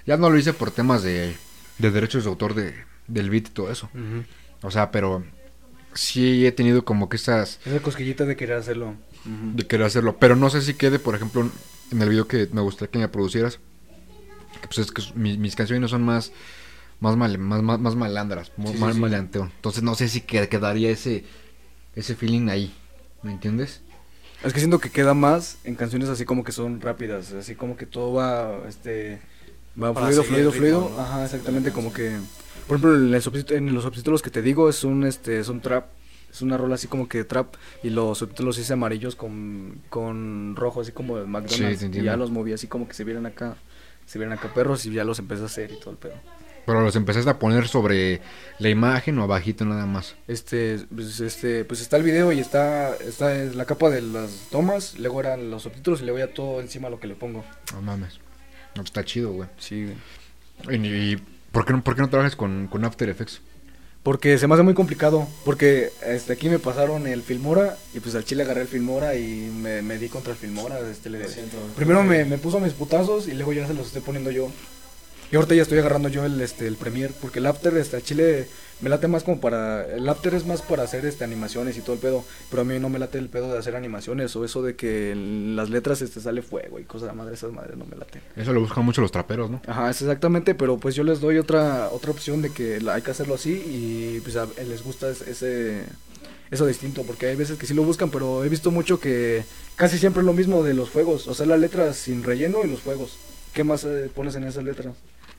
Ya 0.05 0.17
no 0.17 0.29
lo 0.29 0.37
hice 0.37 0.51
por 0.53 0.71
temas 0.71 1.03
de, 1.03 1.35
de 1.77 1.91
derechos 1.91 2.23
de 2.25 2.29
autor 2.29 2.53
de, 2.53 2.73
del 3.07 3.29
beat 3.29 3.47
y 3.47 3.51
todo 3.51 3.71
eso. 3.71 3.89
O 4.61 4.71
sea, 4.71 4.91
pero 4.91 5.23
sí 5.93 6.45
he 6.45 6.51
tenido 6.51 6.83
como 6.83 7.07
que 7.07 7.15
esas 7.17 7.59
Esa 7.65 7.79
cosquillita 7.81 8.25
de 8.25 8.35
querer 8.35 8.57
hacerlo. 8.57 8.95
de 9.25 9.65
querer 9.67 9.85
hacerlo. 9.85 10.17
Pero 10.19 10.35
no 10.35 10.49
sé 10.49 10.61
si 10.61 10.73
quede, 10.73 10.99
por 10.99 11.15
ejemplo, 11.15 11.49
en 11.91 12.01
el 12.01 12.09
video 12.09 12.27
que 12.27 12.49
me 12.51 12.61
gustaría 12.61 12.91
que 12.91 12.99
me 12.99 13.07
producieras. 13.07 13.59
Que 14.61 14.67
pues 14.67 14.79
es 14.79 14.91
que 14.91 15.01
mi- 15.15 15.37
mis 15.37 15.55
canciones 15.55 15.91
son 15.91 16.03
más 16.03 16.31
más 16.99 17.15
mal, 17.15 17.37
más, 17.37 17.61
más, 17.63 17.79
más 17.79 17.95
malandras, 17.95 18.51
Sí, 18.57 18.77
más 18.77 18.95
sí. 18.95 18.99
maleanteo. 18.99 19.43
Entonces 19.55 19.83
no 19.83 19.95
sé 19.95 20.09
si 20.09 20.19
que- 20.21 20.49
quedaría 20.49 20.89
ese 20.89 21.23
ese 21.95 22.15
feeling 22.15 22.49
ahí. 22.49 22.73
¿Me 23.23 23.31
entiendes? 23.31 23.81
Es 24.43 24.53
que 24.53 24.59
siento 24.59 24.79
que 24.79 24.89
queda 24.89 25.13
más 25.13 25.57
en 25.63 25.75
canciones 25.75 26.07
así 26.09 26.23
como 26.23 26.43
que 26.43 26.51
son 26.51 26.79
rápidas, 26.79 27.33
así 27.33 27.55
como 27.55 27.75
que 27.75 27.85
todo 27.85 28.13
va, 28.13 28.67
este, 28.67 29.19
va 29.81 29.93
Para 29.93 30.07
fluido, 30.07 30.23
fluido, 30.23 30.51
ritmo, 30.51 30.59
fluido. 30.59 30.91
¿no? 30.95 31.01
Ajá, 31.01 31.25
exactamente, 31.25 31.71
como 31.71 31.91
que, 31.91 32.17
por 32.67 32.77
ejemplo, 32.77 32.95
en, 32.95 33.13
el 33.13 33.53
en 33.53 33.73
los 33.73 33.83
subtítulos 33.83 34.21
que 34.21 34.29
te 34.29 34.41
digo 34.41 34.69
es 34.69 34.85
un, 34.85 35.03
este, 35.03 35.39
es 35.39 35.49
un 35.49 35.59
trap, 35.59 35.87
es 36.31 36.41
una 36.41 36.57
rola 36.57 36.75
así 36.75 36.87
como 36.87 37.09
que 37.09 37.19
de 37.19 37.23
trap 37.25 37.55
y 37.83 37.89
los 37.89 38.19
subtítulos 38.19 38.57
hice 38.57 38.71
amarillos 38.71 39.15
con, 39.15 39.81
con 39.89 40.55
rojo, 40.55 40.79
así 40.81 40.93
como 40.93 41.17
de 41.17 41.25
Sí, 41.25 41.29
McDonald's 41.29 41.91
te 41.91 41.99
y 41.99 42.03
ya 42.03 42.15
los 42.15 42.31
moví 42.31 42.53
así 42.53 42.67
como 42.67 42.87
que 42.87 42.93
se 42.93 43.03
vieran 43.03 43.25
acá, 43.25 43.57
se 44.05 44.19
vieran 44.19 44.37
acá 44.37 44.53
perros 44.53 44.85
y 44.85 44.93
ya 44.93 45.03
los 45.03 45.19
empecé 45.19 45.43
a 45.43 45.47
hacer 45.47 45.71
y 45.71 45.79
todo 45.79 45.91
el 45.91 45.97
pedo. 45.97 46.15
Pero 46.69 46.83
los 46.83 46.95
empezaste 46.95 47.27
a 47.31 47.39
poner 47.39 47.67
sobre 47.67 48.21
la 48.59 48.69
imagen 48.69 49.17
o 49.17 49.23
abajito 49.23 49.65
nada 49.65 49.87
más. 49.87 50.13
Este, 50.27 50.77
pues, 50.93 51.19
este, 51.19 51.65
pues 51.65 51.81
está 51.81 51.97
el 51.97 52.03
video 52.03 52.31
y 52.31 52.39
está, 52.39 52.95
está 52.97 53.35
es 53.35 53.55
la 53.55 53.65
capa 53.65 53.89
de 53.89 54.03
las 54.03 54.29
tomas, 54.51 54.99
luego 54.99 55.19
eran 55.19 55.49
los 55.49 55.63
subtítulos 55.63 56.01
y 56.01 56.03
luego 56.03 56.19
ya 56.19 56.31
todo 56.31 56.61
encima 56.61 56.89
lo 56.91 56.99
que 56.99 57.07
le 57.07 57.15
pongo. 57.15 57.43
No 57.73 57.81
mames. 57.81 58.19
No, 58.75 58.83
pues 58.83 58.89
está 58.89 59.03
chido, 59.03 59.31
güey. 59.31 59.49
Sí, 59.57 59.85
güey. 60.67 60.85
Y, 60.85 61.13
y 61.13 61.17
¿por, 61.51 61.65
qué 61.65 61.73
no, 61.73 61.83
¿por 61.83 61.95
qué 61.95 62.01
no 62.03 62.09
trabajas 62.11 62.35
con, 62.35 62.67
con 62.67 62.85
After 62.85 63.09
Effects? 63.09 63.41
Porque 64.03 64.37
se 64.37 64.45
me 64.47 64.53
hace 64.53 64.61
muy 64.61 64.75
complicado. 64.75 65.27
Porque 65.45 65.89
este, 66.05 66.33
aquí 66.33 66.49
me 66.49 66.59
pasaron 66.59 67.07
el 67.07 67.23
Filmora 67.23 67.77
y 67.95 67.99
pues 67.99 68.13
al 68.13 68.25
chile 68.25 68.43
agarré 68.43 68.61
el 68.61 68.67
Filmora 68.67 69.15
y 69.15 69.51
me, 69.51 69.81
me 69.81 69.97
di 69.97 70.07
contra 70.07 70.33
el 70.33 70.37
Filmora. 70.37 70.79
Este, 70.87 71.09
le- 71.09 71.23
Lo 71.23 71.27
siento. 71.29 71.57
primero 71.75 72.03
me, 72.03 72.25
me 72.25 72.37
puso 72.37 72.59
mis 72.59 72.73
putazos 72.73 73.27
y 73.27 73.33
luego 73.33 73.53
ya 73.53 73.65
se 73.65 73.73
los 73.73 73.87
estoy 73.87 74.03
poniendo 74.03 74.29
yo. 74.29 74.51
Y 75.31 75.35
ahorita 75.35 75.53
ya 75.55 75.61
estoy 75.61 75.77
agarrando 75.79 76.09
yo 76.09 76.25
el, 76.25 76.41
este, 76.41 76.65
el 76.67 76.75
Premiere. 76.75 77.13
Porque 77.21 77.39
el 77.39 77.45
After 77.45 77.75
este, 77.77 77.97
al 77.97 78.03
chile 78.03 78.47
me 78.81 78.89
late 78.89 79.07
más 79.07 79.23
como 79.23 79.39
para... 79.39 79.85
El 79.85 80.09
After 80.09 80.33
es 80.33 80.45
más 80.47 80.61
para 80.63 80.83
hacer 80.83 81.05
este, 81.05 81.23
animaciones 81.23 81.77
y 81.77 81.81
todo 81.81 81.93
el 81.93 81.99
pedo. 81.99 82.23
Pero 82.49 82.63
a 82.63 82.65
mí 82.65 82.79
no 82.79 82.89
me 82.89 82.97
late 82.97 83.19
el 83.19 83.29
pedo 83.29 83.51
de 83.53 83.59
hacer 83.59 83.75
animaciones 83.75 84.35
o 84.35 84.43
eso 84.43 84.63
de 84.63 84.75
que 84.75 85.11
en 85.11 85.55
las 85.55 85.69
letras 85.69 86.01
este, 86.01 86.19
sale 86.19 86.41
fuego 86.41 86.79
y 86.79 86.83
cosas 86.83 87.09
de 87.09 87.15
madre. 87.15 87.35
Esas 87.35 87.51
madres 87.51 87.77
no 87.77 87.85
me 87.85 87.95
late. 87.95 88.21
Eso 88.35 88.53
lo 88.53 88.61
buscan 88.61 88.83
mucho 88.83 89.01
los 89.01 89.11
traperos, 89.11 89.51
¿no? 89.51 89.61
Ajá, 89.67 89.89
es 89.91 90.01
exactamente, 90.01 90.55
pero 90.55 90.77
pues 90.79 90.95
yo 90.95 91.03
les 91.03 91.19
doy 91.19 91.37
otra 91.37 91.89
otra 91.91 92.09
opción 92.09 92.41
de 92.41 92.49
que 92.51 92.79
hay 92.91 93.01
que 93.03 93.11
hacerlo 93.11 93.35
así 93.35 93.51
y 93.51 94.19
pues 94.21 94.35
a, 94.35 94.47
les 94.67 94.81
gusta 94.83 95.09
es- 95.11 95.21
ese 95.21 95.83
eso 96.49 96.65
distinto, 96.65 97.03
porque 97.03 97.27
hay 97.27 97.35
veces 97.35 97.59
que 97.59 97.67
sí 97.67 97.75
lo 97.75 97.83
buscan, 97.83 98.09
pero 98.09 98.43
he 98.43 98.49
visto 98.49 98.71
mucho 98.71 98.99
que 98.99 99.43
casi 99.75 99.99
siempre 99.99 100.21
es 100.21 100.25
lo 100.25 100.33
mismo 100.33 100.63
de 100.63 100.73
los 100.73 100.89
juegos, 100.89 101.27
o 101.27 101.35
sea, 101.35 101.45
las 101.45 101.59
letras 101.59 101.95
sin 101.97 102.23
relleno 102.23 102.61
y 102.63 102.67
los 102.67 102.81
juegos. 102.81 103.17
¿Qué 103.53 103.63
más 103.63 103.83
eh, 103.83 104.09
pones 104.15 104.33
en 104.35 104.45
esas 104.45 104.63
letras? 104.63 104.95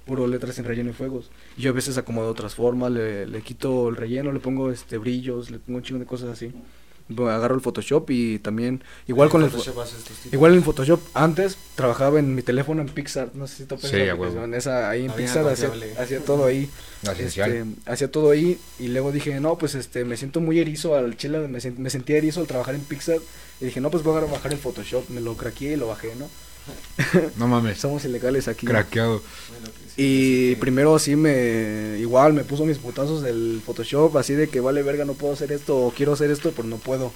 Puro 0.07 0.27
letras 0.27 0.57
sin 0.57 0.65
relleno 0.65 0.91
y 0.91 0.93
fuegos. 0.93 1.31
Y 1.57 1.63
yo 1.63 1.71
a 1.71 1.75
veces 1.75 1.99
acomodo 1.99 2.31
otras 2.31 2.55
formas, 2.55 2.91
le, 2.91 3.27
le 3.27 3.43
quito 3.43 3.89
el 3.89 3.97
relleno, 3.97 4.33
le 4.33 4.41
pongo 4.41 4.71
este 4.71 4.99
brillos, 4.99 5.51
le 5.51 5.59
pongo 5.59 5.79
un 5.79 5.85
chingo 5.85 6.01
de 6.01 6.07
cosas 6.07 6.31
así. 6.31 6.53
Bueno, 7.11 7.33
Agarro 7.33 7.57
el 7.57 7.61
Photoshop 7.61 8.09
y 8.11 8.39
también 8.39 8.85
igual 9.09 9.29
con 9.29 9.43
el. 9.43 9.51
Igual 10.31 10.55
en 10.55 10.63
Photoshop, 10.63 11.01
antes 11.13 11.57
trabajaba 11.75 12.21
en 12.21 12.37
mi 12.37 12.43
teléfono 12.43 12.83
en 12.83 12.89
Pixar, 12.89 13.31
no 13.35 13.49
sé 13.49 13.57
si 13.57 13.65
topas 13.65 13.91
Sí, 13.91 13.97
esa 14.55 14.89
ahí 14.89 15.07
en 15.07 15.13
Pixar 15.13 15.47
hacía, 15.49 15.71
hacía 15.99 16.21
todo 16.21 16.45
ahí. 16.45 16.71
Este, 17.19 17.65
hacía 17.87 18.11
todo 18.11 18.31
ahí 18.31 18.59
y 18.79 18.89
luego 18.89 19.11
dije, 19.11 19.41
no, 19.41 19.59
pues 19.59 19.75
este, 19.75 20.05
me 20.05 20.17
siento 20.17 20.41
muy 20.41 20.61
erizo 20.61 20.95
al 20.95 21.17
chile, 21.17 21.49
me, 21.49 21.59
me 21.59 21.91
sentía 21.91 22.17
erizo 22.17 22.41
al 22.41 22.47
trabajar 22.47 22.77
en 22.77 22.83
Pixar 22.83 23.19
y 23.61 23.65
dije, 23.65 23.81
no, 23.81 23.91
pues 23.91 24.05
voy 24.05 24.17
a 24.17 24.25
bajar 24.27 24.53
el 24.53 24.59
Photoshop, 24.59 25.09
me 25.11 25.21
lo 25.21 25.37
craqueé 25.37 25.73
y 25.73 25.77
lo 25.77 25.89
bajé, 25.89 26.15
¿no? 26.15 26.29
No 27.37 27.49
mames. 27.49 27.79
Somos 27.81 28.05
ilegales 28.05 28.47
aquí. 28.47 28.67
Craqueado. 28.67 29.23
Bueno, 29.49 29.69
Y 30.01 30.49
sí, 30.49 30.49
sí. 30.51 30.57
primero 30.57 30.95
así 30.95 31.17
me, 31.17 31.97
igual 31.99 32.33
me 32.33 32.45
puso 32.45 32.65
mis 32.65 32.79
putazos 32.79 33.23
del 33.23 33.61
Photoshop, 33.65 34.17
así 34.17 34.35
de 34.35 34.49
que 34.49 34.61
vale 34.61 34.83
verga, 34.83 35.05
no 35.05 35.15
puedo 35.15 35.35
hacer 35.35 35.53
esto 35.53 35.77
o 35.77 35.91
quiero 35.91 36.13
hacer 36.13 36.31
esto, 36.31 36.53
pero 36.57 36.69
no 36.69 36.77
puedo. 36.77 37.13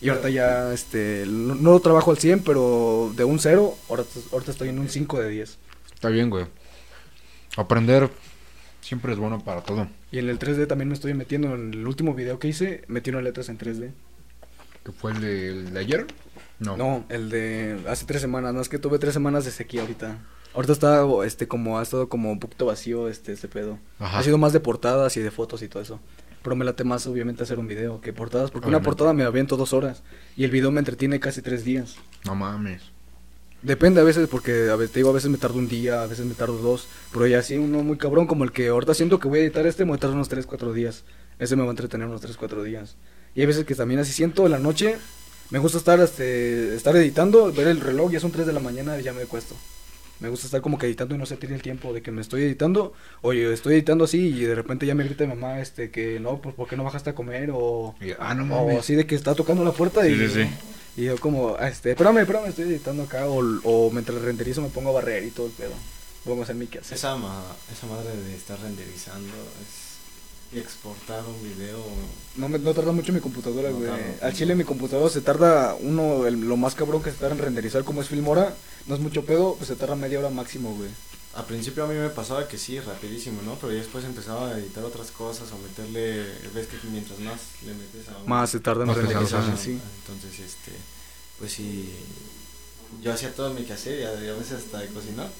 Y 0.00 0.10
ahorita 0.10 0.28
ya, 0.28 0.72
este, 0.72 1.24
no, 1.26 1.54
no 1.54 1.72
lo 1.72 1.80
trabajo 1.80 2.10
al 2.10 2.18
100, 2.18 2.40
pero 2.40 3.12
de 3.16 3.24
un 3.24 3.38
0, 3.38 3.74
ahorita, 3.88 4.08
ahorita 4.32 4.50
estoy 4.52 4.68
en 4.68 4.78
un 4.78 4.88
5 4.88 5.20
de 5.20 5.28
10. 5.28 5.58
Está 5.94 6.08
bien, 6.08 6.30
güey. 6.30 6.46
Aprender 7.56 8.08
siempre 8.80 9.12
es 9.12 9.18
bueno 9.18 9.42
para 9.42 9.62
todo. 9.62 9.88
Y 10.12 10.18
en 10.18 10.28
el 10.28 10.38
3D 10.38 10.66
también 10.66 10.88
me 10.88 10.94
estoy 10.94 11.14
metiendo, 11.14 11.54
en 11.54 11.74
el 11.74 11.86
último 11.86 12.14
video 12.14 12.38
que 12.38 12.48
hice, 12.48 12.84
metí 12.88 13.10
unas 13.10 13.24
letras 13.24 13.48
en 13.48 13.58
3D. 13.58 13.90
¿Qué 14.84 14.92
fue 14.92 15.12
el 15.12 15.20
de, 15.20 15.48
el 15.48 15.72
de 15.74 15.80
ayer? 15.80 16.06
No. 16.60 16.76
No, 16.76 17.04
el 17.08 17.28
de 17.28 17.78
hace 17.88 18.06
tres 18.06 18.20
semanas, 18.20 18.54
no 18.54 18.60
es 18.60 18.68
que 18.68 18.78
tuve 18.78 18.98
tres 18.98 19.14
semanas 19.14 19.44
de 19.44 19.50
sequía 19.50 19.80
ahorita. 19.82 20.18
Ahorita 20.58 20.72
está, 20.72 21.06
este, 21.24 21.46
como, 21.46 21.78
ha 21.78 21.84
estado 21.84 22.08
como 22.08 22.32
un 22.32 22.40
poquito 22.40 22.66
vacío 22.66 23.08
este, 23.08 23.30
este 23.32 23.46
pedo. 23.46 23.78
Ajá. 24.00 24.18
Ha 24.18 24.22
sido 24.24 24.38
más 24.38 24.52
de 24.52 24.58
portadas 24.58 25.16
y 25.16 25.20
de 25.20 25.30
fotos 25.30 25.62
y 25.62 25.68
todo 25.68 25.80
eso. 25.80 26.00
Pero 26.42 26.56
me 26.56 26.64
late 26.64 26.82
más, 26.82 27.06
obviamente, 27.06 27.44
hacer 27.44 27.60
un 27.60 27.68
video 27.68 28.00
que 28.00 28.12
portadas, 28.12 28.50
porque 28.50 28.66
Obviamente. 28.66 28.82
una 28.82 28.84
portada 28.84 29.12
me 29.12 29.22
aviento 29.22 29.56
dos 29.56 29.72
horas 29.72 30.02
y 30.36 30.42
el 30.42 30.50
video 30.50 30.72
me 30.72 30.80
entretiene 30.80 31.20
casi 31.20 31.42
tres 31.42 31.64
días. 31.64 31.94
No 32.24 32.34
mames. 32.34 32.82
Depende 33.62 34.00
a 34.00 34.02
veces, 34.02 34.26
porque 34.28 34.68
a 34.68 34.74
veces, 34.74 34.94
te 34.94 34.98
digo, 34.98 35.10
a 35.10 35.12
veces 35.12 35.30
me 35.30 35.38
tardo 35.38 35.58
un 35.58 35.68
día, 35.68 36.02
a 36.02 36.08
veces 36.08 36.26
me 36.26 36.34
tardo 36.34 36.58
dos. 36.58 36.88
Pero 37.12 37.28
ya 37.28 37.40
sí, 37.40 37.56
uno 37.56 37.84
muy 37.84 37.96
cabrón, 37.96 38.26
como 38.26 38.42
el 38.42 38.50
que 38.50 38.66
ahorita 38.66 38.94
siento 38.94 39.20
que 39.20 39.28
voy 39.28 39.38
a 39.38 39.42
editar 39.42 39.64
este, 39.64 39.84
me 39.84 39.90
voy 39.90 39.98
a 39.98 40.00
tardar 40.00 40.16
unos 40.16 40.28
3, 40.28 40.44
4 40.44 40.72
días. 40.72 41.04
Ese 41.38 41.54
me 41.54 41.62
va 41.62 41.68
a 41.68 41.70
entretener 41.70 42.08
unos 42.08 42.20
3, 42.20 42.36
4 42.36 42.64
días. 42.64 42.96
Y 43.36 43.42
hay 43.42 43.46
veces 43.46 43.64
que 43.64 43.76
también 43.76 44.00
así 44.00 44.10
siento 44.12 44.44
en 44.44 44.50
la 44.50 44.58
noche, 44.58 44.96
me 45.50 45.60
gusta 45.60 45.78
estar, 45.78 46.00
este, 46.00 46.74
estar 46.74 46.96
editando, 46.96 47.52
ver 47.52 47.68
el 47.68 47.80
reloj, 47.80 48.10
ya 48.10 48.18
son 48.18 48.32
3 48.32 48.44
de 48.44 48.52
la 48.52 48.58
mañana 48.58 48.98
y 48.98 49.04
ya 49.04 49.12
me 49.12 49.22
cuesto. 49.22 49.54
Me 50.20 50.28
gusta 50.28 50.46
estar 50.46 50.60
como 50.60 50.78
que 50.78 50.86
editando 50.86 51.14
y 51.14 51.18
no 51.18 51.26
sentir 51.26 51.52
el 51.52 51.62
tiempo 51.62 51.92
de 51.92 52.02
que 52.02 52.10
me 52.10 52.20
estoy 52.20 52.42
editando. 52.42 52.92
Oye, 53.22 53.52
estoy 53.52 53.74
editando 53.74 54.04
así 54.04 54.18
y 54.28 54.40
de 54.44 54.54
repente 54.54 54.84
ya 54.84 54.94
me 54.94 55.04
grita 55.04 55.24
mi 55.24 55.30
mamá, 55.34 55.60
este, 55.60 55.90
que 55.90 56.18
no, 56.18 56.40
pues, 56.42 56.54
¿por 56.54 56.68
qué 56.68 56.76
no 56.76 56.84
bajaste 56.84 57.10
a 57.10 57.14
comer? 57.14 57.50
O, 57.52 57.94
Y, 58.00 58.10
ah, 58.18 58.34
no 58.34 58.42
o 58.42 58.66
mames. 58.66 58.80
así 58.80 58.94
de 58.96 59.06
que 59.06 59.14
está 59.14 59.34
tocando 59.34 59.64
la 59.64 59.72
puerta 59.72 60.06
y, 60.08 60.16
Sí, 60.16 60.28
sí, 60.28 60.42
sí. 60.44 60.48
y 61.02 61.04
yo 61.04 61.16
como, 61.18 61.54
ah, 61.58 61.68
este, 61.68 61.90
espérame, 61.90 62.18
espérame, 62.18 62.46
estoy 62.48 62.64
editando 62.64 63.04
acá. 63.04 63.26
O, 63.28 63.38
o 63.64 63.90
mientras 63.92 64.20
renderizo 64.20 64.60
me 64.60 64.68
pongo 64.70 64.90
a 64.90 64.94
barrer 64.94 65.24
y 65.24 65.30
todo 65.30 65.46
el 65.46 65.52
pedo. 65.52 65.72
Pongo 66.24 66.40
a 66.40 66.44
hacer 66.44 66.56
mi 66.56 66.66
quehacer. 66.66 66.96
Esa, 66.98 67.16
ma- 67.16 67.54
esa 67.72 67.86
madre 67.86 68.14
de 68.16 68.34
estar 68.34 68.58
renderizando 68.60 69.32
es, 69.62 69.87
exportar 70.52 71.22
un 71.26 71.42
video. 71.42 71.78
No, 72.36 72.48
me, 72.48 72.58
no 72.58 72.72
tarda 72.74 72.92
mucho 72.92 73.12
mi 73.12 73.20
computadora, 73.20 73.70
No 73.70 73.76
güey. 73.76 73.90
Al 74.22 74.32
chile 74.34 74.54
mi 74.54 74.64
computadora 74.64 75.10
se 75.10 75.20
tarda 75.20 75.74
uno, 75.80 76.26
el- 76.26 76.40
lo 76.40 76.56
más 76.56 76.74
cabrón 76.74 77.02
que 77.02 77.10
se 77.10 77.16
tarda 77.18 77.34
en 77.36 77.42
renderizar 77.42 77.84
como 77.84 78.00
es 78.00 78.08
Filmora, 78.08 78.54
no 78.86 78.94
es 78.94 79.00
mucho 79.00 79.24
pedo, 79.24 79.54
pues 79.56 79.68
se 79.68 79.76
tarda 79.76 79.94
media 79.96 80.18
hora 80.18 80.30
máximo, 80.30 80.74
güey. 80.74 80.88
Al 81.34 81.44
principio 81.44 81.84
a 81.84 81.86
mí 81.86 81.94
me 81.94 82.08
pasaba 82.08 82.48
que 82.48 82.58
sí, 82.58 82.80
rapidísimo, 82.80 83.42
¿no? 83.42 83.54
Pero 83.56 83.72
ya 83.72 83.78
después 83.80 84.04
empezaba 84.04 84.48
a 84.48 84.58
editar 84.58 84.82
otras 84.84 85.10
cosas 85.10 85.48
o 85.52 85.58
meterle, 85.58 86.24
ves 86.54 86.66
que 86.66 86.76
mientras 86.90 87.18
más 87.20 87.38
le 87.66 87.74
metes 87.74 88.08
a 88.08 88.18
un- 88.18 88.28
Más 88.28 88.50
se 88.50 88.60
tarda 88.60 88.84
en 88.84 88.94
renderizar, 88.94 89.44
sí. 89.56 89.78
Entonces, 90.00 90.40
este, 90.40 90.72
pues 91.38 91.52
sí, 91.52 91.92
yo 93.02 93.12
hacía 93.12 93.32
todo 93.34 93.52
mi 93.54 93.62
quehacer 93.64 94.00
y 94.00 94.04
a 94.28 94.32
veces 94.34 94.52
hasta 94.64 94.78
de 94.78 94.86
cocinar. 94.88 95.30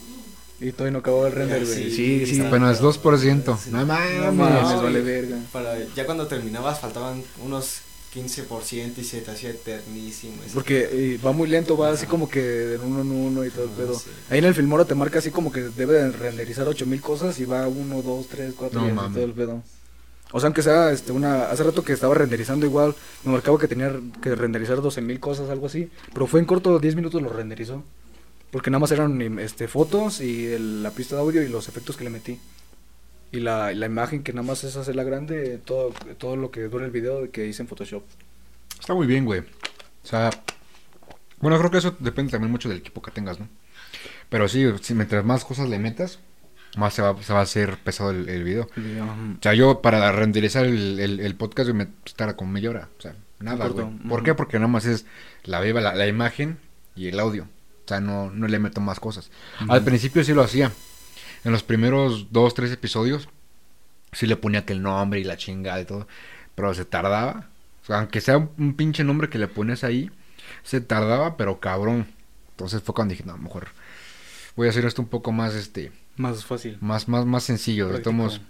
Y 0.61 0.72
todavía 0.72 0.92
no 0.92 0.98
acababa 0.98 1.28
el 1.28 1.34
render, 1.34 1.64
güey. 1.64 1.90
sí, 1.90 2.26
Sí, 2.26 2.34
sí. 2.36 2.40
Apenas 2.40 2.80
2%. 2.82 3.59
Sí. 3.59 3.70
No 3.70 3.86
mames. 3.86 4.20
No 4.20 4.32
mames, 4.32 4.62
No, 4.62 4.82
vale 4.82 5.00
verga. 5.02 5.36
Para, 5.52 5.76
ya 5.94 6.04
cuando 6.04 6.26
terminabas 6.26 6.80
faltaban 6.80 7.22
unos 7.44 7.80
15% 8.14 8.98
y 8.98 9.04
se 9.04 9.20
te 9.20 9.30
hacía 9.30 9.50
eternísimo. 9.50 10.34
Porque 10.54 10.88
eh, 10.90 11.20
va 11.24 11.32
muy 11.32 11.46
lento, 11.48 11.76
va 11.76 11.90
así 11.90 12.06
como 12.06 12.28
que 12.28 12.40
de 12.40 12.78
uno 12.78 13.02
en 13.02 13.11
uno 13.12 13.44
y 13.44 13.50
todo 13.50 13.64
el 13.64 13.70
Ah, 13.70 13.76
pedo. 13.76 13.98
sí. 13.98 14.11
Ahí 14.30 14.38
en 14.38 14.46
el 14.46 14.54
Filmora 14.54 14.84
te 14.84 14.94
marca 14.94 15.18
así 15.20 15.30
como 15.30 15.52
que 15.52 15.61
debe 15.61 15.94
de 15.94 16.11
renderizar 16.12 16.66
8000 16.66 17.00
cosas 17.02 17.38
y 17.38 17.44
va 17.44 17.68
1, 17.68 18.02
2, 18.02 18.26
3, 18.28 18.54
4 18.56 18.80
No 18.80 18.88
y 18.88 19.12
todo 19.14 19.24
el 19.24 19.32
pedo. 19.32 19.62
O 20.32 20.40
sea, 20.40 20.48
aunque 20.48 20.62
sea 20.62 20.90
este, 20.90 21.12
una. 21.12 21.50
Hace 21.50 21.62
rato 21.62 21.82
que 21.84 21.92
estaba 21.92 22.14
renderizando 22.14 22.66
igual, 22.66 22.94
me 23.24 23.32
marcaba 23.32 23.59
que 23.59 23.68
tenía 23.68 23.92
que 24.20 24.34
renderizar 24.34 24.76
12000 24.82 25.20
cosas, 25.20 25.48
algo 25.50 25.66
así. 25.66 25.88
Pero 26.12 26.26
fue 26.26 26.40
en 26.40 26.46
corto, 26.46 26.78
10 26.78 26.96
minutos 26.96 27.22
lo 27.22 27.28
renderizó. 27.30 27.82
Porque 28.51 28.70
nada 28.70 28.80
más 28.80 28.90
eran 28.92 29.38
este, 29.38 29.68
fotos 29.68 30.20
y 30.20 30.46
el- 30.46 30.82
la 30.82 30.90
pista 30.90 31.16
de 31.16 31.22
audio 31.22 31.42
y 31.42 31.49
los 31.49 31.68
efectos 31.68 31.96
que 31.96 32.05
le 32.05 32.11
metí. 32.11 32.38
Y 33.30 33.40
la, 33.40 33.72
la 33.72 33.86
imagen 33.86 34.22
que 34.22 34.32
nada 34.32 34.46
más 34.46 34.64
es 34.64 34.76
hacerla 34.76 35.05
grande, 35.05 35.59
todo, 35.59 35.90
todo 36.16 36.36
lo 36.36 36.51
que 36.51 36.62
dura 36.62 36.86
el 36.86 36.90
video 36.90 37.30
que 37.30 37.46
hice 37.46 37.61
en 37.62 37.68
Photoshop. 37.68 38.03
Está 38.80 38.94
muy 38.94 39.07
bien, 39.07 39.26
güey. 39.26 39.40
O 39.40 40.07
sea, 40.07 40.30
bueno, 41.40 41.59
creo 41.59 41.70
que 41.70 41.78
eso 41.78 41.94
depende 41.99 42.32
también 42.32 42.51
mucho 42.51 42.70
del 42.70 42.78
equipo 42.78 43.03
que 43.03 43.11
tengas, 43.11 43.38
¿no? 43.38 43.49
Pero 44.30 44.49
sí, 44.49 44.64
si 44.80 44.94
mientras 44.94 45.24
más 45.26 45.44
cosas 45.44 45.68
le 45.68 45.78
metas, 45.78 46.18
más 46.76 46.94
se 46.94 47.03
va, 47.03 47.22
se 47.22 47.32
va 47.34 47.40
a 47.40 47.42
hacer 47.42 47.76
pesado 47.78 48.11
el, 48.12 48.28
el 48.30 48.44
video. 48.44 48.68
O 49.38 49.42
sea, 49.42 49.53
yo 49.53 49.82
para 49.82 50.11
renderizar 50.12 50.64
el, 50.64 50.99
el, 50.99 51.20
el 51.20 51.34
podcast 51.34 51.68
me 51.70 51.88
estará 52.07 52.34
como 52.34 52.51
media 52.53 52.70
hora. 52.70 52.88
O 52.99 53.01
sea, 53.03 53.14
nada, 53.40 53.66
güey. 53.68 54.09
¿Por 54.09 54.22
qué? 54.22 54.34
Porque 54.34 54.59
nada 54.59 54.68
más 54.68 54.86
es 54.86 55.05
la 55.44 55.61
viva, 55.61 55.82
la, 55.82 55.94
la 55.94 56.07
imagen 56.07 56.59
y 56.96 57.09
el 57.09 57.20
audio. 57.20 57.46
O 57.89 57.91
sea, 57.91 58.01
no, 58.03 58.30
no 58.30 58.47
le 58.49 58.59
meto 58.59 58.82
más 58.82 59.01
cosas. 59.01 59.30
Al 59.66 59.82
principio 59.82 60.22
sí 60.22 60.34
lo 60.34 60.43
hacía. 60.43 60.70
En 61.43 61.53
los 61.53 61.62
primeros 61.62 62.30
dos, 62.30 62.53
tres 62.53 62.70
episodios, 62.70 63.30
sí 64.12 64.26
le 64.26 64.36
ponía 64.36 64.66
que 64.66 64.74
el 64.74 64.82
nombre 64.82 65.20
y 65.20 65.24
la 65.24 65.39
chingada 65.39 65.80
y 65.80 65.86
todo. 65.86 66.07
Pero 66.55 66.74
se 66.74 66.84
tardaba. 66.84 67.49
O 67.82 67.86
sea, 67.86 68.01
aunque 68.01 68.20
sea 68.20 68.36
un, 68.36 68.51
un 68.59 68.74
pinche 68.74 69.05
nombre 69.05 69.30
que 69.30 69.39
le 69.39 69.49
pones 69.49 69.84
ahí, 69.84 70.11
se 70.64 70.82
tardaba, 70.82 71.39
pero 71.39 71.61
cabrón. 71.61 72.07
Entonces 72.51 72.82
fue 72.82 72.95
cuando 72.95 73.12
dije, 73.12 73.24
no, 73.24 73.39
mejor 73.39 73.68
voy 74.55 74.66
a 74.66 74.70
hacer 74.70 74.84
esto 74.84 75.01
un 75.01 75.09
poco 75.09 75.32
más, 75.32 75.55
este, 75.55 75.93
Más 76.16 76.45
fácil. 76.45 76.76
más, 76.82 77.09
más, 77.09 77.24
más 77.24 77.43
sencillo. 77.45 77.89
Modos, 78.12 78.43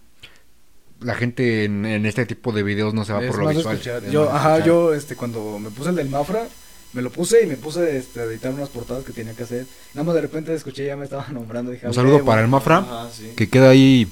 la 1.01 1.15
gente 1.15 1.63
en, 1.65 1.87
en 1.87 2.07
este 2.07 2.27
tipo 2.27 2.51
de 2.51 2.65
videos 2.65 2.93
no 2.93 3.05
se 3.05 3.13
va 3.13 3.23
Es 3.23 3.31
por 3.31 3.39
lo 3.45 3.49
visual. 3.51 3.77
escuchar. 3.77 4.11
Yo, 4.11 4.29
ajá, 4.33 4.57
escuchar. 4.57 4.67
yo, 4.67 4.95
este, 4.95 5.15
cuando 5.15 5.61
me 5.61 5.71
puse 5.71 5.91
el 5.91 5.95
del 5.97 6.09
Mafra, 6.09 6.49
me 6.93 7.03
lo 7.03 7.11
puse 7.11 7.43
y 7.43 7.47
me 7.47 7.57
puse 7.57 7.97
este, 7.99 8.21
a 8.21 8.25
editar 8.25 8.53
unas 8.53 8.69
portadas 8.71 9.05
que 9.05 9.13
tenía 9.13 9.35
que 9.35 9.43
hacer. 9.43 9.67
Nada 9.95 10.05
más 10.05 10.15
de 10.15 10.21
repente 10.23 10.55
escuché 10.55 10.87
ya 10.87 10.97
me 10.97 11.05
estaba 11.05 11.27
nombrando. 11.33 11.71
Dije, 11.71 11.87
Un 11.87 11.91
"Ah, 11.93 11.95
saludo 11.95 12.15
huevo". 12.17 12.27
para 12.27 12.41
el 12.43 12.49
Mafra, 12.49 12.79
Ajá, 12.79 13.11
sí. 13.13 13.33
que 13.37 13.49
queda 13.49 13.71
ahí, 13.71 14.09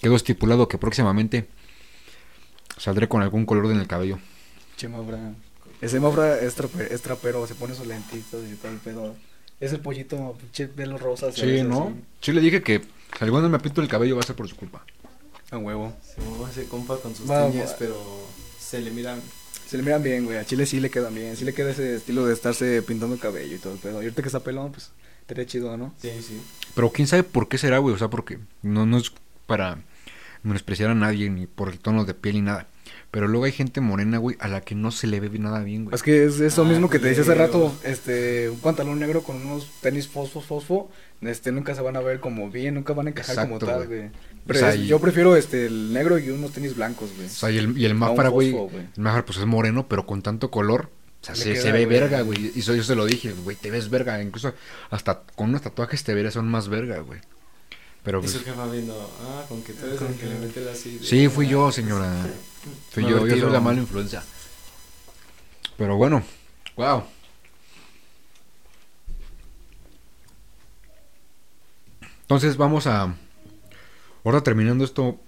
quedó 0.00 0.16
estipulado 0.16 0.68
que 0.68 0.78
próximamente 0.78 1.46
saldré 2.78 3.08
con 3.08 3.22
algún 3.22 3.46
color 3.46 3.66
en 3.72 3.78
el 3.78 3.86
cabello. 3.86 4.18
Che, 4.76 4.88
Mafra. 4.88 5.34
Ese 5.80 6.00
Mafra 6.00 6.38
es, 6.40 6.56
trape- 6.56 6.88
es 6.90 7.02
trapero, 7.02 7.46
se 7.46 7.54
pone 7.54 7.74
sus 7.74 7.86
lentitos 7.86 8.42
y 8.50 8.54
todo 8.56 8.72
el 8.72 8.78
pedo. 8.78 9.14
Es 9.60 9.72
el 9.72 9.80
pollito, 9.80 10.36
pinche 10.40 10.66
pelo 10.66 10.98
rosa. 10.98 11.30
Sí, 11.32 11.62
¿no? 11.62 11.84
así. 11.88 11.94
Sí 12.20 12.32
le 12.32 12.40
dije 12.40 12.62
que 12.62 12.80
si 12.80 13.24
alguno 13.24 13.48
me 13.48 13.58
pinto 13.60 13.80
el 13.80 13.88
cabello 13.88 14.16
va 14.16 14.22
a 14.22 14.26
ser 14.26 14.34
por 14.36 14.48
su 14.48 14.56
culpa. 14.56 14.84
A 15.50 15.58
huevo. 15.58 15.94
Se 16.02 16.20
mueve 16.22 16.50
ese 16.50 16.64
compa 16.66 16.96
con 16.96 17.14
sus 17.14 17.30
va. 17.30 17.48
pero 17.78 17.96
se 18.58 18.80
le 18.80 18.90
miran. 18.90 19.20
Se 19.74 19.78
le 19.78 19.82
miran 19.82 20.04
bien, 20.04 20.24
güey. 20.24 20.38
A 20.38 20.44
Chile 20.44 20.66
sí 20.66 20.78
le 20.78 20.88
quedan 20.88 21.12
bien. 21.16 21.34
Sí 21.34 21.44
le 21.44 21.52
queda 21.52 21.72
ese 21.72 21.96
estilo 21.96 22.24
de 22.24 22.32
estarse 22.32 22.80
pintando 22.82 23.16
el 23.16 23.20
cabello 23.20 23.56
y 23.56 23.58
todo 23.58 23.72
el 23.72 23.80
pedo. 23.80 24.00
Y 24.00 24.04
ahorita 24.04 24.22
que 24.22 24.28
está 24.28 24.38
pelón, 24.38 24.70
pues, 24.70 24.92
estaría 25.22 25.46
chido, 25.46 25.76
¿no? 25.76 25.92
Sí, 26.00 26.12
sí. 26.22 26.40
Pero 26.76 26.92
quién 26.92 27.08
sabe 27.08 27.24
por 27.24 27.48
qué 27.48 27.58
será, 27.58 27.78
güey. 27.78 27.92
O 27.92 27.98
sea, 27.98 28.06
porque 28.06 28.38
no, 28.62 28.86
no 28.86 28.98
es 28.98 29.10
para 29.48 29.78
menospreciar 30.44 30.90
a 30.90 30.94
nadie, 30.94 31.28
ni 31.28 31.48
por 31.48 31.70
el 31.70 31.80
tono 31.80 32.04
de 32.04 32.14
piel 32.14 32.36
ni 32.36 32.42
nada. 32.42 32.68
Pero 33.10 33.26
luego 33.26 33.46
hay 33.46 33.50
gente 33.52 33.80
morena, 33.80 34.18
güey, 34.18 34.36
a 34.38 34.46
la 34.46 34.60
que 34.60 34.76
no 34.76 34.92
se 34.92 35.08
le 35.08 35.18
ve 35.18 35.36
nada 35.40 35.58
bien, 35.64 35.86
güey. 35.86 35.94
Es 35.96 36.04
que 36.04 36.24
es 36.24 36.38
eso 36.38 36.62
Ah, 36.62 36.68
mismo 36.68 36.88
que 36.88 37.00
te 37.00 37.08
decía 37.08 37.24
hace 37.24 37.34
rato, 37.34 37.76
este, 37.82 38.50
un 38.50 38.60
pantalón 38.60 39.00
negro 39.00 39.24
con 39.24 39.44
unos 39.44 39.72
tenis 39.80 40.06
fosfo, 40.06 40.40
fosfo, 40.40 40.88
este, 41.20 41.50
nunca 41.50 41.74
se 41.74 41.80
van 41.80 41.96
a 41.96 42.00
ver 42.00 42.20
como 42.20 42.48
bien, 42.48 42.74
nunca 42.74 42.92
van 42.92 43.08
a 43.08 43.10
encajar 43.10 43.48
como 43.48 43.58
tal, 43.58 43.88
güey. 43.88 44.10
Güey. 44.44 44.44
O 44.44 44.46
Pero 44.46 44.58
sea, 44.60 44.74
es- 44.74 44.80
y- 44.80 44.86
yo 44.86 44.98
prefiero, 45.00 45.36
este, 45.36 45.66
el 45.66 45.92
negro 45.92 46.18
y 46.18 46.28
unos 46.30 46.52
tenis 46.52 46.76
blancos, 46.76 47.10
güey. 47.16 47.26
O 47.26 47.30
sea, 47.30 47.50
y 47.50 47.58
el, 47.58 47.76
y 47.78 47.84
el 47.84 47.94
Mafra, 47.94 48.28
güey, 48.28 48.54
el 48.54 48.90
Mafra, 49.02 49.24
pues 49.24 49.38
es 49.38 49.46
moreno, 49.46 49.86
pero 49.88 50.06
con 50.06 50.22
tanto 50.22 50.50
color. 50.50 50.90
O 51.22 51.24
sea, 51.26 51.34
se, 51.34 51.54
queda, 51.54 51.62
se 51.62 51.72
ve 51.72 51.86
güey. 51.86 52.00
verga, 52.00 52.20
güey. 52.20 52.52
Y 52.54 52.60
eso 52.60 52.74
yo 52.74 52.82
se 52.84 52.94
lo 52.94 53.06
dije, 53.06 53.32
güey, 53.32 53.56
te 53.56 53.70
ves 53.70 53.88
verga. 53.88 54.22
Incluso 54.22 54.52
hasta 54.90 55.22
con 55.34 55.48
unos 55.48 55.62
tatuajes 55.62 56.04
te 56.04 56.12
verías 56.12 56.34
son 56.34 56.46
más 56.48 56.68
verga, 56.68 56.98
güey. 57.00 57.20
Pero 58.02 58.18
Y 58.18 58.22
pues, 58.22 58.32
su 58.32 58.44
jefa 58.44 58.66
viendo, 58.66 59.10
ah, 59.22 59.44
con 59.48 59.62
que 59.62 59.72
tú 59.72 59.86
eres 59.86 59.98
el 60.02 60.14
que 60.16 60.26
le 60.26 60.34
mete 60.38 60.68
así. 60.70 60.98
de- 60.98 61.04
sí, 61.06 61.28
fui 61.28 61.48
yo, 61.48 61.72
señora. 61.72 62.12
Fui 62.90 63.02
yo, 63.04 63.26
yo 63.26 63.36
soy 63.38 63.50
la 63.52 63.60
mala 63.60 63.80
influencia. 63.80 64.22
Pero 65.78 65.96
bueno, 65.96 66.22
wow. 66.76 67.04
Entonces 72.22 72.56
vamos 72.56 72.86
a... 72.86 73.14
Ahora 74.24 74.42
terminando 74.42 74.84
esto, 74.84 75.20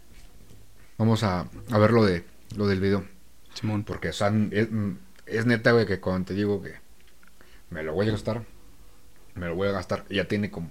vamos 0.96 1.22
a, 1.22 1.48
a 1.70 1.78
ver 1.78 1.90
lo, 1.90 2.04
de, 2.04 2.24
lo 2.56 2.66
del 2.66 2.80
video. 2.80 3.04
Simón. 3.54 3.84
Porque 3.84 4.08
o 4.08 4.12
sea, 4.12 4.32
es, 4.50 4.68
es 5.26 5.46
neta, 5.46 5.72
güey, 5.72 5.86
que 5.86 6.00
cuando 6.00 6.28
te 6.28 6.34
digo 6.34 6.62
que 6.62 6.74
me 7.70 7.82
lo 7.82 7.92
voy 7.92 8.08
a 8.08 8.12
gastar, 8.12 8.42
me 9.34 9.46
lo 9.46 9.54
voy 9.54 9.68
a 9.68 9.72
gastar. 9.72 10.04
Ya 10.08 10.26
tiene 10.26 10.50
como 10.50 10.70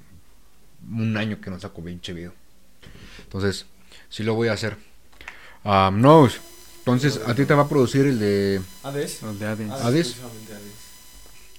un 0.91 1.15
año 1.17 1.39
que 1.39 1.49
no 1.49 1.59
saco 1.59 1.83
pinche 1.83 2.13
video. 2.13 2.33
Entonces, 3.23 3.67
sí 4.09 4.23
lo 4.23 4.33
voy 4.33 4.47
a 4.47 4.53
hacer. 4.53 4.77
Ah, 5.63 5.91
no, 5.93 6.27
entonces 6.79 7.21
a 7.25 7.33
ti 7.33 7.45
te 7.45 7.53
va 7.53 7.63
a 7.63 7.69
producir 7.69 8.05
el 8.05 8.19
de... 8.19 8.61
¿Hades? 8.83 9.21
Los 9.23 9.39
de 9.39 9.45
Hades. 9.47 9.71
Hades, 9.71 9.85
¿Hades? 9.85 10.15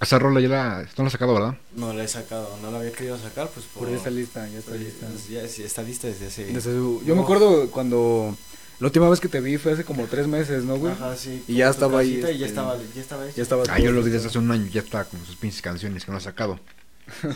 Esa 0.01 0.19
rola 0.19 0.41
ya 0.41 0.49
la, 0.49 0.83
esto 0.83 0.95
no 0.99 1.05
la 1.05 1.07
has 1.09 1.13
sacado, 1.13 1.35
¿verdad? 1.35 1.55
No 1.75 1.93
la 1.95 2.05
he 2.05 2.09
sacado, 2.09 2.59
no 2.61 2.71
la 2.71 2.79
había 2.81 2.93
querido 2.93 3.17
sacar, 3.19 3.49
pues 3.49 3.65
por. 3.67 3.89
Por 3.89 3.97
está 3.97 4.11
lista, 4.11 4.47
ya 4.49 4.59
está 4.59 4.75
lista. 4.75 5.07
ya 5.31 5.49
sí, 5.49 5.63
está 5.63 5.83
lista 5.83 6.07
desde 6.07 6.27
hace. 6.27 6.45
Desde 6.47 6.71
su- 6.73 7.03
yo 7.07 7.17
me 7.17 7.23
acuerdo 7.23 7.71
cuando, 7.71 8.37
la 8.79 8.87
última 8.89 9.09
vez 9.09 9.21
que 9.21 9.29
te 9.29 9.41
vi 9.41 9.57
fue 9.57 9.73
hace 9.73 9.85
como 9.85 10.05
tres 10.07 10.27
meses, 10.27 10.65
¿no, 10.65 10.77
güey? 10.77 10.93
Ajá, 10.93 11.17
sí. 11.17 11.43
Y 11.49 11.55
ya 11.57 11.71
estaba 11.71 12.01
ahí, 12.01 12.21
casita 12.21 12.31
Y 12.33 12.39
ya 12.39 12.47
este, 12.47 12.59
estaba, 12.61 12.77
ya 12.95 13.01
estaba 13.01 13.25
hecho. 13.27 13.37
Ya 13.37 13.43
estaba. 13.43 13.63
Ah, 13.71 13.79
yo 13.79 13.91
lo 13.91 14.03
vi 14.03 14.11
desde 14.11 14.29
hace 14.29 14.39
un 14.39 14.51
año, 14.51 14.67
ya 14.71 14.83
está 14.83 15.05
con 15.05 15.25
sus 15.25 15.37
pinches 15.37 15.63
canciones 15.63 16.05
que 16.05 16.11
no 16.11 16.19
ha 16.19 16.21
sacado. 16.21 16.61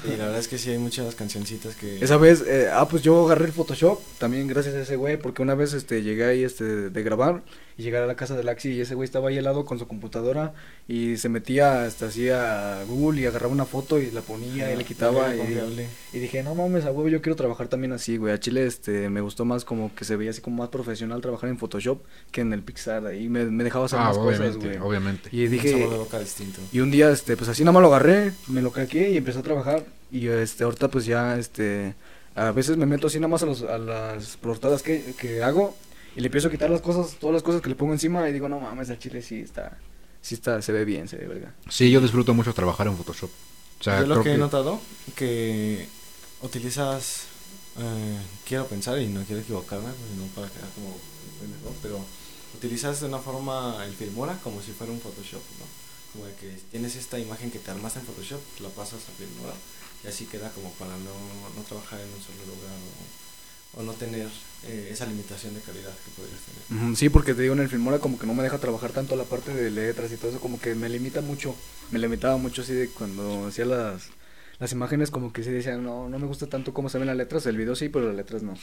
Y 0.04 0.16
la 0.16 0.24
verdad 0.24 0.40
es 0.40 0.48
que 0.48 0.58
sí 0.58 0.68
hay 0.70 0.78
muchas 0.78 1.14
cancioncitas 1.14 1.76
que. 1.76 2.02
Esa 2.04 2.16
vez, 2.16 2.42
eh, 2.46 2.68
ah, 2.72 2.86
pues 2.88 3.02
yo 3.02 3.24
agarré 3.24 3.46
el 3.46 3.52
Photoshop, 3.52 4.00
también 4.18 4.48
gracias 4.48 4.74
a 4.74 4.80
ese 4.80 4.96
güey, 4.96 5.16
porque 5.16 5.42
una 5.42 5.54
vez 5.54 5.72
este 5.72 6.02
llegué 6.02 6.24
ahí 6.24 6.42
este 6.44 6.90
de 6.90 7.02
grabar 7.04 7.42
y 7.80 7.82
llegar 7.82 8.02
a 8.02 8.06
la 8.06 8.14
casa 8.14 8.36
del 8.36 8.48
Axi 8.48 8.72
y 8.72 8.80
ese 8.82 8.94
güey 8.94 9.06
estaba 9.06 9.30
ahí 9.30 9.38
al 9.38 9.44
lado 9.44 9.64
con 9.64 9.78
su 9.78 9.86
computadora 9.88 10.52
y 10.86 11.16
se 11.16 11.28
metía 11.30 11.84
hasta 11.84 12.06
así 12.06 12.28
a 12.28 12.82
Google 12.86 13.20
y 13.22 13.24
agarraba 13.26 13.52
una 13.52 13.64
foto 13.64 13.98
y 13.98 14.10
la 14.10 14.20
ponía 14.20 14.72
y 14.72 14.76
le 14.76 14.84
quitaba 14.84 15.34
y, 15.34 15.88
y 16.12 16.18
dije, 16.18 16.42
no 16.42 16.54
mames, 16.54 16.84
a 16.84 16.90
huevo, 16.92 17.08
yo 17.08 17.22
quiero 17.22 17.36
trabajar 17.36 17.68
también 17.68 17.92
así, 17.92 18.16
güey. 18.18 18.34
A 18.34 18.38
Chile 18.40 18.66
este, 18.66 19.08
me 19.08 19.20
gustó 19.20 19.44
más 19.44 19.64
como 19.64 19.94
que 19.94 20.04
se 20.04 20.16
veía 20.16 20.30
así 20.30 20.40
como 20.40 20.56
más 20.58 20.68
profesional 20.68 21.20
trabajar 21.22 21.48
en 21.48 21.56
Photoshop 21.58 22.02
que 22.30 22.42
en 22.42 22.52
el 22.52 22.62
Pixar. 22.62 23.06
Ahí 23.06 23.28
me, 23.28 23.44
me 23.46 23.64
dejaba 23.64 23.86
hacer 23.86 23.98
Ah, 23.98 24.04
más 24.08 24.18
cosas, 24.18 24.56
güey. 24.56 24.76
obviamente. 24.76 25.28
Y 25.32 25.46
dije, 25.46 25.70
sabor 25.70 25.90
de 25.90 25.98
boca 25.98 26.18
distinto. 26.18 26.60
y 26.72 26.80
un 26.80 26.90
día, 26.90 27.10
este, 27.10 27.36
pues 27.36 27.48
así 27.48 27.62
nada 27.62 27.72
más 27.72 27.82
lo 27.82 27.88
agarré, 27.88 28.32
me 28.48 28.60
lo 28.62 28.72
craqué 28.72 29.10
y 29.10 29.16
empecé 29.16 29.38
a 29.38 29.42
trabajar. 29.42 29.84
Y 30.12 30.26
este, 30.28 30.64
ahorita 30.64 30.88
pues 30.88 31.06
ya, 31.06 31.38
este, 31.38 31.94
a 32.34 32.50
veces 32.52 32.76
me 32.76 32.84
meto 32.86 33.06
así 33.06 33.18
nada 33.18 33.28
más 33.28 33.42
a, 33.42 33.46
los, 33.46 33.62
a 33.62 33.78
las 33.78 34.36
portadas 34.36 34.82
que, 34.82 35.14
que 35.18 35.42
hago 35.42 35.76
y 36.16 36.20
le 36.20 36.26
empiezo 36.26 36.48
a 36.48 36.50
quitar 36.50 36.70
las 36.70 36.80
cosas, 36.80 37.16
todas 37.18 37.34
las 37.34 37.42
cosas 37.42 37.62
que 37.62 37.68
le 37.68 37.74
pongo 37.74 37.92
encima 37.92 38.28
y 38.28 38.32
digo, 38.32 38.48
no 38.48 38.60
mames, 38.60 38.90
el 38.90 38.98
chile 38.98 39.22
sí 39.22 39.40
está, 39.40 39.78
sí 40.20 40.34
está, 40.34 40.60
se 40.62 40.72
ve 40.72 40.84
bien, 40.84 41.08
se 41.08 41.16
ve 41.16 41.26
verga. 41.26 41.54
Sí, 41.68 41.90
yo 41.90 42.00
disfruto 42.00 42.34
mucho 42.34 42.52
trabajar 42.52 42.86
en 42.86 42.96
Photoshop. 42.96 43.30
O 43.80 43.82
sea, 43.82 44.00
Yo 44.00 44.06
lo 44.06 44.22
que 44.22 44.34
he 44.34 44.38
notado 44.38 44.80
que 45.14 45.86
utilizas, 46.42 47.24
eh, 47.78 48.18
quiero 48.46 48.66
pensar 48.66 48.98
y 48.98 49.06
no 49.06 49.22
quiero 49.24 49.40
equivocarme, 49.40 49.88
pues 49.88 50.10
no 50.18 50.26
para 50.34 50.48
quedar 50.52 50.68
como 50.74 50.96
pendejo, 51.40 51.74
pero 51.82 52.04
utilizas 52.54 53.00
de 53.00 53.06
una 53.06 53.18
forma 53.18 53.82
el 53.86 53.94
Filmora 53.94 54.38
como 54.42 54.60
si 54.60 54.72
fuera 54.72 54.92
un 54.92 55.00
Photoshop, 55.00 55.42
¿no? 55.58 55.66
Como 56.12 56.26
de 56.26 56.34
que 56.34 56.50
tienes 56.70 56.96
esta 56.96 57.18
imagen 57.18 57.50
que 57.50 57.58
te 57.58 57.70
armaste 57.70 58.00
en 58.00 58.06
Photoshop, 58.06 58.40
la 58.60 58.68
pasas 58.70 59.00
a 59.08 59.12
Filmora 59.12 59.54
y 60.04 60.08
así 60.08 60.26
queda 60.26 60.50
como 60.50 60.70
para 60.72 60.90
no, 60.90 61.14
no 61.56 61.62
trabajar 61.62 62.00
en 62.00 62.08
un 62.08 62.20
solo 62.20 62.44
lugar 62.46 62.74
o, 62.74 63.19
o 63.76 63.82
no 63.82 63.92
tener 63.92 64.28
eh, 64.66 64.88
esa 64.92 65.06
limitación 65.06 65.54
de 65.54 65.60
calidad 65.60 65.92
que 66.04 66.10
podrías 66.20 66.40
tener. 66.68 66.96
Sí, 66.96 67.08
porque 67.08 67.34
te 67.34 67.42
digo, 67.42 67.54
en 67.54 67.60
el 67.60 67.68
Filmora 67.68 67.98
como 67.98 68.18
que 68.18 68.26
no 68.26 68.34
me 68.34 68.42
deja 68.42 68.58
trabajar 68.58 68.90
tanto 68.92 69.16
la 69.16 69.24
parte 69.24 69.54
de 69.54 69.70
letras 69.70 70.10
y 70.12 70.16
todo 70.16 70.30
eso, 70.30 70.40
como 70.40 70.60
que 70.60 70.74
me 70.74 70.88
limita 70.88 71.20
mucho, 71.20 71.54
me 71.90 71.98
limitaba 71.98 72.36
mucho 72.36 72.62
así 72.62 72.72
de 72.74 72.88
cuando 72.88 73.46
hacía 73.46 73.64
las, 73.64 74.02
las 74.58 74.72
imágenes 74.72 75.10
como 75.10 75.32
que 75.32 75.42
sí 75.44 75.50
decían, 75.50 75.82
no, 75.84 76.08
no 76.08 76.18
me 76.18 76.26
gusta 76.26 76.46
tanto 76.46 76.74
cómo 76.74 76.88
se 76.88 76.98
ven 76.98 77.06
las 77.06 77.16
letras, 77.16 77.46
el 77.46 77.56
video 77.56 77.74
sí, 77.76 77.88
pero 77.88 78.06
las 78.06 78.16
letras 78.16 78.42
no. 78.42 78.54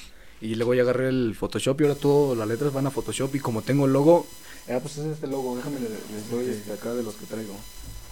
Y 0.42 0.54
luego 0.56 0.74
ya 0.76 0.84
agarré 0.84 1.10
el 1.10 1.36
Photoshop 1.36 1.80
y 1.82 1.84
ahora 1.86 1.96
todas 1.96 2.38
las 2.38 2.48
letras 2.48 2.72
van 2.74 2.86
a 2.86 2.92
Photoshop 2.92 3.34
y 3.36 3.40
como 3.40 3.62
tengo 3.64 3.86
el 3.88 3.94
logo, 3.94 4.28
ah, 4.70 4.78
pues 4.82 4.98
es 4.98 5.06
este 5.08 5.26
logo, 5.28 5.56
déjame 5.56 5.80
le- 5.80 5.90
les 5.90 6.30
doy 6.30 6.46
este 6.50 6.74
acá 6.74 6.94
de 6.94 7.02
los 7.02 7.16
que 7.16 7.26
traigo. 7.26 7.56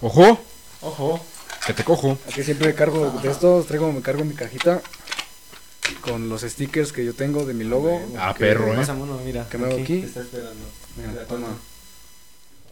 ¡Ojo! 0.00 0.38
Ojo, 0.82 1.20
Que 1.66 1.72
te 1.72 1.84
cojo. 1.84 2.18
Aquí 2.28 2.42
siempre 2.42 2.74
cargo 2.74 3.10
de 3.22 3.30
estos, 3.30 3.66
traigo, 3.66 3.90
me 3.92 4.02
cargo 4.02 4.24
mi 4.24 4.34
cajita 4.34 4.82
con 6.00 6.28
los 6.28 6.42
stickers 6.42 6.92
que 6.92 7.04
yo 7.04 7.14
tengo 7.14 7.44
de 7.44 7.54
mi 7.54 7.64
logo. 7.64 8.00
Ah, 8.18 8.34
que- 8.34 8.40
perro, 8.44 8.72
¿eh? 8.72 8.76
pásame 8.76 9.02
uno, 9.02 9.18
mira, 9.24 9.46
¿Qué 9.50 9.58
me 9.58 9.66
hago 9.66 9.80
aquí? 9.80 10.00
Te 10.00 10.06
está 10.06 10.20
esperando. 10.20 10.64
Mira, 10.96 11.24
toma. 11.26 11.48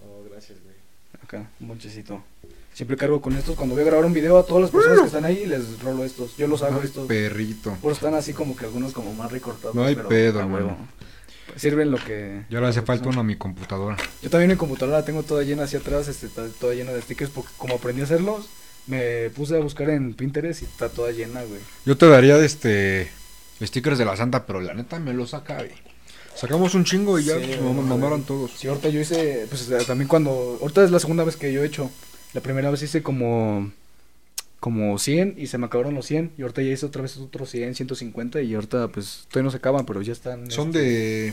Oh, 0.06 0.24
gracias, 0.30 0.58
güey. 0.62 0.74
Acá, 1.22 1.48
un 1.60 1.68
bonchecito. 1.68 2.22
Siempre 2.72 2.96
cargo 2.96 3.20
con 3.20 3.36
estos. 3.36 3.54
Cuando 3.54 3.74
voy 3.76 3.82
a 3.82 3.86
grabar 3.86 4.04
un 4.04 4.12
video 4.12 4.36
a 4.36 4.44
todas 4.44 4.62
las 4.62 4.70
personas 4.72 5.00
que 5.00 5.06
están 5.06 5.24
ahí, 5.24 5.46
les 5.46 5.80
rolo 5.80 6.04
estos. 6.04 6.36
Yo 6.36 6.48
los 6.48 6.62
hago 6.62 6.80
Ay, 6.80 6.86
estos. 6.86 7.06
Perrito. 7.06 7.76
Por 7.80 7.92
están 7.92 8.14
así 8.14 8.32
como 8.32 8.56
que 8.56 8.64
algunos 8.64 8.92
como 8.92 9.14
más 9.14 9.30
recortados. 9.30 9.76
No 9.76 9.84
hay 9.84 9.94
pero 9.94 10.08
pedo. 10.08 10.48
Pues 11.46 11.60
sirven 11.62 11.90
lo 11.90 11.98
que... 11.98 12.42
Ya 12.50 12.60
le 12.60 12.66
hace 12.66 12.80
que 12.80 12.86
falta 12.86 13.08
uno 13.08 13.20
a 13.20 13.24
mi 13.24 13.36
computadora. 13.36 13.96
Yo 14.22 14.30
también 14.30 14.50
mi 14.50 14.56
computadora 14.56 14.98
la 14.98 15.04
tengo 15.04 15.22
toda 15.22 15.44
llena 15.44 15.64
hacia 15.64 15.78
atrás, 15.78 16.08
este, 16.08 16.26
está 16.26 16.48
toda 16.48 16.74
llena 16.74 16.92
de 16.92 17.02
stickers 17.02 17.30
porque 17.30 17.50
como 17.56 17.74
aprendí 17.74 18.00
a 18.00 18.04
hacerlos, 18.04 18.48
me 18.86 19.30
puse 19.30 19.56
a 19.56 19.60
buscar 19.60 19.90
en 19.90 20.14
Pinterest 20.14 20.62
y 20.62 20.64
está 20.66 20.88
toda 20.88 21.10
llena, 21.12 21.42
güey. 21.42 21.60
Yo 21.86 21.96
te 21.96 22.06
daría 22.08 22.36
de 22.36 22.46
este 22.46 23.10
stickers 23.62 23.98
de 23.98 24.04
la 24.04 24.16
santa, 24.16 24.46
pero 24.46 24.60
la 24.60 24.74
neta 24.74 24.98
me 24.98 25.14
los 25.14 25.30
saca. 25.30 25.56
güey. 25.56 25.70
Sacamos 26.34 26.74
un 26.74 26.84
chingo 26.84 27.18
y 27.18 27.24
ya 27.24 27.38
Sí, 27.38 27.56
güey. 27.60 27.74
mamaron 27.74 28.24
todos. 28.24 28.52
Sí, 28.58 28.66
ahorita 28.68 28.88
yo 28.88 29.00
hice, 29.00 29.46
pues 29.48 29.70
también 29.86 30.08
cuando, 30.08 30.58
ahorita 30.60 30.84
es 30.84 30.90
la 30.90 30.98
segunda 30.98 31.24
vez 31.24 31.36
que 31.36 31.52
yo 31.52 31.62
he 31.62 31.66
hecho. 31.66 31.90
La 32.32 32.40
primera 32.40 32.70
vez 32.70 32.82
hice 32.82 33.02
como, 33.02 33.70
como 34.58 34.98
100 34.98 35.36
y 35.38 35.46
se 35.46 35.58
me 35.58 35.66
acabaron 35.66 35.94
los 35.94 36.06
100. 36.06 36.32
Y 36.36 36.42
ahorita 36.42 36.62
ya 36.62 36.70
hice 36.72 36.86
otra 36.86 37.02
vez 37.02 37.16
otros 37.16 37.48
100, 37.50 37.76
150 37.76 38.42
y 38.42 38.54
ahorita 38.54 38.88
pues 38.88 39.26
todavía 39.28 39.44
no 39.44 39.50
se 39.52 39.58
acaban, 39.58 39.86
pero 39.86 40.02
ya 40.02 40.12
están. 40.12 40.50
¿Son 40.50 40.68
este, 40.68 40.78
de. 40.80 41.32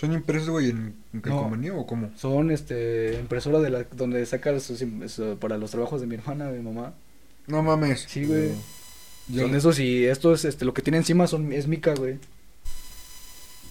¿Son 0.00 0.12
impresos, 0.14 0.48
güey, 0.48 0.70
en, 0.70 0.94
en 1.12 1.20
calcomanía 1.20 1.74
o 1.74 1.86
cómo? 1.86 2.10
Son, 2.16 2.50
este, 2.50 3.18
impresora 3.20 3.58
de 3.60 3.68
la, 3.68 3.82
donde 3.84 4.24
saca 4.24 4.58
sus 4.58 4.80
im- 4.80 5.06
su- 5.08 5.36
para 5.38 5.58
los 5.58 5.70
trabajos 5.72 6.00
de 6.00 6.06
mi 6.06 6.14
hermana, 6.14 6.50
de 6.50 6.58
mi 6.58 6.64
mamá. 6.72 6.94
No 7.46 7.62
mames. 7.62 8.06
Sí, 8.08 8.24
güey. 8.24 8.52
Son 9.34 9.54
esos 9.54 9.78
y 9.78 10.06
estos, 10.06 10.44
este, 10.46 10.64
lo 10.64 10.72
que 10.72 10.82
tiene 10.82 10.96
encima 10.96 11.26
son, 11.26 11.52
es 11.52 11.66
mica, 11.68 11.94
güey. 11.94 12.18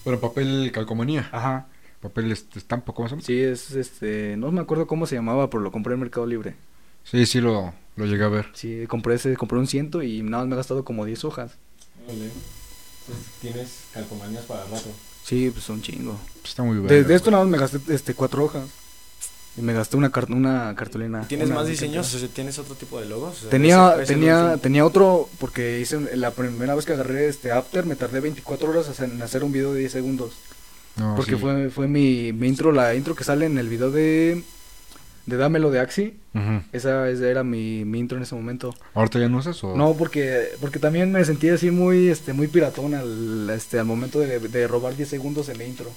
Pero 0.04 0.20
papel 0.20 0.72
calcomanía. 0.74 1.30
Ajá. 1.32 1.68
Papel 2.02 2.32
este, 2.32 2.60
estampa, 2.60 2.94
¿cómo 2.94 3.10
se 3.10 3.16
llama? 3.16 3.26
Sí, 3.26 3.40
es, 3.42 3.72
este, 3.72 4.36
no 4.38 4.52
me 4.52 4.62
acuerdo 4.62 4.88
cómo 4.88 5.06
se 5.06 5.16
llamaba, 5.16 5.50
pero 5.50 5.62
lo 5.62 5.72
compré 5.72 5.96
en 5.96 6.00
Mercado 6.00 6.26
Libre. 6.26 6.56
Sí, 7.04 7.26
sí, 7.26 7.42
lo, 7.42 7.74
lo 7.98 8.06
llegué 8.06 8.24
a 8.24 8.30
ver. 8.30 8.46
Sí, 8.54 8.86
compré 8.88 9.16
ese, 9.16 9.36
compré 9.36 9.58
un 9.60 9.68
ciento 9.68 10.02
y 10.04 10.22
nada 10.22 10.44
más 10.44 10.48
me 10.48 10.54
he 10.54 10.58
gastado 10.58 10.86
como 10.86 11.04
10 11.06 11.26
hojas. 11.26 11.54
Vale. 12.08 12.30
Entonces 13.02 13.32
tienes 13.42 13.84
calcomanías 13.94 14.46
para 14.46 14.64
rato. 14.66 14.90
Sí, 15.30 15.52
pues 15.52 15.70
un 15.70 15.82
chingo. 15.84 16.18
Está 16.44 16.64
muy 16.64 16.78
bien. 16.78 16.88
De, 16.88 17.04
de 17.04 17.14
esto 17.16 17.30
nada 17.30 17.44
más 17.44 17.52
me 17.52 17.60
gasté 17.60 17.80
este 17.94 18.16
cuatro 18.16 18.44
hojas. 18.46 18.64
Y 19.58 19.62
me 19.62 19.74
gasté 19.74 19.96
una, 19.98 20.10
car- 20.12 20.32
una 20.32 20.74
cartulina. 20.76 21.28
¿Tienes 21.28 21.48
una- 21.48 21.58
más 21.58 21.68
diseños? 21.68 22.14
O 22.16 22.18
sea, 22.20 22.28
¿Tienes 22.30 22.58
otro 22.60 22.74
tipo 22.76 23.00
de 23.00 23.06
logos? 23.08 23.38
O 23.38 23.42
sea, 23.42 23.50
Tenía, 23.50 23.92
ese- 23.94 24.04
ese 24.04 24.14
tenía, 24.14 24.58
tenía 24.62 24.86
otro 24.86 25.30
porque 25.40 25.80
hice 25.80 26.16
la 26.16 26.32
primera 26.32 26.74
vez 26.76 26.86
que 26.86 26.94
agarré 26.94 27.28
este 27.28 27.52
After 27.52 27.86
me 27.86 27.96
tardé 27.96 28.22
24 28.22 28.70
horas 28.70 29.00
en 29.02 29.22
hacer 29.22 29.44
un 29.44 29.52
video 29.52 29.74
de 29.74 29.82
10 29.82 29.92
segundos. 29.92 30.32
No, 30.96 31.16
porque 31.16 31.34
sí. 31.34 31.38
fue, 31.38 31.70
fue 31.70 31.88
mi, 31.88 32.34
mi 32.34 32.48
intro, 32.48 32.72
la 32.72 32.96
intro 32.96 33.16
que 33.16 33.24
sale 33.24 33.46
en 33.46 33.58
el 33.58 33.70
video 33.70 33.92
de, 33.92 34.44
de 35.30 35.38
Dámelo 35.38 35.72
de 35.72 35.80
Axi. 35.80 36.18
Ujú. 36.34 36.62
Esa, 36.74 37.10
esa 37.10 37.28
era 37.30 37.44
mi, 37.44 37.86
mi 37.86 38.00
intro 38.00 38.18
en 38.18 38.24
ese 38.24 38.36
momento. 38.36 38.74
¿Ahorita 38.94 39.20
ya 39.20 39.30
no 39.30 39.38
usas 39.38 39.64
o...? 39.64 39.76
No, 39.76 39.94
porque, 39.94 40.50
porque 40.60 40.80
también 40.80 41.12
me 41.12 41.24
sentía 41.26 41.54
así 41.54 41.72
muy, 41.72 42.10
este, 42.10 42.34
muy 42.34 42.48
piratón 42.48 42.94
al, 42.96 43.50
este, 43.52 43.80
al 43.80 43.86
momento 43.86 44.20
de, 44.20 44.40
de 44.40 44.68
robar 44.68 44.96
10 44.96 45.08
segundos 45.08 45.48
en 45.50 45.58
la 45.60 45.64
intro. 45.66 45.90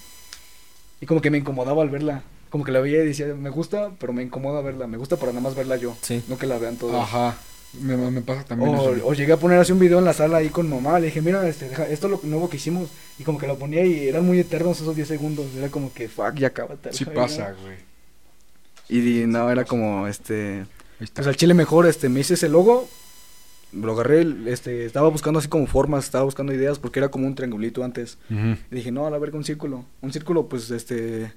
Y 1.00 1.06
como 1.06 1.20
que 1.20 1.30
me 1.30 1.38
incomodaba 1.38 1.82
al 1.82 1.90
verla. 1.90 2.22
Como 2.50 2.64
que 2.64 2.70
la 2.72 2.80
veía 2.80 3.02
y 3.02 3.06
decía, 3.08 3.26
me 3.34 3.50
gusta, 3.50 3.90
pero 3.98 4.12
me 4.12 4.22
incomoda 4.22 4.60
verla. 4.60 4.86
Me 4.86 4.98
gusta 4.98 5.16
para 5.16 5.32
nada 5.32 5.42
más 5.42 5.54
verla 5.56 5.76
yo. 5.76 5.96
Sí. 6.02 6.22
No 6.28 6.38
que 6.38 6.46
la 6.46 6.58
vean 6.58 6.76
todos. 6.76 6.94
Ajá. 6.94 7.36
Me, 7.80 7.96
me 7.96 8.20
pasa 8.20 8.44
también 8.44 8.74
O, 8.74 8.92
eso. 8.94 9.06
o 9.08 9.14
llegué 9.14 9.32
a 9.32 9.38
poner 9.38 9.58
así 9.58 9.72
un 9.72 9.78
video 9.78 9.98
en 9.98 10.04
la 10.04 10.12
sala 10.12 10.36
ahí 10.36 10.50
con 10.50 10.68
mamá. 10.68 11.00
Le 11.00 11.06
dije, 11.06 11.22
mira, 11.22 11.48
este, 11.48 11.70
deja- 11.70 11.88
esto 11.88 12.06
es 12.06 12.10
lo 12.10 12.20
nuevo 12.24 12.50
que 12.50 12.58
hicimos. 12.58 12.90
Y 13.18 13.24
como 13.24 13.38
que 13.38 13.46
lo 13.46 13.56
ponía 13.58 13.84
y 13.86 14.06
eran 14.06 14.26
muy 14.26 14.38
eternos 14.38 14.78
esos 14.80 14.94
10 14.94 15.08
segundos. 15.08 15.46
Era 15.56 15.70
como 15.70 15.90
que, 15.94 16.08
fuck, 16.08 16.34
ya 16.34 16.48
acábate. 16.48 16.92
Sí 16.92 17.04
pasa, 17.06 17.54
güey. 17.62 17.76
Y 18.88 19.00
di- 19.00 19.26
no, 19.26 19.50
era 19.50 19.64
como, 19.64 20.06
este, 20.06 20.66
pues 21.14 21.26
al 21.26 21.36
chile 21.36 21.54
mejor, 21.54 21.86
este, 21.86 22.08
me 22.08 22.20
hice 22.20 22.34
ese 22.34 22.48
logo, 22.48 22.88
lo 23.72 23.92
agarré, 23.92 24.26
este, 24.46 24.84
estaba 24.84 25.08
buscando 25.08 25.38
así 25.38 25.48
como 25.48 25.66
formas, 25.66 26.04
estaba 26.04 26.24
buscando 26.24 26.52
ideas 26.52 26.78
porque 26.78 26.98
era 27.00 27.08
como 27.10 27.26
un 27.26 27.34
triangulito 27.34 27.82
antes. 27.84 28.18
Ujú. 28.30 28.56
Y 28.70 28.74
dije, 28.74 28.92
no, 28.92 29.06
a 29.06 29.10
la 29.10 29.18
verga, 29.18 29.38
un 29.38 29.44
círculo. 29.44 29.84
Un 30.02 30.12
círculo, 30.12 30.46
pues, 30.48 30.70
este, 30.70 31.32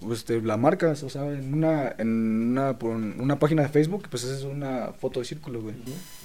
pues, 0.00 0.18
este, 0.20 0.42
la 0.42 0.56
marcas, 0.58 1.02
o 1.02 1.08
sea, 1.08 1.26
en 1.32 1.54
una, 1.54 1.94
en 1.98 2.50
una, 2.50 2.78
por 2.78 2.90
una 2.94 3.38
página 3.38 3.62
de 3.62 3.68
Facebook, 3.70 4.06
pues 4.10 4.24
es 4.24 4.42
una 4.42 4.92
foto 5.00 5.20
de 5.20 5.24
círculo, 5.26 5.62
güey. 5.62 5.74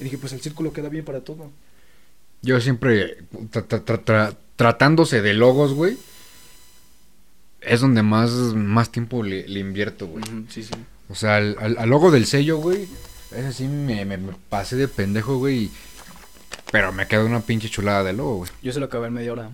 Y 0.00 0.04
dije, 0.04 0.18
pues 0.18 0.32
el 0.34 0.40
círculo 0.42 0.72
queda 0.72 0.90
bien 0.90 1.04
para 1.04 1.20
todo. 1.20 1.50
Yo 2.42 2.60
siempre, 2.60 3.18
tra- 3.50 3.66
tra- 3.66 3.82
tra- 3.84 4.04
tra- 4.04 4.36
tratándose 4.56 5.22
de 5.22 5.32
logos, 5.32 5.72
güey, 5.72 5.96
es 7.66 7.80
donde 7.80 8.02
más, 8.02 8.30
más 8.30 8.90
tiempo 8.90 9.22
le, 9.22 9.46
le 9.48 9.60
invierto, 9.60 10.06
güey. 10.06 10.24
Sí, 10.48 10.62
sí. 10.62 10.70
O 11.08 11.14
sea, 11.14 11.36
al, 11.36 11.56
al- 11.60 11.78
al 11.78 11.88
logo 11.88 12.10
del 12.10 12.26
sello, 12.26 12.58
güey, 12.58 12.88
ese 13.36 13.52
sí 13.52 13.64
me, 13.68 14.04
me- 14.04 14.16
me 14.18 14.32
pasé 14.48 14.76
de 14.76 14.88
pendejo, 14.88 15.38
güey. 15.38 15.70
Pero 16.72 16.92
me 16.92 17.06
quedó 17.06 17.26
una 17.26 17.40
pinche 17.40 17.68
chulada 17.68 18.02
de 18.04 18.12
logo, 18.12 18.36
güey. 18.38 18.50
Yo 18.62 18.72
se 18.72 18.80
lo 18.80 18.86
acabé 18.86 19.08
en 19.08 19.12
media 19.14 19.32
hora. 19.32 19.50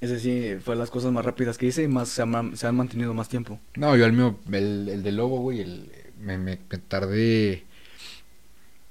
Ese 0.00 0.18
sí 0.20 0.56
fue 0.62 0.76
las 0.76 0.90
cosas 0.90 1.12
más 1.12 1.24
rápidas 1.24 1.56
que 1.56 1.66
hice 1.66 1.82
y 1.84 1.88
más 1.88 2.08
se, 2.08 2.22
han- 2.22 2.56
se 2.56 2.66
han 2.66 2.76
mantenido 2.76 3.14
más 3.14 3.28
tiempo. 3.28 3.58
No, 3.76 3.96
yo 3.96 4.04
al 4.04 4.12
mío, 4.12 4.38
el, 4.52 4.88
el 4.88 5.02
del 5.02 5.16
logo, 5.16 5.38
güey, 5.40 5.60
el- 5.60 5.90
me, 6.20 6.36
me- 6.36 6.58
me 6.70 6.78
tardé 6.78 7.64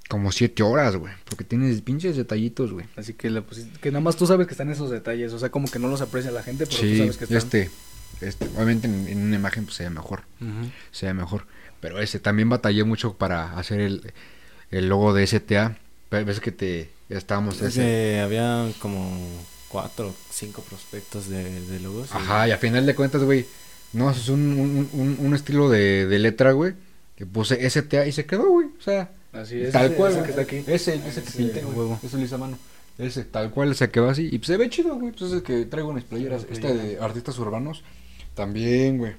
como 0.08 0.32
siete 0.32 0.62
horas, 0.62 0.96
güey. 0.96 1.12
Porque 1.24 1.44
tienes 1.44 1.80
pinches 1.82 2.16
detallitos, 2.16 2.72
güey. 2.72 2.86
Así 2.96 3.14
que, 3.14 3.30
le 3.30 3.42
pusiste- 3.42 3.78
que 3.80 3.90
nada 3.90 4.00
más 4.02 4.16
tú 4.16 4.26
sabes 4.26 4.46
que 4.46 4.52
están 4.54 4.70
esos 4.70 4.90
detalles. 4.90 5.32
O 5.32 5.38
sea, 5.38 5.50
como 5.50 5.68
que 5.70 5.78
no 5.78 5.88
los 5.88 6.00
aprecia 6.00 6.30
la 6.30 6.42
gente, 6.42 6.66
pero 6.66 6.78
tú 6.80 6.86
Sí, 6.86 6.98
sabes 6.98 7.16
que 7.16 7.24
están. 7.24 7.38
este, 7.38 7.70
este, 8.20 8.46
obviamente 8.56 8.86
en, 8.86 9.08
en 9.08 9.22
una 9.22 9.36
imagen 9.36 9.64
pues 9.64 9.76
se 9.76 9.84
ve 9.84 9.90
mejor, 9.90 10.22
Ujú. 10.40 10.70
se 10.92 11.06
ve 11.06 11.14
mejor. 11.14 11.46
Pero 11.80 12.00
ese, 12.00 12.18
también 12.20 12.48
batallé 12.48 12.84
mucho 12.84 13.14
para 13.14 13.58
hacer 13.58 13.80
el, 13.80 14.12
el 14.70 14.88
logo 14.88 15.12
de 15.12 15.26
STA. 15.26 15.76
Ve- 16.10 16.24
Ves 16.24 16.40
que 16.40 16.50
te, 16.52 16.90
estábamos 17.10 17.56
Es 17.60 17.68
ese. 17.76 17.80
que 17.82 18.20
había 18.20 18.70
como 18.78 19.14
cuatro 19.68 20.08
o 20.08 20.14
cinco 20.30 20.62
prospectos 20.62 21.28
de, 21.28 21.60
de 21.60 21.80
logos. 21.80 22.08
y- 22.12 22.16
Ajá, 22.16 22.48
y 22.48 22.52
a 22.52 22.58
final 22.58 22.86
de 22.86 22.94
cuentas, 22.94 23.22
güey, 23.22 23.44
no, 23.92 24.10
es 24.10 24.28
un, 24.28 24.40
un, 24.58 24.88
un, 24.92 25.16
un 25.20 25.34
estilo 25.34 25.68
de, 25.68 26.06
de 26.06 26.18
letra, 26.18 26.52
güey, 26.52 26.74
que 27.16 27.26
puse 27.26 27.68
STA 27.68 28.06
y 28.06 28.12
se 28.12 28.24
quedó, 28.26 28.48
güey. 28.48 28.68
O 28.78 28.82
sea, 28.82 29.10
Así 29.32 29.60
es. 29.60 29.72
tal 29.72 29.86
ese- 29.86 29.94
cual, 29.96 30.12
ese 30.12 30.22
que 30.22 30.28
está 30.30 30.42
aquí. 30.42 30.64
Ese, 30.66 30.94
ese 31.06 31.22
que 31.22 31.30
pinté, 31.32 31.60
güey. 31.62 31.76
huevo. 31.76 32.00
Eso 32.02 32.16
lo 32.16 32.22
hice 32.24 32.34
a 32.34 32.38
mano. 32.38 32.58
Ese, 32.96 33.24
tal 33.24 33.50
cual, 33.50 33.74
se 33.74 33.90
quedó 33.90 34.08
así. 34.08 34.28
Y 34.32 34.38
pues, 34.38 34.46
se 34.46 34.56
ve 34.56 34.70
chido, 34.70 34.94
güey. 34.94 35.10
Pues 35.10 35.22
es 35.24 35.32
el 35.32 35.42
que 35.42 35.64
traigo 35.66 35.92
mis 35.92 36.04
playeras. 36.04 36.42
Sí, 36.42 36.48
Este 36.52 36.72
de 36.72 36.98
artistas 37.00 37.36
urbanos. 37.40 37.82
También, 38.34 38.98
güey. 38.98 39.12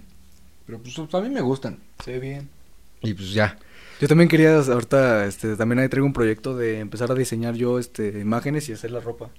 Pero 0.66 0.80
pues 0.80 0.98
a 0.98 1.22
mí 1.22 1.30
me 1.30 1.42
gustan. 1.42 1.80
Se 2.04 2.14
ve 2.14 2.20
bien. 2.20 2.50
Y 3.02 3.14
pues 3.14 3.34
ya. 3.34 3.58
Yo 4.02 4.08
también 4.08 4.28
quería, 4.28 4.58
ahorita, 4.58 5.26
este, 5.26 5.56
también 5.56 5.80
ahí 5.80 5.88
traigo 5.88 6.06
un 6.06 6.14
proyecto 6.14 6.58
de 6.58 6.80
empezar 6.80 7.12
a 7.12 7.16
diseñar 7.16 7.56
yo, 7.56 7.80
este, 7.80 8.20
imágenes 8.20 8.68
y 8.68 8.74
hacer 8.74 8.92
la 8.92 9.00
ropa. 9.00 9.30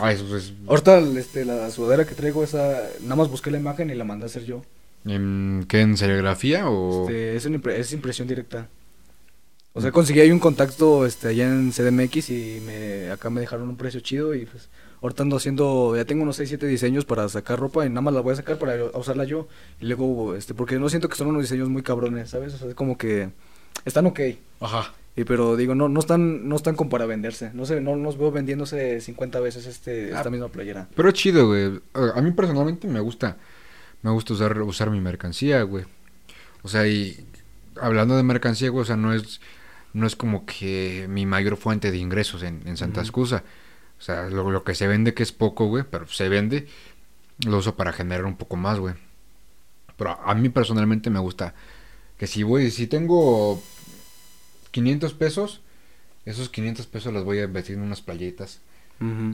Ah, 0.00 0.12
eso 0.12 0.36
es. 0.36 0.52
Ahorita, 0.66 0.98
este, 0.98 1.44
la 1.44 1.70
sudadera 1.70 2.04
que 2.04 2.14
traigo, 2.14 2.42
esa, 2.42 2.82
nada 3.02 3.16
más 3.16 3.28
busqué 3.30 3.50
la 3.50 3.58
imagen 3.58 3.90
y 3.90 3.94
la 3.94 4.04
mandé 4.04 4.24
a 4.24 4.26
hacer 4.26 4.44
yo. 4.44 4.62
¿En, 5.04 5.64
¿Qué? 5.68 5.80
¿En 5.80 5.96
serigrafía 5.96 6.68
o.? 6.68 7.02
Este, 7.02 7.36
es, 7.36 7.46
una 7.46 7.58
impre- 7.58 7.76
es 7.76 7.92
impresión 7.92 8.26
directa. 8.26 8.68
O 9.74 9.80
sea, 9.80 9.92
conseguí 9.92 10.20
ahí 10.20 10.32
un 10.32 10.40
contacto, 10.40 11.06
este, 11.06 11.28
allá 11.28 11.46
en 11.48 11.70
CDMX 11.70 12.30
y 12.30 12.60
me, 12.66 13.10
acá 13.12 13.30
me 13.30 13.40
dejaron 13.40 13.68
un 13.68 13.76
precio 13.76 14.00
chido 14.00 14.34
y 14.34 14.44
pues, 14.44 14.68
ahorita 15.02 15.22
ando 15.22 15.36
haciendo, 15.36 15.94
ya 15.96 16.04
tengo 16.04 16.22
unos 16.22 16.36
6, 16.36 16.48
7 16.48 16.66
diseños 16.66 17.04
para 17.04 17.28
sacar 17.28 17.58
ropa 17.58 17.84
y 17.86 17.88
nada 17.88 18.00
más 18.02 18.14
la 18.14 18.20
voy 18.20 18.32
a 18.32 18.36
sacar 18.36 18.58
para 18.58 18.76
usarla 18.98 19.24
yo. 19.24 19.48
Y 19.80 19.86
luego, 19.86 20.34
este, 20.34 20.54
porque 20.54 20.78
no 20.78 20.88
siento 20.88 21.08
que 21.08 21.16
son 21.16 21.28
unos 21.28 21.42
diseños 21.42 21.68
muy 21.68 21.82
cabrones, 21.82 22.30
¿sabes? 22.30 22.54
O 22.54 22.58
sea, 22.58 22.68
es 22.68 22.74
como 22.74 22.96
que 22.98 23.30
están 23.84 24.06
ok. 24.06 24.20
Ajá. 24.60 24.92
Y 25.16 25.24
pero 25.24 25.56
digo, 25.56 25.74
no, 25.74 25.88
no 25.88 25.98
están, 25.98 26.48
no 26.48 26.54
están 26.54 26.76
como 26.76 26.90
para 26.90 27.04
venderse. 27.04 27.50
No 27.52 27.66
sé, 27.66 27.80
no 27.80 27.96
los 27.96 28.16
veo 28.18 28.30
vendiéndose 28.30 29.00
50 29.00 29.40
veces 29.40 29.66
este, 29.66 30.10
esta 30.10 30.20
Ah. 30.28 30.30
misma 30.30 30.48
playera. 30.48 30.86
Pero 30.94 31.08
es 31.08 31.14
chido, 31.14 31.48
güey. 31.48 31.80
A 32.14 32.20
mí 32.20 32.30
personalmente 32.30 32.86
me 32.86 33.00
gusta. 33.00 33.36
Me 34.02 34.10
gusta 34.12 34.34
usar, 34.34 34.60
usar 34.62 34.90
mi 34.90 35.00
mercancía, 35.00 35.62
güey. 35.62 35.84
O 36.62 36.68
sea, 36.68 36.86
y 36.86 37.26
hablando 37.80 38.16
de 38.16 38.22
mercancía, 38.22 38.70
güey, 38.70 38.82
o 38.82 38.84
sea, 38.84 38.96
no 38.96 39.12
es, 39.12 39.40
no 39.92 40.06
es 40.06 40.14
como 40.14 40.46
que 40.46 41.06
mi 41.08 41.26
mayor 41.26 41.56
fuente 41.56 41.90
de 41.90 41.98
ingresos 41.98 42.44
en, 42.44 42.62
en 42.66 42.76
Santa 42.76 43.00
Ujú. 43.00 43.06
Excusa. 43.06 43.42
O 43.98 44.02
sea, 44.02 44.28
lo, 44.28 44.50
lo 44.50 44.64
que 44.64 44.74
se 44.74 44.86
vende, 44.86 45.14
que 45.14 45.22
es 45.22 45.32
poco, 45.32 45.66
güey, 45.66 45.84
pero 45.90 46.06
se 46.08 46.28
vende, 46.28 46.68
lo 47.46 47.58
uso 47.58 47.76
para 47.76 47.92
generar 47.92 48.26
un 48.26 48.36
poco 48.36 48.56
más, 48.56 48.78
güey. 48.78 48.94
Pero 49.96 50.10
a, 50.10 50.30
a 50.32 50.34
mí 50.34 50.48
personalmente 50.48 51.10
me 51.10 51.18
gusta 51.20 51.54
que 52.18 52.26
si 52.26 52.42
voy, 52.42 52.70
si 52.70 52.86
tengo 52.86 53.62
500 54.70 55.14
pesos, 55.14 55.60
esos 56.24 56.48
500 56.48 56.86
pesos 56.86 57.12
los 57.12 57.24
voy 57.24 57.38
a 57.38 57.44
invertir 57.44 57.76
en 57.76 57.82
unas 57.82 58.02
playetas 58.02 58.60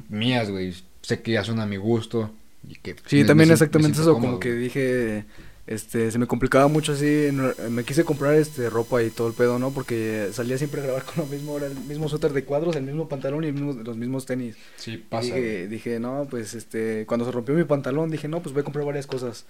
mías, 0.09 0.51
güey. 0.51 0.75
Sé 1.03 1.23
que 1.23 1.33
ya 1.33 1.45
son 1.45 1.61
a 1.61 1.67
mi 1.67 1.77
gusto. 1.77 2.31
Y 2.69 2.77
que 2.77 2.97
Sí, 3.07 3.25
también 3.25 3.51
exactamente 3.51 4.01
eso, 4.01 4.13
cómodo, 4.13 4.29
como 4.29 4.41
que 4.41 4.51
güey. 4.51 4.63
dije, 4.65 5.25
este, 5.67 6.11
se 6.11 6.19
me 6.19 6.27
complicaba 6.27 6.69
mucho 6.69 6.93
así, 6.93 7.31
me 7.71 7.85
quise 7.85 8.05
comprar 8.05 8.35
este 8.35 8.69
ropa 8.69 9.03
y 9.03 9.11
todo 9.11 9.29
el 9.29 9.35
pedo, 9.35 9.59
¿no? 9.59 9.71
Porque 9.71 10.29
salía 10.33 10.59
siempre 10.59 10.81
a 10.81 10.85
grabar 10.85 11.05
con 11.07 11.25
lo 11.25 11.27
mismo, 11.27 11.57
era 11.57 11.67
el 11.67 11.75
mismo 11.75 12.09
suéter 12.09 12.33
de 12.33 12.45
cuadros, 12.45 12.77
el 12.77 12.83
mismo 12.85 13.09
pantalón 13.09 13.45
y 13.45 13.49
el 13.49 13.55
mismo- 13.55 13.73
los 13.83 13.97
mismos 13.97 14.27
tenis. 14.27 14.57
Sí, 14.77 14.93
Y 14.93 14.97
pasa. 14.99 15.29
güey. 15.31 15.43
dije, 15.43 15.67
dije, 15.69 16.01
no, 16.01 16.27
pues, 16.29 16.55
este, 16.55 17.07
cuando 17.07 17.25
se 17.27 17.33
rompió 17.33 17.55
mi 17.55 17.65
pantalón, 17.65 18.11
dije, 18.11 18.29
no, 18.29 18.43
pues 18.43 18.53
voy 18.53 18.61
a 18.61 18.65
comprar 18.65 18.85
varias 18.85 19.07
cosas. 19.07 19.47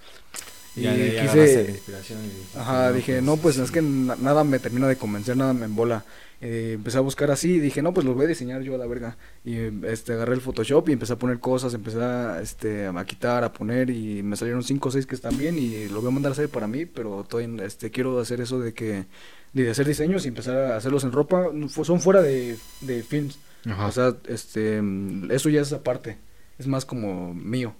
Y 0.76 0.82
Ya 0.82 0.92
la 0.92 1.22
quise, 1.22 1.66
inspiración 1.70 2.18
y 2.24 2.58
Ajá, 2.58 2.92
dije, 2.92 3.22
no, 3.22 3.36
pues 3.36 3.58
es 3.58 3.70
que 3.70 3.80
na- 3.80 4.16
nada 4.16 4.42
me 4.42 4.58
termina 4.58 4.88
de 4.88 4.96
convencer, 4.96 5.36
nada 5.36 5.52
me 5.52 5.66
embola. 5.66 6.04
Eh, 6.40 6.72
empecé 6.74 6.98
a 6.98 7.00
buscar 7.00 7.30
así 7.30 7.52
y 7.54 7.60
dije, 7.60 7.80
no, 7.80 7.94
pues 7.94 8.04
los 8.04 8.14
voy 8.16 8.24
a 8.24 8.28
diseñar 8.28 8.60
yo 8.62 8.74
a 8.74 8.78
la 8.78 8.86
verga. 8.86 9.16
Y 9.44 9.56
este, 9.86 10.12
agarré 10.14 10.34
el 10.34 10.40
Photoshop 10.40 10.88
y 10.88 10.92
empecé 10.92 11.12
a 11.12 11.16
poner 11.18 11.38
cosas, 11.38 11.72
empecé 11.74 12.02
a, 12.02 12.40
este, 12.42 12.86
a 12.88 13.04
quitar, 13.04 13.44
a 13.44 13.52
poner 13.52 13.88
y 13.88 14.22
me 14.24 14.36
salieron 14.36 14.62
cinco 14.64 14.88
o 14.88 14.92
seis 14.92 15.06
que 15.06 15.14
están 15.14 15.38
bien 15.38 15.58
y 15.58 15.88
lo 15.88 16.00
voy 16.00 16.10
a 16.10 16.14
mandar 16.14 16.30
a 16.30 16.34
hacer 16.34 16.48
para 16.48 16.66
mí, 16.66 16.86
pero 16.86 17.24
todavía 17.24 17.64
este, 17.64 17.90
quiero 17.90 18.18
hacer 18.18 18.40
eso 18.40 18.58
de 18.58 18.74
que, 18.74 19.06
de 19.52 19.70
hacer 19.70 19.86
diseños 19.86 20.24
y 20.24 20.28
empezar 20.28 20.56
a 20.56 20.76
hacerlos 20.76 21.04
en 21.04 21.12
ropa, 21.12 21.46
son 21.84 22.00
fuera 22.00 22.20
de, 22.20 22.56
de 22.80 23.02
films. 23.04 23.38
Ajá. 23.66 23.86
O 23.86 23.92
sea, 23.92 24.16
este, 24.28 24.82
eso 25.30 25.48
ya 25.48 25.60
es 25.62 25.72
aparte, 25.72 26.18
es 26.58 26.66
más 26.66 26.84
como 26.84 27.32
mío. 27.32 27.74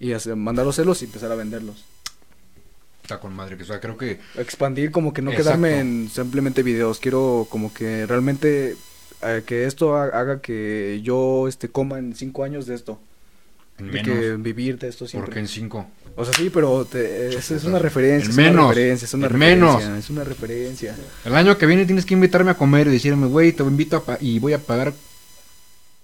Y 0.00 0.12
hacer, 0.12 0.34
mandarlos 0.34 0.74
a 0.74 0.76
hacerlos 0.76 1.00
y 1.02 1.04
empezar 1.04 1.30
a 1.30 1.36
venderlos. 1.36 1.84
Está 3.12 3.20
con 3.20 3.34
madre. 3.34 3.56
Que, 3.56 3.62
o 3.62 3.66
sea, 3.66 3.80
creo 3.80 3.96
que. 3.96 4.18
expandir 4.36 4.90
como 4.90 5.12
que 5.12 5.22
no 5.22 5.30
Exacto. 5.30 5.48
quedarme 5.60 5.78
en 5.80 6.10
simplemente 6.10 6.62
videos 6.62 6.98
quiero 6.98 7.46
como 7.50 7.72
que 7.74 8.06
realmente 8.06 8.76
eh, 9.22 9.42
que 9.46 9.66
esto 9.66 9.96
ha- 9.96 10.04
haga 10.06 10.40
que 10.40 11.00
yo 11.02 11.46
este 11.48 11.68
coma 11.68 11.98
en 11.98 12.14
cinco 12.14 12.42
años 12.44 12.66
de 12.66 12.74
esto 12.74 12.98
menos. 13.78 14.02
que 14.04 14.32
vivir 14.36 14.78
de 14.78 14.88
esto 14.88 15.06
siempre 15.06 15.26
porque 15.26 15.40
en 15.40 15.48
cinco. 15.48 15.86
o 16.16 16.24
sea 16.24 16.34
sí 16.34 16.50
pero 16.50 16.84
te- 16.84 17.28
es, 17.36 17.50
es 17.50 17.64
una 17.64 17.78
referencia 17.78 18.24
En 18.26 18.30
es 18.30 18.36
menos, 18.36 18.64
una 18.64 18.68
referencia 18.74 19.06
es 19.06 19.14
una 19.14 19.26
en 19.26 19.32
referencia 19.32 19.78
menos. 19.88 20.04
es 20.04 20.10
una 20.10 20.24
referencia 20.24 20.96
El 21.24 21.34
año 21.36 21.56
que 21.58 21.66
viene 21.66 21.84
tienes 21.86 22.04
que 22.04 22.14
invitarme 22.14 22.50
a 22.50 22.54
comer 22.54 22.86
y 22.88 22.90
decirme, 22.90 23.26
güey, 23.28 23.52
te 23.52 23.62
invito 23.62 23.96
a 23.98 24.04
pa- 24.04 24.18
y 24.20 24.38
voy 24.38 24.52
a 24.54 24.58
pagar 24.58 24.92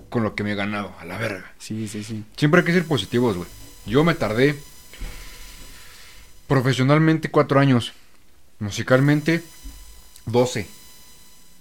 con 0.09 0.22
lo 0.22 0.34
que 0.34 0.42
me 0.44 0.52
he 0.52 0.54
ganado, 0.54 0.92
a 1.00 1.04
la 1.04 1.18
verga. 1.18 1.52
sí 1.59 1.86
sí 1.88 2.02
sí 2.04 2.24
Siempre 2.36 2.61
hay 2.61 2.66
que 2.66 2.72
ser 2.72 2.84
positivos, 2.84 3.36
güey. 3.36 3.48
Yo 3.86 4.04
me 4.04 4.14
tardé 4.14 4.54
profesionalmente 6.49 7.30
cuatro 7.30 7.61
años. 7.61 7.92
Musicalmente, 8.59 9.42
12. 10.26 10.66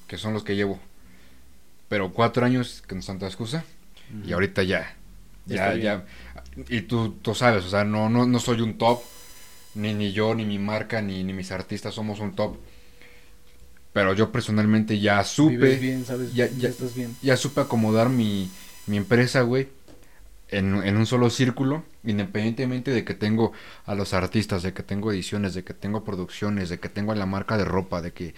Que 0.08 0.18
son 0.18 0.34
los 0.34 0.44
que 0.44 0.56
llevo. 0.56 0.80
Pero 1.90 2.12
cuatro 2.12 2.46
años 2.46 2.84
con 2.88 3.04
Santa 3.04 3.28
Excusa. 3.28 3.64
Y 4.26 4.34
ahorita 4.34 4.64
ya. 4.64 4.96
Ya 5.46 5.76
Ya. 5.76 6.06
Y 6.70 6.82
tú, 6.82 7.12
tú 7.22 7.36
sabes, 7.36 7.64
o 7.66 7.70
sea, 7.70 7.84
no, 7.84 8.10
no, 8.10 8.26
no 8.26 8.40
soy 8.40 8.62
un 8.62 8.78
top. 8.80 9.02
Ni, 9.76 9.94
ni 9.94 10.12
yo, 10.12 10.34
ni 10.34 10.44
mi 10.44 10.58
marca, 10.58 11.02
ni, 11.04 11.24
ni 11.24 11.34
mis 11.34 11.52
artistas 11.52 11.94
somos 11.94 12.20
un 12.20 12.34
top. 12.36 12.58
Pero 13.94 14.14
yo 14.14 14.32
personalmente 14.32 15.00
ya 15.00 15.24
supe. 15.24 15.76
Bien 15.78 16.06
sabes 16.06 16.34
ya- 16.34 16.48
ya, 16.48 16.58
ya- 16.58 16.70
estás 16.70 16.96
bien 16.96 17.16
Ya 17.22 17.38
supe 17.38 17.62
acomodar 17.62 18.10
mi, 18.10 18.50
mi 18.88 18.98
empresa, 18.98 19.42
güey. 19.42 19.68
En, 20.50 20.76
en 20.84 20.98
un 20.98 21.06
solo 21.06 21.30
círculo. 21.30 21.84
Independientemente 22.08 22.92
de 22.92 23.04
que 23.06 23.14
tengo 23.14 23.52
a 23.86 23.94
los 23.96 24.14
artistas, 24.14 24.64
de 24.64 24.74
que 24.74 24.82
tengo 24.84 25.12
ediciones, 25.12 25.54
de 25.54 25.64
que 25.64 25.74
tengo 25.74 26.04
producciones, 26.04 26.70
de 26.70 26.80
que 26.80 26.90
tengo 26.90 27.14
la 27.16 27.26
marca 27.26 27.58
de 27.58 27.66
ropa, 27.66 28.02
de 28.02 28.14
que 28.14 28.34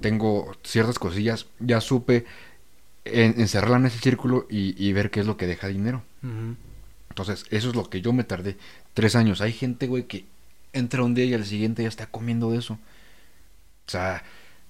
tengo 0.00 0.52
ciertas 0.64 0.98
cosillas. 0.98 1.46
Ya 1.60 1.80
supe 1.80 2.26
en- 3.04 3.40
encerrarla 3.40 3.78
en 3.78 3.86
ese 3.86 3.98
círculo 4.00 4.46
y, 4.50 4.74
y 4.82 4.92
ver 4.92 5.10
qué 5.10 5.20
es 5.20 5.26
lo 5.26 5.36
que 5.36 5.46
deja 5.46 5.68
dinero. 5.68 6.02
Entonces, 7.10 7.44
eso 7.50 7.68
es 7.70 7.74
lo 7.76 7.88
que 7.90 8.00
yo 8.00 8.12
me 8.12 8.24
tardé 8.24 8.56
tres 8.94 9.16
años. 9.16 9.40
Hay 9.40 9.52
gente, 9.52 9.86
güey, 9.86 10.04
que 10.04 10.24
entra 10.72 11.02
un 11.04 11.14
día 11.14 11.24
y 11.26 11.34
al 11.34 11.44
siguiente 11.44 11.82
ya 11.82 11.88
está 11.88 12.06
comiendo 12.06 12.50
de 12.50 12.58
eso. 12.58 12.74
O 13.86 13.90
sea, 13.90 14.22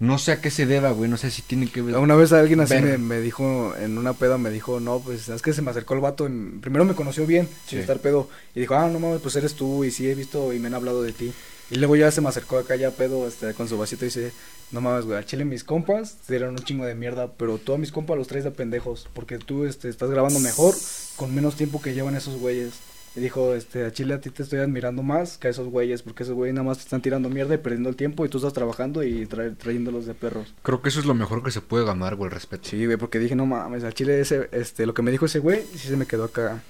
no 0.02 0.18
sé 0.18 0.32
a 0.32 0.40
qué 0.40 0.50
se 0.50 0.66
deba, 0.66 0.90
güey. 0.90 1.08
No 1.08 1.16
sé 1.16 1.30
si 1.30 1.42
tiene 1.42 1.68
que 1.70 1.80
ver. 1.80 1.96
Una 1.96 2.16
vez 2.16 2.32
alguien 2.32 2.58
así 2.60 2.74
me, 2.74 2.98
me 2.98 3.20
dijo, 3.20 3.72
en 3.76 3.98
una 3.98 4.14
peda 4.14 4.36
me 4.36 4.50
dijo, 4.50 4.80
no, 4.80 4.98
pues 4.98 5.28
es 5.28 5.42
que 5.42 5.52
se 5.52 5.62
me 5.62 5.70
acercó 5.70 5.94
el 5.94 6.00
vato, 6.00 6.26
y 6.28 6.58
primero 6.60 6.84
me 6.84 6.94
conoció 6.94 7.24
bien, 7.24 7.46
sin 7.66 7.78
Sí. 7.78 7.82
estar 7.82 8.00
pedo, 8.00 8.28
y 8.54 8.60
dijo, 8.60 8.74
ah, 8.74 8.88
no 8.88 8.98
mames, 8.98 9.20
pues 9.20 9.36
eres 9.36 9.54
tú, 9.54 9.84
y 9.84 9.90
sí 9.92 10.08
he 10.10 10.14
visto 10.16 10.52
y 10.52 10.58
me 10.58 10.66
han 10.66 10.74
hablado 10.74 11.02
de 11.02 11.12
ti. 11.12 11.32
Y 11.70 11.76
luego 11.76 11.94
ya 11.96 12.10
se 12.10 12.20
me 12.20 12.28
acercó 12.28 12.58
acá 12.58 12.74
ya 12.76 12.90
pedo, 12.90 13.26
este, 13.28 13.54
con 13.54 13.68
su 13.68 13.78
vasito 13.78 14.04
y 14.04 14.08
dice, 14.08 14.32
no 14.72 14.80
mames, 14.80 15.04
güey, 15.04 15.16
al 15.18 15.24
chile 15.24 15.44
mis 15.44 15.62
compas 15.64 16.16
te 16.26 16.34
dieron 16.34 16.50
un 16.50 16.64
chingo 16.64 16.84
de 16.84 16.94
mierda, 16.96 17.30
pero 17.32 17.58
tú 17.58 17.72
a 17.72 17.78
mis 17.78 17.92
compas 17.92 18.18
los 18.18 18.26
traes 18.26 18.44
de 18.44 18.50
pendejos, 18.50 19.08
porque 19.14 19.38
tú, 19.38 19.64
este, 19.66 19.88
estás 19.88 20.10
grabando 20.10 20.40
mejor, 20.40 20.74
con 21.16 21.32
menos 21.34 21.54
tiempo 21.54 21.80
que 21.80 21.94
llevan 21.94 22.16
esos 22.16 22.38
güeyes. 22.40 22.72
Y 23.14 23.20
dijo, 23.20 23.54
este, 23.54 23.84
a 23.84 23.92
Chile 23.92 24.14
a 24.14 24.20
ti 24.22 24.30
te 24.30 24.42
estoy 24.42 24.60
admirando 24.60 25.02
más 25.02 25.36
que 25.36 25.48
a 25.48 25.50
esos 25.50 25.68
güeyes, 25.68 26.02
porque 26.02 26.22
esos 26.22 26.34
güeyes 26.34 26.54
nada 26.54 26.66
más 26.66 26.78
te 26.78 26.84
están 26.84 27.02
tirando 27.02 27.28
mierda 27.28 27.54
y 27.54 27.58
perdiendo 27.58 27.90
el 27.90 27.96
tiempo 27.96 28.24
y 28.24 28.30
tú 28.30 28.38
estás 28.38 28.54
trabajando 28.54 29.02
y 29.02 29.26
trae- 29.26 29.54
trayéndolos 29.54 30.06
de 30.06 30.14
perros. 30.14 30.54
Creo 30.62 30.80
que 30.80 30.88
eso 30.88 30.98
es 31.00 31.04
lo 31.04 31.12
mejor 31.12 31.42
que 31.42 31.50
se 31.50 31.60
puede 31.60 31.84
ganar, 31.84 32.14
güey, 32.16 32.28
el 32.28 32.34
respeto. 32.34 32.70
Sí, 32.70 32.86
güey, 32.86 32.96
porque 32.96 33.18
dije, 33.18 33.36
no 33.36 33.44
mames, 33.44 33.84
al 33.84 33.92
chile 33.92 34.18
ese, 34.18 34.48
este, 34.52 34.86
lo 34.86 34.94
que 34.94 35.02
me 35.02 35.10
dijo 35.10 35.26
ese 35.26 35.40
güey, 35.40 35.62
sí 35.72 35.88
se 35.88 35.96
me 35.98 36.06
quedó 36.06 36.24
acá. 36.24 36.62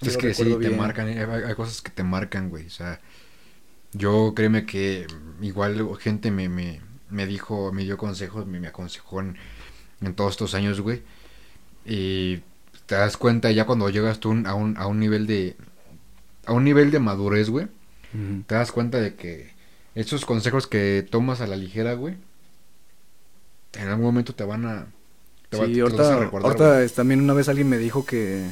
Es 0.00 0.16
que 0.16 0.32
sí, 0.32 0.56
te 0.58 0.70
marcan, 0.70 1.08
hay, 1.08 1.18
hay 1.18 1.54
cosas 1.54 1.82
que 1.82 1.90
te 1.90 2.02
marcan, 2.02 2.48
güey. 2.48 2.66
O 2.66 2.70
sea, 2.70 2.98
yo 3.92 4.32
créeme 4.34 4.64
que 4.64 5.06
igual 5.42 5.86
gente 5.98 6.30
me, 6.30 6.48
me, 6.48 6.80
me 7.10 7.26
dijo, 7.26 7.70
me 7.72 7.84
dio 7.84 7.98
consejos, 7.98 8.46
me, 8.46 8.58
me 8.58 8.68
aconsejó 8.68 9.20
en, 9.20 9.36
en 10.00 10.14
todos 10.14 10.30
estos 10.30 10.54
años, 10.54 10.80
güey. 10.80 11.02
Y 11.84 12.40
te 12.90 12.96
das 12.96 13.16
cuenta 13.16 13.50
ya 13.52 13.66
cuando 13.66 13.88
llegas 13.88 14.18
tú 14.20 14.32
a 14.46 14.54
un, 14.54 14.76
a 14.76 14.86
un 14.88 14.98
nivel 15.00 15.26
de 15.26 15.56
a 16.46 16.52
un 16.52 16.64
nivel 16.64 16.90
de 16.90 16.98
madurez, 17.00 17.48
güey, 17.50 17.68
te 18.46 18.54
das 18.56 18.72
cuenta 18.72 18.98
de 19.00 19.14
que 19.14 19.52
esos 19.94 20.24
consejos 20.26 20.66
que 20.66 21.06
tomas 21.08 21.40
a 21.40 21.46
la 21.46 21.56
ligera, 21.56 21.94
güey, 21.94 22.16
en 23.74 23.88
algún 23.88 24.04
momento 24.06 24.34
te 24.34 24.44
van 24.44 24.66
a 24.66 24.86
te 25.48 25.56
va- 25.56 25.66
Sí, 25.66 25.74
te 25.74 25.80
los 25.80 25.92
vas 25.94 26.00
ahorita, 26.00 26.16
a 26.16 26.20
recordar, 26.20 26.46
ahorita 26.50 26.82
es- 26.84 26.94
también 26.94 27.20
una 27.20 27.34
vez 27.34 27.48
alguien 27.48 27.68
me 27.68 27.78
dijo 27.78 28.04
que, 28.06 28.50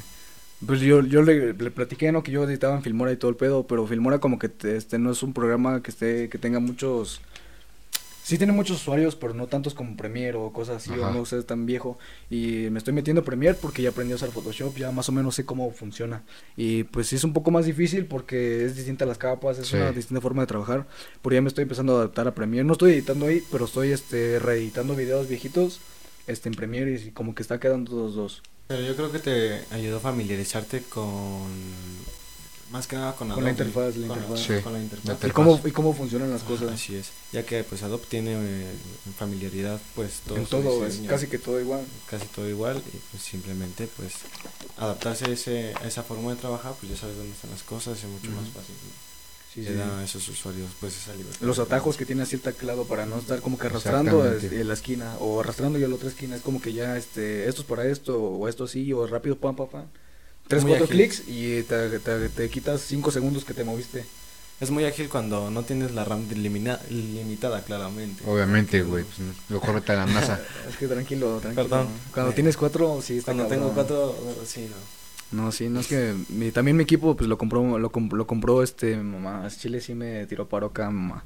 pues 0.66 0.80
yo, 0.80 1.02
yo 1.02 1.22
le, 1.22 1.54
le 1.54 1.70
platiqué, 1.70 2.12
¿no? 2.12 2.22
Que 2.22 2.32
yo 2.32 2.44
editaba 2.44 2.76
en 2.76 2.82
Filmora 2.82 3.12
y 3.12 3.16
todo 3.16 3.30
el 3.30 3.36
pedo, 3.36 3.66
pero 3.66 3.86
Filmora 3.86 4.18
como 4.20 4.38
que 4.38 4.48
te- 4.48 4.76
este 4.76 4.98
no 4.98 5.12
es 5.12 5.22
un 5.22 5.32
programa 5.34 5.82
que 5.82 5.90
esté, 5.92 6.28
que 6.28 6.38
tenga 6.38 6.60
muchos, 6.60 7.20
sí 8.28 8.36
tiene 8.36 8.52
muchos 8.52 8.76
usuarios, 8.82 9.16
pero 9.16 9.32
no 9.32 9.46
tantos 9.46 9.72
como 9.72 9.96
Premiere 9.96 10.36
o 10.36 10.52
cosas 10.52 10.76
así, 10.76 10.90
Ajá. 10.92 11.08
o 11.08 11.12
no 11.12 11.24
sé, 11.24 11.42
tan 11.44 11.64
viejo, 11.64 11.98
y 12.28 12.68
me 12.70 12.76
estoy 12.78 12.92
metiendo 12.92 13.22
a 13.22 13.24
Premiere 13.24 13.56
porque 13.60 13.80
ya 13.80 13.88
aprendí 13.88 14.12
a 14.12 14.16
usar 14.16 14.30
Photoshop, 14.30 14.76
ya 14.76 14.90
más 14.92 15.08
o 15.08 15.12
menos 15.12 15.34
sé 15.34 15.46
cómo 15.46 15.70
funciona, 15.70 16.22
y 16.56 16.84
pues 16.84 17.06
sí 17.06 17.16
es 17.16 17.24
un 17.24 17.32
poco 17.32 17.50
más 17.50 17.64
difícil 17.64 18.04
porque 18.04 18.64
es 18.66 18.76
distinta 18.76 19.06
las 19.06 19.16
capas, 19.16 19.58
es 19.58 19.68
Sí. 19.68 19.76
una 19.76 19.92
distinta 19.92 20.20
forma 20.20 20.42
de 20.42 20.46
trabajar, 20.46 20.86
pero 21.22 21.34
ya 21.34 21.40
me 21.40 21.48
estoy 21.48 21.62
empezando 21.62 21.94
a 21.94 22.00
adaptar 22.00 22.28
a 22.28 22.34
Premiere, 22.34 22.64
no 22.64 22.72
estoy 22.74 22.92
editando 22.92 23.26
ahí, 23.26 23.42
pero 23.50 23.64
estoy 23.64 23.92
este 23.92 24.38
reeditando 24.38 24.94
videos 24.94 25.26
viejitos, 25.26 25.80
este, 26.26 26.50
en 26.50 26.54
Premiere 26.54 26.92
y 26.92 27.10
como 27.12 27.34
que 27.34 27.40
está 27.42 27.58
quedando 27.58 27.92
dos 27.96 28.14
dos. 28.14 28.42
Pero 28.66 28.82
yo 28.82 28.94
creo 28.94 29.10
que 29.10 29.18
te 29.18 29.60
ayudó 29.74 29.96
a 29.96 30.00
familiarizarte 30.00 30.82
con 30.82 31.48
más 32.70 32.86
que 32.86 32.96
nada 32.96 33.14
con, 33.16 33.28
Con 33.30 33.44
la 33.44 33.50
interfaz, 33.50 33.96
la 33.96 34.08
con 34.08 34.18
interfaz. 34.18 34.46
Sí. 34.46 34.62
con 34.62 34.72
la 34.72 34.80
interfaz. 34.80 35.22
La 35.22 35.28
¿Y 35.28 35.30
cómo, 35.30 35.60
¿Y 35.64 35.70
cómo 35.70 35.94
funcionan 35.94 36.30
las 36.30 36.42
Ajá, 36.42 36.50
cosas? 36.50 36.72
Así 36.72 36.96
es, 36.96 37.08
ya 37.32 37.44
que 37.44 37.64
pues 37.64 37.82
Adobe 37.82 38.04
tiene 38.08 38.34
eh, 38.34 38.72
familiaridad 39.16 39.80
pues 39.94 40.20
todo 40.26 40.36
en 40.38 40.46
todo, 40.46 40.86
es 40.86 41.00
casi 41.08 41.26
que 41.28 41.38
todo 41.38 41.60
igual. 41.60 41.84
casi 42.10 42.26
todo 42.26 42.48
igual 42.48 42.82
y 42.92 42.96
pues 43.10 43.22
simplemente 43.22 43.88
pues 43.96 44.14
adaptarse 44.76 45.26
a, 45.26 45.28
ese, 45.28 45.74
a 45.82 45.86
esa 45.88 46.02
forma 46.02 46.30
de 46.30 46.36
trabajar 46.36 46.74
pues 46.78 46.92
ya 46.92 46.98
sabes 46.98 47.16
dónde 47.16 47.32
están 47.32 47.50
las 47.50 47.62
cosas 47.62 47.98
es 47.98 48.04
mucho 48.08 48.30
más 48.30 48.48
fácil 48.48 48.74
¿no? 48.74 49.08
Sí, 49.54 49.64
sí, 49.64 49.72
a 49.80 50.04
esos 50.04 50.28
usuarios 50.28 50.70
pues 50.78 50.94
esa 50.96 51.14
libertad 51.14 51.40
Los 51.40 51.58
atajos 51.58 51.96
que 51.96 52.04
tiene 52.04 52.22
así 52.22 52.36
el 52.36 52.42
teclado 52.42 52.84
para 52.84 53.06
no 53.06 53.16
estar 53.18 53.40
como 53.40 53.58
que 53.58 53.66
arrastrando 53.66 54.30
este, 54.30 54.62
la 54.62 54.74
esquina 54.74 55.16
o 55.20 55.40
arrastrando 55.40 55.78
ya 55.78 55.88
la 55.88 55.94
otra 55.94 56.10
esquina. 56.10 56.36
Es 56.36 56.42
como 56.42 56.60
que 56.60 56.74
ya 56.74 56.96
este, 56.98 57.48
esto 57.48 57.62
es 57.62 57.66
para 57.66 57.86
esto 57.86 58.20
o 58.22 58.46
esto 58.46 58.64
así 58.64 58.92
o 58.92 59.06
rápido, 59.06 59.36
pam, 59.36 59.56
pam, 59.56 59.68
pam. 59.68 59.86
Tres, 60.48 60.62
Muy 60.62 60.70
cuatro 60.70 60.86
ágil. 60.86 60.96
clics 60.96 61.22
y 61.28 61.62
te, 61.62 61.98
te- 62.00 62.28
te 62.30 62.48
quitas 62.50 62.80
cinco 62.80 63.10
segundos 63.10 63.44
que 63.44 63.54
te 63.54 63.64
moviste. 63.64 64.04
es 64.60 64.70
muy 64.70 64.84
ágil 64.84 65.08
cuando 65.08 65.50
no 65.50 65.62
tienes 65.62 65.92
la 65.92 66.04
RAM 66.04 66.26
limina- 66.30 66.80
limitada 66.90 67.62
claramente 67.62 68.22
Obviamente, 68.26 68.82
güey. 68.82 69.04
Pues, 69.04 69.18
lo 69.50 69.60
corre 69.60 69.82
la 69.86 70.06
NASA. 70.06 70.40
Es 70.68 70.76
que 70.76 70.88
tranquilo, 70.88 71.38
tranquilo. 71.40 71.68
Perdón. 71.68 71.88
Cuando 72.12 72.32
Eh, 72.32 72.34
tienes 72.34 72.56
cuatro, 72.56 73.00
sí 73.02 73.18
está 73.18 73.32
cuando 73.32 73.46
tengo 73.46 73.72
cuatro 73.72 74.16
sí 74.46 74.68
no 75.30 75.44
No, 75.44 75.52
sí, 75.52 75.68
no 75.68 75.80
es 75.80 75.86
que 75.86 76.14
mi, 76.30 76.50
también 76.50 76.76
mi 76.76 76.82
equipo 76.84 77.14
pues 77.14 77.28
lo 77.28 77.36
compró 77.38 77.78
lo, 77.78 77.92
comp- 77.92 78.14
lo 78.16 78.26
compró 78.26 78.62
este 78.62 78.96
mi 78.96 79.18
mamá, 79.18 79.46
Chile 79.50 79.80
sí 79.82 79.94
me 79.94 80.26
tiró 80.26 80.48
paro 80.48 80.68
acá 80.68 80.90
mamá. 80.90 81.24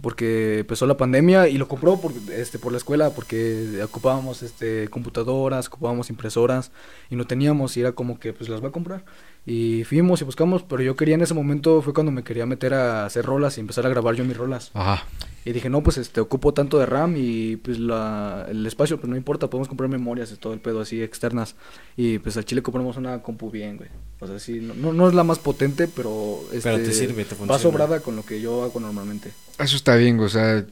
Porque 0.00 0.60
empezó 0.60 0.86
la 0.86 0.96
pandemia 0.96 1.48
y 1.48 1.56
lo 1.56 1.66
compró 1.66 1.98
por 1.98 2.12
este 2.30 2.58
por 2.58 2.72
la 2.72 2.78
escuela 2.78 3.10
porque 3.10 3.80
ocupábamos 3.82 4.42
este 4.42 4.88
computadoras, 4.88 5.68
ocupábamos 5.68 6.10
impresoras 6.10 6.72
y 7.10 7.16
no 7.16 7.26
teníamos 7.26 7.76
y 7.76 7.80
era 7.80 7.92
como 7.92 8.18
que 8.18 8.32
pues 8.32 8.50
las 8.50 8.62
va 8.62 8.68
a 8.68 8.72
comprar. 8.72 9.04
Y 9.46 9.84
fuimos 9.84 10.20
y 10.22 10.24
buscamos, 10.24 10.62
pero 10.62 10.82
yo 10.82 10.96
quería 10.96 11.16
en 11.16 11.22
ese 11.22 11.34
momento 11.34 11.82
fue 11.82 11.92
cuando 11.92 12.10
me 12.10 12.24
quería 12.24 12.46
meter 12.46 12.72
a 12.72 13.04
hacer 13.04 13.26
rolas 13.26 13.58
y 13.58 13.60
empezar 13.60 13.84
a 13.84 13.90
grabar 13.90 14.14
yo 14.14 14.24
mis 14.24 14.36
rolas. 14.36 14.70
Ajá. 14.72 15.04
Y 15.46 15.52
dije, 15.52 15.68
no, 15.68 15.82
pues 15.82 15.98
este, 15.98 16.20
ocupo 16.20 16.54
tanto 16.54 16.78
de 16.78 16.86
RAM 16.86 17.14
y 17.18 17.56
pues 17.56 17.78
la, 17.78 18.46
el 18.48 18.66
espacio, 18.66 18.98
pues 18.98 19.10
no 19.10 19.16
importa, 19.16 19.50
podemos 19.50 19.68
comprar 19.68 19.90
memorias 19.90 20.32
y 20.32 20.36
todo 20.36 20.54
el 20.54 20.60
pedo 20.60 20.80
así 20.80 21.02
externas. 21.02 21.54
Y 21.98 22.18
pues 22.18 22.38
al 22.38 22.46
chile 22.46 22.62
compramos 22.62 22.96
una 22.96 23.20
compu 23.22 23.50
bien, 23.50 23.76
güey. 23.76 23.90
O 24.20 24.26
sea, 24.26 24.38
sí, 24.38 24.60
no, 24.60 24.72
no, 24.72 24.94
no 24.94 25.06
es 25.06 25.14
la 25.14 25.22
más 25.22 25.38
potente, 25.38 25.86
pero, 25.86 26.40
este, 26.50 26.70
Pero 26.70 26.82
te 26.82 26.92
sirve, 26.92 27.26
te 27.26 27.34
Va 27.44 27.58
sobrada 27.58 28.00
con 28.00 28.16
lo 28.16 28.24
que 28.24 28.40
yo 28.40 28.64
hago 28.64 28.80
normalmente. 28.80 29.32
Eso 29.58 29.76
está 29.76 29.96
bien, 29.96 30.16
güey. 30.16 30.26
O 30.26 30.30
sea, 30.30 30.64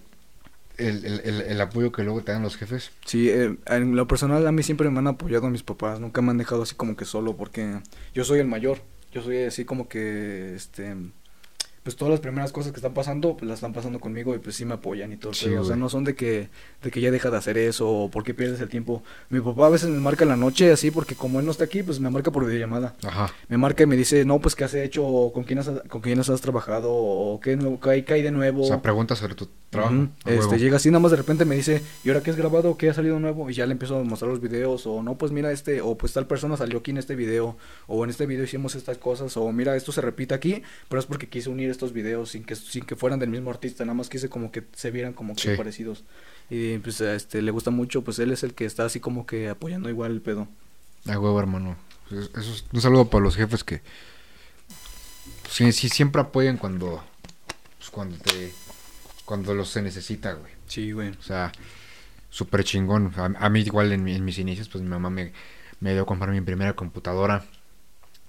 el, 0.79 1.05
el, 1.05 1.41
el, 1.43 1.61
apoyo 1.61 1.93
que 1.93 2.03
luego 2.03 2.23
te 2.23 2.33
dan 2.33 2.43
los 2.43 2.57
jefes. 2.57 2.91
Sí, 3.05 3.29
eh, 3.29 3.57
en 3.67 3.97
lo 3.97 4.07
personal 4.07 4.47
a 4.47 4.53
mí 4.53 4.63
siempre 4.63 4.91
me 4.91 4.99
han 4.99 5.07
apoyado 5.07 5.49
mis 5.51 5.63
papás, 5.63 6.01
nunca 6.01 6.23
me 6.23 6.31
han 6.31 6.39
dejado 6.39 6.63
así 6.63 6.75
como 6.75 6.97
que 6.97 7.05
solo 7.05 7.37
porque 7.37 7.81
yo 8.15 8.25
soy 8.25 8.41
el 8.41 8.47
mayor. 8.47 8.79
Yo 9.13 9.21
soy 9.21 9.43
así 9.43 9.67
como 9.67 9.89
que, 9.89 10.55
este, 10.55 10.97
pues 11.83 11.97
todas 11.97 12.13
las 12.13 12.21
primeras 12.21 12.53
cosas 12.53 12.71
que 12.71 12.77
están 12.77 12.95
pasando, 12.95 13.37
pues 13.37 13.49
las 13.49 13.57
están 13.57 13.73
pasando 13.73 13.99
conmigo 13.99 14.35
y 14.35 14.39
pues 14.39 14.55
sí 14.55 14.65
me 14.65 14.75
apoyan 14.75 15.13
y 15.13 15.17
todo. 15.17 15.35
Sí, 15.35 15.49
o 15.49 15.65
sea, 15.65 15.75
no 15.75 15.89
son 15.89 16.05
de 16.05 16.15
que, 16.15 16.49
de 16.81 16.91
que 16.93 17.01
ya 17.01 17.11
deja 17.11 17.29
de 17.31 17.37
hacer 17.37 17.59
eso 17.59 17.91
o 17.91 18.11
porque 18.11 18.35
pierdes 18.35 18.61
el 18.61 18.69
tiempo. 18.69 19.03
Mi 19.31 19.41
papá 19.41 19.67
a 19.67 19.71
veces 19.71 19.89
me 19.89 19.99
marca 19.99 20.23
en 20.23 20.29
la 20.29 20.37
noche 20.37 20.71
así 20.71 20.93
porque 20.93 21.17
como 21.17 21.41
él 21.41 21.47
no 21.47 21.51
está 21.51 21.65
aquí, 21.65 21.83
pues 21.83 21.99
me 21.99 22.09
marca 22.09 22.31
por 22.31 22.47
videollamada. 22.47 22.95
Ajá. 23.05 23.33
Me 23.49 23.59
marca 23.59 23.83
y 23.83 23.87
me 23.87 23.97
dice, 23.97 24.25
no, 24.25 24.39
pues 24.39 24.55
qué 24.55 24.63
has 24.63 24.75
hecho, 24.75 25.05
o 25.05 25.33
con 25.33 25.43
quién 25.43 25.59
has, 25.59 25.71
con 25.89 26.01
quiénes 26.01 26.31
has 26.31 26.41
trabajado, 26.41 26.93
o 26.93 27.41
qué, 27.41 27.57
nuevo, 27.57 27.81
qué, 27.81 27.91
hay, 27.91 28.03
qué 28.03 28.15
hay 28.15 28.23
de 28.23 28.31
nuevo. 28.31 28.63
O 28.63 28.67
sea, 28.67 28.81
preguntas 28.81 29.19
sobre 29.19 29.35
tu 29.35 29.49
trabajo. 29.69 30.07
Este, 30.25 30.59
llega 30.59 30.77
así, 30.77 30.91
nada 30.91 31.01
más 31.01 31.11
de 31.11 31.17
repente 31.17 31.45
me 31.45 31.57
dice, 31.57 31.83
¿y 32.05 32.11
ahora 32.11 32.23
qué 32.23 32.31
has 32.31 32.37
grabado? 32.37 32.77
¿Qué 32.77 32.91
ha 32.91 32.95
salido 32.95 33.19
nuevo? 33.19 33.51
Y 33.51 33.55
ya 33.55 33.67
le 33.67 33.73
empiezo 33.73 33.99
a 33.99 34.05
mostrar 34.05 34.31
los 34.31 34.41
videos, 34.41 34.87
o 34.87 35.03
no, 35.03 35.17
pues 35.17 35.33
mira 35.33 35.51
este, 35.51 35.81
o 35.81 35.97
pues 35.97 36.13
tal 36.13 36.29
persona 36.29 36.57
salió 36.57 36.79
aquí 36.79 36.93
en 36.93 36.99
este 36.99 37.17
video, 37.17 37.57
o 37.89 38.05
en 38.05 38.11
este 38.11 38.27
video 38.27 38.45
hicimos 38.45 38.77
estas 38.77 38.99
cosas, 38.99 39.37
o 39.37 39.51
mira, 39.51 39.75
esto 39.75 39.91
se 39.91 40.01
repite 40.01 40.35
aquí, 40.35 40.63
pero 40.89 41.01
es 41.01 41.07
porque 41.07 41.29
quise 41.29 41.51
unir 41.51 41.72
estos 41.73 41.93
videos 41.93 42.31
sin 42.31 42.45
que, 42.45 42.55
sin 42.55 42.85
que 42.85 42.95
fueran 42.97 43.19
del 43.19 43.31
mismo 43.31 43.51
artista, 43.51 43.85
nada 43.85 43.95
más 43.95 44.09
quise 44.09 44.29
como 44.29 44.53
que 44.53 44.65
se 44.77 44.91
vieran 44.93 45.13
como 45.13 45.35
que 45.35 45.43
Sí. 45.43 45.57
parecidos. 45.57 46.05
Y 46.51 46.79
pues 46.79 47.01
este, 47.01 47.43
le 47.43 47.51
gusta 47.51 47.71
mucho, 47.71 48.03
pues 48.03 48.19
él 48.21 48.31
es 48.31 48.43
el 48.45 48.55
que 48.55 48.65
está 48.67 48.85
así 48.85 49.01
como 49.01 49.27
que 49.27 49.49
apoyando 49.49 49.89
igual 49.89 50.13
el 50.13 50.21
pedo. 50.21 50.49
A 51.07 51.19
huevo, 51.19 51.39
hermano. 51.41 51.77
Eso 52.11 52.31
es 52.39 52.65
un 52.73 52.81
saludo 52.81 53.09
para 53.09 53.25
los 53.25 53.35
jefes 53.37 53.65
que 53.65 53.81
sí, 55.49 55.73
sí 55.73 55.89
siempre 55.89 56.21
apoyan 56.23 56.57
cuando 56.59 57.03
pues, 57.79 57.91
cuando 57.91 58.17
te 58.19 58.53
cuando 59.25 59.55
los 59.55 59.69
se 59.71 59.83
necesita, 59.83 60.33
güey. 60.35 60.53
Sí, 60.67 60.93
güey. 60.93 61.11
O 61.11 61.23
sea, 61.23 61.53
súper 62.29 62.65
chingón. 62.65 63.13
A, 63.17 63.25
a 63.47 63.49
mí 63.49 63.61
igual 63.61 63.93
en, 63.93 64.07
en 64.09 64.25
mis 64.25 64.39
inicios, 64.39 64.69
pues 64.69 64.83
mi 64.83 64.91
mamá 64.91 65.11
me, 65.11 65.33
me 65.81 65.93
dio 65.93 66.03
a 66.03 66.07
comprar 66.07 66.31
mi 66.31 66.41
primera 66.41 66.75
computadora, 66.75 67.45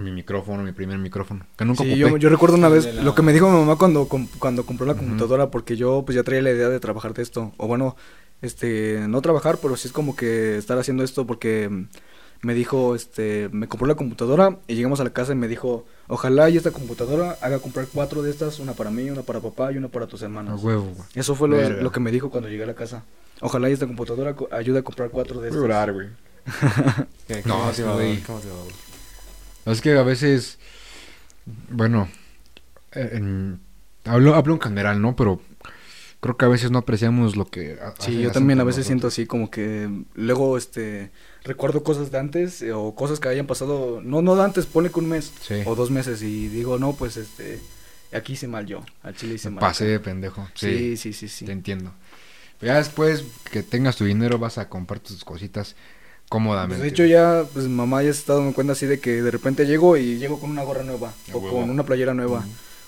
mi 0.04 0.12
micrófono, 0.12 0.62
mi 0.64 0.72
primer 0.72 0.98
micrófono, 1.00 1.46
que 1.58 1.66
nunca 1.66 1.84
Sí, 1.84 1.90
ocupé. 1.92 2.00
yo, 2.12 2.18
yo 2.18 2.30
recuerdo 2.30 2.56
una 2.58 2.70
vez 2.70 2.94
la- 2.94 3.02
lo 3.04 3.16
que 3.16 3.22
me 3.22 3.34
dijo 3.34 3.50
mi 3.50 3.58
mamá 3.58 3.78
cuando, 3.78 4.08
com- 4.08 4.28
cuando 4.40 4.66
compró 4.66 4.86
la 4.86 4.96
computadora, 4.96 5.50
porque 5.50 5.76
yo 5.76 6.04
pues 6.06 6.16
ya 6.16 6.24
traía 6.24 6.42
la 6.42 6.52
idea 6.52 6.70
de 6.70 6.80
trabajar 6.80 7.14
de 7.14 7.24
esto, 7.24 7.52
o 7.58 7.68
bueno, 7.68 7.96
este, 8.42 9.06
no 9.08 9.22
trabajar, 9.22 9.58
pero 9.62 9.76
sí 9.78 9.88
es 9.88 9.94
como 9.94 10.16
que 10.16 10.58
estar 10.58 10.78
haciendo 10.78 11.04
esto 11.04 11.26
porque 11.26 11.86
me 12.42 12.54
dijo, 12.54 12.94
este, 12.94 13.48
me 13.54 13.68
compró 13.70 13.88
la 13.88 13.96
computadora 13.96 14.60
y 14.68 14.76
llegamos 14.76 15.00
a 15.00 15.06
la 15.06 15.12
casa 15.14 15.32
y 15.32 15.36
me 15.36 15.48
dijo, 15.48 15.86
ojalá 16.10 16.50
y 16.50 16.58
esta 16.58 16.72
computadora 16.72 17.38
haga 17.42 17.60
comprar 17.60 17.88
cuatro 17.94 18.22
de 18.22 18.30
estas, 18.32 18.60
una 18.60 18.74
para 18.74 18.92
mí, 18.92 19.10
una 19.10 19.22
para 19.22 19.40
papá 19.40 19.72
y 19.72 19.78
una 19.78 19.88
para 19.88 20.08
tus 20.08 20.22
A 20.24 20.26
hermanos. 20.26 20.62
huevo, 20.62 20.84
güey. 20.84 21.08
Eso 21.16 21.36
fue 21.36 21.48
lo, 21.48 21.92
que 21.92 22.00
me 22.02 22.12
dijo 22.12 22.30
cuando 22.30 22.50
llegué 22.50 22.64
a 22.64 22.68
la 22.68 22.76
casa. 22.76 23.04
Ojalá 23.40 23.70
y 23.70 23.74
esta 23.74 23.88
computadora 23.88 24.36
co- 24.36 24.50
ayude 24.52 24.80
a 24.80 24.84
comprar 24.84 25.10
cuatro 25.10 25.40
de 25.40 25.50
Voy 25.52 25.58
a 25.58 25.62
estas. 25.62 25.62
llorar, 25.62 25.94
güey. 25.94 26.08
¿Qué, 27.28 27.42
qué 27.42 27.48
No, 27.48 27.60
motivador, 27.64 28.02
güey. 28.04 28.22
Es 29.66 29.82
que 29.82 29.98
a 29.98 30.04
veces, 30.04 30.58
bueno, 31.70 32.10
eh, 32.94 33.10
en- 33.14 33.60
hablo, 34.06 34.36
hablo 34.36 34.54
en 34.56 34.62
general, 34.62 35.02
¿no? 35.02 35.16
Pero 35.16 35.42
creo 36.20 36.38
que 36.38 36.46
a 36.46 36.50
veces 36.50 36.72
no 36.72 36.80
apreciamos 36.80 37.36
lo 37.36 37.46
que... 37.50 37.78
Sí, 38.00 38.22
yo 38.22 38.32
también 38.32 38.60
a 38.60 38.64
veces 38.64 38.86
siento 38.86 39.08
así 39.08 39.26
como 39.26 39.50
que 39.50 39.90
luego 40.16 40.58
este 40.58 41.12
recuerdo 41.44 41.84
cosas 41.84 42.12
de 42.12 42.20
antes 42.20 42.62
eh, 42.62 42.72
o 42.72 42.96
cosas 42.96 43.20
que 43.20 43.28
hayan 43.28 43.46
pasado, 43.48 44.00
no 44.02 44.22
no 44.22 44.36
de 44.38 44.44
antes, 44.44 44.66
pone 44.66 44.90
que 44.90 45.00
un 45.00 45.10
mes 45.10 45.34
Sí. 45.42 45.56
o 45.66 45.76
dos 45.76 45.92
meses 45.92 46.22
y 46.22 46.48
digo, 46.48 46.78
no, 46.80 46.94
pues 46.94 47.18
este 47.18 47.60
aquí 48.14 48.34
hice 48.34 48.48
mal 48.48 48.66
yo, 48.66 48.84
al 49.02 49.16
chile 49.16 49.36
hice 49.36 49.50
Me 49.50 49.56
mal. 49.56 49.62
pasé 49.62 49.86
de 49.86 50.00
pendejo. 50.00 50.48
Sí, 50.54 50.96
Sí, 50.96 50.98
sí, 50.98 51.14
sí, 51.14 51.28
sí. 51.28 51.46
te 51.46 51.52
entiendo. 51.52 51.92
Pero 52.60 52.72
ya 52.74 52.78
después 52.78 53.26
que 53.52 53.62
tengas 53.64 53.98
tu 53.98 54.06
dinero 54.06 54.38
vas 54.40 54.58
a 54.58 54.70
comprar 54.70 55.00
tus 55.02 55.26
cositas 55.26 55.76
Pues, 56.30 56.42
cómodamente. 56.42 56.82
de 56.84 56.90
hecho 56.90 57.06
ya 57.06 57.44
pues 57.54 57.68
mamá 57.68 58.02
ya 58.02 58.12
se 58.12 58.20
está 58.20 58.34
dando 58.36 58.54
cuenta 58.54 58.74
así 58.74 58.86
de 58.88 59.00
que 59.00 59.22
de 59.22 59.30
repente 59.32 59.66
llego 59.68 59.98
y 59.98 60.18
llego 60.18 60.40
con 60.40 60.50
una 60.50 60.64
gorra 60.64 60.82
nueva 60.84 61.10
A 61.32 61.36
o 61.36 61.40
huevo. 61.40 61.60
con 61.62 61.70
una 61.70 61.84
playera 61.84 62.14
nueva. 62.14 62.44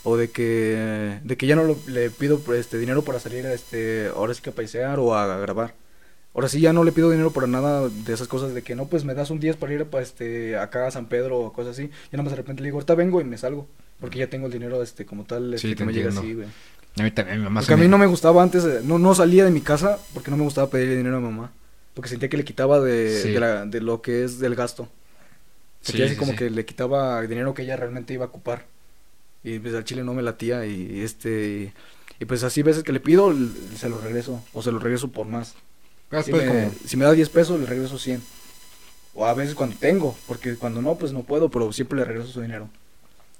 O 0.07 0.17
de 0.17 0.29
que, 0.29 1.19
de 1.23 1.35
que 1.37 1.47
ya 1.47 1.55
no 1.55 1.63
lo- 1.63 1.77
le 1.87 2.11
pido 2.11 2.39
este 2.55 2.77
dinero 2.77 3.03
para 3.03 3.19
salir 3.19 3.45
a 3.47 3.53
este, 3.53 4.09
ahora 4.15 4.33
sí 4.35 4.41
que 4.43 4.51
a 4.51 4.53
paisear 4.53 4.99
o 4.99 5.15
a, 5.15 5.37
grabar. 5.37 5.73
Ahora 6.35 6.47
sí 6.47 6.59
ya 6.59 6.73
no 6.73 6.83
le 6.83 6.91
pido 6.91 7.09
dinero 7.09 7.31
para 7.31 7.47
nada 7.47 7.87
de 7.89 8.13
esas 8.13 8.27
cosas 8.27 8.53
de 8.53 8.61
que 8.61 8.75
no, 8.75 8.85
pues 8.85 9.03
me 9.03 9.13
das 9.15 9.31
un 9.31 9.39
10 9.39 9.55
para 9.57 9.73
ir 9.73 9.85
para 9.85 10.03
este, 10.03 10.57
acá 10.57 10.85
a 10.87 10.91
San 10.91 11.07
Pedro 11.07 11.39
o 11.39 11.53
cosas 11.53 11.71
así. 11.73 11.87
Ya 11.87 12.17
nada 12.17 12.23
más 12.23 12.31
de 12.33 12.37
repente 12.37 12.61
le 12.61 12.67
digo, 12.67 12.77
ahorita 12.77 12.93
vengo 12.93 13.19
y 13.21 13.23
me 13.23 13.37
salgo. 13.37 13.67
Porque 13.99 14.19
ya 14.19 14.27
tengo 14.27 14.45
el 14.47 14.51
dinero 14.53 14.83
este 14.83 15.05
como 15.07 15.23
tal 15.23 15.53
este, 15.55 15.69
Sí, 15.69 15.75
que 15.75 15.85
me 15.85 15.93
llega 15.93 16.09
así, 16.09 16.33
güey. 16.35 16.47
A 16.99 17.03
mí 17.03 17.09
también, 17.11 17.39
mi 17.39 17.43
mamá 17.45 17.61
Porque 17.61 17.73
a 17.73 17.77
mí 17.77 17.83
me- 17.83 17.89
no 17.89 17.97
me 17.97 18.05
gustaba 18.05 18.43
antes, 18.43 18.63
eh, 18.65 18.81
no, 18.83 18.99
no 18.99 19.15
salía 19.15 19.43
de 19.45 19.51
mi 19.51 19.61
casa 19.61 19.97
porque 20.13 20.29
no 20.29 20.37
me 20.37 20.43
gustaba 20.43 20.69
pedirle 20.69 20.97
dinero 20.97 21.17
a 21.17 21.21
mamá. 21.21 21.51
Porque 21.95 22.09
sentía 22.09 22.29
que 22.29 22.37
le 22.37 22.45
quitaba 22.45 22.79
de, 22.79 23.19
Sí. 23.23 23.31
de, 23.31 23.39
la- 23.39 23.65
de 23.65 23.81
lo 23.81 24.01
que 24.03 24.23
es 24.23 24.37
del 24.37 24.53
gasto. 24.53 24.87
Sentía 25.81 26.05
Sí, 26.05 26.11
así 26.11 26.13
sí, 26.15 26.19
como 26.19 26.35
que 26.37 26.49
le 26.51 26.65
quitaba 26.65 27.21
dinero 27.23 27.53
que 27.55 27.63
ella 27.63 27.75
realmente 27.77 28.13
iba 28.13 28.25
a 28.25 28.27
ocupar. 28.27 28.65
Y 29.43 29.57
pues 29.59 29.73
al 29.73 29.83
chile 29.85 30.03
no 30.03 30.13
me 30.13 30.21
latía 30.21 30.65
y 30.67 31.01
este... 31.01 31.73
Y 32.19 32.25
pues 32.25 32.43
así 32.43 32.61
veces 32.63 32.83
que 32.83 32.91
le 32.93 32.99
pido, 32.99 33.33
se 33.75 33.89
lo 33.89 33.99
regreso. 33.99 34.43
O 34.53 34.61
se 34.61 34.71
lo 34.71 34.79
regreso 34.79 35.09
por 35.09 35.25
más. 35.27 35.55
Ya 36.11 36.21
Si 36.23 36.31
después 36.31 36.53
me, 36.53 36.87
si 36.87 36.97
me 36.97 37.05
da 37.05 37.11
10 37.11 37.29
pesos, 37.29 37.59
le 37.59 37.65
regreso 37.65 37.97
100. 37.97 38.21
O 39.13 39.25
a 39.25 39.33
veces 39.33 39.55
cuando 39.55 39.75
tengo, 39.77 40.15
porque 40.27 40.55
cuando 40.55 40.81
no, 40.81 40.95
pues 40.95 41.13
no 41.13 41.23
puedo, 41.23 41.49
pero 41.49 41.71
siempre 41.71 41.97
le 41.99 42.05
regreso 42.05 42.29
su 42.29 42.41
dinero. 42.41 42.69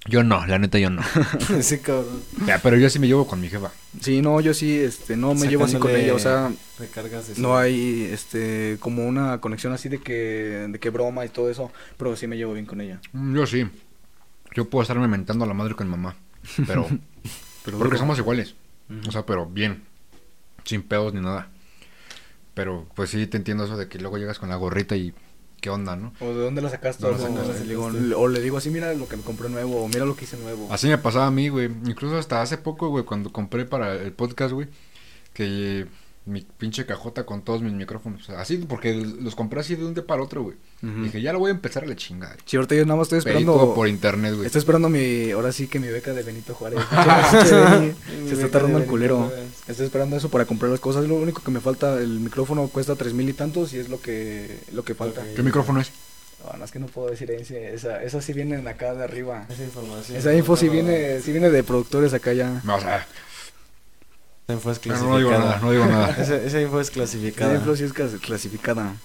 Yo 0.07 0.23
no, 0.23 0.45
la 0.45 0.59
neta 0.59 0.77
yo 0.77 0.89
no. 0.89 1.01
sí, 1.61 1.79
cabrón. 1.79 2.21
ya, 2.45 2.59
pero 2.59 2.77
yo 2.77 2.89
sí 2.89 2.99
me 2.99 3.07
llevo 3.07 3.25
con 3.25 3.41
mi 3.41 3.49
jefa. 3.49 3.71
Sí, 3.99 4.21
no, 4.21 4.39
yo 4.39 4.53
sí, 4.53 4.77
este, 4.77 5.17
no 5.17 5.33
me 5.33 5.47
llevo 5.47 5.65
así 5.65 5.77
con 5.77 5.91
ella, 5.95 6.13
o 6.13 6.19
sea... 6.19 6.51
Recargas 6.77 7.39
No 7.39 7.57
hay 7.57 8.09
este 8.11 8.77
como 8.79 9.07
una 9.07 9.41
conexión 9.41 9.73
así 9.73 9.89
de 9.89 9.99
que 9.99 10.67
de 10.69 10.79
que 10.79 10.89
broma 10.91 11.25
y 11.25 11.29
todo 11.29 11.49
eso, 11.49 11.71
pero 11.97 12.15
sí 12.15 12.27
me 12.27 12.37
llevo 12.37 12.53
bien 12.53 12.65
con 12.65 12.81
ella. 12.81 12.99
Mm, 13.13 13.35
Yo 13.35 13.47
sí. 13.47 13.67
Yo 14.53 14.69
puedo 14.69 14.83
estarme 14.83 15.07
mentando 15.07 15.43
a 15.43 15.47
la 15.47 15.53
madre 15.53 15.73
con 15.75 15.87
mi 15.87 15.91
mamá. 15.91 16.15
Pero... 16.67 16.87
Pero 17.65 17.79
porque 17.79 17.97
somos 17.97 18.19
iguales. 18.19 18.53
O 19.07 19.11
sea, 19.11 19.25
pero 19.25 19.47
bien. 19.47 19.81
Sin 20.63 20.83
pedos 20.83 21.15
ni 21.15 21.19
nada. 21.21 21.49
Pero 22.53 22.87
pues 22.95 23.09
sí 23.09 23.25
te 23.25 23.37
entiendo 23.37 23.65
eso 23.65 23.75
de 23.75 23.87
que 23.87 23.97
luego 23.99 24.19
llegas 24.19 24.37
con 24.37 24.49
la 24.49 24.55
gorrita 24.55 24.95
y... 24.95 25.13
¿Qué 25.65 25.71
onda, 25.71 25.95
no? 25.95 26.13
o 26.19 26.27
de 26.27 26.43
dónde 26.43 26.61
la 26.61 26.69
sacaste, 26.69 27.01
¿Dónde 27.01 27.23
o, 27.23 27.27
la 27.27 27.41
o 27.41 27.45
sacaste? 27.47 27.63
le 27.63 27.69
digo, 27.71 27.85
o 28.17 28.27
le 28.27 28.39
digo 28.39 28.57
así, 28.57 28.69
mira 28.69 28.93
lo 28.93 29.07
que 29.07 29.17
me 29.17 29.23
compré 29.23 29.49
nuevo, 29.49 29.83
o 29.83 29.87
mira 29.87 30.05
lo 30.05 30.15
que 30.15 30.25
hice 30.25 30.37
nuevo. 30.37 30.67
Así 30.71 30.85
me 30.87 30.99
pasaba 30.99 31.25
a 31.25 31.31
mí, 31.31 31.49
güey. 31.49 31.71
Incluso 31.87 32.19
hasta 32.19 32.43
hace 32.43 32.59
poco, 32.59 32.89
güey, 32.89 33.03
cuando 33.03 33.31
compré 33.31 33.65
para 33.65 33.95
el 33.95 34.11
podcast, 34.11 34.53
güey. 34.53 34.67
Que 35.33 35.87
mi 36.25 36.41
pinche 36.41 36.85
cajota 36.85 37.23
con 37.23 37.43
todos 37.43 37.61
mis 37.61 37.73
micrófonos. 37.73 38.29
Así, 38.31 38.57
porque 38.57 38.93
los 38.95 39.35
compré 39.35 39.59
así 39.59 39.75
de 39.75 39.85
un 39.85 39.93
día 39.93 40.05
para 40.05 40.23
otro, 40.23 40.43
güey. 40.43 40.57
Dije, 40.81 41.21
ya 41.21 41.33
lo 41.33 41.39
voy 41.39 41.49
a 41.49 41.53
empezar 41.53 41.83
a 41.83 41.87
la 41.87 41.95
chingada. 41.95 42.35
Sí, 42.45 42.57
ahorita 42.57 42.75
yo 42.75 42.85
nada 42.85 42.97
más 42.97 43.05
estoy 43.05 43.21
Pedí 43.21 43.29
esperando. 43.29 43.53
todo 43.53 43.73
por 43.75 43.87
internet, 43.87 44.33
güey. 44.33 44.45
Estoy 44.45 44.59
esperando 44.59 44.89
mi, 44.89 45.31
ahora 45.31 45.51
sí 45.51 45.67
que 45.67 45.79
mi 45.79 45.87
beca 45.87 46.13
de 46.13 46.23
Benito 46.23 46.53
Juárez. 46.53 46.79
Se 48.27 48.33
está 48.33 48.49
tardando 48.49 48.79
el 48.79 48.85
culero. 48.85 49.31
Estoy 49.67 49.85
esperando 49.85 50.17
eso 50.17 50.29
para 50.29 50.45
comprar 50.45 50.71
las 50.71 50.79
cosas. 50.79 51.07
Lo 51.07 51.15
único 51.15 51.41
que 51.41 51.51
me 51.51 51.59
falta, 51.59 51.99
el 51.99 52.19
micrófono 52.19 52.67
cuesta 52.67 52.95
tres 52.95 53.13
mil 53.13 53.29
y 53.29 53.33
tantos 53.33 53.73
y 53.73 53.79
es 53.79 53.89
lo 53.89 54.01
que, 54.01 54.59
lo 54.73 54.83
que 54.83 54.95
falta. 54.95 55.23
¿Qué 55.35 55.43
micrófono 55.43 55.81
es? 55.81 55.91
No, 56.43 56.57
no, 56.57 56.65
es 56.65 56.71
que 56.71 56.79
no 56.79 56.87
puedo 56.87 57.09
decir 57.09 57.31
esa, 57.31 58.03
esa 58.03 58.21
sí 58.21 58.33
viene 58.33 58.57
de 58.57 58.69
acá 58.69 58.93
de 58.93 59.03
arriba. 59.03 59.45
Esa 59.49 59.63
información. 59.63 60.17
Esa 60.17 60.33
info 60.35 60.55
sí 60.55 60.67
no, 60.67 60.73
viene, 60.73 61.19
sí 61.21 61.31
viene 61.31 61.49
de 61.49 61.63
productores 61.63 62.13
acá 62.13 62.33
ya. 62.33 62.61
No, 62.63 62.75
o 62.75 62.79
sea, 62.79 63.07
Esa 64.47 64.53
info 64.53 64.71
es 64.71 64.77
no, 64.77 64.81
clasificada. 64.81 65.09
no 65.09 65.17
digo 65.17 65.31
nada, 65.31 65.59
no 65.59 65.71
digo 65.71 65.85
nada. 65.85 66.09
Esa, 66.21 66.35
esa 66.37 66.61
info 66.61 66.79
es 66.79 66.87
Esa 66.87 66.93
clasificada. 66.93 67.55
info 67.55 67.75
sí 67.75 67.83
es 67.83 67.93
clas- 67.93 68.19
clasificada. 68.19 68.95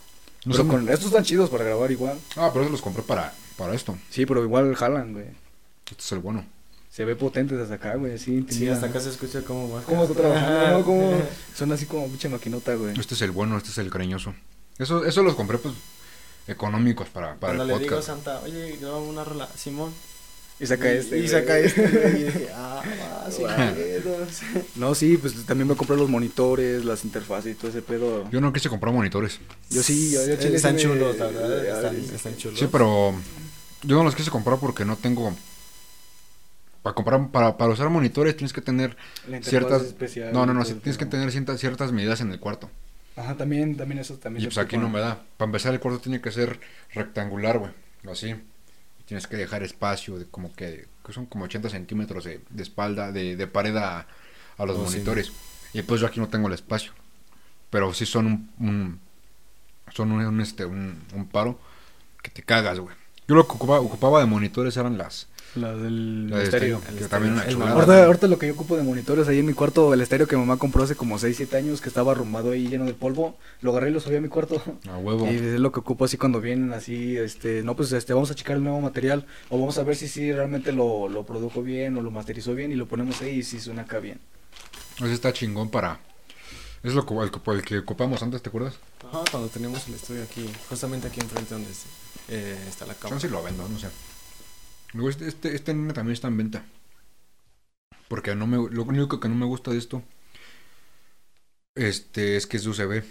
No 0.44 0.52
Pero 0.52 0.68
con, 0.68 0.88
estos 0.88 1.06
están 1.06 1.24
chidos 1.24 1.50
para 1.50 1.64
grabar 1.64 1.90
igual. 1.90 2.18
Ah, 2.36 2.50
pero 2.52 2.62
eso 2.64 2.72
los 2.72 2.82
compré 2.82 3.02
para, 3.02 3.32
para 3.56 3.74
esto. 3.74 3.96
Sí, 4.10 4.24
pero 4.26 4.42
igual 4.42 4.74
jalan, 4.74 5.12
güey. 5.12 5.26
Este 5.86 6.02
es 6.02 6.12
el 6.12 6.18
bueno. 6.20 6.44
Se 6.90 7.04
ve 7.04 7.14
potente 7.16 7.56
desde 7.56 7.74
acá, 7.74 7.94
güey. 7.96 8.18
Sí, 8.18 8.44
Sí, 8.48 8.68
hasta 8.68 8.86
acá 8.86 9.00
se 9.00 9.10
escucha 9.10 9.42
cómo 9.42 9.70
va. 9.70 9.82
¿Cómo 9.82 10.02
está 10.04 10.14
trabajando? 10.14 10.78
¿no? 10.78 10.84
¿Cómo? 10.84 11.22
Suena 11.54 11.74
así 11.74 11.86
como 11.86 12.06
pinche 12.08 12.28
maquinota, 12.28 12.74
güey. 12.74 12.98
Este 12.98 13.14
es 13.14 13.22
el 13.22 13.30
bueno, 13.30 13.56
este 13.56 13.70
es 13.70 13.78
el 13.78 13.90
cariñoso. 13.90 14.34
Eso, 14.78 15.04
eso 15.04 15.22
los 15.22 15.34
compré, 15.34 15.58
pues, 15.58 15.74
económicos 16.48 17.08
para, 17.08 17.34
para 17.36 17.54
Cuando 17.56 17.62
el 17.64 17.68
le 17.68 17.74
digo 17.84 17.94
a 17.96 17.98
podcast. 18.00 18.06
Santa, 18.24 18.40
oye, 18.44 18.76
grabamos 18.80 19.08
una 19.08 19.24
rola, 19.24 19.48
Simón. 19.56 19.92
Y 20.60 20.66
saca 20.66 20.92
Y- 20.92 20.96
este. 20.98 21.18
Y 21.18 21.28
saca 21.28 21.58
este. 21.58 21.88
güey, 21.88 22.20
Y 22.20 22.24
dije, 22.24 22.48
ah, 22.54 22.82
va, 23.24 23.30
sí, 23.30 23.42
pedos. 23.74 24.40
No, 24.76 24.94
sí, 24.94 25.16
pues 25.16 25.34
también 25.46 25.66
me 25.68 25.74
compré 25.74 25.96
los 25.96 26.08
monitores, 26.10 26.84
las 26.84 27.04
interfaces 27.04 27.52
y 27.52 27.54
todo 27.58 27.70
ese 27.70 27.80
pedo. 27.82 28.28
Yo 28.30 28.40
no 28.40 28.52
quise 28.52 28.68
comprar 28.68 28.92
monitores. 28.92 29.40
Yo 29.70 29.82
sí, 29.82 30.12
yo, 30.12 30.26
yo 30.26 30.36
chile 30.36 30.56
Están 30.56 30.74
me- 30.76 30.82
chulos, 30.82 31.16
la 31.18 31.26
verdad. 31.26 31.64
eh, 31.64 31.70
Están, 31.72 32.14
están 32.14 32.36
chulos. 32.36 32.58
Sí, 32.58 32.68
pero 32.70 33.14
yo 33.82 33.96
no 33.96 34.04
los 34.04 34.14
quise 34.14 34.30
comprar 34.30 34.58
porque 34.58 34.84
no 34.84 34.96
tengo... 34.96 35.34
Para 36.82 36.94
comprar, 36.94 37.28
para, 37.30 37.56
para 37.58 37.72
usar 37.72 37.90
monitores 37.90 38.36
tienes 38.36 38.52
que 38.54 38.62
tener 38.62 38.96
la 39.28 39.42
ciertas... 39.42 39.82
especial 39.82 40.32
No, 40.32 40.46
no, 40.46 40.54
no, 40.54 40.64
tienes 40.64 40.96
que 40.96 41.04
tener 41.04 41.30
ciertas, 41.30 41.60
ciertas 41.60 41.92
medidas 41.92 42.20
en 42.22 42.32
el 42.32 42.40
cuarto. 42.40 42.70
Ajá, 43.16 43.36
también, 43.36 43.76
también 43.76 43.98
eso 43.98 44.14
también. 44.14 44.44
Y 44.44 44.46
pues 44.46 44.56
aquí 44.56 44.78
no 44.78 44.88
me 44.88 44.98
da. 45.00 45.22
Para 45.36 45.48
empezar 45.48 45.74
el 45.74 45.80
cuarto 45.80 46.00
tiene 46.00 46.22
que 46.22 46.30
ser 46.32 46.58
rectangular, 46.94 47.58
güey. 47.58 47.72
Así. 48.10 48.34
Tienes 49.10 49.26
que 49.26 49.36
dejar 49.36 49.64
espacio 49.64 50.20
de 50.20 50.26
como 50.26 50.54
que, 50.54 50.86
que 51.04 51.12
son 51.12 51.26
como 51.26 51.46
80 51.46 51.68
centímetros 51.68 52.22
de, 52.22 52.42
de 52.48 52.62
espalda, 52.62 53.10
de, 53.10 53.34
de 53.34 53.46
pared 53.48 53.76
a, 53.76 54.06
a 54.56 54.64
los 54.64 54.76
Oh, 54.78 54.86
sí. 54.86 54.92
monitores. 54.92 55.32
Y 55.72 55.82
pues 55.82 56.00
yo 56.00 56.06
aquí 56.06 56.20
no 56.20 56.28
tengo 56.28 56.46
el 56.46 56.54
espacio. 56.54 56.92
Pero 57.70 57.92
sí 57.92 58.06
son 58.06 58.26
un, 58.26 58.50
un- 58.60 59.00
son 59.92 60.12
un, 60.12 60.24
un, 60.24 60.40
este, 60.40 60.64
un, 60.64 61.02
un 61.12 61.26
paro 61.26 61.58
que 62.22 62.30
te 62.30 62.44
cagas, 62.44 62.78
güey. 62.78 62.94
Yo 63.26 63.34
lo 63.34 63.48
que 63.48 63.54
ocupaba, 63.54 63.80
ocupaba 63.80 64.20
de 64.20 64.26
monitores 64.26 64.76
eran 64.76 64.96
las... 64.96 65.26
La 65.56 65.74
del 65.74 66.30
la 66.30 66.38
de 66.38 66.44
estéreo. 66.44 66.76
estéreo, 66.76 66.76
El 66.78 66.98
que 66.98 67.04
estéreo, 67.04 67.08
también 67.08 67.34
una 67.34 67.48
chulada. 67.48 67.72
Ahorita, 67.72 68.04
ahorita 68.06 68.26
lo 68.28 68.38
que 68.38 68.46
yo 68.46 68.52
ocupo 68.54 68.76
de 68.76 68.84
monitores 68.84 69.26
ahí 69.26 69.40
en 69.40 69.46
mi 69.46 69.52
cuarto, 69.52 69.92
el 69.92 70.00
estéreo 70.00 70.28
que 70.28 70.36
mamá 70.36 70.56
compró 70.58 70.84
hace 70.84 70.94
como 70.94 71.18
6, 71.18 71.36
7 71.36 71.56
años 71.56 71.80
que 71.80 71.88
estaba 71.88 72.12
arrumbado 72.12 72.52
ahí 72.52 72.68
lleno 72.68 72.84
de 72.84 72.94
polvo, 72.94 73.36
lo 73.60 73.72
agarré 73.72 73.90
y 73.90 73.92
lo 73.92 73.98
subí 74.00 74.14
a 74.16 74.20
mi 74.20 74.28
cuarto. 74.28 74.62
A 74.88 74.96
huevo. 74.98 75.26
Y 75.26 75.34
es 75.34 75.58
lo 75.60 75.72
que 75.72 75.80
ocupo 75.80 76.04
así 76.04 76.16
cuando 76.16 76.40
vienen 76.40 76.72
así, 76.72 77.16
este, 77.16 77.62
no, 77.64 77.74
pues 77.74 77.90
este, 77.92 78.12
vamos 78.14 78.30
a 78.30 78.34
checar 78.36 78.56
el 78.56 78.62
nuevo 78.62 78.80
material 78.80 79.26
o 79.48 79.58
vamos 79.58 79.76
a 79.78 79.82
ver 79.82 79.96
si 79.96 80.06
sí 80.06 80.32
realmente 80.32 80.72
lo, 80.72 81.08
lo 81.08 81.24
produjo 81.26 81.62
bien 81.62 81.96
o 81.96 82.02
lo 82.02 82.10
masterizó 82.12 82.54
bien 82.54 82.70
y 82.70 82.76
lo 82.76 82.86
ponemos 82.86 83.20
ahí 83.22 83.38
y 83.38 83.42
si 83.42 83.58
suena 83.60 83.82
acá 83.82 83.98
bien. 83.98 84.20
Ese 84.98 85.12
está 85.14 85.32
chingón 85.32 85.70
para... 85.70 85.98
Es 86.82 86.94
lo 86.94 87.04
que, 87.04 87.14
el, 87.14 87.30
que- 87.30 87.50
el 87.52 87.62
que 87.62 87.78
ocupamos 87.78 88.22
antes, 88.22 88.40
¿te 88.40 88.48
acuerdas? 88.48 88.74
Ajá, 89.06 89.22
cuando 89.30 89.48
tenemos 89.48 89.86
el 89.88 89.94
estudio 89.94 90.22
aquí, 90.22 90.48
justamente 90.68 91.08
aquí 91.08 91.20
enfrente 91.20 91.52
donde 91.54 91.70
eh, 92.28 92.56
está 92.68 92.86
la 92.86 92.94
cama. 92.94 93.10
Chance 93.10 93.28
lo 93.28 93.42
vendo, 93.42 93.68
no 93.68 93.78
sé. 93.78 93.88
Luego 94.92 95.08
este, 95.10 95.28
este, 95.28 95.54
este 95.54 95.72
también 95.72 96.10
está 96.12 96.28
en 96.28 96.36
venta. 96.36 96.64
Porque 98.08 98.34
no 98.34 98.46
me, 98.46 98.56
lo 98.56 98.82
único 98.84 99.20
que 99.20 99.28
no 99.28 99.34
me 99.36 99.46
gusta 99.46 99.70
de 99.70 99.78
esto 99.78 100.02
este, 101.74 102.36
es 102.36 102.46
que 102.46 102.56
es 102.56 102.66
UCB. 102.66 103.02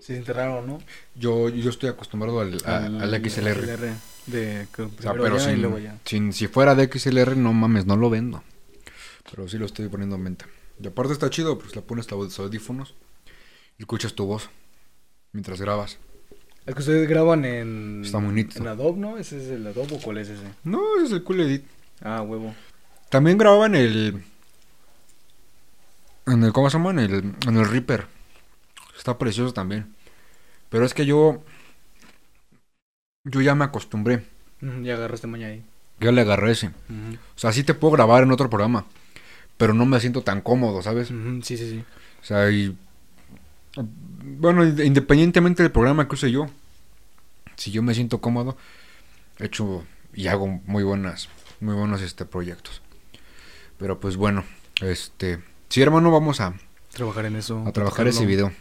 Se 0.00 0.12
siente 0.14 0.32
raro, 0.32 0.62
¿no? 0.62 0.78
Yo, 1.14 1.48
yo 1.48 1.70
estoy 1.70 1.88
acostumbrado 1.88 2.40
al, 2.40 2.58
a- 2.64 2.86
al 2.86 3.10
XLR. 3.30 3.66
De 4.26 4.66
O 4.84 5.02
sea, 5.02 5.12
primero 5.12 5.22
pero 5.22 5.38
sin, 5.40 5.62
sin- 6.04 6.32
si 6.32 6.46
fuera 6.46 6.74
de 6.74 6.86
XLR, 6.92 7.36
no 7.36 7.52
mames, 7.52 7.86
no 7.86 7.96
lo 7.96 8.10
vendo. 8.10 8.44
Pero 9.30 9.48
sí 9.48 9.58
lo 9.58 9.66
estoy 9.66 9.88
poniendo 9.88 10.16
en 10.16 10.24
venta. 10.24 10.46
Y 10.80 10.86
aparte 10.86 11.12
está 11.12 11.28
chido, 11.30 11.58
pues 11.58 11.74
le 11.74 11.82
pones 11.82 12.10
los 12.10 12.38
audífonos 12.38 12.94
y 13.78 13.82
escuchas 13.82 14.14
tu 14.14 14.26
voz 14.26 14.48
mientras 15.32 15.60
grabas. 15.60 15.98
Es 16.66 16.74
que 16.74 16.80
ustedes 16.80 17.08
graban 17.08 17.44
en. 17.44 18.02
Está 18.04 18.18
muy 18.18 18.34
nítido. 18.34 18.62
En 18.62 18.68
Adobe, 18.68 18.98
¿no? 18.98 19.18
¿Ese 19.18 19.38
es 19.38 19.50
el 19.50 19.66
Adobe 19.66 19.96
o 19.96 20.00
cuál 20.00 20.18
es 20.18 20.28
ese? 20.28 20.44
No, 20.64 20.80
es 21.02 21.10
el 21.10 21.24
Cool 21.24 21.40
Edit. 21.40 21.64
Ah, 22.02 22.22
huevo. 22.22 22.54
También 23.08 23.38
grababa 23.38 23.66
en 23.66 23.74
el. 23.74 24.24
En 26.26 26.44
el. 26.44 26.52
¿Cómo 26.52 26.70
se 26.70 26.78
llama? 26.78 26.90
En 26.90 26.98
el, 26.98 27.34
en 27.46 27.56
el 27.56 27.68
Reaper. 27.68 28.06
Está 28.96 29.18
precioso 29.18 29.52
también. 29.52 29.94
Pero 30.68 30.84
es 30.84 30.94
que 30.94 31.06
yo. 31.06 31.42
Yo 33.24 33.40
ya 33.40 33.54
me 33.54 33.64
acostumbré. 33.64 34.24
Ya 34.60 34.94
agarraste 34.94 35.26
maña 35.26 35.48
ahí. 35.48 35.64
Ya 36.00 36.12
le 36.12 36.20
agarré 36.20 36.52
ese. 36.52 36.68
O 36.68 37.38
sea, 37.38 37.52
sí 37.52 37.64
te 37.64 37.74
puedo 37.74 37.92
grabar 37.92 38.22
en 38.22 38.32
otro 38.32 38.48
programa. 38.48 38.86
Pero 39.56 39.74
no 39.74 39.84
me 39.86 40.00
siento 40.00 40.22
tan 40.22 40.40
cómodo, 40.40 40.82
¿sabes? 40.82 41.08
Sí, 41.08 41.56
sí, 41.56 41.70
sí. 41.70 41.84
O 42.22 42.24
sea, 42.24 42.50
y. 42.50 42.76
Bueno, 44.22 44.64
independientemente 44.66 45.62
del 45.62 45.72
programa 45.72 46.06
que 46.08 46.14
use 46.14 46.30
yo. 46.30 46.48
Si 47.56 47.70
yo 47.70 47.82
me 47.82 47.94
siento 47.94 48.20
cómodo. 48.20 48.56
He 49.38 49.46
hecho 49.46 49.84
y 50.14 50.26
hago 50.26 50.46
muy 50.46 50.82
buenas. 50.84 51.28
Muy 51.60 51.74
buenos 51.74 52.02
este 52.02 52.24
proyectos. 52.24 52.82
Pero 53.78 54.00
pues 54.00 54.16
bueno. 54.16 54.44
Este. 54.80 55.40
Sí, 55.68 55.82
hermano, 55.82 56.10
vamos 56.10 56.40
a. 56.40 56.54
Trabajar 56.92 57.26
en 57.26 57.36
eso. 57.36 57.62
a 57.66 57.72
trabajar 57.72 58.08
ese 58.08 58.26
video. 58.26 58.52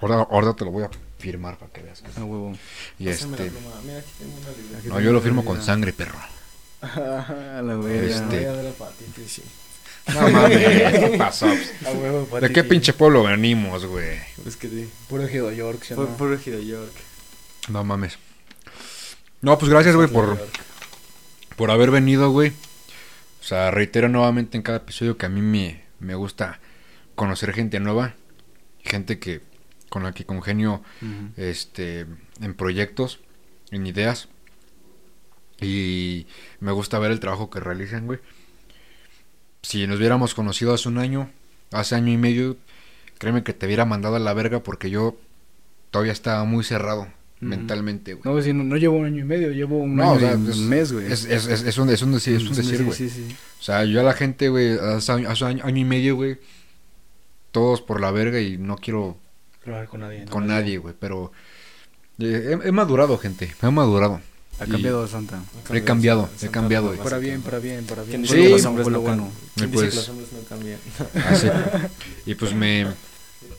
Ahora, 0.00 0.26
ahora 0.30 0.52
te 0.54 0.64
lo 0.64 0.70
voy 0.72 0.84
a 0.84 0.90
firmar 1.18 1.56
para 1.58 1.72
que 1.72 1.82
veas. 1.82 2.02
que- 2.02 2.20
A 2.20 2.24
huevo. 2.24 2.52
Y 2.98 3.06
Pásame 3.06 3.36
la 3.38 3.44
este. 3.44 3.58
pluma. 3.58 3.74
Mira, 3.84 3.98
aquí 3.98 4.10
tengo 4.18 4.32
una 4.36 4.50
libreta. 4.50 4.78
Aquí 4.78 4.88
No, 4.88 5.00
yo 5.00 5.12
lo 5.12 5.20
firmo 5.20 5.44
con 5.44 5.62
sangre, 5.62 5.92
perro. 5.92 6.18
La. 6.82 7.80
Este- 8.04 8.46
a 8.46 8.52
dar 8.52 8.64
el 8.64 8.72
patito, 8.74 9.20
sí. 9.26 9.42
No 10.12 10.28
mames, 10.28 10.58
¿qué 11.10 11.14
pasó? 11.18 11.46
A 11.46 11.90
huevo, 11.92 12.40
¿De 12.40 12.52
qué 12.52 12.62
pinche 12.64 12.92
pueblo 12.92 13.22
venimos, 13.24 13.86
güey? 13.86 14.18
Es 14.46 14.56
que 14.56 14.68
sí. 14.68 14.90
Puro 15.08 15.22
Ejido 15.24 15.50
York, 15.52 15.82
¿sí 15.82 15.94
Pu- 15.94 16.08
no? 16.08 16.16
Puro 16.16 16.38
Giro 16.38 16.60
York. 16.60 16.92
No 17.68 17.84
mames. 17.84 18.18
No, 19.40 19.58
pues 19.58 19.70
gracias, 19.70 19.94
güey, 19.96 20.08
por, 20.08 20.38
por 21.56 21.70
haber 21.70 21.90
venido, 21.90 22.30
güey. 22.30 22.50
O 23.40 23.44
sea, 23.46 23.70
reitero 23.70 24.08
nuevamente 24.08 24.56
en 24.56 24.62
cada 24.62 24.78
episodio 24.78 25.16
que 25.16 25.26
a 25.26 25.28
mí 25.30 25.40
me, 25.42 25.84
me 26.00 26.14
gusta 26.14 26.60
conocer 27.14 27.52
gente 27.52 27.80
nueva. 27.80 28.14
Gente 28.82 29.18
que 29.18 29.40
con 29.88 30.02
la 30.02 30.12
que 30.12 30.26
congenio 30.26 30.82
Ujú. 31.00 31.30
este, 31.36 32.06
en 32.40 32.54
proyectos, 32.54 33.20
en 33.70 33.86
ideas. 33.86 34.28
Y 35.60 36.26
me 36.60 36.72
gusta 36.72 36.98
ver 36.98 37.10
el 37.12 37.20
trabajo 37.20 37.48
que 37.48 37.60
realizan, 37.60 38.06
güey. 38.06 38.18
Si 39.64 39.86
nos 39.86 39.98
hubiéramos 39.98 40.34
conocido 40.34 40.74
hace 40.74 40.88
un 40.88 40.98
año, 40.98 41.30
hace 41.72 41.94
año 41.94 42.12
y 42.12 42.16
medio, 42.18 42.56
créeme 43.18 43.42
que 43.42 43.52
te 43.54 43.66
hubiera 43.66 43.84
mandado 43.86 44.16
a 44.16 44.18
la 44.18 44.34
verga 44.34 44.62
porque 44.62 44.90
yo 44.90 45.16
todavía 45.90 46.12
estaba 46.12 46.44
muy 46.44 46.64
cerrado 46.64 47.08
mentalmente, 47.40 48.14
güey. 48.14 48.22
No, 48.34 48.40
si 48.42 48.52
no, 48.52 48.62
no 48.64 48.76
llevo 48.76 48.96
un 48.96 49.06
año 49.06 49.20
y 49.20 49.24
medio, 49.24 49.50
llevo 49.52 49.78
un 49.78 49.96
No, 49.96 50.02
año 50.04 50.12
o 50.12 50.18
sea, 50.18 50.32
y 50.32 50.34
un 50.34 50.50
es- 50.50 50.56
mes, 50.58 50.92
güey. 50.92 51.12
Es, 51.12 51.24
es, 51.24 51.46
es, 51.46 51.62
es 51.62 51.78
un, 51.78 51.88
es 51.90 52.02
un 52.02 52.12
decir, 52.12 52.36
es 52.36 52.42
un 52.48 52.54
decir, 52.54 52.76
Sí, 52.78 52.84
güey. 52.84 52.96
Sí, 52.96 53.08
sí, 53.10 53.36
O 53.58 53.62
sea, 53.62 53.84
yo 53.84 54.00
a 54.00 54.02
la 54.02 54.12
gente, 54.14 54.48
güey, 54.48 54.78
hace, 54.78 55.12
año- 55.12 55.28
hace 55.30 55.44
año, 55.44 55.64
año 55.64 55.78
y 55.80 55.84
medio, 55.84 56.16
güey, 56.16 56.38
todos 57.52 57.80
por 57.82 58.00
la 58.00 58.10
verga 58.10 58.40
y 58.40 58.56
no 58.58 58.76
quiero 58.76 59.16
Trabajar 59.62 59.88
con 59.88 60.00
nadie. 60.00 60.24
¿no? 60.24 60.30
con 60.30 60.46
nadie, 60.46 60.78
güey, 60.78 60.94
pero 60.98 61.32
eh, 62.18 62.58
he, 62.64 62.68
he 62.68 62.72
madurado, 62.72 63.16
gente, 63.18 63.52
he 63.62 63.70
madurado. 63.70 64.20
Ha 64.60 64.66
cambiado 64.66 65.06
Santa. 65.08 65.42
He 65.72 65.82
cambiado, 65.82 66.28
Santa 66.28 66.46
he 66.46 66.50
cambiado, 66.50 66.88
Santa. 66.90 67.02
Para 67.04 67.18
bien, 67.18 67.42
para 67.42 67.58
bien, 67.58 67.84
para 67.86 68.02
bien. 68.04 68.22
¿Quién 68.24 68.36
Sí, 68.38 68.42
que 68.44 68.50
los 68.50 68.64
hombres 68.64 68.86
no 68.86 68.92
lo 68.98 69.04
cambian? 69.04 69.18
bueno. 69.30 69.32
¿Quién 69.56 69.68
Y 69.68 69.72
dice 69.72 69.84
pues- 69.84 69.90
que 69.90 69.96
los 69.96 70.08
hombres 70.08 70.28
no 70.32 70.40
cambian? 70.48 70.78
Así. 71.28 71.48
Y 72.26 72.34
pues 72.36 72.54
me, 72.54 72.86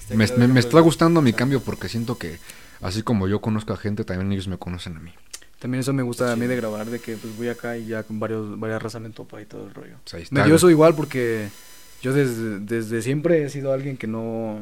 me, 0.10 0.28
me- 0.38 0.48
me 0.48 0.60
está 0.60 0.80
gustando 0.80 1.22
mi 1.22 1.34
cambio 1.34 1.60
porque 1.62 1.90
siento 1.90 2.18
que 2.18 2.40
así 2.82 3.02
como 3.04 3.28
yo 3.28 3.42
conozco 3.42 3.74
a 3.74 3.78
gente, 3.78 4.04
también 4.06 4.32
ellos 4.32 4.48
me 4.48 4.58
conocen 4.58 4.96
a 4.98 5.00
mí. 5.00 5.12
También 5.60 5.82
eso 5.82 5.94
me 5.94 6.04
gusta 6.04 6.32
a 6.32 6.36
mí 6.36 6.48
de 6.48 6.56
grabar, 6.56 6.86
de 6.86 7.00
que 7.00 7.16
pues 7.18 7.36
voy 7.38 7.48
acá 7.50 7.78
y 7.78 7.88
ya 7.88 8.04
con 8.04 8.20
varios, 8.20 8.60
varias 8.60 8.82
razas 8.82 9.02
me 9.02 9.10
topa 9.10 9.42
y 9.42 9.46
todo 9.46 9.68
el 9.68 9.74
rollo. 9.74 9.96
Sea, 10.06 10.18
ahí 10.18 10.24
está, 10.24 10.36
Me 10.36 10.42
dio 10.42 10.50
güey. 10.50 10.56
eso 10.58 10.70
igual 10.70 10.96
porque 10.96 11.48
yo 12.02 12.14
desde, 12.14 12.60
desde 12.60 13.02
siempre 13.02 13.44
he 13.44 13.50
sido 13.50 13.74
alguien 13.74 13.98
que 13.98 14.06
no 14.08 14.60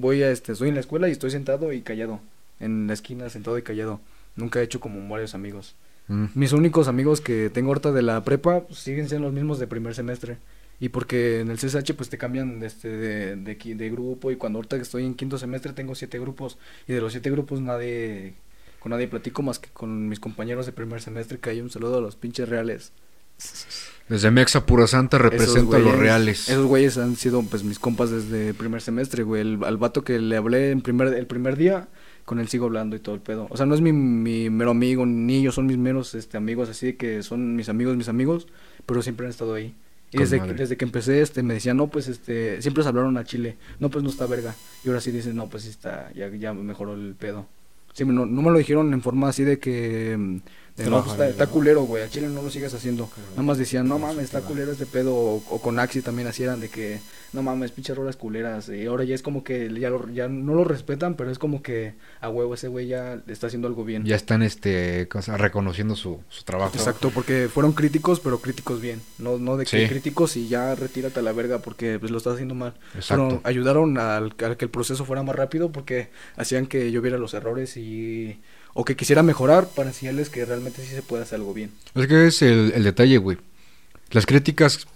voy 0.00 0.22
a 0.22 0.30
este, 0.30 0.52
estoy 0.52 0.68
en 0.70 0.74
la 0.74 0.80
escuela 0.80 1.08
y 1.08 1.12
estoy 1.12 1.30
sentado 1.30 1.72
y 1.72 1.82
callado, 1.82 2.20
en 2.58 2.86
la 2.86 2.94
esquina 2.94 3.30
sentado 3.30 3.56
y 3.58 3.62
callado. 3.62 4.00
Nunca 4.36 4.60
he 4.60 4.62
hecho 4.62 4.80
como 4.80 5.06
varios 5.08 5.34
amigos. 5.34 5.74
Mm. 6.08 6.26
Mis 6.34 6.52
únicos 6.52 6.88
amigos 6.88 7.20
que 7.20 7.50
tengo 7.50 7.68
ahorita 7.68 7.92
de 7.92 8.02
la 8.02 8.22
prepa 8.24 8.62
pues, 8.62 8.78
siguen 8.78 9.08
siendo 9.08 9.28
los 9.28 9.34
mismos 9.34 9.58
de 9.58 9.66
primer 9.66 9.94
semestre. 9.94 10.38
Y 10.80 10.88
porque 10.88 11.40
en 11.40 11.50
el 11.50 11.58
CSH 11.58 11.92
pues 11.94 12.08
te 12.08 12.16
cambian 12.16 12.58
de, 12.58 12.66
este, 12.66 12.88
de, 12.88 13.36
de, 13.36 13.54
de 13.54 13.90
grupo 13.90 14.30
y 14.30 14.36
cuando 14.36 14.58
ahorita 14.58 14.76
que 14.76 14.82
estoy 14.82 15.04
en 15.04 15.14
quinto 15.14 15.36
semestre 15.36 15.74
tengo 15.74 15.94
siete 15.94 16.18
grupos 16.18 16.58
y 16.88 16.94
de 16.94 17.02
los 17.02 17.12
siete 17.12 17.30
grupos 17.30 17.60
nadie, 17.60 18.32
con 18.78 18.90
nadie 18.90 19.06
platico 19.06 19.42
más 19.42 19.58
que 19.58 19.68
con 19.68 20.08
mis 20.08 20.20
compañeros 20.20 20.64
de 20.64 20.72
primer 20.72 21.02
semestre 21.02 21.38
que 21.38 21.50
hay 21.50 21.60
un 21.60 21.70
saludo 21.70 21.98
a 21.98 22.00
los 22.00 22.16
pinches 22.16 22.48
reales. 22.48 22.92
Desde 24.08 24.30
Mexa 24.30 24.66
Pura 24.66 24.86
Santa 24.86 25.18
Esos 25.18 25.30
representa 25.30 25.76
a 25.76 25.80
los 25.80 25.96
reales. 25.96 26.48
Esos 26.48 26.66
güeyes 26.66 26.98
han 26.98 27.16
sido 27.16 27.42
pues 27.42 27.62
mis 27.62 27.78
compas 27.78 28.10
desde 28.10 28.54
primer 28.54 28.82
semestre, 28.82 29.22
güey. 29.22 29.42
El, 29.42 29.64
al 29.64 29.76
vato 29.76 30.02
que 30.02 30.18
le 30.18 30.36
hablé 30.36 30.72
en 30.72 30.80
primer, 30.80 31.14
el 31.14 31.26
primer 31.26 31.56
día, 31.56 31.88
con 32.24 32.40
él 32.40 32.48
sigo 32.48 32.66
hablando 32.66 32.96
y 32.96 33.00
todo 33.00 33.14
el 33.14 33.20
pedo. 33.20 33.46
O 33.50 33.56
sea, 33.56 33.66
no 33.66 33.74
es 33.74 33.80
mi, 33.80 33.92
mi 33.92 34.50
mero 34.50 34.70
amigo, 34.70 35.06
ni 35.06 35.38
ellos 35.38 35.54
son 35.54 35.66
mis 35.66 35.78
meros 35.78 36.14
este, 36.14 36.36
amigos, 36.36 36.68
así 36.68 36.94
que 36.94 37.22
son 37.22 37.56
mis 37.56 37.68
amigos, 37.68 37.96
mis 37.96 38.08
amigos, 38.08 38.46
pero 38.86 39.02
siempre 39.02 39.26
han 39.26 39.30
estado 39.30 39.54
ahí. 39.54 39.74
Y 40.12 40.16
Con 40.16 40.24
desde 40.24 40.42
que, 40.42 40.52
desde 40.54 40.76
que 40.76 40.84
empecé, 40.84 41.22
este, 41.22 41.42
me 41.42 41.54
decían, 41.54 41.76
no, 41.76 41.86
pues, 41.86 42.08
este, 42.08 42.60
siempre 42.62 42.82
se 42.82 42.88
hablaron 42.88 43.16
a 43.16 43.24
Chile. 43.24 43.56
No, 43.78 43.90
pues, 43.90 44.02
no 44.02 44.10
está 44.10 44.26
verga. 44.26 44.54
Y 44.84 44.88
ahora 44.88 45.00
sí 45.00 45.12
dicen, 45.12 45.36
no, 45.36 45.48
pues, 45.48 45.62
sí 45.62 45.70
está, 45.70 46.12
ya, 46.14 46.28
ya 46.28 46.52
mejoró 46.52 46.94
el 46.94 47.14
pedo. 47.14 47.46
Sí, 47.92 48.04
no, 48.04 48.26
no 48.26 48.42
me 48.42 48.50
lo 48.50 48.58
dijeron 48.58 48.92
en 48.92 49.02
forma 49.02 49.28
así 49.28 49.44
de 49.44 49.58
que, 49.58 50.40
no, 50.78 51.00
pues, 51.00 51.12
está, 51.12 51.28
está 51.28 51.46
culero, 51.46 51.82
güey, 51.82 52.02
a 52.02 52.08
Chile 52.08 52.28
no 52.28 52.42
lo 52.42 52.50
sigas 52.50 52.72
haciendo. 52.74 53.08
Nada 53.30 53.42
más 53.42 53.58
decían, 53.58 53.86
no 53.88 53.98
mames, 53.98 54.24
está 54.24 54.40
culero 54.40 54.72
este 54.72 54.86
pedo. 54.86 55.14
O, 55.14 55.42
o 55.50 55.60
con 55.60 55.78
Axi 55.78 56.00
también 56.02 56.28
así 56.28 56.42
eran 56.42 56.60
de 56.60 56.68
que, 56.68 57.00
no 57.32 57.42
mames, 57.42 57.70
pinches 57.72 57.96
rolas 57.96 58.16
culeras. 58.16 58.68
Y 58.68 58.86
ahora 58.86 59.04
ya 59.04 59.14
es 59.14 59.22
como 59.22 59.44
que 59.44 59.72
ya, 59.78 59.90
lo- 59.90 60.08
ya 60.10 60.28
no 60.28 60.54
lo 60.54 60.64
respetan, 60.64 61.14
pero 61.14 61.30
es 61.30 61.38
como 61.38 61.62
que 61.62 61.94
a 62.20 62.28
huevo 62.28 62.54
ese 62.54 62.68
güey 62.68 62.86
ya 62.88 63.20
está 63.26 63.46
haciendo 63.48 63.68
algo 63.68 63.84
bien. 63.84 64.04
Ya 64.04 64.16
están 64.16 64.42
este 64.42 65.08
reconociendo 65.36 65.96
su, 65.96 66.20
su 66.28 66.44
trabajo. 66.44 66.72
Exacto, 66.74 67.10
porque 67.14 67.48
fueron 67.52 67.72
críticos, 67.72 68.20
pero 68.20 68.40
críticos 68.40 68.80
bien. 68.80 69.00
No, 69.18 69.38
no 69.38 69.56
de 69.56 69.64
que 69.66 69.82
Sí. 69.82 69.88
críticos 69.88 70.36
y 70.36 70.48
ya 70.48 70.74
retírate 70.74 71.20
a 71.20 71.22
la 71.22 71.32
verga 71.32 71.58
porque 71.58 71.98
pues 71.98 72.10
lo 72.10 72.18
estás 72.18 72.34
haciendo 72.34 72.54
mal. 72.54 72.74
Exacto. 72.94 73.28
Pero 73.28 73.40
ayudaron 73.44 73.98
al, 73.98 74.34
que 74.34 74.56
el 74.64 74.70
proceso 74.70 75.04
fuera 75.04 75.22
más 75.22 75.36
rápido 75.36 75.70
porque 75.72 76.10
hacían 76.36 76.66
que 76.66 76.90
yo 76.90 77.00
viera 77.02 77.18
los 77.18 77.34
errores 77.34 77.76
y 77.76 78.38
o 78.74 78.84
que 78.84 78.96
quisiera 78.96 79.22
mejorar 79.22 79.68
para 79.68 79.88
enseñarles 79.88 80.30
que 80.30 80.44
realmente 80.44 80.82
sí 80.84 80.94
se 80.94 81.02
puede 81.02 81.22
hacer 81.22 81.36
algo 81.36 81.54
bien. 81.54 81.72
Es 81.94 82.06
que 82.06 82.26
es 82.26 82.42
el, 82.42 82.72
el 82.74 82.84
detalle, 82.84 83.18
güey. 83.18 83.38
Las 84.10 84.26
críticas. 84.26 84.86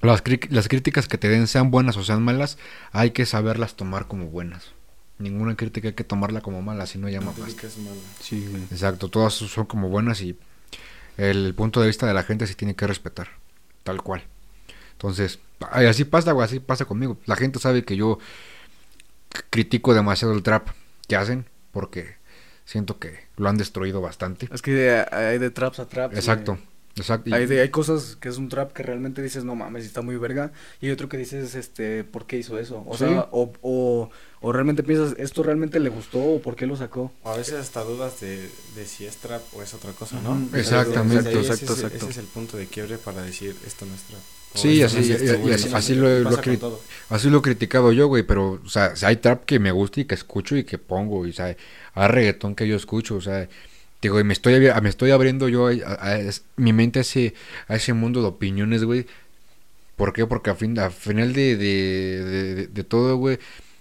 Las, 0.00 0.22
las 0.50 0.68
críticas 0.68 1.06
que 1.06 1.18
te 1.18 1.28
den, 1.28 1.46
sean 1.46 1.70
buenas 1.70 1.96
o 1.96 2.02
sean 2.02 2.22
malas, 2.22 2.58
hay 2.90 3.12
que 3.12 3.24
saberlas 3.24 3.76
tomar 3.76 4.08
como 4.08 4.26
buenas. 4.26 4.72
Ninguna 5.18 5.54
crítica 5.54 5.88
hay 5.88 5.94
que 5.94 6.02
tomarla 6.02 6.40
como 6.40 6.62
mala, 6.62 6.86
si 6.86 6.98
no 6.98 7.08
llama 7.08 7.32
mala. 7.38 7.52
Sí, 8.20 8.52
Exacto, 8.72 9.08
todas 9.08 9.34
son 9.34 9.66
como 9.66 9.88
buenas 9.88 10.20
y 10.20 10.36
el 11.16 11.54
punto 11.54 11.80
de 11.80 11.86
vista 11.86 12.06
de 12.06 12.14
la 12.14 12.24
gente 12.24 12.48
se 12.48 12.54
tiene 12.54 12.74
que 12.74 12.86
respetar, 12.86 13.28
tal 13.84 14.02
cual. 14.02 14.24
Entonces, 14.92 15.38
así 15.70 16.04
pasa, 16.04 16.32
güey, 16.32 16.44
así 16.44 16.58
pasa 16.58 16.84
conmigo. 16.84 17.18
La 17.26 17.36
gente 17.36 17.60
sabe 17.60 17.84
que 17.84 17.96
yo 17.96 18.18
critico 19.50 19.94
demasiado 19.94 20.34
el 20.34 20.42
trap 20.42 20.68
que 21.06 21.16
hacen 21.16 21.46
porque 21.70 22.16
siento 22.72 22.98
que 22.98 23.18
lo 23.36 23.48
han 23.50 23.58
destruido 23.58 24.00
bastante. 24.00 24.48
Es 24.52 24.62
que 24.62 25.04
hay 25.12 25.38
de 25.38 25.50
traps 25.50 25.78
a 25.78 25.86
traps. 25.88 26.16
Exacto, 26.16 26.52
güey. 26.52 26.64
exacto. 26.96 27.34
Hay, 27.34 27.44
de- 27.46 27.60
hay 27.60 27.68
cosas 27.68 28.16
que 28.18 28.30
es 28.30 28.38
un 28.38 28.48
trap 28.48 28.72
que 28.72 28.82
realmente 28.82 29.20
dices, 29.22 29.44
no 29.44 29.54
mames, 29.54 29.84
está 29.84 30.00
muy 30.00 30.16
verga. 30.16 30.52
Y 30.80 30.86
hay 30.86 30.92
otro 30.92 31.08
que 31.08 31.18
dices, 31.18 31.54
este, 31.54 32.02
¿por 32.04 32.26
qué 32.26 32.38
hizo 32.38 32.58
eso? 32.58 32.82
O 32.86 32.94
Sí. 32.96 33.04
sea, 33.04 33.28
o, 33.30 33.52
o, 33.60 34.10
o 34.40 34.52
realmente 34.52 34.82
piensas, 34.82 35.14
¿esto 35.18 35.42
realmente 35.42 35.80
le 35.80 35.90
gustó 35.90 36.18
o 36.22 36.40
por 36.40 36.56
qué 36.56 36.66
lo 36.66 36.76
sacó? 36.76 37.12
O 37.22 37.30
a 37.30 37.36
veces 37.36 37.54
hasta 37.54 37.84
dudas 37.84 38.20
de, 38.20 38.48
de 38.74 38.86
si 38.86 39.04
es 39.04 39.18
trap 39.18 39.42
o 39.54 39.62
es 39.62 39.74
otra 39.74 39.92
cosa, 39.92 40.18
¿no? 40.22 40.48
Exactamente. 40.56 41.28
Entonces, 41.28 41.62
ese 41.62 41.64
Exacto, 41.64 41.72
es 41.74 41.78
el- 41.80 41.84
exacto. 41.86 42.04
Ese 42.06 42.10
es 42.10 42.16
el 42.18 42.26
punto 42.26 42.56
de 42.56 42.66
quiebre 42.66 42.96
para 42.98 43.20
decir 43.22 43.54
esto 43.66 43.84
no 43.84 43.94
es 43.94 44.02
trap. 44.02 44.20
Sí, 44.54 44.80
no 44.80 44.86
así- 44.86 44.98
es 44.98 45.08
y- 45.08 45.12
esto, 45.12 45.24
y 45.34 45.36
güey, 45.38 45.54
así- 45.54 45.64
esto 45.64 45.70
no 45.70 45.74
es 45.74 45.78
así 45.78 45.92
esto. 46.52 46.68
lo-. 46.70 46.80
Así 47.16 47.30
lo 47.30 47.38
he 47.38 47.42
criticado 47.42 47.92
yo, 47.92 48.06
güey, 48.06 48.22
pero, 48.22 48.60
o 48.64 48.68
sea, 48.68 48.92
hay 49.02 49.16
trap 49.16 49.44
que 49.44 49.58
me 49.58 49.70
gusta 49.72 50.00
y 50.00 50.04
que 50.04 50.14
escucho 50.14 50.56
y 50.56 50.64
que 50.64 50.78
pongo, 50.78 51.26
y, 51.26 51.30
o 51.30 51.32
sea, 51.32 51.54
hay 51.94 52.08
reggaetón 52.08 52.54
que 52.54 52.66
yo 52.66 52.76
escucho, 52.76 53.16
o 53.16 53.20
sea, 53.20 53.48
digo, 54.00 54.18
y 54.18 54.24
me 54.24 54.32
estoy, 54.32 54.58
me 54.82 54.88
estoy 54.88 55.10
abriendo 55.10 55.48
yo 55.48 55.66
a, 55.68 55.72
a- 55.72 56.06
a- 56.08 56.18
es- 56.18 56.42
mi 56.56 56.72
mente 56.72 56.98
a 57.00 57.02
ese, 57.02 57.34
a 57.68 57.76
ese 57.76 57.92
mundo 57.92 58.20
de 58.22 58.28
opiniones, 58.28 58.84
güey. 58.84 59.06
¿Por 59.96 60.12
qué? 60.12 60.26
Porque 60.26 60.50
a 60.50 60.54
fin, 60.54 60.78
a 60.78 60.90
final 60.90 61.32
de, 61.34 61.56
de, 61.56 62.24
de, 62.24 62.54
de- 62.54 62.66
de 62.66 62.84
todo, 62.84 63.16
güey, 63.16 63.38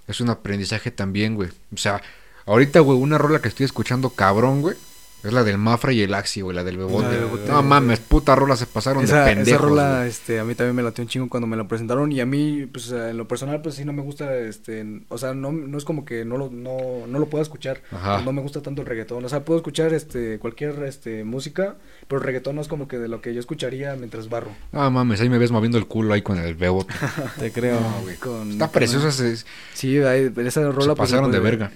es 0.08 0.20
un 0.22 0.30
aprendizaje 0.30 0.92
también, 0.92 1.36
güey. 1.36 1.50
O 1.74 1.78
sea, 1.78 2.02
ahorita, 2.46 2.82
güey, 2.82 2.98
una 3.00 3.18
rola 3.18 3.42
que 3.42 3.48
estoy 3.48 3.66
escuchando 3.66 4.10
cabrón, 4.10 4.62
güey, 4.62 4.76
es 5.24 5.32
la 5.34 5.44
del 5.44 5.58
Mafra 5.58 5.94
y 5.94 6.02
el 6.02 6.14
Axi, 6.14 6.42
güey, 6.42 6.56
la 6.56 6.64
del 6.64 6.78
Bebote. 6.78 7.08
No 7.48 7.62
mames, 7.62 8.00
puta 8.00 8.36
rola, 8.36 8.56
se 8.56 8.66
pasaron 8.66 9.04
Esa, 9.04 9.24
de 9.26 9.32
esa 9.32 9.36
pendejos, 9.36 9.62
rola, 9.70 9.98
güey. 9.98 10.10
este, 10.10 10.40
a 10.40 10.44
mí 10.44 10.56
también 10.56 10.76
me 10.76 10.84
latió 10.84 11.04
un 11.04 11.08
chingo 11.08 11.30
cuando 11.30 11.46
me 11.48 11.56
la 11.58 11.68
presentaron 11.68 12.12
y 12.12 12.20
a 12.22 12.26
mí, 12.26 12.66
pues, 12.66 12.92
en 12.92 13.18
lo 13.18 13.28
personal, 13.28 13.62
pues 13.62 13.76
sí 13.76 13.86
no 13.86 13.94
me 13.94 14.02
gusta, 14.02 14.36
este, 14.38 15.02
o 15.10 15.18
sea, 15.18 15.34
no, 15.34 15.52
no 15.52 15.78
es 15.78 15.86
como 15.86 16.06
que 16.06 16.26
no 16.26 16.38
lo, 16.38 16.50
no, 16.50 16.78
no 17.08 17.20
lo 17.20 17.28
pueda 17.28 17.44
escuchar, 17.44 17.82
Ajá. 17.92 18.22
no 18.24 18.34
me 18.34 18.42
gusta 18.42 18.62
tanto 18.62 18.82
el 18.82 18.88
reggaetón, 18.88 19.24
o 19.24 19.30
sea, 19.30 19.46
puedo 19.46 19.60
escuchar, 19.60 19.94
este, 19.94 20.40
cualquier, 20.40 20.82
este, 20.84 21.24
música, 21.24 21.76
pero 22.08 22.20
el 22.20 22.26
reggaetón 22.26 22.56
no 22.56 22.62
es 22.62 22.68
como 22.68 22.88
que 22.88 22.98
de 22.98 23.08
lo 23.08 23.22
que 23.22 23.34
yo 23.34 23.40
escucharía 23.40 23.96
mientras 23.96 24.28
barro. 24.30 24.52
Ah, 24.74 24.90
mames, 24.90 25.22
ahí 25.22 25.30
me 25.30 25.38
ves 25.38 25.52
moviendo 25.52 25.78
el 25.78 25.86
culo 25.88 26.14
ahí 26.14 26.22
con 26.24 26.38
el 26.40 26.56
Bebote. 26.56 26.94
Te 27.40 27.52
creo. 27.52 27.80
güey. 28.04 28.16
Con- 28.18 28.52
Está 28.54 28.66
con- 28.68 28.74
preciosa, 28.74 29.10
ese- 29.10 29.38
se, 29.38 29.46
Sí, 29.74 29.98
ahí, 30.00 30.32
esa 30.46 30.62
rola, 30.72 30.96
pues, 30.96 31.10
pasaron 31.10 31.32
se 31.32 31.38
de 31.38 31.40
verga. 31.44 31.72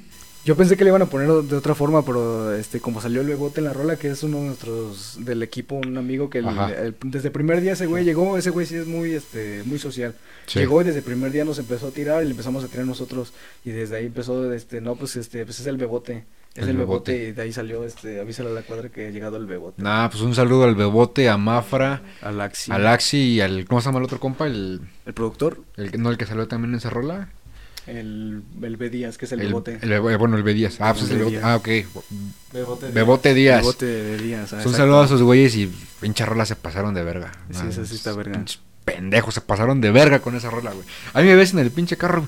Yo 0.45 0.55
pensé 0.55 0.77
que 0.77 0.83
le 0.83 0.91
iban 0.91 1.01
a 1.01 1.07
poner 1.07 1.27
de 1.27 1.55
otra 1.55 1.73
forma, 1.73 2.05
pero 2.05 2.53
este 2.53 2.79
como 2.79 3.01
salió 3.01 3.21
el 3.21 3.27
bebote 3.27 3.59
en 3.61 3.65
la 3.65 3.73
rola, 3.73 3.95
que 3.97 4.09
es 4.09 4.21
uno 4.21 4.37
de 4.41 4.45
nuestros 4.45 5.17
del 5.25 5.41
equipo, 5.41 5.75
un 5.75 5.97
amigo 5.97 6.29
que 6.29 6.37
el- 6.37 6.47
Ajá. 6.47 6.71
el- 6.71 6.95
desde 7.03 7.29
el 7.29 7.31
primer 7.31 7.61
día 7.61 7.73
ese 7.73 7.87
güey 7.87 8.03
llegó, 8.05 8.37
ese 8.37 8.51
güey 8.51 8.65
sí 8.67 8.75
es 8.75 8.85
muy 8.85 9.13
este 9.13 9.63
muy 9.65 9.79
social. 9.79 10.13
Sí. 10.45 10.59
Llegó 10.59 10.81
y 10.81 10.85
desde 10.85 10.99
el 10.99 11.03
primer 11.05 11.31
día 11.31 11.43
nos 11.45 11.57
empezó 11.57 11.87
a 11.87 11.91
tirar 11.91 12.21
y 12.21 12.25
le 12.25 12.31
empezamos 12.31 12.63
a 12.63 12.67
tirar 12.67 12.85
nosotros 12.85 13.33
y 13.65 13.71
desde 13.71 13.95
ahí 13.97 14.05
empezó 14.05 14.53
este 14.53 14.81
no 14.81 14.95
pues 14.95 15.15
este 15.15 15.43
pues 15.45 15.59
es 15.59 15.65
el 15.65 15.77
bebote. 15.77 16.25
Es 16.53 16.63
El 16.63 16.69
el, 16.69 16.77
Bebote. 16.77 17.11
bebote. 17.11 17.29
y 17.29 17.31
de 17.33 17.41
ahí 17.41 17.51
salió 17.51 17.83
este 17.83 18.21
avísale 18.21 18.49
a 18.49 18.53
la 18.53 18.61
cuadra 18.61 18.87
que 18.89 19.07
ha 19.07 19.09
llegado 19.09 19.35
el 19.35 19.45
bebote. 19.45 19.81
Nah, 19.81 20.07
pues 20.09 20.21
un 20.21 20.33
saludo 20.33 20.63
al 20.63 20.73
Bebote, 20.75 21.27
a 21.27 21.35
Mafra, 21.35 22.01
Al 22.21 22.39
Axi. 22.39 22.71
al 22.71 22.87
Axi 22.87 23.17
y 23.17 23.41
al. 23.41 23.65
¿Cómo 23.65 23.81
se 23.81 23.85
llama 23.87 23.97
el 23.99 24.05
otro 24.05 24.21
compa? 24.21 24.47
El, 24.47 24.79
El 25.05 25.13
productor, 25.13 25.57
el, 25.75 26.01
no, 26.01 26.09
el 26.11 26.17
que 26.17 26.25
salió 26.25 26.47
también 26.47 26.71
en 26.73 26.77
esa 26.77 26.89
rola. 26.89 27.27
El, 27.87 28.41
el 28.61 28.77
B 28.77 28.89
Díaz, 28.89 29.17
que 29.17 29.25
es 29.25 29.31
el, 29.31 29.41
El, 29.41 29.47
bebote. 29.47 29.79
el- 29.81 29.99
bueno, 30.17 30.37
el 30.37 30.43
B 30.43 30.53
Díaz. 30.53 30.77
Ah, 30.79 30.93
pues 30.93 31.05
es 31.05 31.11
el 31.11 31.17
Bebote. 31.19 31.39
Ah, 31.43 31.55
ok. 31.55 31.67
Bebote. 32.53 32.89
Bebote 32.91 33.33
Díaz. 33.33 33.59
bebote 33.61 33.85
de 33.85 34.17
Díaz. 34.17 34.53
ah, 34.53 34.55
un 34.55 34.61
exacto. 34.61 34.77
saludo 34.77 35.01
a 35.01 35.05
esos 35.05 35.21
güeyes 35.21 35.55
y 35.55 35.71
pinche 36.01 36.25
rola 36.25 36.45
se 36.45 36.55
pasaron 36.55 36.93
de 36.93 37.03
verga. 37.03 37.31
Sí, 37.51 37.61
esa 37.69 37.85
sí 37.85 37.95
está 37.95 38.13
verga. 38.13 38.33
pinches 38.33 38.59
Pendejos, 38.85 39.33
se 39.33 39.41
pasaron 39.41 39.81
de 39.81 39.89
verga 39.91 40.19
con 40.19 40.35
esa 40.35 40.49
rola, 40.51 40.71
güey. 40.71 40.85
A 41.13 41.21
mí 41.21 41.27
me 41.27 41.35
ves 41.35 41.53
en 41.53 41.59
el 41.59 41.71
pinche 41.71 41.97
carro 41.97 42.27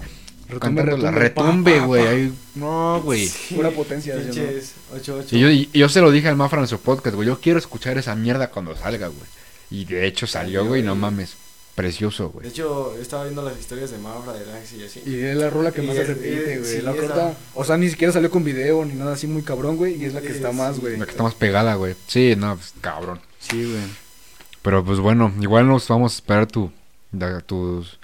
Retumbe, 0.50 0.82
retumbe, 0.82 1.12
retumbe, 1.12 1.80
güey. 1.82 2.32
No, 2.56 3.02
güey. 3.04 3.30
Pura 3.54 3.70
potencia, 3.72 4.16
¿sí 4.16 4.22
o 4.22 4.26
no? 4.28 4.34
Pinches 4.34 4.74
8-8. 4.96 5.26
Y 5.32 5.40
yo, 5.40 5.52
y 5.52 5.70
yo 5.74 5.90
se 5.90 6.00
lo 6.02 6.10
dije 6.10 6.30
al 6.30 6.38
Mafra 6.38 6.62
en 6.62 6.68
su 6.68 6.80
podcast, 6.80 7.16
güey. 7.16 7.28
Yo 7.28 7.40
quiero 7.42 7.60
escuchar 7.60 7.98
esa 7.98 8.16
mierda 8.16 8.50
cuando 8.50 8.76
salga, 8.76 9.08
güey. 9.08 9.28
Y 9.70 9.84
de 9.86 10.08
hecho 10.08 10.26
salió, 10.26 10.66
güey. 10.66 10.82
No 10.84 10.96
mames. 10.96 11.36
Precioso, 11.78 12.24
De 12.24 12.30
güey. 12.32 12.48
hecho, 12.48 12.98
estaba 13.00 13.24
viendo 13.26 13.44
las 13.44 13.56
historias 13.60 13.92
de 13.92 14.00
Mafra, 14.00 14.34
de 14.34 14.48
Lax 14.48 14.74
y 14.74 14.84
así. 14.84 15.04
Y 15.06 15.20
es 15.20 15.38
la 15.38 15.52
rola 15.52 15.72
que 15.72 15.84
Y 15.84 15.86
más 15.86 15.96
se 15.96 16.02
es- 16.02 16.08
repite, 16.08 16.54
es- 16.56 16.60
güey. 16.62 16.76
sí, 16.78 16.82
la 16.82 16.96
corta. 16.96 17.38
O 17.54 17.64
sea, 17.64 17.78
ni 17.78 17.88
siquiera 17.88 18.12
salió 18.12 18.32
con 18.32 18.44
video 18.44 18.84
ni 18.84 18.96
nada 18.96 19.14
así 19.14 19.28
muy 19.28 19.44
cabrón, 19.44 19.78
güey. 19.78 19.94
Y 20.02 20.06
es 20.06 20.14
la 20.16 20.22
que 20.22 20.32
está 20.32 20.52
más, 20.52 20.76
sí. 20.76 20.82
güey. 20.82 20.98
La 20.98 21.06
que 21.06 21.12
está 21.12 21.22
más 21.22 21.36
pegada, 21.36 21.76
güey. 21.76 21.94
Sí, 22.08 22.34
no, 22.36 22.56
pues, 22.56 22.74
cabrón. 22.82 23.20
Sí, 23.40 23.64
güey. 23.64 23.84
Pero 24.64 24.84
pues 24.84 25.00
bueno, 25.00 25.32
igual 25.40 25.68
nos 25.68 25.88
vamos 25.88 26.14
a 26.14 26.16
esperar 26.16 26.48
tu, 26.48 26.72
da- 27.12 27.42
tus... 27.42 28.00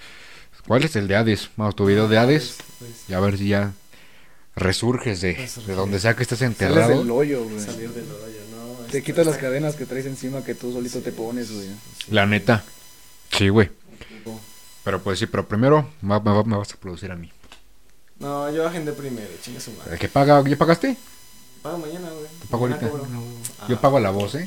¿Cuál 0.67 0.83
es 0.83 0.95
el 0.95 1.07
de 1.07 1.15
Hades? 1.15 1.49
Vamos, 1.57 1.75
tu 1.75 1.85
video 1.87 2.07
de 2.07 2.19
Hades. 2.19 2.55
Pues, 2.77 2.91
pues, 2.91 3.09
Y 3.09 3.13
a 3.15 3.19
ver 3.19 3.37
si 3.39 3.47
ya 3.47 3.73
resurges 4.55 5.21
de, 5.21 5.33
Resurge. 5.33 5.67
de 5.71 5.75
donde 5.75 5.99
sea 5.99 6.15
que 6.15 6.21
estés 6.23 6.39
Sales 6.39 6.51
enterrado. 6.61 6.99
del 6.99 7.09
hoyo, 7.11 7.43
güey. 7.43 7.59
salir 7.59 7.89
del 7.89 8.05
hoyo, 8.05 8.39
¿no? 8.55 8.85
Te 8.91 9.01
quitas 9.01 9.25
las 9.25 9.37
cadenas 9.37 9.75
que 9.75 9.85
traes 9.87 10.05
encima 10.05 10.43
que 10.43 10.53
tú 10.53 10.71
solito 10.71 10.99
te 10.99 11.11
pones, 11.11 11.51
güey. 11.51 11.65
Sí. 11.65 12.05
La 12.11 12.25
neta. 12.27 12.63
Sí, 13.37 13.49
güey. 13.49 13.69
Pero 14.83 15.01
pues 15.01 15.17
sí, 15.19 15.27
pero 15.27 15.47
primero 15.47 15.87
me, 16.01 16.19
va- 16.19 16.43
me 16.43 16.57
vas 16.57 16.73
a 16.73 16.77
producir 16.77 17.11
a 17.11 17.15
mí. 17.15 17.31
No, 18.19 18.51
yo 18.51 18.67
agendé 18.67 18.91
primero, 18.91 19.29
chinga 19.41 19.59
su 19.59 19.71
madre. 19.71 19.93
¿El 19.93 19.99
que 19.99 20.09
paga? 20.09 20.43
¿Ya 20.47 20.57
pagaste? 20.57 20.97
Pago 21.61 21.77
mañana, 21.77 22.09
güey. 22.09 22.25
Te 22.41 22.47
pago 22.47 22.67
Mañana 22.67 22.87
ahorita. 22.87 23.05
cobro. 23.07 23.21
Yo 23.69 23.75
Ah. 23.77 23.81
pago 23.81 23.97
a 23.97 23.99
la 24.01 24.09
voz, 24.11 24.35
¿eh? 24.35 24.45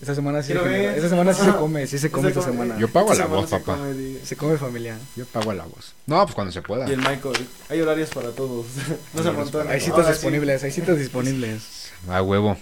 Esta 0.00 0.14
semana 0.14 0.42
sí, 0.42 0.52
esta 0.52 1.08
semana 1.08 1.32
se 1.34 1.42
Ah. 1.42 1.56
come, 1.58 1.86
sí 1.86 1.98
se 1.98 2.10
come 2.10 2.28
esta 2.28 2.40
come- 2.40 2.52
semana. 2.52 2.78
Yo 2.78 2.88
pago 2.88 3.08
a 3.10 3.12
esta 3.14 3.24
la 3.24 3.30
voz, 3.34 3.48
se 3.50 3.58
papá. 3.58 3.76
come, 3.78 4.18
Se 4.24 4.36
come 4.36 4.56
familia. 4.58 4.98
Yo 5.16 5.24
pago 5.26 5.50
a 5.50 5.54
la 5.54 5.64
voz. 5.64 5.94
No, 6.06 6.22
pues 6.24 6.34
cuando 6.34 6.52
se 6.52 6.62
pueda. 6.62 6.88
Y 6.88 6.92
el 6.92 6.98
Michael, 6.98 7.48
hay 7.70 7.80
horarios 7.80 8.10
para 8.10 8.30
todos. 8.30 8.66
No 9.14 9.22
se 9.22 9.28
amontonen. 9.30 9.72
Hay 9.72 9.80
citas 9.80 9.98
Ahora 10.00 10.08
sí. 10.08 10.12
disponibles, 10.12 10.62
hay 10.62 10.70
citas 10.70 10.98
disponibles. 10.98 11.90
A 12.08 12.22
huevo. 12.22 12.56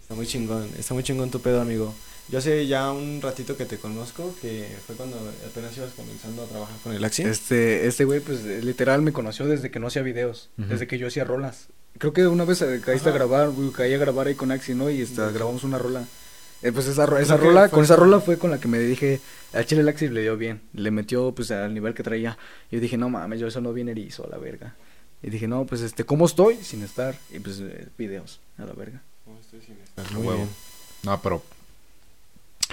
Está 0.00 0.14
muy 0.14 0.26
chingón, 0.26 0.70
está 0.78 0.94
muy 0.94 1.02
chingón 1.02 1.30
tu 1.30 1.40
pedo, 1.42 1.60
amigo. 1.60 1.92
Yo 2.30 2.38
hace 2.38 2.66
ya 2.66 2.92
un 2.92 3.20
ratito 3.22 3.56
que 3.56 3.64
te 3.64 3.78
conozco, 3.78 4.34
que 4.42 4.68
fue 4.86 4.94
cuando 4.96 5.16
apenas 5.50 5.74
ibas 5.76 5.92
comenzando 5.94 6.42
a 6.42 6.46
trabajar 6.46 6.76
con 6.82 6.92
el 6.92 7.02
Axi. 7.04 7.22
Este, 7.22 7.86
este 7.86 8.04
güey, 8.04 8.20
pues 8.20 8.44
literal 8.44 9.00
me 9.02 9.12
conoció 9.12 9.46
desde 9.46 9.70
que 9.70 9.78
no 9.78 9.86
hacía 9.86 10.02
videos, 10.02 10.50
desde 10.56 10.86
que 10.86 10.98
yo 10.98 11.06
hacía 11.08 11.24
rolas. 11.24 11.68
Creo 11.96 12.12
que 12.12 12.26
una 12.26 12.44
vez 12.44 12.60
eh, 12.62 12.80
caíste 12.84 13.08
a 13.08 13.12
grabar, 13.12 13.48
güey, 13.50 13.70
caí 13.70 13.94
a 13.94 13.98
grabar 13.98 14.26
ahí 14.26 14.34
con 14.34 14.52
Axi, 14.52 14.74
¿no? 14.74 14.90
Y 14.90 15.00
esta, 15.00 15.30
grabamos 15.30 15.64
una 15.64 15.78
rola. 15.78 16.04
Eh, 16.60 16.70
pues 16.72 16.86
esa, 16.86 17.06
ro- 17.06 17.18
esa 17.18 17.36
rola, 17.36 17.62
fue- 17.62 17.70
con 17.70 17.84
esa 17.84 17.96
rola 17.96 18.20
fue 18.20 18.36
con 18.36 18.50
la 18.50 18.58
que 18.60 18.68
me 18.68 18.78
dije, 18.78 19.20
al 19.52 19.64
Chile 19.64 19.82
Laxi 19.82 20.08
le 20.08 20.20
dio 20.22 20.36
bien, 20.36 20.60
le 20.74 20.90
metió 20.90 21.32
pues 21.32 21.50
al 21.50 21.72
nivel 21.72 21.94
que 21.94 22.02
traía. 22.02 22.36
Yo 22.70 22.78
dije, 22.80 22.96
no 22.98 23.08
mames, 23.08 23.40
yo 23.40 23.46
eso 23.46 23.60
no 23.60 23.72
bien 23.72 23.88
erizo 23.88 24.26
a 24.26 24.28
la 24.28 24.38
verga. 24.38 24.76
Y 25.22 25.30
dije, 25.30 25.48
no, 25.48 25.64
pues 25.66 25.80
este, 25.80 26.04
¿cómo 26.04 26.26
estoy? 26.26 26.56
Sin 26.62 26.82
estar. 26.82 27.16
Y 27.32 27.38
pues 27.38 27.58
eh, 27.60 27.88
videos, 27.96 28.40
a 28.58 28.64
la 28.64 28.72
verga. 28.74 29.02
Muy 30.14 30.26
Huevo. 30.26 30.36
bien. 30.36 30.48
No, 31.04 31.20
pero 31.22 31.42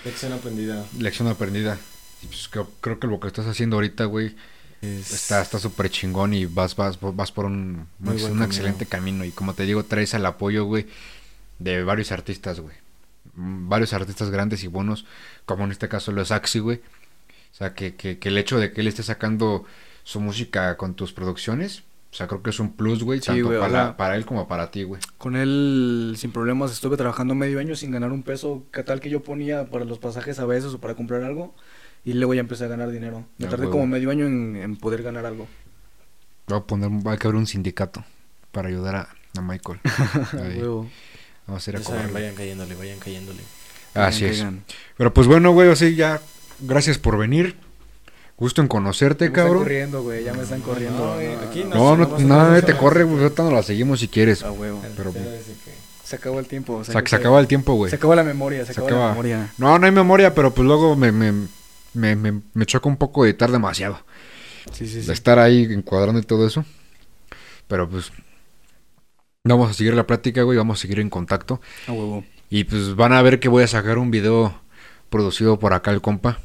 Lección 0.06 0.32
aprendida. 0.34 0.86
lección 1.00 1.28
aprendida. 1.28 1.78
Y 2.24 2.28
pues 2.28 2.48
creo, 2.48 2.70
creo 2.80 3.00
que 3.00 3.08
lo 3.08 3.20
que 3.20 3.28
estás 3.28 3.48
haciendo 3.48 3.76
ahorita, 3.78 4.06
güey, 4.06 4.36
Es- 4.82 5.12
está 5.12 5.42
está 5.42 5.60
súper 5.60 5.90
chingón 5.90 6.34
y 6.34 6.46
vas, 6.46 6.76
vas, 6.76 6.98
vas 7.02 7.32
por 7.32 7.46
un, 7.46 7.88
un 8.00 8.06
camino. 8.18 8.46
excelente 8.46 8.86
camino. 8.86 9.26
Y 9.26 9.32
como 9.32 9.54
te 9.54 9.64
digo, 9.64 9.84
traes 9.84 10.14
el 10.14 10.26
apoyo, 10.26 10.66
güey, 10.66 10.88
de 11.60 11.84
varios 11.84 12.12
artistas, 12.12 12.60
güey. 12.60 12.76
Mm, 13.36 13.68
Varios 13.68 13.94
artistas 13.94 14.30
grandes 14.30 14.64
y 14.64 14.68
buenos, 14.68 15.06
como 15.46 15.66
en 15.66 15.72
este 15.72 15.90
caso 15.90 16.12
lo 16.12 16.22
es 16.22 16.32
Axi, 16.32 16.60
güey. 16.60 16.78
O 17.52 17.58
sea, 17.58 17.74
que, 17.74 17.96
que, 17.96 18.20
que 18.20 18.30
el 18.30 18.38
hecho 18.38 18.60
de 18.60 18.72
que 18.72 18.82
él 18.82 18.88
esté 18.88 19.02
sacando 19.02 19.66
su 20.04 20.20
música 20.20 20.78
con 20.78 20.94
tus 20.94 21.14
producciones, 21.14 21.84
o 22.16 22.18
sea, 22.18 22.28
creo 22.28 22.42
que 22.42 22.50
es 22.52 22.62
un 22.62 22.72
plus, 22.72 23.04
güey, 23.04 23.20
Sí, 23.20 23.26
tanto 23.26 23.98
para, 23.98 24.16
él 24.16 24.26
como 24.26 24.48
para 24.48 24.72
ti, 24.72 24.84
güey. 24.84 25.02
Con 25.18 25.36
él, 25.36 26.14
sin 26.18 26.32
problemas, 26.32 26.72
estuve 26.72 26.96
trabajando 26.96 27.36
medio 27.36 27.60
año 27.60 27.76
sin 27.76 27.92
ganar 27.92 28.14
un 28.14 28.24
peso. 28.24 28.64
¿Qué 28.72 28.84
tal 28.84 29.02
que 29.02 29.10
yo 29.10 29.22
ponía 29.22 29.70
para 29.70 29.84
los 29.84 30.00
pasajes 30.00 30.40
a 30.40 30.46
veces 30.46 30.74
o 30.74 30.80
para 30.80 30.96
comprar 30.96 31.24
algo? 31.24 31.54
Y 32.06 32.14
luego 32.14 32.34
ya 32.34 32.40
empecé 32.40 32.64
a 32.64 32.68
ganar 32.70 32.90
dinero. 32.90 33.26
Me 33.38 33.48
Ah, 33.48 33.50
tardé 33.50 33.64
huevo. 33.66 33.74
como 33.74 33.88
medio 33.88 34.12
año 34.12 34.26
en, 34.28 34.56
en 34.56 34.78
poder 34.78 35.04
ganar 35.04 35.26
algo. 35.26 35.46
Voy 36.48 36.58
a 36.58 36.62
poner, 36.62 36.90
va 37.06 37.12
a 37.12 37.18
caber 37.18 37.36
un 37.36 37.48
sindicato 37.48 38.06
para 38.54 38.70
ayudar 38.70 38.96
a, 38.96 39.10
a 39.38 39.42
Michael. 39.42 39.82
Vamos 41.48 41.68
a 41.68 41.70
ir 41.72 41.76
a 41.76 41.80
cobrarle. 41.82 42.14
vayan 42.14 42.36
cayéndole, 42.36 42.76
vayan 42.76 43.00
cayéndole. 43.00 43.42
Así 43.94 44.24
es. 44.24 44.38
caigan. 44.38 44.64
Pero 44.98 45.14
pues 45.14 45.28
bueno, 45.28 45.52
güey, 45.52 45.70
así 45.70 45.96
ya, 45.96 46.22
gracias 46.62 46.98
por 46.98 47.18
venir. 47.18 47.58
Gusto 48.38 48.62
en 48.62 48.68
conocerte, 48.68 49.26
Me 49.26 49.28
están 49.30 49.44
cabrón. 49.46 49.64
corriendo, 49.64 50.04
güey, 50.04 50.24
ya 50.26 50.34
me 50.34 50.44
están 50.44 50.62
corriendo. 50.62 51.06
No, 51.06 51.14
güey, 51.16 51.36
aquí 51.36 51.64
no. 51.64 51.96
No, 51.96 52.08
no, 52.52 52.62
te 52.62 52.76
corre, 52.76 53.04
güey, 53.06 53.24
ahorita 53.24 53.44
no 53.44 53.52
la 53.52 53.64
seguimos 53.64 54.02
si 54.02 54.08
quieres. 54.10 54.44
A 54.44 54.52
huevo. 54.52 54.82
Pero- 54.98 55.14
Se 56.04 56.18
acabó 56.18 56.40
el 56.40 56.46
tiempo. 56.46 56.74
O 56.76 56.84
sea, 56.84 57.00
se 57.02 57.08
se- 57.08 57.16
acaba 57.16 57.40
el 57.40 57.48
tiempo, 57.48 57.74
güey. 57.76 57.90
Se 57.90 57.96
acabó 57.96 58.14
la 58.14 58.24
memoria, 58.24 58.60
se, 58.66 58.74
Se 58.74 58.80
acabó 58.82 58.88
acaba. 58.88 59.04
la 59.06 59.10
memoria. 59.12 59.54
No, 59.58 59.80
no 59.80 59.86
hay 59.86 59.92
memoria, 59.92 60.36
pero 60.36 60.54
pues 60.54 60.68
luego 60.68 60.96
me, 60.96 61.12
me, 61.12 61.32
me, 61.94 62.16
me, 62.16 62.42
me 62.54 62.66
choca 62.66 62.90
un 62.90 62.98
poco 62.98 63.26
editar 63.26 63.50
demasiado. 63.52 64.00
Sí, 64.72 64.86
sí, 64.88 65.02
sí. 65.02 65.08
De 65.08 65.14
estar 65.14 65.40
ahí 65.40 65.64
encuadrando 65.72 66.20
y 66.20 66.24
todo 66.24 66.46
eso. 66.46 66.66
Pero 67.68 67.90
pues 67.90 68.12
vamos 69.44 69.70
a 69.72 69.74
seguir 69.74 69.94
la 69.94 70.06
plática, 70.06 70.42
güey, 70.44 70.58
vamos 70.58 70.78
a 70.78 70.82
seguir 70.82 71.00
en 71.00 71.10
contacto. 71.10 71.62
A 71.88 71.92
huevo. 71.94 72.24
Y 72.50 72.66
pues 72.66 72.96
van 72.96 73.14
a 73.14 73.22
ver 73.22 73.40
que 73.40 73.48
voy 73.50 73.64
a 73.64 73.68
sacar 73.68 73.98
un 73.98 74.12
video 74.12 74.62
producido 75.10 75.58
por 75.58 75.74
acá 75.74 75.92
el 75.92 76.02
compa. 76.02 76.40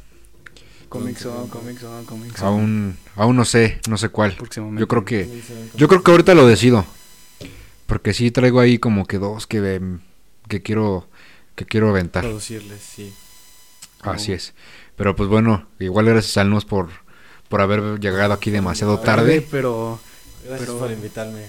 Comic 0.91 1.17
Zone, 1.17 1.49
Comic 1.49 1.79
Zone, 1.79 2.05
Comic 2.05 2.35
Zone. 2.37 2.47
Aún, 2.49 2.97
aún 3.15 3.35
no 3.37 3.45
sé, 3.45 3.79
no 3.87 3.97
sé 3.97 4.09
cuál. 4.09 4.35
Yo 4.77 4.87
creo 4.89 5.05
que, 5.05 5.41
yo 5.73 5.87
creo 5.87 6.03
que 6.03 6.11
ahorita 6.11 6.35
lo 6.35 6.45
decido. 6.45 6.85
Porque 7.87 8.13
sí 8.13 8.29
traigo 8.29 8.59
ahí 8.59 8.77
como 8.77 9.05
que 9.05 9.17
dos 9.17 9.47
que, 9.47 9.75
em, 9.75 9.99
que 10.49 10.61
quiero, 10.61 11.07
que 11.55 11.65
quiero 11.65 11.89
aventar. 11.89 12.23
Producirles, 12.25 12.81
sí. 12.81 13.13
Así 14.01 14.33
es. 14.33 14.53
Pero 14.97 15.15
pues 15.15 15.29
bueno, 15.29 15.65
igual 15.79 16.07
gracias 16.07 16.35
al 16.35 16.49
Nos 16.49 16.65
por, 16.65 16.89
por 17.47 17.61
haber 17.61 17.99
llegado 18.01 18.33
aquí 18.33 18.51
demasiado 18.51 18.99
tarde. 18.99 19.47
Pero 19.49 19.97
Gracias 20.43 20.67
Pero- 20.67 20.79
por 20.79 20.91
invitarme. 20.91 21.45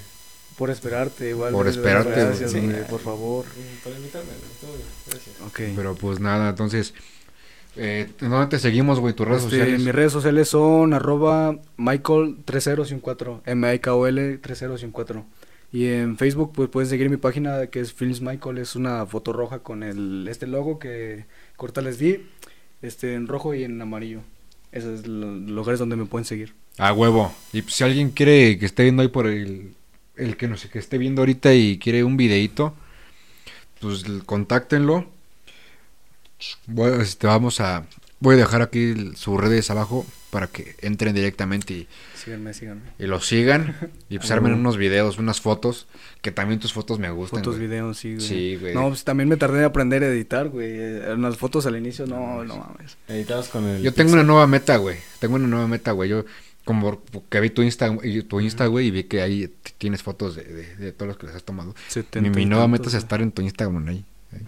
por 0.57 0.71
esperarte, 0.71 1.31
igual. 1.31 1.53
Por 1.53 1.67
esperarte, 1.67 2.11
Gracias, 2.11 2.53
güey, 2.55 2.87
por 2.87 3.01
favor. 3.01 3.45
Por 3.83 3.93
invitarme. 3.93 4.31
Todo 4.61 4.73
bien, 4.77 4.87
Gracias. 5.09 5.35
Ok. 5.47 5.61
Pero 5.75 5.97
pues 5.97 6.21
nada, 6.21 6.51
entonces, 6.51 6.95
eh, 7.77 8.09
¿dónde 8.21 8.47
te 8.49 8.59
seguimos, 8.59 9.01
güey? 9.01 9.15
Tus 9.15 9.27
redes 9.27 9.45
Este, 9.45 9.57
sociales. 9.59 9.81
mis 9.81 9.95
redes 9.95 10.13
sociales 10.13 10.49
son 10.49 10.93
arroba 10.95 11.59
Michael 11.77 12.37
3014, 12.45 13.41
M-I-K-O-L 13.47 14.39
3014. 14.39 15.23
Y 15.73 15.87
en 15.87 16.19
Facebook 16.19 16.53
pues 16.55 16.69
pueden 16.69 16.89
seguir 16.91 17.09
mi 17.09 17.17
página 17.17 17.67
que 17.69 17.81
es 17.81 17.93
Films 17.95 18.21
Michael, 18.21 18.59
es 18.59 18.77
una 18.77 19.07
foto 19.07 19.33
roja 19.33 19.61
con 19.61 19.83
el 19.83 20.27
este 20.29 20.47
logo 20.47 20.79
que 20.79 21.25
corta 21.57 21.81
les 21.81 21.99
di, 21.99 22.27
este 22.83 23.15
en 23.15 23.27
rojo 23.27 23.55
y 23.55 23.65
en 23.65 23.81
amarillo. 23.81 24.21
Esos 24.71 25.01
son 25.03 25.41
los 25.47 25.51
lugares 25.51 25.79
donde 25.79 25.97
me 25.97 26.05
pueden 26.07 26.25
seguir. 26.27 26.55
A 26.79 26.93
huevo. 26.93 27.33
Y 27.53 27.63
pues, 27.63 27.75
si 27.75 27.85
alguien 27.85 28.11
quiere 28.11 28.59
que 28.59 28.67
esté 28.67 28.83
viendo 28.85 29.03
ahí 29.03 29.09
por 29.09 29.27
el, 29.27 29.75
el 30.17 30.37
que 30.37 30.49
no 30.49 30.57
sé, 30.59 30.69
que 30.69 30.79
esté 30.79 30.99
viendo 30.99 31.23
ahorita 31.23 31.55
y 31.55 31.79
quiere 31.79 32.05
un 32.05 32.17
videíto, 32.17 32.75
pues 33.81 34.05
contáctenlo. 34.27 35.07
Voy, 36.67 36.93
este, 37.01 37.27
vamos 37.27 37.61
a, 37.61 37.85
voy 38.21 38.35
a 38.35 38.39
dejar 38.39 38.63
aquí 38.63 38.91
el- 38.93 39.17
sus 39.17 39.41
redes 39.41 39.71
abajo 39.71 40.07
para 40.31 40.47
que 40.47 40.77
entren 40.81 41.15
directamente 41.15 41.75
y, 41.75 41.89
Síganme, 42.17 42.55
síganme. 42.55 42.83
y 42.99 43.07
lo 43.07 43.21
sigan. 43.21 43.77
Y 44.09 44.19
pues 44.19 44.31
armen 44.31 44.53
unos 44.55 44.77
videos, 44.77 45.19
unas 45.19 45.41
fotos, 45.41 45.87
que 46.21 46.31
también 46.31 46.61
tus 46.61 46.73
fotos 46.73 46.99
me 46.99 47.11
gustan. 47.11 47.41
Fotos, 47.41 47.57
güey. 47.57 47.67
videos, 47.69 47.99
sí, 47.99 48.15
güey. 48.15 48.27
Sí, 48.27 48.57
güey. 48.61 48.75
No, 48.75 48.89
pues 48.89 49.05
también 49.05 49.29
me 49.29 49.37
tardé 49.37 49.59
en 49.61 49.65
aprender 49.65 50.03
a 50.05 50.09
editar, 50.09 50.49
güey. 50.49 50.79
Unas 51.13 51.37
fotos 51.37 51.67
al 51.67 51.77
inicio, 51.77 52.07
no, 52.07 52.45
no 52.45 52.57
mames. 52.59 52.97
Editados 53.09 53.49
con 53.49 53.65
el. 53.65 53.83
Yo 53.83 53.93
tengo 53.93 54.13
una 54.13 54.23
nueva 54.23 54.47
meta, 54.47 54.77
güey. 54.77 54.99
Tengo 55.19 55.37
una 55.37 55.49
nueva 55.49 55.67
meta, 55.67 55.93
güey. 55.93 56.11
Yo 56.11 56.25
como 56.65 57.03
que 57.29 57.41
vi 57.41 57.51
tu 57.51 57.63
Insta, 57.63 57.95
y- 58.05 58.23
tu 58.23 58.41
Insta, 58.41 58.67
güey, 58.67 58.87
y 58.87 58.91
vi 58.93 59.05
que 59.05 59.21
ahí 59.23 59.53
tienes 59.79 60.03
fotos 60.03 60.37
de, 60.37 60.45
de, 60.45 60.77
de 60.77 60.93
todos 60.93 61.09
los 61.09 61.17
que 61.19 61.27
les 61.27 61.35
has 61.37 61.43
tomado. 61.45 61.75
Mi, 62.21 62.31
mi 62.31 62.45
nueva 62.47 62.69
meta 62.69 62.89
es 62.89 62.95
estar 62.95 63.21
en 63.21 63.33
tu 63.33 63.43
Instagram 63.43 63.89
ahí. 63.89 64.05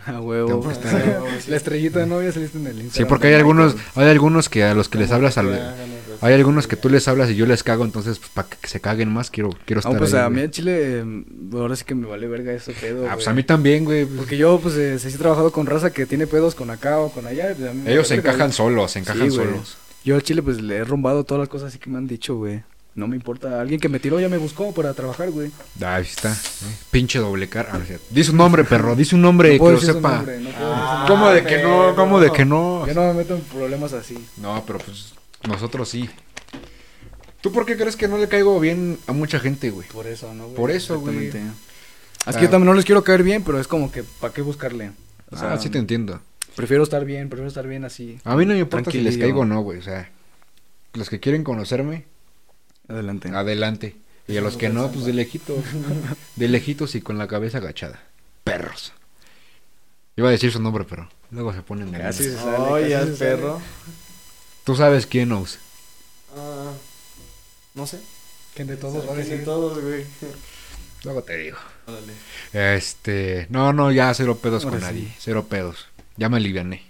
A 0.06 0.20
huevo. 0.20 0.66
La 1.48 1.56
estrellita 1.56 2.01
de 2.01 2.06
novia 2.06 2.32
saliste 2.32 2.59
en 2.59 2.66
el 2.66 2.81
Instagram. 2.81 2.93
Sí, 2.93 3.05
porque 3.09 3.28
hay 3.28 3.35
algunos, 3.35 3.77
hay 3.94 4.09
algunos 4.09 4.48
que 4.48 4.65
a 4.65 4.74
los 4.74 4.89
que 4.89 4.98
les 4.98 5.11
hablas, 5.12 5.39
al- 5.39 5.55
ya, 5.55 5.70
no, 5.77 6.27
hay 6.27 6.35
algunos 6.35 6.66
que 6.66 6.77
tú 6.77 6.89
les 6.89 7.06
hablas 7.09 7.31
y 7.31 7.36
yo 7.36 7.44
les 7.47 7.62
cago, 7.62 7.85
entonces 7.85 8.19
pues, 8.19 8.31
para 8.31 8.48
que 8.48 8.69
se 8.69 8.81
caguen 8.81 9.12
más 9.12 9.31
quiero, 9.31 9.51
quiero 9.66 9.81
estar 9.81 9.93
No, 9.93 9.98
pues 9.98 10.15
ahí, 10.15 10.23
a 10.23 10.31
mí 10.31 10.40
en 10.43 10.51
Chile, 10.51 11.01
eh, 11.01 11.24
ahora 11.55 11.77
sí 11.77 11.85
que 11.85 11.94
me 11.94 12.06
vale 12.06 12.27
verga 12.28 12.52
eso 12.52 12.73
pedo. 12.81 13.06
Ah, 13.06 13.15
pues 13.15 13.24
güey. 13.27 13.32
a 13.32 13.36
mí 13.36 13.43
también, 13.44 13.85
güey. 13.85 14.05
Porque 14.06 14.36
yo, 14.36 14.59
pues, 14.61 14.74
eh, 14.77 14.98
sí 14.98 15.09
he 15.09 15.12
trabajado 15.19 15.52
con 15.52 15.66
raza 15.66 15.90
que 15.93 16.06
tiene 16.06 16.27
pedos 16.27 16.55
con 16.55 16.70
acá 16.70 16.98
o 16.98 17.11
con 17.11 17.27
allá. 17.27 17.55
pues, 17.56 17.69
a 17.69 17.90
Ellos 17.90 18.09
se 18.09 18.15
encajan 18.15 18.52
solos, 18.52 18.93
se 18.93 19.01
encajan 19.01 19.31
Sí, 19.31 19.36
solos. 19.36 19.77
Yo 20.05 20.15
al 20.16 20.23
Chile, 20.23 20.43
pues, 20.43 20.61
le 20.61 20.77
he 20.77 20.85
rumbado 20.85 21.24
todas 21.24 21.40
las 21.40 21.48
cosas 21.48 21.69
así 21.69 21.78
que 21.78 21.89
me 21.90 21.98
han 21.98 22.06
dicho, 22.06 22.36
güey. 22.36 22.62
No 22.94 23.08
me 23.08 23.16
importa. 23.16 23.60
Alguien 23.60 23.80
que 23.80 23.88
me 23.88 23.98
tiró 23.98 24.20
ya 24.20 24.28
me 24.28 24.36
buscó 24.38 24.72
para 24.72 24.94
trabajar, 24.94 25.30
güey. 25.30 25.50
Ahí 25.84 26.02
está. 26.04 26.30
eh. 26.32 26.76
Pinche 26.90 27.18
doble 27.18 27.48
cara. 27.48 27.70
Ah. 27.72 27.80
Dice 28.10 28.30
un 28.30 28.36
nombre, 28.36 28.62
perro. 28.64 28.94
Dice 28.94 29.16
un 29.16 29.22
nombre 29.22 29.58
No 29.58 29.64
que 29.64 29.72
lo 29.72 29.80
sepa. 29.80 30.16
nombre, 30.16 30.40
no 30.40 30.50
Ah, 30.56 31.04
¿Cómo 31.08 31.30
de 31.30 31.42
que 31.44 31.62
no? 31.62 31.94
¿Cómo 31.96 32.20
de 32.20 32.30
que 32.30 32.44
no? 32.44 32.86
Yo 32.86 32.94
no 32.94 33.02
me 33.08 33.14
meto 33.14 33.34
en 33.34 33.40
problemas 33.42 33.92
así. 33.92 34.24
No, 34.36 34.62
pero 34.66 34.78
pues 34.78 35.12
nosotros 35.48 35.88
sí. 35.88 36.08
¿Tú 37.40 37.52
por 37.52 37.66
qué 37.66 37.76
crees 37.76 37.96
que 37.96 38.08
no 38.08 38.16
le 38.16 38.28
caigo 38.28 38.58
bien 38.60 38.98
a 39.06 39.12
mucha 39.12 39.38
gente, 39.38 39.70
güey? 39.70 39.86
Por 39.88 40.06
eso, 40.06 40.32
¿no, 40.32 40.44
güey? 40.44 40.56
Por 40.56 40.70
eso, 40.70 40.98
güey. 41.00 41.30
Ah. 41.34 42.30
Es 42.30 42.36
que 42.36 42.44
yo 42.44 42.50
también 42.50 42.66
no 42.68 42.74
les 42.74 42.84
quiero 42.86 43.02
caer 43.04 43.22
bien, 43.22 43.42
pero 43.42 43.60
es 43.60 43.66
como 43.68 43.90
que, 43.92 44.02
¿para 44.02 44.32
qué 44.32 44.40
buscarle? 44.40 44.92
O 45.30 45.36
sea, 45.36 45.52
ah, 45.52 45.58
sí 45.58 45.68
te 45.68 45.78
entiendo. 45.78 46.20
prefiero 46.54 46.84
estar 46.84 47.04
bien, 47.04 47.28
prefiero 47.28 47.48
estar 47.48 47.66
bien 47.66 47.84
así. 47.84 48.18
A 48.24 48.36
mí 48.36 48.46
no 48.46 48.54
me 48.54 48.60
importa 48.60 48.90
si 48.90 49.00
les 49.00 49.18
caigo 49.18 49.40
o 49.40 49.44
no, 49.44 49.60
güey. 49.62 49.78
O 49.78 49.82
sea, 49.82 50.08
los 50.94 51.10
que 51.10 51.20
quieren 51.20 51.44
conocerme, 51.44 52.04
Adelante. 52.89 53.28
adelante. 53.31 53.97
Y 54.27 54.36
a 54.36 54.40
los 54.40 54.56
que 54.56 54.69
no, 54.70 54.90
pues 54.90 55.05
de 55.05 55.12
lejitos. 55.12 55.59
De 56.36 56.48
lejitos 56.48 56.94
y 56.94 57.01
con 57.02 57.19
la 57.19 57.27
cabeza 57.28 57.59
agachada. 57.59 58.02
Perros. 58.43 58.93
Iba 60.16 60.28
a 60.28 60.32
decir 60.32 60.51
su 60.52 60.61
nombre, 60.61 60.85
pero 60.89 61.09
luego 61.31 61.52
se 61.52 61.62
ponen 61.62 61.90
de 61.93 61.98
Casi 61.98 62.24
se 62.24 62.36
sale, 62.36 62.56
Oye, 62.56 62.82
casi 62.90 62.94
al 62.94 63.06
se 63.09 63.16
sale. 63.16 63.31
perro. 63.36 63.61
Tú 64.65 64.77
sabes 64.77 65.06
quién 65.06 65.28
nos. 65.28 65.59
Ah, 66.36 66.73
no 67.74 67.86
sé. 67.86 68.01
¿Quién 68.55 68.69
de 68.69 68.77
todos 68.77 69.05
¿Quién 69.05 69.28
de 69.28 69.39
todos, 69.39 69.78
güey. 69.82 70.05
Luego 71.05 71.23
te 71.23 71.36
digo. 71.36 71.59
Órale. 71.86 72.77
Este, 72.77 73.47
no, 73.51 73.73
no, 73.73 73.93
ya 73.93 74.15
cero 74.15 74.39
pedos 74.40 74.65
Ahora 74.65 74.78
con 74.78 74.89
sí. 74.89 74.94
nadie, 74.94 75.15
cero 75.19 75.47
pedos. 75.51 75.86
Ya 76.16 76.28
me 76.28 76.36
aliviané. 76.39 76.82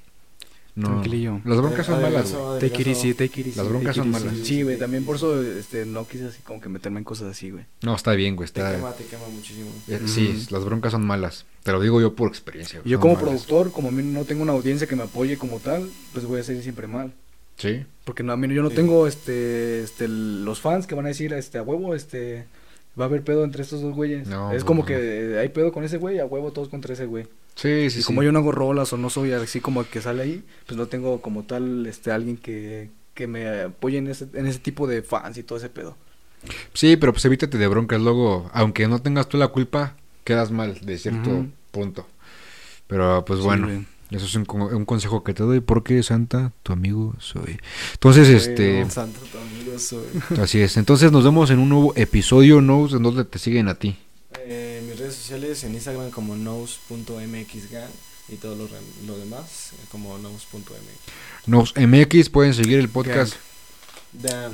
No, 0.77 0.89
Tranquilillo. 0.89 1.41
Las 1.45 1.59
broncas 1.59 1.87
son 1.87 2.03
malas, 2.03 2.33
güey. 2.33 2.43
Adelgazo, 2.45 2.59
Take 2.59 2.83
it 2.83 2.89
easy, 2.89 3.15
take 3.15 3.41
it 3.41 3.47
easy, 3.47 3.57
Las 3.59 3.69
broncas 3.69 3.95
son 3.95 4.11
malas. 4.11 4.35
Sí, 4.43 4.63
güey, 4.65 4.77
también 4.77 5.05
por 5.05 5.15
eso 5.17 5.41
este, 5.41 5.87
no 5.87 6.07
quise 6.09 6.27
así 6.27 6.43
como 6.43 6.61
que 6.61 6.69
meterme 6.69 6.99
en 6.99 7.05
cosas 7.05 7.29
así, 7.31 7.51
güey. 7.51 7.65
No, 7.83 7.95
está 7.95 8.13
bien, 8.15 8.35
güey, 8.35 8.49
Te 8.51 8.61
está 8.61 8.75
quema, 8.75 8.93
te 8.93 9.05
quema 9.05 9.29
muchísimo. 9.29 9.71
eh, 9.87 10.01
Sí, 10.07 10.47
las 10.51 10.65
broncas 10.65 10.91
son 10.93 11.07
malas. 11.07 11.47
Te 11.63 11.71
lo 11.71 11.81
digo 11.81 12.01
yo 12.01 12.15
por 12.17 12.29
experiencia. 12.29 12.81
Y 12.85 12.91
yo 12.91 12.97
son 12.99 13.03
como 13.03 13.15
malas. 13.15 13.29
productor, 13.29 13.71
como 13.71 13.89
a 13.89 13.93
mí 13.93 14.03
no 14.03 14.25
tengo 14.25 14.43
una 14.43 14.53
audiencia 14.53 14.89
que 14.89 14.97
me 14.97 15.05
apoye 15.05 15.37
como 15.39 15.61
tal, 15.61 15.89
pues 16.13 16.27
voy 16.27 16.41
a 16.41 16.43
ser 16.43 16.61
siempre 16.61 16.89
mal. 16.89 17.13
Sí. 17.57 17.85
Porque 18.05 18.25
no, 18.25 18.33
a 18.33 18.37
mí 18.37 18.53
yo 18.53 18.63
no 18.65 18.71
Sí. 18.71 18.75
tengo 18.75 19.07
este, 19.07 19.85
este, 19.85 20.09
los 20.09 20.61
fans 20.61 20.89
que 20.89 20.97
van 20.97 21.05
a 21.05 21.09
decir, 21.11 21.33
este, 21.35 21.59
a 21.59 21.63
huevo, 21.63 21.95
este, 21.95 22.47
va 22.99 23.05
a 23.05 23.09
haber 23.09 23.23
pedo 23.23 23.45
entre 23.45 23.63
estos 23.63 23.83
dos 23.83 23.95
güeyes. 23.95 24.29
No, 24.29 24.53
es 24.53 24.65
como 24.65 24.83
no. 24.83 24.87
que 24.87 25.39
hay 25.39 25.49
pedo 25.49 25.73
con 25.73 25.85
ese 25.85 25.99
güey, 25.99 26.19
a 26.19 26.27
huevo 26.27 26.53
todos 26.53 26.69
contra 26.69 26.95
ese 26.95 27.07
güey. 27.07 27.25
Sí, 27.55 27.91
sí, 27.91 27.99
y 27.99 28.03
sí. 28.03 28.05
como 28.05 28.23
yo 28.23 28.33
no 28.33 28.41
hago 28.41 28.53
rolas 28.53 28.93
o 28.93 28.97
no 28.97 29.11
soy 29.11 29.33
así 29.33 29.61
como 29.61 29.81
el 29.81 29.87
que 29.87 30.01
sale 30.01 30.23
ahí, 30.23 30.45
pues 30.67 30.77
no 30.77 30.87
tengo 30.87 31.21
como 31.21 31.45
tal, 31.45 31.87
este, 31.87 32.11
alguien 32.11 32.37
que, 32.37 32.91
que 33.15 33.27
me 33.27 33.63
apoye 33.63 33.99
en 33.99 34.09
ese, 34.09 34.27
en 34.35 34.47
ese 34.47 34.59
tipo 34.59 34.87
de 34.87 35.03
fans 35.03 35.39
y 35.39 35.43
todo 35.43 35.59
ese 35.59 35.69
pedo. 35.69 35.97
Sí, 36.73 36.97
pero 36.97 37.13
pues 37.13 37.25
evítate 37.25 37.57
de 37.57 37.67
broncas. 37.67 38.01
Luego, 38.01 38.51
aunque 38.53 38.87
no 38.89 39.01
tengas 39.01 39.29
tú 39.29 39.39
la 39.39 39.49
culpa, 39.49 39.97
quedas 40.25 40.51
mal 40.51 40.79
de 40.81 40.99
cierto 40.99 41.47
punto. 41.71 42.07
Pero 42.87 43.25
pues 43.25 43.41
bueno. 43.41 43.85
Eso 44.11 44.27
es 44.27 44.35
un, 44.37 44.47
un 44.49 44.85
consejo 44.85 45.25
que 45.25 45.35
te 45.35 45.43
doy 45.43 45.61
porque 45.61 46.03
Santa, 46.03 46.53
tu 46.63 46.73
amigo 46.73 47.15
soy. 47.19 47.59
Entonces, 47.95 48.29
este, 48.29 48.89
Santo 48.91 49.19
tu 49.21 49.39
amigo 49.39 49.64
así 50.41 50.61
es. 50.61 50.77
Entonces 50.77 51.13
nos 51.13 51.25
vemos 51.25 51.51
en 51.51 51.59
un 51.59 51.69
nuevo 51.69 51.93
episodio, 51.97 52.61
Nose, 52.61 52.97
en 52.97 53.03
donde 53.03 53.25
te 53.25 53.39
siguen 53.39 53.69
a 53.69 53.75
ti. 53.75 53.97
Eh, 54.41 54.83
mis 54.87 54.99
redes 54.99 55.15
sociales 55.15 55.65
en 55.65 55.75
Instagram 55.75 56.11
como 56.11 56.37
nose.mxgan 56.37 57.91
y 58.29 58.37
todo 58.37 58.57
lo, 58.57 59.19
demás 59.19 59.73
eh, 59.73 59.85
como 59.91 60.19
nose.mx. 60.19 61.47
Nose 61.47 61.87
MX, 61.87 62.31
pueden 62.31 62.55
seguir 62.55 62.79
el 62.79 62.89
podcast. 62.89 63.35
Damn. 64.13 64.53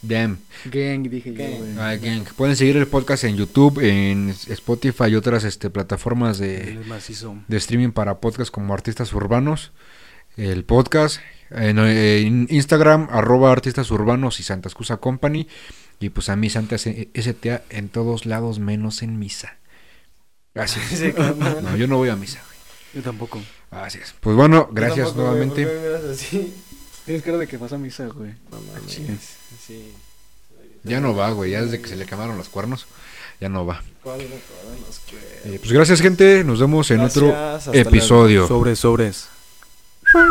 Damn. 0.00 0.38
Gang, 0.66 1.08
dije 1.08 1.32
yo, 1.32 1.38
Gang. 1.38 1.58
güey. 1.58 1.78
Ah, 1.78 1.96
gang. 1.96 2.24
Pueden 2.36 2.56
seguir 2.56 2.76
el 2.76 2.86
podcast 2.86 3.24
en 3.24 3.36
YouTube, 3.36 3.80
en 3.80 4.30
Spotify 4.30 5.06
y 5.08 5.16
otras 5.16 5.44
este, 5.44 5.70
plataformas 5.70 6.38
de, 6.38 6.78
de 7.48 7.56
streaming 7.56 7.90
para 7.90 8.20
podcast 8.20 8.50
como 8.50 8.74
artistas 8.74 9.12
urbanos. 9.12 9.72
El 10.36 10.64
podcast 10.64 11.20
en, 11.50 11.78
en 11.78 12.46
Instagram, 12.50 13.08
arroba 13.10 13.50
artistas 13.52 13.90
urbanos 13.90 14.40
y 14.40 14.42
Santa 14.42 14.68
Excusa 14.68 14.98
Company. 14.98 15.48
Y 16.00 16.10
pues 16.10 16.28
a 16.28 16.36
mí 16.36 16.48
Santa 16.48 16.76
S- 16.76 17.08
STA 17.14 17.62
en 17.70 17.88
todos 17.88 18.24
lados 18.26 18.58
menos 18.60 19.02
en 19.02 19.18
misa. 19.18 19.56
Así 20.54 20.78
es. 20.92 20.98
Sí, 21.00 21.12
carnal. 21.12 21.58
No, 21.62 21.76
yo 21.76 21.86
no 21.86 21.96
voy 21.96 22.08
a 22.08 22.16
misa, 22.16 22.40
güey. 22.46 22.58
Yo 22.94 23.02
tampoco. 23.02 23.40
Así 23.70 23.98
es. 23.98 24.14
Pues 24.20 24.34
bueno, 24.36 24.68
gracias 24.72 25.08
tampoco, 25.08 25.30
güey, 25.32 25.46
nuevamente. 25.46 25.64
¿por 25.64 25.72
qué 25.72 25.78
me 25.80 25.86
miras 25.88 26.04
así? 26.04 26.54
Tienes 27.04 27.22
cara 27.22 27.38
de 27.38 27.46
que 27.46 27.56
vas 27.56 27.72
a 27.72 27.78
misa, 27.78 28.06
güey. 28.06 28.30
No 28.50 28.60
mames. 28.60 28.92
Sí. 28.92 29.06
Sí. 29.66 29.92
Ya 30.84 31.00
no 31.00 31.14
va, 31.14 31.30
güey. 31.32 31.50
Ya 31.52 31.62
desde 31.62 31.80
que 31.80 31.88
se 31.88 31.96
le 31.96 32.06
quemaron 32.06 32.36
los 32.38 32.48
cuernos, 32.48 32.86
ya 33.40 33.48
no 33.48 33.66
va. 33.66 33.82
Eh, 35.44 35.58
pues 35.58 35.72
gracias, 35.72 36.00
gente. 36.00 36.44
Nos 36.44 36.60
vemos 36.60 36.90
en 36.90 37.00
otro 37.00 37.26
Gracias, 37.28 37.54
hasta 37.68 37.72
luego. 37.72 37.88
episodio. 37.88 38.46
Sobres, 38.48 38.78
sobres. 38.78 39.28
Bye. 40.14 40.22